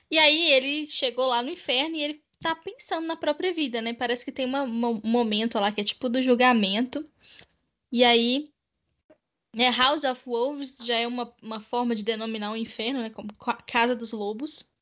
E 0.10 0.18
aí 0.18 0.52
ele 0.52 0.88
chegou 0.88 1.28
lá 1.28 1.44
no 1.44 1.52
inferno 1.52 1.96
e 1.96 2.02
ele 2.02 2.24
tá 2.42 2.56
pensando 2.56 3.08
na 3.08 3.16
própria 3.16 3.54
vida, 3.54 3.82
né? 3.82 3.94
Parece 3.94 4.26
que 4.26 4.32
tem 4.32 4.46
uma- 4.46 4.64
um 4.64 5.02
momento 5.04 5.60
lá 5.60 5.72
que 5.72 5.82
é 5.82 5.84
tipo 5.84 6.10
do 6.10 6.22
julgamento. 6.22 7.06
E 7.92 8.04
aí, 8.04 8.52
né, 9.56 9.70
House 9.72 10.04
of 10.04 10.24
Wolves 10.26 10.78
já 10.84 10.96
é 10.98 11.08
uma, 11.08 11.34
uma 11.42 11.60
forma 11.60 11.96
de 11.96 12.04
denominar 12.04 12.52
o 12.52 12.58
inferno, 12.58 13.02
né? 13.02 13.10
Como 13.10 13.34
ca- 13.34 13.62
Casa 13.68 13.96
dos 13.96 14.12
Lobos. 14.14 14.74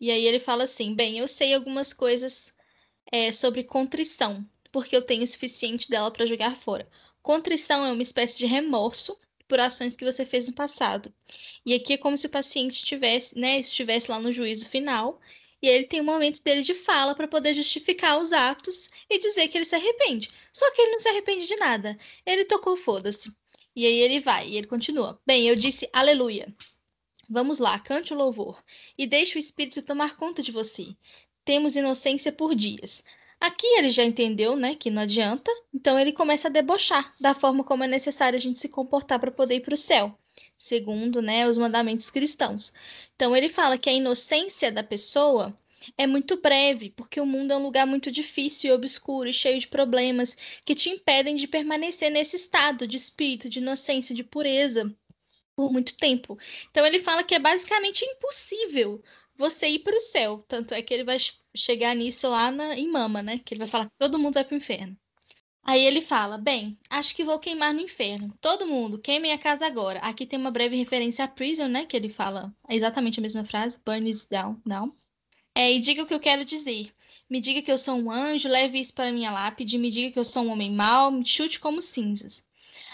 E 0.00 0.10
aí 0.10 0.26
ele 0.26 0.38
fala 0.40 0.64
assim: 0.64 0.94
bem, 0.94 1.18
eu 1.18 1.28
sei 1.28 1.54
algumas 1.54 1.92
coisas 1.92 2.54
é, 3.12 3.32
sobre 3.32 3.64
contrição, 3.64 4.46
porque 4.72 4.96
eu 4.96 5.02
tenho 5.02 5.24
o 5.24 5.26
suficiente 5.26 5.90
dela 5.90 6.10
para 6.10 6.26
jogar 6.26 6.56
fora. 6.56 6.88
Contrição 7.22 7.84
é 7.86 7.92
uma 7.92 8.02
espécie 8.02 8.38
de 8.38 8.46
remorso 8.46 9.18
por 9.48 9.60
ações 9.60 9.96
que 9.96 10.04
você 10.04 10.26
fez 10.26 10.48
no 10.48 10.54
passado. 10.54 11.12
E 11.66 11.74
aqui 11.74 11.94
é 11.94 11.98
como 11.98 12.16
se 12.18 12.26
o 12.26 12.30
paciente 12.30 12.84
tivesse, 12.84 13.38
né, 13.38 13.58
estivesse 13.60 14.10
lá 14.10 14.20
no 14.20 14.32
juízo 14.32 14.68
final, 14.68 15.20
e 15.62 15.68
ele 15.68 15.86
tem 15.86 16.00
um 16.00 16.04
momento 16.04 16.42
dele 16.42 16.62
de 16.62 16.74
fala 16.74 17.14
para 17.14 17.28
poder 17.28 17.52
justificar 17.52 18.18
os 18.18 18.32
atos 18.32 18.88
e 19.08 19.18
dizer 19.18 19.48
que 19.48 19.58
ele 19.58 19.64
se 19.64 19.74
arrepende. 19.74 20.30
Só 20.52 20.70
que 20.72 20.80
ele 20.80 20.92
não 20.92 20.98
se 20.98 21.08
arrepende 21.08 21.46
de 21.46 21.56
nada. 21.56 21.98
Ele 22.24 22.44
tocou 22.44 22.76
foda-se. 22.76 23.30
E 23.76 23.86
aí 23.86 24.00
ele 24.00 24.20
vai, 24.20 24.48
e 24.48 24.56
ele 24.56 24.66
continua. 24.66 25.20
Bem, 25.26 25.46
eu 25.46 25.54
disse 25.54 25.88
aleluia. 25.92 26.52
Vamos 27.28 27.58
lá, 27.58 27.78
cante 27.78 28.12
o 28.12 28.16
louvor 28.16 28.62
e 28.98 29.06
deixe 29.06 29.36
o 29.36 29.38
espírito 29.38 29.82
tomar 29.82 30.16
conta 30.16 30.42
de 30.42 30.50
você. 30.50 30.88
Temos 31.44 31.76
inocência 31.76 32.32
por 32.32 32.54
dias. 32.54 33.04
Aqui 33.38 33.66
ele 33.78 33.90
já 33.90 34.04
entendeu, 34.04 34.56
né, 34.56 34.74
que 34.74 34.90
não 34.90 35.02
adianta, 35.02 35.50
então 35.72 35.98
ele 35.98 36.12
começa 36.12 36.48
a 36.48 36.50
debochar 36.50 37.14
da 37.20 37.32
forma 37.32 37.64
como 37.64 37.84
é 37.84 37.86
necessário 37.86 38.36
a 38.36 38.40
gente 38.40 38.58
se 38.58 38.68
comportar 38.68 39.18
para 39.18 39.30
poder 39.30 39.56
ir 39.56 39.60
para 39.60 39.74
o 39.74 39.78
céu 39.78 40.18
segundo 40.58 41.22
né, 41.22 41.48
os 41.48 41.58
mandamentos 41.58 42.10
cristãos. 42.10 42.72
Então 43.16 43.34
ele 43.34 43.48
fala 43.48 43.78
que 43.78 43.90
a 43.90 43.92
inocência 43.92 44.70
da 44.70 44.82
pessoa 44.82 45.56
é 45.96 46.06
muito 46.06 46.40
breve, 46.40 46.90
porque 46.90 47.20
o 47.20 47.26
mundo 47.26 47.52
é 47.52 47.56
um 47.56 47.62
lugar 47.62 47.86
muito 47.86 48.10
difícil 48.10 48.70
e 48.70 48.74
obscuro 48.74 49.28
e 49.28 49.32
cheio 49.32 49.58
de 49.58 49.68
problemas 49.68 50.36
que 50.64 50.74
te 50.74 50.90
impedem 50.90 51.36
de 51.36 51.48
permanecer 51.48 52.10
nesse 52.10 52.36
estado 52.36 52.86
de 52.86 52.96
espírito, 52.96 53.48
de 53.48 53.60
inocência, 53.60 54.14
de 54.14 54.22
pureza 54.22 54.94
por 55.56 55.72
muito 55.72 55.96
tempo. 55.96 56.38
Então 56.70 56.84
ele 56.86 56.98
fala 57.00 57.24
que 57.24 57.34
é 57.34 57.38
basicamente 57.38 58.04
impossível 58.04 59.02
você 59.34 59.68
ir 59.68 59.80
para 59.80 59.96
o 59.96 60.00
céu. 60.00 60.44
Tanto 60.46 60.74
é 60.74 60.82
que 60.82 60.92
ele 60.92 61.04
vai 61.04 61.16
chegar 61.54 61.94
nisso 61.94 62.28
lá 62.28 62.50
na, 62.50 62.76
em 62.76 62.88
Mama, 62.88 63.22
né? 63.22 63.38
Que 63.38 63.54
ele 63.54 63.60
vai 63.60 63.68
falar 63.68 63.86
que 63.86 63.98
todo 63.98 64.18
mundo 64.18 64.34
vai 64.34 64.44
para 64.44 64.54
o 64.54 64.58
inferno. 64.58 64.96
Aí 65.62 65.84
ele 65.84 66.00
fala: 66.00 66.38
Bem, 66.38 66.78
acho 66.88 67.14
que 67.14 67.24
vou 67.24 67.38
queimar 67.38 67.72
no 67.74 67.80
inferno. 67.80 68.34
Todo 68.40 68.66
mundo, 68.66 68.98
queimem 68.98 69.32
a 69.32 69.38
casa 69.38 69.66
agora. 69.66 70.00
Aqui 70.00 70.26
tem 70.26 70.38
uma 70.38 70.50
breve 70.50 70.76
referência 70.76 71.24
a 71.24 71.28
Prison, 71.28 71.68
né? 71.68 71.86
Que 71.86 71.96
ele 71.96 72.08
fala 72.08 72.54
exatamente 72.68 73.20
a 73.20 73.22
mesma 73.22 73.44
frase: 73.44 73.78
Burn 73.84 74.08
it 74.08 74.28
down, 74.30 74.60
não. 74.64 74.92
É, 75.54 75.72
e 75.72 75.80
diga 75.80 76.02
o 76.02 76.06
que 76.06 76.14
eu 76.14 76.20
quero 76.20 76.44
dizer. 76.44 76.92
Me 77.28 77.40
diga 77.40 77.62
que 77.62 77.70
eu 77.70 77.78
sou 77.78 77.94
um 77.96 78.10
anjo, 78.10 78.48
leve 78.48 78.80
isso 78.80 78.92
para 78.94 79.12
minha 79.12 79.30
lápide. 79.30 79.78
Me 79.78 79.90
diga 79.90 80.12
que 80.12 80.18
eu 80.18 80.24
sou 80.24 80.44
um 80.44 80.50
homem 80.50 80.72
mau, 80.72 81.10
me 81.10 81.24
chute 81.26 81.60
como 81.60 81.82
cinzas. 81.82 82.46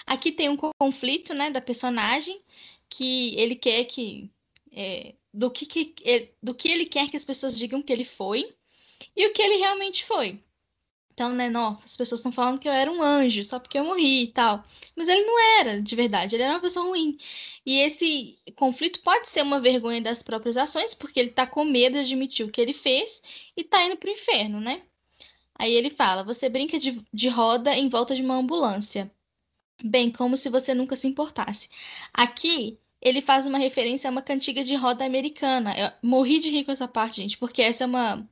Aqui 0.06 0.32
tem 0.32 0.48
um 0.48 0.56
conflito, 0.56 1.34
né, 1.34 1.50
da 1.50 1.60
personagem 1.60 2.40
que 2.88 3.34
ele 3.36 3.56
quer 3.56 3.84
que 3.84 4.30
é, 4.72 5.14
do 5.32 5.50
que, 5.50 5.66
que 5.66 6.30
do 6.42 6.54
que 6.54 6.68
ele 6.68 6.86
quer 6.86 7.10
que 7.10 7.16
as 7.16 7.24
pessoas 7.24 7.58
digam 7.58 7.82
que 7.82 7.92
ele 7.92 8.04
foi 8.04 8.54
e 9.14 9.26
o 9.26 9.32
que 9.32 9.42
ele 9.42 9.56
realmente 9.56 10.04
foi. 10.04 10.40
Então, 11.16 11.32
né, 11.32 11.48
nossa, 11.48 11.86
as 11.86 11.96
pessoas 11.96 12.20
estão 12.20 12.30
falando 12.30 12.58
que 12.58 12.68
eu 12.68 12.72
era 12.72 12.92
um 12.92 13.02
anjo 13.02 13.42
só 13.42 13.58
porque 13.58 13.78
eu 13.78 13.84
morri 13.84 14.24
e 14.24 14.32
tal. 14.32 14.62
Mas 14.94 15.08
ele 15.08 15.24
não 15.24 15.40
era, 15.58 15.80
de 15.80 15.96
verdade, 15.96 16.36
ele 16.36 16.42
era 16.42 16.52
uma 16.52 16.60
pessoa 16.60 16.84
ruim. 16.86 17.16
E 17.64 17.80
esse 17.80 18.38
conflito 18.54 19.00
pode 19.02 19.26
ser 19.26 19.42
uma 19.42 19.58
vergonha 19.58 20.02
das 20.02 20.22
próprias 20.22 20.58
ações, 20.58 20.92
porque 20.94 21.18
ele 21.18 21.30
tá 21.30 21.46
com 21.46 21.64
medo 21.64 21.94
de 21.94 22.00
admitir 22.00 22.44
o 22.44 22.50
que 22.50 22.60
ele 22.60 22.74
fez 22.74 23.22
e 23.56 23.64
tá 23.64 23.82
indo 23.86 23.96
pro 23.96 24.10
inferno, 24.10 24.60
né? 24.60 24.82
Aí 25.58 25.72
ele 25.74 25.88
fala: 25.90 26.22
você 26.22 26.50
brinca 26.50 26.78
de, 26.78 27.02
de 27.12 27.28
roda 27.28 27.74
em 27.74 27.88
volta 27.88 28.14
de 28.14 28.22
uma 28.22 28.36
ambulância. 28.36 29.10
Bem, 29.82 30.10
como 30.12 30.36
se 30.36 30.50
você 30.50 30.74
nunca 30.74 30.96
se 30.96 31.08
importasse. 31.08 31.70
Aqui, 32.12 32.78
ele 33.00 33.22
faz 33.22 33.46
uma 33.46 33.58
referência 33.58 34.08
a 34.08 34.12
uma 34.12 34.22
cantiga 34.22 34.62
de 34.64 34.74
roda 34.76 35.04
americana. 35.04 35.74
Eu 35.78 35.90
morri 36.02 36.38
de 36.40 36.50
rir 36.50 36.64
com 36.64 36.72
essa 36.72 36.88
parte, 36.88 37.22
gente, 37.22 37.38
porque 37.38 37.62
essa 37.62 37.84
é 37.84 37.86
uma 37.86 38.28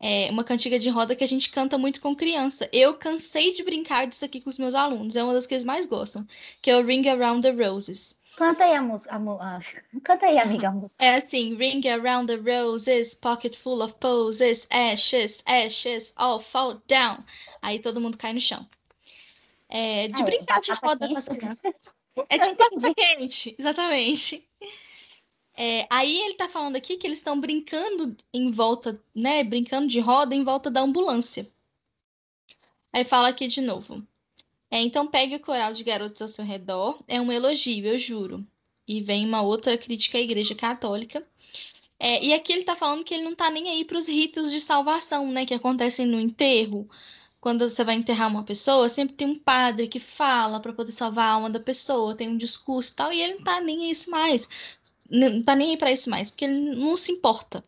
é 0.00 0.30
uma 0.30 0.42
cantiga 0.42 0.78
de 0.78 0.88
roda 0.88 1.14
que 1.14 1.22
a 1.22 1.28
gente 1.28 1.50
canta 1.50 1.76
muito 1.76 2.00
com 2.00 2.16
criança. 2.16 2.68
Eu 2.72 2.94
cansei 2.94 3.52
de 3.52 3.62
brincar 3.62 4.06
disso 4.06 4.24
aqui 4.24 4.40
com 4.40 4.48
os 4.48 4.58
meus 4.58 4.74
alunos, 4.74 5.14
é 5.14 5.22
uma 5.22 5.34
das 5.34 5.46
que 5.46 5.54
eles 5.54 5.64
mais 5.64 5.84
gostam, 5.84 6.26
que 6.62 6.70
é 6.70 6.76
o 6.76 6.84
Ring 6.84 7.06
Around 7.06 7.42
the 7.42 7.50
Roses. 7.50 8.18
Canta 8.36 8.64
aí 8.64 8.74
a 8.74 8.80
música. 8.80 9.10
Ah, 9.40 9.60
canta 10.02 10.26
aí, 10.26 10.38
amiga, 10.38 10.68
a 10.68 10.72
música. 10.72 10.94
É 11.04 11.16
assim: 11.16 11.54
Ring 11.56 11.86
around 11.88 12.26
the 12.26 12.36
roses, 12.36 13.14
pocket 13.14 13.54
full 13.54 13.82
of 13.82 13.94
poses, 13.96 14.66
ashes, 14.70 15.42
ashes, 15.44 16.14
all 16.16 16.40
fall 16.40 16.80
down. 16.88 17.18
Aí 17.60 17.78
todo 17.78 18.00
mundo 18.00 18.16
cai 18.16 18.32
no 18.32 18.40
chão. 18.40 18.66
É, 19.68 20.08
de 20.08 20.22
ah, 20.22 20.24
brincar 20.24 20.60
de 20.60 20.72
roda 20.72 21.06
com 21.06 21.16
as 21.18 21.28
crianças. 21.28 21.92
É 22.28 22.38
tipo 22.38 22.56
batata 22.56 22.94
quente, 22.94 23.54
exatamente. 23.58 24.48
É, 25.62 25.86
aí 25.90 26.18
ele 26.22 26.34
tá 26.36 26.48
falando 26.48 26.76
aqui 26.76 26.96
que 26.96 27.06
eles 27.06 27.18
estão 27.18 27.38
brincando 27.38 28.16
em 28.32 28.50
volta, 28.50 28.98
né? 29.14 29.44
Brincando 29.44 29.86
de 29.88 30.00
roda 30.00 30.34
em 30.34 30.42
volta 30.42 30.70
da 30.70 30.80
ambulância. 30.80 31.46
Aí 32.90 33.04
fala 33.04 33.28
aqui 33.28 33.46
de 33.46 33.60
novo. 33.60 34.02
É, 34.70 34.80
então 34.80 35.06
pegue 35.06 35.36
o 35.36 35.40
coral 35.40 35.74
de 35.74 35.84
garotos 35.84 36.22
ao 36.22 36.28
seu 36.28 36.46
redor. 36.46 37.04
É 37.06 37.20
um 37.20 37.30
elogio, 37.30 37.86
eu 37.86 37.98
juro. 37.98 38.42
E 38.88 39.02
vem 39.02 39.26
uma 39.26 39.42
outra 39.42 39.76
crítica 39.76 40.16
à 40.16 40.22
Igreja 40.22 40.54
Católica. 40.54 41.22
É, 41.98 42.24
e 42.24 42.32
aqui 42.32 42.54
ele 42.54 42.64
tá 42.64 42.74
falando 42.74 43.04
que 43.04 43.12
ele 43.12 43.24
não 43.24 43.34
tá 43.34 43.50
nem 43.50 43.68
aí 43.68 43.84
para 43.84 43.98
os 43.98 44.08
ritos 44.08 44.50
de 44.50 44.62
salvação, 44.62 45.30
né? 45.30 45.44
Que 45.44 45.52
acontecem 45.52 46.06
no 46.06 46.18
enterro. 46.18 46.88
Quando 47.38 47.68
você 47.68 47.84
vai 47.84 47.96
enterrar 47.96 48.30
uma 48.30 48.44
pessoa, 48.44 48.88
sempre 48.88 49.14
tem 49.14 49.28
um 49.28 49.38
padre 49.38 49.88
que 49.88 50.00
fala 50.00 50.58
para 50.58 50.72
poder 50.72 50.92
salvar 50.92 51.26
a 51.26 51.32
alma 51.32 51.50
da 51.50 51.60
pessoa, 51.60 52.14
tem 52.14 52.28
um 52.30 52.36
discurso 52.36 52.92
e 52.92 52.96
tal, 52.96 53.12
e 53.12 53.20
ele 53.20 53.34
não 53.34 53.44
tá 53.44 53.60
nem 53.60 53.86
a 53.86 53.90
isso 53.90 54.10
mais 54.10 54.78
não 55.10 55.42
tá 55.42 55.56
nem 55.56 55.70
aí 55.70 55.76
pra 55.76 55.92
isso 55.92 56.08
mais, 56.08 56.30
porque 56.30 56.44
ele 56.44 56.76
não 56.76 56.96
se 56.96 57.12
importa. 57.12 57.64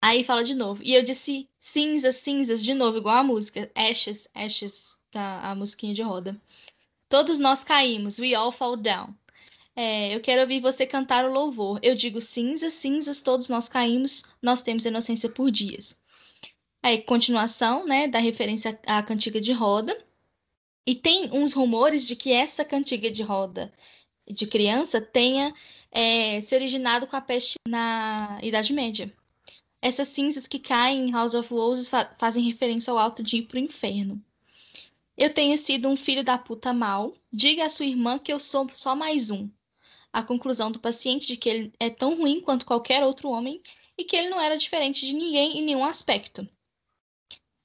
Aí 0.00 0.24
fala 0.24 0.44
de 0.44 0.54
novo. 0.54 0.82
E 0.84 0.94
eu 0.94 1.02
disse 1.02 1.48
cinzas, 1.58 2.16
cinzas, 2.16 2.62
de 2.64 2.74
novo, 2.74 2.98
igual 2.98 3.16
a 3.16 3.24
música. 3.24 3.70
Ashes, 3.74 4.28
ashes, 4.34 4.98
tá, 5.10 5.40
a 5.40 5.54
musiquinha 5.54 5.94
de 5.94 6.02
roda. 6.02 6.36
Todos 7.08 7.38
nós 7.38 7.64
caímos, 7.64 8.18
we 8.18 8.34
all 8.34 8.52
fall 8.52 8.76
down. 8.76 9.14
É, 9.74 10.14
eu 10.14 10.20
quero 10.20 10.40
ouvir 10.40 10.60
você 10.60 10.86
cantar 10.86 11.24
o 11.24 11.32
louvor. 11.32 11.78
Eu 11.82 11.94
digo 11.94 12.20
cinzas, 12.20 12.72
cinzas, 12.72 13.20
todos 13.20 13.48
nós 13.48 13.68
caímos, 13.68 14.24
nós 14.40 14.62
temos 14.62 14.86
inocência 14.86 15.28
por 15.28 15.50
dias. 15.50 16.00
Aí, 16.82 17.02
continuação, 17.02 17.84
né, 17.84 18.08
da 18.08 18.18
referência 18.18 18.78
à 18.86 19.02
cantiga 19.02 19.40
de 19.40 19.52
roda. 19.52 19.96
E 20.86 20.94
tem 20.94 21.30
uns 21.32 21.52
rumores 21.52 22.06
de 22.06 22.14
que 22.14 22.32
essa 22.32 22.64
cantiga 22.64 23.10
de 23.10 23.22
roda 23.22 23.72
de 24.28 24.46
criança 24.46 25.00
tenha 25.00 25.52
é, 25.96 26.42
se 26.42 26.54
originado 26.54 27.06
com 27.06 27.16
a 27.16 27.22
peste 27.22 27.54
na 27.66 28.38
Idade 28.42 28.70
Média. 28.74 29.10
Essas 29.80 30.08
cinzas 30.08 30.46
que 30.46 30.58
caem 30.58 31.08
em 31.08 31.12
House 31.12 31.34
of 31.34 31.48
Wolves 31.48 31.88
fa 31.88 32.14
fazem 32.18 32.44
referência 32.44 32.90
ao 32.90 32.98
alto 32.98 33.22
de 33.22 33.38
ir 33.38 33.42
para 33.46 33.56
o 33.56 33.60
inferno. 33.60 34.22
Eu 35.16 35.32
tenho 35.32 35.56
sido 35.56 35.88
um 35.88 35.96
filho 35.96 36.22
da 36.22 36.36
puta 36.36 36.74
mal. 36.74 37.14
Diga 37.32 37.64
à 37.64 37.70
sua 37.70 37.86
irmã 37.86 38.18
que 38.18 38.30
eu 38.30 38.38
sou 38.38 38.68
só 38.74 38.94
mais 38.94 39.30
um. 39.30 39.48
A 40.12 40.22
conclusão 40.22 40.70
do 40.70 40.78
paciente 40.78 41.26
de 41.26 41.38
que 41.38 41.48
ele 41.48 41.72
é 41.80 41.88
tão 41.88 42.14
ruim 42.14 42.42
quanto 42.42 42.66
qualquer 42.66 43.02
outro 43.02 43.30
homem 43.30 43.62
e 43.96 44.04
que 44.04 44.16
ele 44.16 44.28
não 44.28 44.38
era 44.38 44.58
diferente 44.58 45.06
de 45.06 45.14
ninguém 45.14 45.58
em 45.58 45.62
nenhum 45.64 45.84
aspecto. 45.84 46.46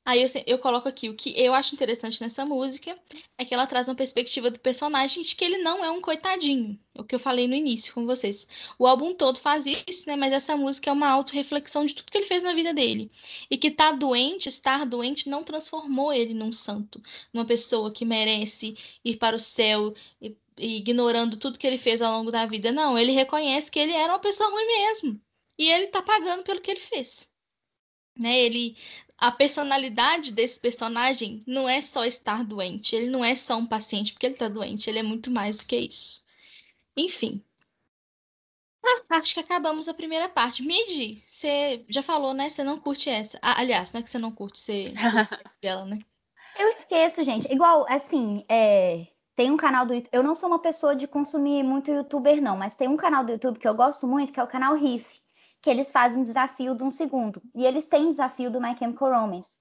Aí 0.04 0.24
eu, 0.24 0.30
eu 0.48 0.58
coloco 0.58 0.90
aqui 0.90 1.10
o 1.10 1.16
que 1.16 1.34
eu 1.40 1.54
acho 1.54 1.76
interessante 1.76 2.20
nessa 2.22 2.44
música 2.44 2.98
é 3.38 3.46
que 3.46 3.54
ela 3.54 3.68
traz 3.68 3.88
uma 3.88 3.96
perspectiva 3.96 4.50
do 4.50 4.60
personagem 4.60 5.22
de 5.22 5.36
que 5.36 5.46
ele 5.46 5.60
não 5.60 5.86
é 5.86 5.92
um 5.92 6.02
coitadinho. 6.02 6.80
O 6.96 7.04
que 7.04 7.14
eu 7.14 7.20
falei 7.20 7.48
no 7.48 7.54
início 7.54 7.94
com 7.94 8.06
vocês. 8.06 8.48
O 8.80 8.88
álbum 8.88 9.14
todo 9.14 9.40
faz 9.40 9.66
isso, 9.66 10.08
né? 10.08 10.16
Mas 10.16 10.34
essa 10.34 10.58
música 10.58 10.90
é 10.90 10.94
uma 10.94 11.08
autorreflexão 11.08 11.86
de 11.86 11.94
tudo 11.94 12.12
que 12.12 12.18
ele 12.18 12.26
fez 12.26 12.44
na 12.44 12.54
vida 12.54 12.74
dele. 12.74 13.12
E 13.50 13.58
que 13.58 13.70
tá 13.70 13.92
doente, 13.92 14.50
estar 14.50 14.86
doente, 14.88 15.30
não 15.30 15.44
transformou 15.44 16.12
ele 16.12 16.34
num 16.34 16.52
santo, 16.52 17.02
numa 17.32 17.46
pessoa 17.46 17.92
que 17.92 18.04
merece 18.04 18.76
ir 19.06 19.18
para 19.18 19.36
o 19.36 19.40
céu 19.40 19.94
e, 20.20 20.36
e 20.58 20.78
ignorando 20.78 21.38
tudo 21.38 21.60
que 21.60 21.68
ele 21.68 21.78
fez 21.78 22.02
ao 22.02 22.18
longo 22.18 22.32
da 22.32 22.46
vida. 22.48 22.72
Não, 22.72 22.98
ele 22.98 23.12
reconhece 23.12 23.70
que 23.70 23.80
ele 23.80 23.94
era 23.94 24.14
uma 24.14 24.20
pessoa 24.20 24.50
ruim 24.50 24.66
mesmo. 24.66 25.22
E 25.60 25.70
ele 25.70 25.88
tá 25.88 26.02
pagando 26.02 26.44
pelo 26.44 26.60
que 26.60 26.72
ele 26.72 26.80
fez. 26.80 27.30
Né, 28.18 28.40
ele 28.40 28.76
a 29.22 29.32
personalidade 29.32 30.32
desse 30.32 30.60
personagem 30.60 31.42
não 31.46 31.70
é 31.70 31.80
só 31.80 32.04
estar 32.04 32.44
doente, 32.44 32.96
ele 32.96 33.08
não 33.12 33.24
é 33.24 33.36
só 33.36 33.56
um 33.56 33.68
paciente 33.68 34.14
porque 34.14 34.26
ele 34.26 34.36
tá 34.36 34.48
doente, 34.48 34.90
ele 34.90 34.98
é 34.98 35.04
muito 35.04 35.30
mais 35.30 35.58
do 35.58 35.68
que 35.68 35.78
isso. 35.78 36.26
Enfim. 36.98 37.44
Ah, 38.84 39.18
acho 39.20 39.36
que 39.36 39.40
acabamos 39.40 39.88
a 39.88 39.94
primeira 39.94 40.28
parte. 40.28 40.64
Midi, 40.64 41.22
você 41.22 41.86
já 41.88 42.02
falou, 42.02 42.34
né? 42.34 42.50
Você 42.50 42.64
não 42.64 42.80
curte 42.80 43.12
essa. 43.12 43.38
Ah, 43.44 43.60
aliás, 43.60 43.94
não 43.94 44.00
é 44.00 44.04
que 44.04 44.10
você 44.10 44.18
não 44.18 44.32
curte, 44.32 44.60
você, 44.60 44.92
dela, 45.62 45.86
né? 45.86 46.00
Eu 46.58 46.68
esqueço, 46.70 47.24
gente. 47.24 47.52
Igual, 47.54 47.86
assim, 47.88 48.44
é... 48.50 49.06
tem 49.36 49.52
um 49.52 49.58
canal 49.58 49.86
do 49.86 49.94
YouTube. 49.94 50.10
Eu 50.12 50.24
não 50.24 50.34
sou 50.34 50.50
uma 50.50 50.60
pessoa 50.60 50.96
de 50.96 51.08
consumir 51.08 51.62
muito 51.62 51.92
youtuber, 51.92 52.42
não, 52.42 52.58
mas 52.58 52.76
tem 52.76 52.88
um 52.88 52.98
canal 52.98 53.24
do 53.24 53.34
YouTube 53.34 53.60
que 53.60 53.68
eu 53.68 53.76
gosto 53.76 54.08
muito, 54.08 54.34
que 54.34 54.40
é 54.40 54.44
o 54.44 54.48
canal 54.48 54.74
Riff 54.74 55.21
que 55.62 55.70
eles 55.70 55.92
fazem 55.92 56.24
desafio 56.24 56.76
de 56.76 56.84
um 56.84 56.92
segundo. 56.92 57.42
E 57.54 57.66
eles 57.66 57.88
têm 57.88 58.10
desafio 58.10 58.50
do 58.50 58.60
My 58.60 58.76
Chemical 58.78 59.12
Romance. 59.12 59.60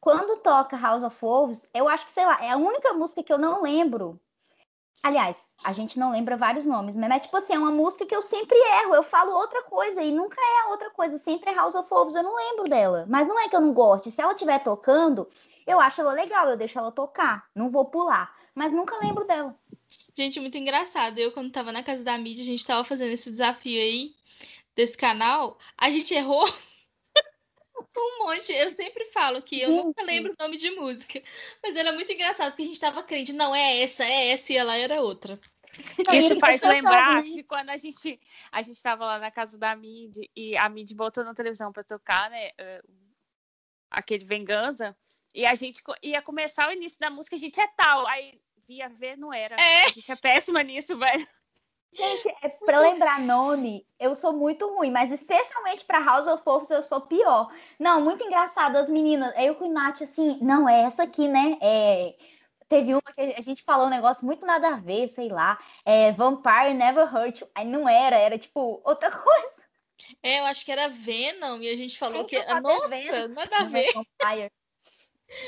Quando 0.00 0.40
toca 0.42 0.78
House 0.78 1.02
of 1.02 1.16
Wolves, 1.20 1.68
eu 1.74 1.88
acho 1.88 2.06
que, 2.06 2.12
sei 2.12 2.24
lá, 2.24 2.38
é 2.42 2.50
a 2.50 2.56
única 2.56 2.92
música 2.92 3.22
que 3.22 3.32
eu 3.32 3.38
não 3.38 3.62
lembro. 3.62 4.18
Aliás, 5.02 5.36
a 5.64 5.72
gente 5.72 5.98
não 5.98 6.12
lembra 6.12 6.36
vários 6.36 6.66
nomes, 6.66 6.94
mas 6.94 7.10
é 7.10 7.18
tipo 7.18 7.36
assim, 7.36 7.54
é 7.54 7.58
uma 7.58 7.70
música 7.70 8.06
que 8.06 8.14
eu 8.14 8.22
sempre 8.22 8.56
erro. 8.82 8.94
Eu 8.94 9.02
falo 9.02 9.32
outra 9.32 9.62
coisa 9.64 10.02
e 10.02 10.12
nunca 10.12 10.40
é 10.40 10.66
a 10.66 10.70
outra 10.70 10.90
coisa. 10.90 11.18
Sempre 11.18 11.50
é 11.50 11.54
House 11.54 11.74
of 11.74 11.88
Wolves, 11.90 12.14
eu 12.14 12.22
não 12.22 12.34
lembro 12.34 12.64
dela. 12.64 13.04
Mas 13.08 13.26
não 13.26 13.38
é 13.38 13.48
que 13.48 13.56
eu 13.56 13.60
não 13.60 13.72
goste. 13.72 14.10
Se 14.10 14.22
ela 14.22 14.32
estiver 14.32 14.62
tocando, 14.62 15.28
eu 15.66 15.80
acho 15.80 16.00
ela 16.00 16.12
legal, 16.12 16.48
eu 16.48 16.56
deixo 16.56 16.78
ela 16.78 16.92
tocar. 16.92 17.46
Não 17.54 17.70
vou 17.70 17.86
pular. 17.86 18.34
Mas 18.54 18.72
nunca 18.72 18.98
lembro 18.98 19.26
dela. 19.26 19.54
Gente, 20.14 20.38
muito 20.40 20.56
engraçado. 20.56 21.18
Eu, 21.18 21.32
quando 21.32 21.50
tava 21.50 21.72
na 21.72 21.82
casa 21.82 22.04
da 22.04 22.16
mídia, 22.16 22.42
a 22.42 22.46
gente 22.46 22.66
tava 22.66 22.84
fazendo 22.84 23.12
esse 23.12 23.30
desafio 23.30 23.80
aí 23.80 24.14
desse 24.74 24.96
canal, 24.96 25.58
a 25.76 25.90
gente 25.90 26.14
errou 26.14 26.44
um 27.96 28.24
monte. 28.24 28.52
Eu 28.52 28.70
sempre 28.70 29.04
falo 29.06 29.42
que 29.42 29.60
eu 29.60 29.68
Gente. 29.68 29.84
nunca 29.84 30.02
lembro 30.02 30.32
o 30.32 30.42
nome 30.42 30.56
de 30.56 30.70
música. 30.70 31.22
Mas 31.62 31.76
era 31.76 31.92
muito 31.92 32.12
engraçado, 32.12 32.50
porque 32.50 32.62
a 32.62 32.66
gente 32.66 32.80
tava 32.80 33.02
crente, 33.02 33.32
não, 33.32 33.54
é 33.54 33.82
essa, 33.82 34.04
é 34.04 34.28
essa, 34.28 34.52
e 34.52 34.56
ela 34.56 34.76
era 34.76 35.02
outra. 35.02 35.38
Isso 36.12 36.38
faz 36.38 36.62
lembrar 36.62 37.22
né? 37.22 37.30
que 37.30 37.44
quando 37.44 37.70
a 37.70 37.76
gente 37.76 38.20
a 38.50 38.60
gente 38.60 38.76
estava 38.76 39.06
lá 39.06 39.18
na 39.18 39.30
casa 39.30 39.56
da 39.56 39.76
Mid 39.76 40.16
e 40.34 40.56
a 40.56 40.68
Mid 40.68 40.90
botou 40.94 41.24
na 41.24 41.34
televisão 41.34 41.72
para 41.72 41.84
tocar, 41.84 42.28
né, 42.28 42.48
uh, 42.48 42.92
aquele 43.88 44.24
Venganza, 44.24 44.96
e 45.32 45.46
a 45.46 45.54
gente 45.54 45.80
ia 46.02 46.20
começar 46.20 46.68
o 46.68 46.72
início 46.72 46.98
da 46.98 47.08
música, 47.08 47.36
a 47.36 47.38
gente 47.38 47.60
é 47.60 47.68
tal, 47.76 48.06
aí 48.08 48.40
via 48.66 48.88
ver, 48.88 49.16
não 49.16 49.32
era. 49.32 49.56
É. 49.56 49.84
A 49.84 49.88
gente 49.88 50.10
é 50.10 50.16
péssima 50.16 50.62
nisso, 50.62 50.96
velho. 50.98 51.26
Gente, 51.92 52.28
é, 52.42 52.48
para 52.48 52.80
lembrar 52.80 53.18
nome, 53.20 53.84
eu 53.98 54.14
sou 54.14 54.32
muito 54.32 54.68
ruim, 54.74 54.92
mas 54.92 55.10
especialmente 55.10 55.84
para 55.84 55.98
House 56.04 56.28
of 56.28 56.42
Wolves 56.44 56.70
eu 56.70 56.82
sou 56.82 57.00
pior. 57.00 57.52
Não, 57.78 58.00
muito 58.00 58.24
engraçado, 58.24 58.76
as 58.76 58.88
meninas, 58.88 59.34
eu 59.36 59.56
com 59.56 59.68
o 59.68 59.72
Nath, 59.72 60.02
assim, 60.02 60.38
não, 60.40 60.68
é 60.68 60.82
essa 60.82 61.02
aqui, 61.02 61.26
né? 61.26 61.58
É, 61.60 62.14
teve 62.68 62.94
uma 62.94 63.02
que 63.02 63.34
a 63.36 63.40
gente 63.40 63.64
falou 63.64 63.88
um 63.88 63.90
negócio 63.90 64.24
muito 64.24 64.46
nada 64.46 64.68
a 64.68 64.76
ver, 64.76 65.08
sei 65.08 65.28
lá, 65.28 65.58
é 65.84 66.12
Vampire 66.12 66.74
Never 66.74 67.12
Hurt 67.12 67.42
Aí 67.54 67.66
não 67.66 67.88
era, 67.88 68.16
era 68.16 68.38
tipo 68.38 68.80
outra 68.84 69.10
coisa. 69.18 69.60
É, 70.22 70.38
eu 70.38 70.44
acho 70.44 70.64
que 70.64 70.72
era 70.72 70.88
Venom 70.88 71.60
e 71.60 71.68
a 71.68 71.76
gente 71.76 71.98
falou 71.98 72.24
que, 72.24 72.38
nossa, 72.60 72.88
Venom. 72.88 73.34
nada 73.34 73.56
a 73.58 73.64
ver. 73.64 73.92
Vampire. 73.92 74.52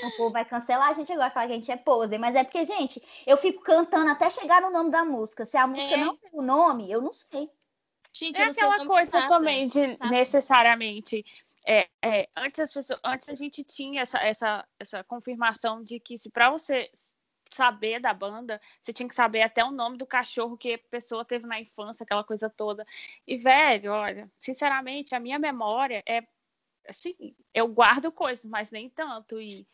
O 0.04 0.16
povo 0.16 0.32
vai 0.32 0.44
cancelar 0.44 0.90
a 0.90 0.94
gente 0.94 1.12
agora, 1.12 1.30
falar 1.30 1.46
que 1.46 1.52
a 1.52 1.56
gente 1.56 1.70
é 1.70 1.76
pose. 1.76 2.16
Mas 2.18 2.34
é 2.34 2.44
porque, 2.44 2.64
gente, 2.64 3.02
eu 3.26 3.36
fico 3.36 3.62
cantando 3.62 4.10
até 4.10 4.30
chegar 4.30 4.60
no 4.62 4.70
nome 4.70 4.90
da 4.90 5.04
música. 5.04 5.44
Se 5.44 5.56
a 5.56 5.66
música 5.66 5.94
é. 5.94 5.98
não 5.98 6.16
tem 6.16 6.30
o 6.32 6.42
nome, 6.42 6.90
eu 6.90 7.00
não 7.00 7.12
sei. 7.12 7.50
Gente, 8.12 8.40
é 8.40 8.44
aquela 8.44 8.86
coisa 8.86 9.26
também 9.26 9.66
de 9.66 9.96
necessariamente. 10.10 11.24
É, 11.66 11.88
é, 12.02 12.28
antes, 12.36 12.60
as 12.60 12.72
pessoas, 12.72 13.00
antes 13.04 13.28
a 13.28 13.34
gente 13.34 13.62
tinha 13.64 14.02
essa, 14.02 14.18
essa, 14.18 14.68
essa 14.78 15.04
confirmação 15.04 15.82
de 15.82 16.00
que 16.00 16.18
se 16.18 16.28
para 16.28 16.50
você 16.50 16.90
saber 17.54 18.00
da 18.00 18.12
banda, 18.12 18.60
você 18.82 18.92
tinha 18.92 19.08
que 19.08 19.14
saber 19.14 19.42
até 19.42 19.64
o 19.64 19.70
nome 19.70 19.96
do 19.96 20.06
cachorro 20.06 20.56
que 20.56 20.74
a 20.74 20.78
pessoa 20.90 21.24
teve 21.24 21.46
na 21.46 21.60
infância, 21.60 22.04
aquela 22.04 22.24
coisa 22.24 22.50
toda. 22.50 22.84
E, 23.26 23.36
velho, 23.36 23.92
olha, 23.92 24.30
sinceramente, 24.38 25.14
a 25.14 25.20
minha 25.20 25.38
memória 25.38 26.02
é 26.06 26.22
assim, 26.88 27.34
eu 27.54 27.68
guardo 27.68 28.10
coisas, 28.12 28.44
mas 28.44 28.70
nem 28.70 28.88
tanto. 28.88 29.40
E 29.40 29.66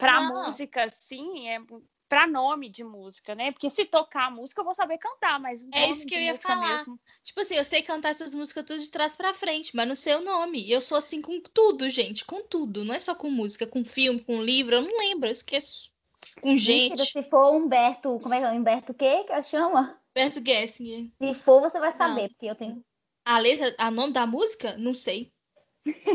Pra 0.00 0.22
não. 0.22 0.46
música, 0.46 0.88
sim, 0.88 1.46
é 1.46 1.60
para 2.08 2.26
nome 2.26 2.68
de 2.68 2.82
música, 2.82 3.36
né? 3.36 3.52
Porque 3.52 3.70
se 3.70 3.84
tocar 3.84 4.26
a 4.26 4.30
música, 4.30 4.60
eu 4.60 4.64
vou 4.64 4.74
saber 4.74 4.98
cantar, 4.98 5.38
mas. 5.38 5.64
É 5.72 5.90
isso 5.90 6.06
que 6.06 6.14
eu 6.14 6.20
ia 6.20 6.34
falar. 6.34 6.78
Mesmo... 6.78 6.98
Tipo 7.22 7.40
assim, 7.42 7.54
eu 7.54 7.62
sei 7.62 7.82
cantar 7.82 8.08
essas 8.08 8.34
músicas 8.34 8.64
tudo 8.64 8.80
de 8.80 8.90
trás 8.90 9.14
para 9.14 9.32
frente, 9.32 9.76
mas 9.76 9.86
não 9.86 9.94
sei 9.94 10.16
o 10.16 10.22
nome. 10.22 10.60
E 10.60 10.72
eu 10.72 10.80
sou 10.80 10.98
assim 10.98 11.20
com 11.22 11.40
tudo, 11.40 11.88
gente, 11.88 12.24
com 12.24 12.42
tudo. 12.42 12.84
Não 12.84 12.94
é 12.94 12.98
só 12.98 13.14
com 13.14 13.30
música, 13.30 13.64
com 13.64 13.84
filme, 13.84 14.18
com 14.18 14.42
livro, 14.42 14.74
eu 14.74 14.82
não 14.82 14.98
lembro, 14.98 15.28
eu 15.28 15.32
esqueço. 15.32 15.92
Com 16.40 16.56
gente. 16.56 16.90
Mentira, 16.90 17.04
se 17.04 17.30
for 17.30 17.52
Humberto, 17.54 18.18
como 18.20 18.34
é 18.34 18.40
que 18.40 18.46
é? 18.46 18.50
Humberto 18.50 18.92
o 18.92 18.94
quê 18.94 19.24
que 19.24 19.42
chama? 19.42 20.00
Humberto 20.10 20.42
Gessinger. 20.44 21.10
Se 21.22 21.34
for, 21.34 21.60
você 21.60 21.78
vai 21.78 21.92
saber, 21.92 22.22
não. 22.22 22.28
porque 22.28 22.46
eu 22.46 22.56
tenho. 22.56 22.84
A 23.24 23.38
letra, 23.38 23.72
a 23.78 23.90
nome 23.90 24.12
da 24.12 24.26
música? 24.26 24.76
Não 24.76 24.94
sei. 24.94 25.32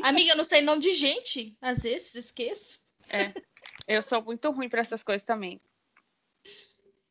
Amiga, 0.04 0.32
eu 0.32 0.38
não 0.38 0.44
sei 0.44 0.62
nome 0.62 0.82
de 0.82 0.92
gente. 0.92 1.56
Às 1.62 1.84
vezes 1.84 2.16
esqueço. 2.16 2.80
É. 3.10 3.34
Eu 3.88 4.02
sou 4.02 4.22
muito 4.22 4.50
ruim 4.52 4.70
para 4.70 4.82
essas 4.82 5.04
coisas 5.04 5.24
também. 5.24 5.62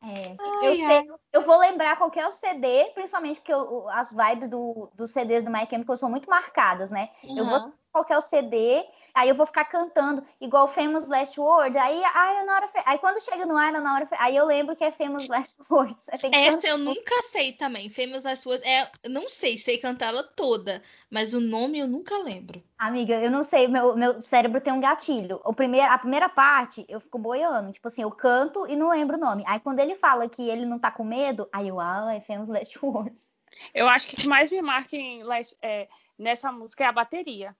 É. 0.03 0.35
Ai, 0.39 0.67
eu, 0.67 0.75
sei, 0.75 1.11
eu 1.33 1.41
vou 1.41 1.57
lembrar 1.57 1.97
qual 1.97 2.11
é 2.15 2.27
o 2.27 2.31
CD, 2.31 2.91
principalmente 2.93 3.37
porque 3.37 3.53
eu, 3.53 3.89
as 3.89 4.13
vibes 4.13 4.49
do, 4.49 4.91
dos 4.93 5.09
CDs 5.09 5.43
do 5.43 5.49
My 5.49 5.65
Chemical 5.67 5.97
são 5.97 6.09
muito 6.09 6.29
marcadas, 6.29 6.91
né? 6.91 7.09
Uhum. 7.23 7.37
Eu 7.37 7.45
vou 7.45 7.73
qual 8.03 8.05
é 8.09 8.17
o 8.17 8.21
CD 8.21 8.85
Aí 9.15 9.29
eu 9.29 9.35
vou 9.35 9.45
ficar 9.45 9.63
cantando 9.63 10.21
igual 10.41 10.67
Famous 10.67 11.07
Last 11.07 11.39
Words. 11.39 11.77
Aí, 11.77 12.03
ai, 12.03 12.41
eu 12.41 12.45
not 12.45 12.69
Aí 12.85 12.97
quando 12.97 13.23
chega 13.23 13.45
no 13.45 13.57
I 13.57 13.71
don't 13.71 13.81
know 13.81 13.95
Aí 14.19 14.35
eu 14.35 14.45
lembro 14.45 14.75
que 14.75 14.83
é 14.83 14.91
Famous 14.91 15.29
Last 15.29 15.57
Words. 15.71 16.07
Essa 16.33 16.67
eu 16.67 16.77
nunca 16.77 17.21
sei 17.21 17.53
também. 17.53 17.89
Famous 17.89 18.25
Last 18.25 18.45
Words. 18.45 18.67
É, 18.67 18.91
não 19.07 19.29
sei, 19.29 19.57
sei 19.57 19.77
cantar 19.77 20.09
ela 20.09 20.21
toda. 20.21 20.83
Mas 21.09 21.33
o 21.33 21.39
nome 21.39 21.79
eu 21.79 21.87
nunca 21.87 22.17
lembro. 22.17 22.61
Amiga, 22.77 23.13
eu 23.13 23.31
não 23.31 23.41
sei. 23.41 23.69
Meu, 23.69 23.95
meu 23.95 24.21
cérebro 24.21 24.59
tem 24.59 24.73
um 24.73 24.81
gatilho. 24.81 25.39
O 25.45 25.53
primeiro, 25.53 25.87
a 25.89 25.97
primeira 25.97 26.27
parte, 26.27 26.85
eu 26.89 26.99
fico 26.99 27.17
boiando. 27.17 27.71
Tipo 27.71 27.87
assim, 27.87 28.01
eu 28.01 28.11
canto 28.11 28.67
e 28.67 28.75
não 28.75 28.89
lembro 28.89 29.15
o 29.15 29.19
nome. 29.19 29.45
Aí 29.47 29.61
quando 29.61 29.79
ele 29.79 29.95
fala 29.95 30.27
que 30.27 30.49
ele 30.49 30.65
não 30.65 30.77
tá 30.77 30.91
com 30.91 31.05
medo, 31.05 31.47
aí 31.53 31.69
eu, 31.69 31.79
ah, 31.79 32.13
é 32.13 32.19
Famous 32.19 32.49
Last 32.49 32.77
Words. 32.83 33.33
Eu 33.73 33.87
acho 33.87 34.09
que 34.09 34.15
o 34.15 34.17
que 34.17 34.27
mais 34.27 34.51
me 34.51 34.61
marca 34.61 34.97
em, 34.97 35.23
é, 35.61 35.87
nessa 36.19 36.51
música 36.51 36.83
é 36.83 36.87
a 36.87 36.91
bateria. 36.91 37.55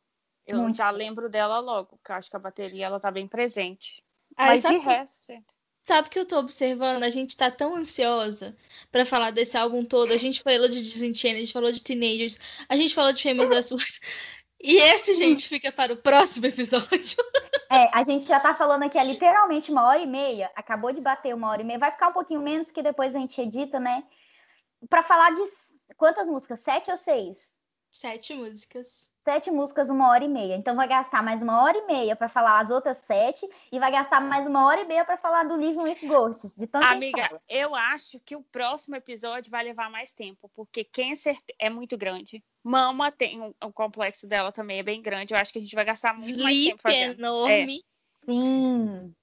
Eu 0.46 0.60
Muito 0.60 0.78
já 0.78 0.92
lembro 0.92 1.28
dela 1.28 1.60
logo, 1.60 1.98
porque 1.98 2.12
eu 2.12 2.16
acho 2.16 2.30
que 2.30 2.36
a 2.36 2.40
bateria 2.40 2.86
ela 2.86 3.00
tá 3.00 3.10
bem 3.10 3.28
presente. 3.28 4.04
Ah, 4.38 4.48
Mas 4.48 4.62
de 4.62 4.78
resto, 4.78 5.26
gente. 5.28 5.56
Sabe 5.82 6.10
que 6.10 6.18
eu 6.18 6.26
tô 6.26 6.40
observando? 6.40 7.04
A 7.04 7.10
gente 7.10 7.38
tá 7.38 7.52
tão 7.52 7.76
ansiosa 7.76 8.56
para 8.92 9.06
falar 9.06 9.32
desse 9.32 9.56
álbum 9.56 9.86
todo. 9.86 10.12
A 10.12 10.18
gente 10.18 10.42
falou 10.42 10.68
de 10.68 10.80
Disenchanted, 10.80 11.38
a 11.38 11.40
gente 11.40 11.54
falou 11.54 11.72
de 11.72 11.82
Teenagers, 11.82 12.40
a 12.68 12.76
gente 12.76 12.94
falou 12.94 13.14
de 13.14 13.22
Famous 13.22 13.50
das 13.50 13.66
Suas. 13.66 14.00
E 14.60 14.78
esse, 14.78 15.14
gente, 15.14 15.48
fica 15.48 15.72
para 15.72 15.94
o 15.94 15.98
próximo 15.98 16.48
episódio. 16.48 17.18
É, 17.70 17.90
a 17.94 18.04
gente 18.04 18.26
já 18.26 18.40
tá 18.40 18.56
falando 18.56 18.84
aqui 18.84 18.98
há 18.98 19.04
literalmente 19.04 19.72
uma 19.72 19.86
hora 19.86 20.02
e 20.02 20.08
meia. 20.08 20.52
Acabou 20.56 20.92
de 20.92 21.02
bater 21.02 21.36
uma 21.36 21.50
hora 21.50 21.62
e 21.62 21.66
meia. 21.66 21.78
Vai 21.78 21.92
ficar 21.92 22.08
um 22.08 22.14
pouquinho 22.14 22.42
menos 22.42 22.72
que 22.72 22.82
depois 22.82 23.16
a 23.16 23.20
gente 23.20 23.40
edita, 23.40 23.80
né? 23.80 24.04
Para 24.90 25.04
falar 25.04 25.32
de 25.36 25.42
quantas 25.98 26.26
músicas? 26.26 26.62
Sete 26.62 26.90
ou 26.90 26.98
seis? 26.98 27.54
Sete 27.92 28.34
músicas 28.34 29.12
sete 29.26 29.49
músicas, 29.49 29.89
uma 29.89 30.10
hora 30.10 30.23
e 30.23 30.27
meia. 30.27 30.56
Então 30.56 30.76
vai 30.76 30.88
gastar 30.88 31.23
mais 31.23 31.41
uma 31.41 31.64
hora 31.64 31.76
e 31.76 31.88
meia 31.88 32.15
para 32.15 32.30
falar 32.30 32.60
as 32.60 32.69
outras 32.69 32.97
sete 32.97 33.49
e 33.72 33.80
vai 33.80 33.91
gastar 33.91 34.22
mais 34.22 34.45
uma 34.45 34.68
hora 34.68 34.81
e 34.81 34.85
meia 34.85 35.03
para 35.03 35.18
falar 35.18 35.43
do 35.43 35.57
Living 35.57 35.81
with 35.81 36.07
Ghosts. 36.07 36.56
De 36.56 36.68
tanta 36.68 36.85
Amiga, 36.85 37.41
eu 37.49 37.73
acho 37.73 38.19
que 38.19 38.35
o 38.35 38.43
próximo 38.43 38.95
episódio 38.95 39.49
vai 39.49 39.64
levar 39.64 39.89
mais 39.89 40.14
tempo, 40.14 40.49
porque 40.56 40.84
Cancer 40.84 41.35
é 41.57 41.72
muito 41.72 41.97
grande. 41.97 42.43
Mama 42.64 43.11
tem 43.11 43.41
um, 43.41 43.52
o 43.64 43.73
complexo 43.73 44.27
dela 44.27 44.52
também 44.52 44.77
é 44.77 44.84
bem 44.84 45.02
grande. 45.02 45.34
Eu 45.34 45.39
acho 45.39 45.52
que 45.52 45.57
a 45.57 45.61
gente 45.61 45.76
vai 45.76 45.85
gastar 45.85 46.14
muito 46.14 46.30
Sleep 46.30 46.43
mais 46.43 46.65
tempo 46.65 46.81
fazendo. 46.84 47.19
enorme. 47.19 47.77
É. 47.77 48.26
Sim. 48.26 49.15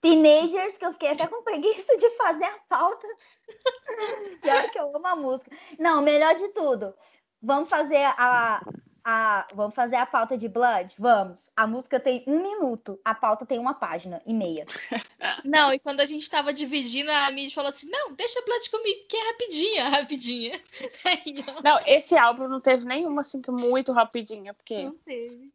Teenagers, 0.00 0.76
que 0.76 0.84
eu 0.84 0.92
fiquei 0.92 1.12
até 1.12 1.28
com 1.28 1.44
preguiça 1.44 1.96
de 1.96 2.10
fazer 2.16 2.44
a 2.44 2.58
pauta. 2.68 3.06
Pior 4.42 4.70
que 4.70 4.78
eu 4.78 4.94
amo 4.96 5.06
a 5.06 5.16
música. 5.16 5.50
Não, 5.78 6.02
melhor 6.02 6.34
de 6.34 6.48
tudo. 6.48 6.92
Vamos 7.40 7.68
fazer 7.68 8.04
a, 8.16 8.60
a, 9.04 9.46
vamos 9.54 9.74
fazer 9.74 9.96
a 9.96 10.06
pauta 10.06 10.36
de 10.36 10.48
Blood? 10.48 10.94
Vamos. 10.98 11.50
A 11.54 11.66
música 11.66 12.00
tem 12.00 12.24
um 12.26 12.42
minuto, 12.42 12.98
a 13.04 13.14
pauta 13.14 13.44
tem 13.44 13.58
uma 13.58 13.74
página 13.74 14.22
e 14.24 14.32
meia. 14.32 14.64
Não, 15.44 15.72
e 15.72 15.78
quando 15.78 16.00
a 16.00 16.06
gente 16.06 16.28
tava 16.28 16.52
dividindo, 16.52 17.10
a 17.10 17.30
Mid 17.30 17.52
falou 17.52 17.68
assim: 17.68 17.88
não, 17.90 18.14
deixa 18.14 18.42
Blood 18.42 18.70
comigo, 18.70 19.06
que 19.08 19.16
é 19.16 19.26
rapidinha, 19.26 19.88
rapidinha. 19.90 20.62
não, 21.62 21.78
esse 21.86 22.16
álbum 22.16 22.48
não 22.48 22.60
teve 22.60 22.84
nenhuma 22.84 23.20
assim 23.20 23.40
que 23.42 23.50
muito 23.50 23.92
rapidinha, 23.92 24.54
porque. 24.54 24.84
Não 24.84 24.96
teve. 24.98 25.52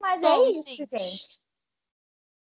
Mas 0.00 0.22
é 0.22 0.24
Bom, 0.24 0.46
é 0.46 0.50
isso, 0.50 0.68
gente. 0.68 0.98
gente. 0.98 1.48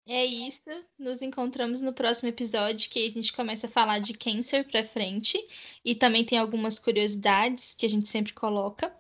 É 0.10 0.26
isso. 0.26 0.64
Nos 0.98 1.22
encontramos 1.22 1.82
no 1.82 1.92
próximo 1.92 2.30
episódio, 2.30 2.90
que 2.90 3.08
a 3.08 3.12
gente 3.12 3.34
começa 3.34 3.68
a 3.68 3.70
falar 3.70 4.00
de 4.00 4.14
câncer 4.14 4.66
pra 4.66 4.86
frente. 4.86 5.38
E 5.84 5.94
também 5.94 6.24
tem 6.24 6.38
algumas 6.38 6.80
curiosidades 6.80 7.74
que 7.74 7.86
a 7.86 7.90
gente 7.90 8.08
sempre 8.08 8.32
coloca. 8.32 8.96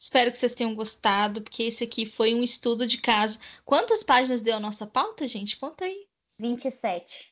Espero 0.00 0.30
que 0.30 0.38
vocês 0.38 0.54
tenham 0.54 0.74
gostado, 0.74 1.42
porque 1.42 1.64
esse 1.64 1.84
aqui 1.84 2.06
foi 2.06 2.34
um 2.34 2.42
estudo 2.42 2.86
de 2.86 2.96
caso. 2.96 3.38
Quantas 3.66 4.02
páginas 4.02 4.40
deu 4.40 4.56
a 4.56 4.60
nossa 4.60 4.86
pauta, 4.86 5.28
gente? 5.28 5.58
Conta 5.58 5.84
aí. 5.84 6.08
27. 6.38 7.30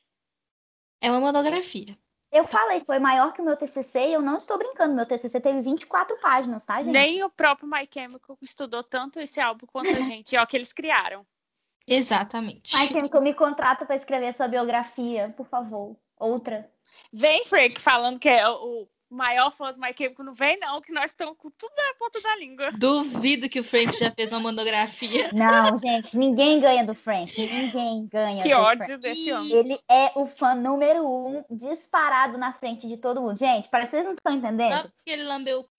É 1.01 1.09
uma 1.09 1.19
monografia. 1.19 1.97
Eu 2.31 2.43
falei, 2.43 2.83
foi 2.85 2.99
maior 2.99 3.33
que 3.33 3.41
o 3.41 3.43
meu 3.43 3.57
TCC 3.57 4.09
e 4.09 4.13
eu 4.13 4.21
não 4.21 4.37
estou 4.37 4.55
brincando. 4.59 4.93
Meu 4.93 5.07
TCC 5.07 5.41
teve 5.41 5.63
24 5.63 6.15
páginas, 6.19 6.63
tá, 6.63 6.83
gente? 6.83 6.93
Nem 6.93 7.23
o 7.23 7.29
próprio 7.31 7.67
My 7.67 7.89
Chemical 7.91 8.37
estudou 8.39 8.83
tanto 8.83 9.19
esse 9.19 9.39
álbum 9.39 9.65
quanto 9.65 9.89
a 9.89 10.01
gente. 10.01 10.37
ó, 10.37 10.45
que 10.45 10.55
eles 10.55 10.71
criaram. 10.71 11.25
Exatamente. 11.87 12.77
My 12.77 12.85
Chemical 12.85 13.21
me 13.23 13.33
contrata 13.33 13.83
para 13.83 13.95
escrever 13.95 14.27
a 14.27 14.33
sua 14.33 14.47
biografia, 14.47 15.33
por 15.35 15.47
favor. 15.47 15.97
Outra. 16.19 16.71
Vem, 17.11 17.43
Frank, 17.45 17.81
falando 17.81 18.19
que 18.19 18.29
é 18.29 18.47
o 18.47 18.87
maior 19.09 19.51
fã 19.51 19.73
do 19.73 19.79
My 19.79 19.93
Chemical 19.97 20.25
não 20.25 20.33
vem, 20.33 20.59
não, 20.59 20.81
que 20.81 20.91
nós 20.91 21.11
estamos 21.11 21.35
com 21.37 21.49
tudo 21.49 21.71
na 21.75 21.93
ponta 21.95 22.21
da 22.21 22.35
língua. 22.35 22.69
Duvido 22.73 23.49
que 23.49 23.59
o 23.59 23.63
Frank 23.63 23.97
já 23.97 24.11
fez 24.11 24.31
uma 24.31 24.39
monografia. 24.39 25.29
Não, 25.33 25.77
gente, 25.77 26.17
ninguém 26.17 26.59
ganha 26.59 26.83
do 26.83 26.93
Frank. 26.93 27.33
Ninguém 27.37 28.07
ganha. 28.07 28.41
Que 28.41 28.53
ódio 28.53 28.85
Frank. 28.85 29.01
desse 29.01 29.31
homem. 29.31 29.51
Ele 29.51 29.79
é 29.89 30.11
o 30.15 30.25
fã 30.25 30.53
número 30.53 31.05
um, 31.07 31.43
disparado 31.49 32.37
na 32.37 32.53
frente 32.53 32.87
de 32.87 32.97
todo 32.97 33.21
mundo. 33.21 33.37
Gente, 33.37 33.69
parece 33.69 33.91
que 33.91 33.97
vocês 33.97 34.05
não 34.05 34.13
estão 34.13 34.33
entendendo. 34.33 34.73
Só 34.73 34.83
porque 34.83 35.11
ele 35.11 35.23
lambeu 35.23 35.61
o. 35.61 35.69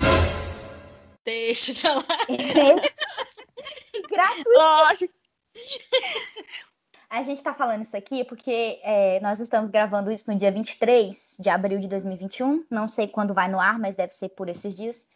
Deixa 1.25 1.75
pra 1.75 1.95
lá. 1.95 2.03
Gratuito. 4.11 4.51
Lógico. 4.51 5.15
A 7.11 7.25
gente 7.25 7.39
está 7.39 7.53
falando 7.53 7.83
isso 7.83 7.97
aqui 7.97 8.25
porque 8.25 8.79
é, 8.85 9.19
nós 9.19 9.41
estamos 9.41 9.69
gravando 9.69 10.13
isso 10.13 10.31
no 10.31 10.39
dia 10.39 10.53
23 10.53 11.39
de 11.41 11.51
abril 11.51 11.81
de 11.81 11.89
2021. 11.89 12.65
Não 12.71 12.87
sei 12.87 13.09
quando 13.09 13.35
vai 13.35 13.49
no 13.49 13.59
ar, 13.59 13.81
mas 13.81 13.97
deve 13.97 14.15
ser 14.15 14.29
por 14.29 14.49
esses 14.49 14.77
dias. 14.77 15.09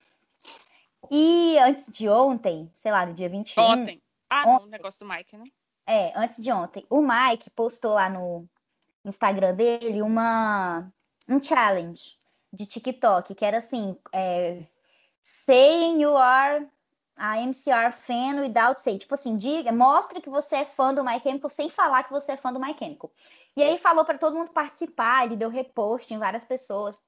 E 1.08 1.56
antes 1.58 1.86
de 1.92 2.08
ontem, 2.08 2.68
sei 2.74 2.90
lá, 2.90 3.06
no 3.06 3.14
dia 3.14 3.28
21. 3.28 3.62
Ontem. 3.62 4.02
Ah, 4.28 4.40
ontem, 4.40 4.58
não, 4.58 4.66
o 4.66 4.70
negócio 4.70 5.06
do 5.06 5.08
Mike, 5.08 5.36
né? 5.36 5.44
É, 5.86 6.12
antes 6.18 6.42
de 6.42 6.50
ontem. 6.50 6.84
O 6.90 7.00
Mike 7.00 7.48
postou 7.50 7.92
lá 7.92 8.10
no 8.10 8.48
Instagram 9.04 9.54
dele 9.54 10.02
uma, 10.02 10.90
um 11.28 11.40
challenge 11.40 12.18
de 12.52 12.66
TikTok, 12.66 13.36
que 13.36 13.44
era 13.44 13.58
assim: 13.58 13.96
é, 14.12 14.64
saying 15.20 16.02
you 16.02 16.16
are 16.16 16.66
a 17.16 17.38
MCR 17.38 17.92
fan 17.92 18.40
without 18.40 18.80
say. 18.80 18.98
Tipo 18.98 19.14
assim, 19.14 19.36
diga, 19.36 19.72
mostre 19.72 20.20
que 20.20 20.30
você 20.30 20.56
é 20.56 20.64
fã 20.64 20.92
do 20.92 21.04
My 21.04 21.20
Chemical 21.20 21.50
sem 21.50 21.70
falar 21.70 22.04
que 22.04 22.12
você 22.12 22.32
é 22.32 22.36
fã 22.36 22.52
do 22.52 22.60
My 22.60 22.74
Chemical. 22.78 23.12
E 23.56 23.62
aí 23.62 23.78
falou 23.78 24.04
para 24.04 24.18
todo 24.18 24.36
mundo 24.36 24.50
participar, 24.50 25.24
ele 25.24 25.36
deu 25.36 25.48
repost 25.48 26.12
em 26.12 26.18
várias 26.18 26.44
pessoas. 26.44 27.00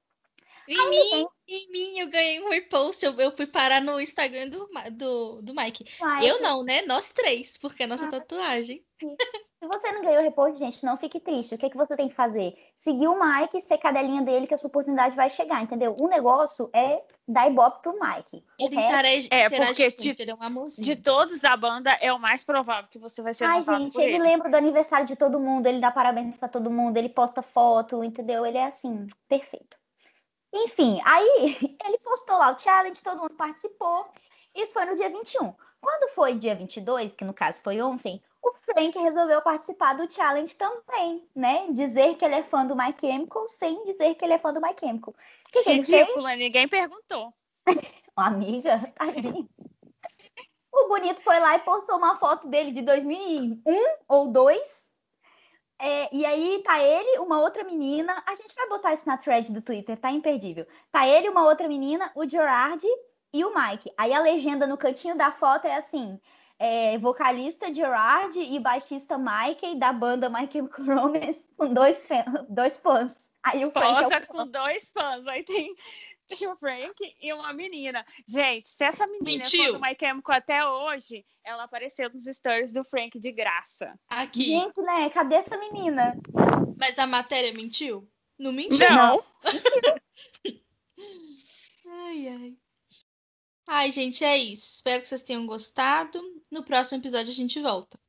Em 0.67 0.77
aí, 0.77 0.89
mim, 0.89 1.27
em 1.47 1.71
mim, 1.71 1.99
eu 1.99 2.09
ganhei 2.09 2.43
um 2.43 2.49
repost, 2.49 3.03
eu, 3.05 3.13
eu 3.19 3.35
fui 3.35 3.47
parar 3.47 3.81
no 3.81 4.01
Instagram 4.01 4.49
do, 4.49 4.69
do, 4.91 5.41
do 5.41 5.53
Mike. 5.55 5.85
Eu 6.21 6.41
não, 6.41 6.63
né? 6.63 6.81
Nós 6.81 7.11
três, 7.11 7.57
porque 7.57 7.83
é 7.83 7.87
nossa 7.87 8.05
ah, 8.05 8.09
tatuagem. 8.09 8.85
Se 9.59 9.67
você 9.67 9.91
não 9.91 10.03
ganhou 10.03 10.19
o 10.19 10.23
repost, 10.23 10.59
gente, 10.59 10.85
não 10.85 10.97
fique 10.97 11.19
triste. 11.19 11.55
O 11.55 11.57
que, 11.57 11.65
é 11.65 11.69
que 11.69 11.77
você 11.77 11.95
tem 11.95 12.07
que 12.07 12.13
fazer? 12.13 12.55
Seguir 12.77 13.07
o 13.07 13.19
Mike, 13.19 13.59
ser 13.59 13.79
cadelinha 13.79 14.21
dele, 14.21 14.45
que 14.45 14.53
a 14.53 14.57
sua 14.57 14.67
oportunidade 14.67 15.15
vai 15.15 15.31
chegar, 15.31 15.63
entendeu? 15.63 15.95
O 15.99 16.07
negócio 16.07 16.69
é 16.73 17.01
dar 17.27 17.49
ibope 17.49 17.81
pro 17.81 17.99
Mike. 17.99 18.45
Ele 18.59 18.75
interage, 18.75 19.27
é, 19.31 19.49
porque 19.49 19.91
de, 20.13 20.21
ele 20.21 20.31
é 20.31 20.35
um 20.35 20.67
de 20.67 20.95
todos 20.95 21.39
da 21.39 21.57
banda, 21.57 21.91
é 21.99 22.13
o 22.13 22.19
mais 22.19 22.43
provável 22.43 22.87
que 22.89 22.99
você 22.99 23.21
vai 23.23 23.33
ser 23.33 23.45
Ai, 23.45 23.63
gente, 23.63 23.99
ele, 23.99 24.13
ele 24.15 24.23
lembra 24.23 24.47
do 24.47 24.55
aniversário 24.55 25.07
de 25.07 25.15
todo 25.15 25.39
mundo, 25.39 25.65
ele 25.65 25.79
dá 25.79 25.89
parabéns 25.89 26.37
pra 26.37 26.47
todo 26.47 26.69
mundo, 26.69 26.95
ele 26.97 27.09
posta 27.09 27.41
foto, 27.41 28.03
entendeu? 28.03 28.45
Ele 28.45 28.59
é 28.59 28.65
assim, 28.65 29.07
perfeito. 29.27 29.75
Enfim, 30.53 31.01
aí 31.03 31.57
ele 31.83 31.97
postou 31.97 32.37
lá 32.37 32.53
o 32.53 32.59
challenge, 32.59 33.01
todo 33.01 33.21
mundo 33.21 33.33
participou. 33.33 34.07
Isso 34.55 34.73
foi 34.73 34.85
no 34.85 34.95
dia 34.95 35.09
21. 35.09 35.53
Quando 35.81 36.09
foi 36.13 36.35
dia 36.35 36.55
22, 36.55 37.15
que 37.15 37.25
no 37.25 37.33
caso 37.33 37.61
foi 37.61 37.81
ontem, 37.81 38.21
o 38.43 38.53
Frank 38.65 38.97
resolveu 38.97 39.41
participar 39.41 39.93
do 39.93 40.11
challenge 40.11 40.55
também, 40.55 41.27
né? 41.35 41.67
Dizer 41.71 42.15
que 42.15 42.25
ele 42.25 42.35
é 42.35 42.43
fã 42.43 42.65
do 42.65 42.75
My 42.75 42.93
Chemical 42.99 43.47
sem 43.47 43.83
dizer 43.83 44.15
que 44.15 44.23
ele 44.23 44.33
é 44.33 44.37
fã 44.37 44.53
do 44.53 44.61
My 44.61 44.75
Chemical. 44.79 45.13
O 45.13 45.51
que, 45.51 45.63
que 45.63 45.69
ele 45.69 45.83
fez? 45.83 46.07
ninguém 46.37 46.67
perguntou. 46.67 47.33
amiga, 48.15 48.91
tadinho. 48.95 49.47
o 50.73 50.87
Bonito 50.87 51.21
foi 51.21 51.39
lá 51.39 51.55
e 51.55 51.59
postou 51.59 51.97
uma 51.97 52.17
foto 52.17 52.47
dele 52.47 52.71
de 52.71 52.81
2001 52.81 53.61
ou 54.07 54.27
2, 54.31 54.87
É, 55.79 56.15
e 56.15 56.25
aí 56.25 56.63
tá 56.63 56.81
ele, 56.81 57.19
uma 57.19 57.39
outra 57.39 57.63
menina. 57.63 58.23
A 58.25 58.33
gente 58.33 58.55
vai 58.55 58.67
botar 58.67 58.93
isso 58.93 59.07
na 59.07 59.17
thread 59.17 59.51
do 59.53 59.61
Twitter, 59.61 59.95
tá 59.97 60.11
imperdível. 60.11 60.65
Tá 60.91 61.07
ele, 61.07 61.29
uma 61.29 61.45
outra 61.45 61.67
menina, 61.67 62.11
o 62.15 62.27
Gerard 62.27 62.83
e 63.31 63.45
o 63.45 63.53
Mike. 63.53 63.91
Aí 63.95 64.11
a 64.11 64.19
legenda 64.19 64.65
no 64.65 64.77
cantinho 64.77 65.15
da 65.15 65.31
foto 65.31 65.65
é 65.65 65.75
assim: 65.75 66.19
é, 66.59 66.97
vocalista 66.97 67.73
Gerard 67.73 68.37
e 68.39 68.59
baixista 68.59 69.17
Mike 69.17 69.75
da 69.75 69.93
banda 69.93 70.29
My 70.29 70.49
Chemical 70.51 70.85
Romance 70.85 71.47
com 71.57 71.73
dois, 71.73 72.07
dois 72.49 72.77
fãs. 72.77 73.29
Aí 73.43 73.63
o 73.63 73.71
Frank 73.71 74.03
Posa 74.03 74.15
é 74.15 74.19
o... 74.19 74.27
com 74.27 74.47
dois 74.47 74.89
fãs. 74.89 75.27
Aí 75.27 75.43
tem 75.43 75.75
tem 76.27 76.47
o 76.47 76.55
Frank 76.57 76.93
e 77.21 77.33
uma 77.33 77.53
menina. 77.53 78.05
Gente, 78.27 78.67
se 78.67 78.83
essa 78.83 79.07
menina 79.07 79.43
Mentiu. 79.43 79.63
for 79.63 79.73
do 79.73 79.81
My 79.81 79.95
Chemical 79.97 80.35
até 80.35 80.65
hoje, 80.67 81.25
ela 81.43 81.63
apareceu 81.63 82.09
nos 82.09 82.25
stories 82.25 82.71
do 82.71 82.83
Frank 82.83 83.17
de 83.17 83.31
graça. 83.31 83.97
Aqui. 84.09 84.43
Gente, 84.43 84.81
né? 84.81 85.09
Cadê 85.09 85.35
essa 85.35 85.57
menina? 85.57 86.19
Mas 86.77 86.99
a 86.99 87.07
matéria 87.07 87.53
mentiu? 87.53 88.07
Não 88.37 88.51
mentiu? 88.51 88.89
Não. 88.89 89.23
Mentiu. 89.45 90.61
ai, 91.89 92.27
ai. 92.27 92.57
Ai, 93.65 93.91
gente, 93.91 94.23
é 94.23 94.37
isso. 94.37 94.75
Espero 94.75 95.01
que 95.01 95.07
vocês 95.07 95.23
tenham 95.23 95.45
gostado. 95.45 96.21
No 96.51 96.63
próximo 96.63 97.01
episódio 97.01 97.31
a 97.31 97.35
gente 97.35 97.61
volta. 97.61 97.99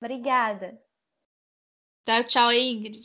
Obrigada. 0.00 0.80
Dá 2.06 2.24
tchau 2.24 2.48
aí, 2.48 2.70
Ingrid. 2.70 3.02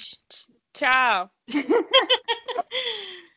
Tchau. 0.73 1.29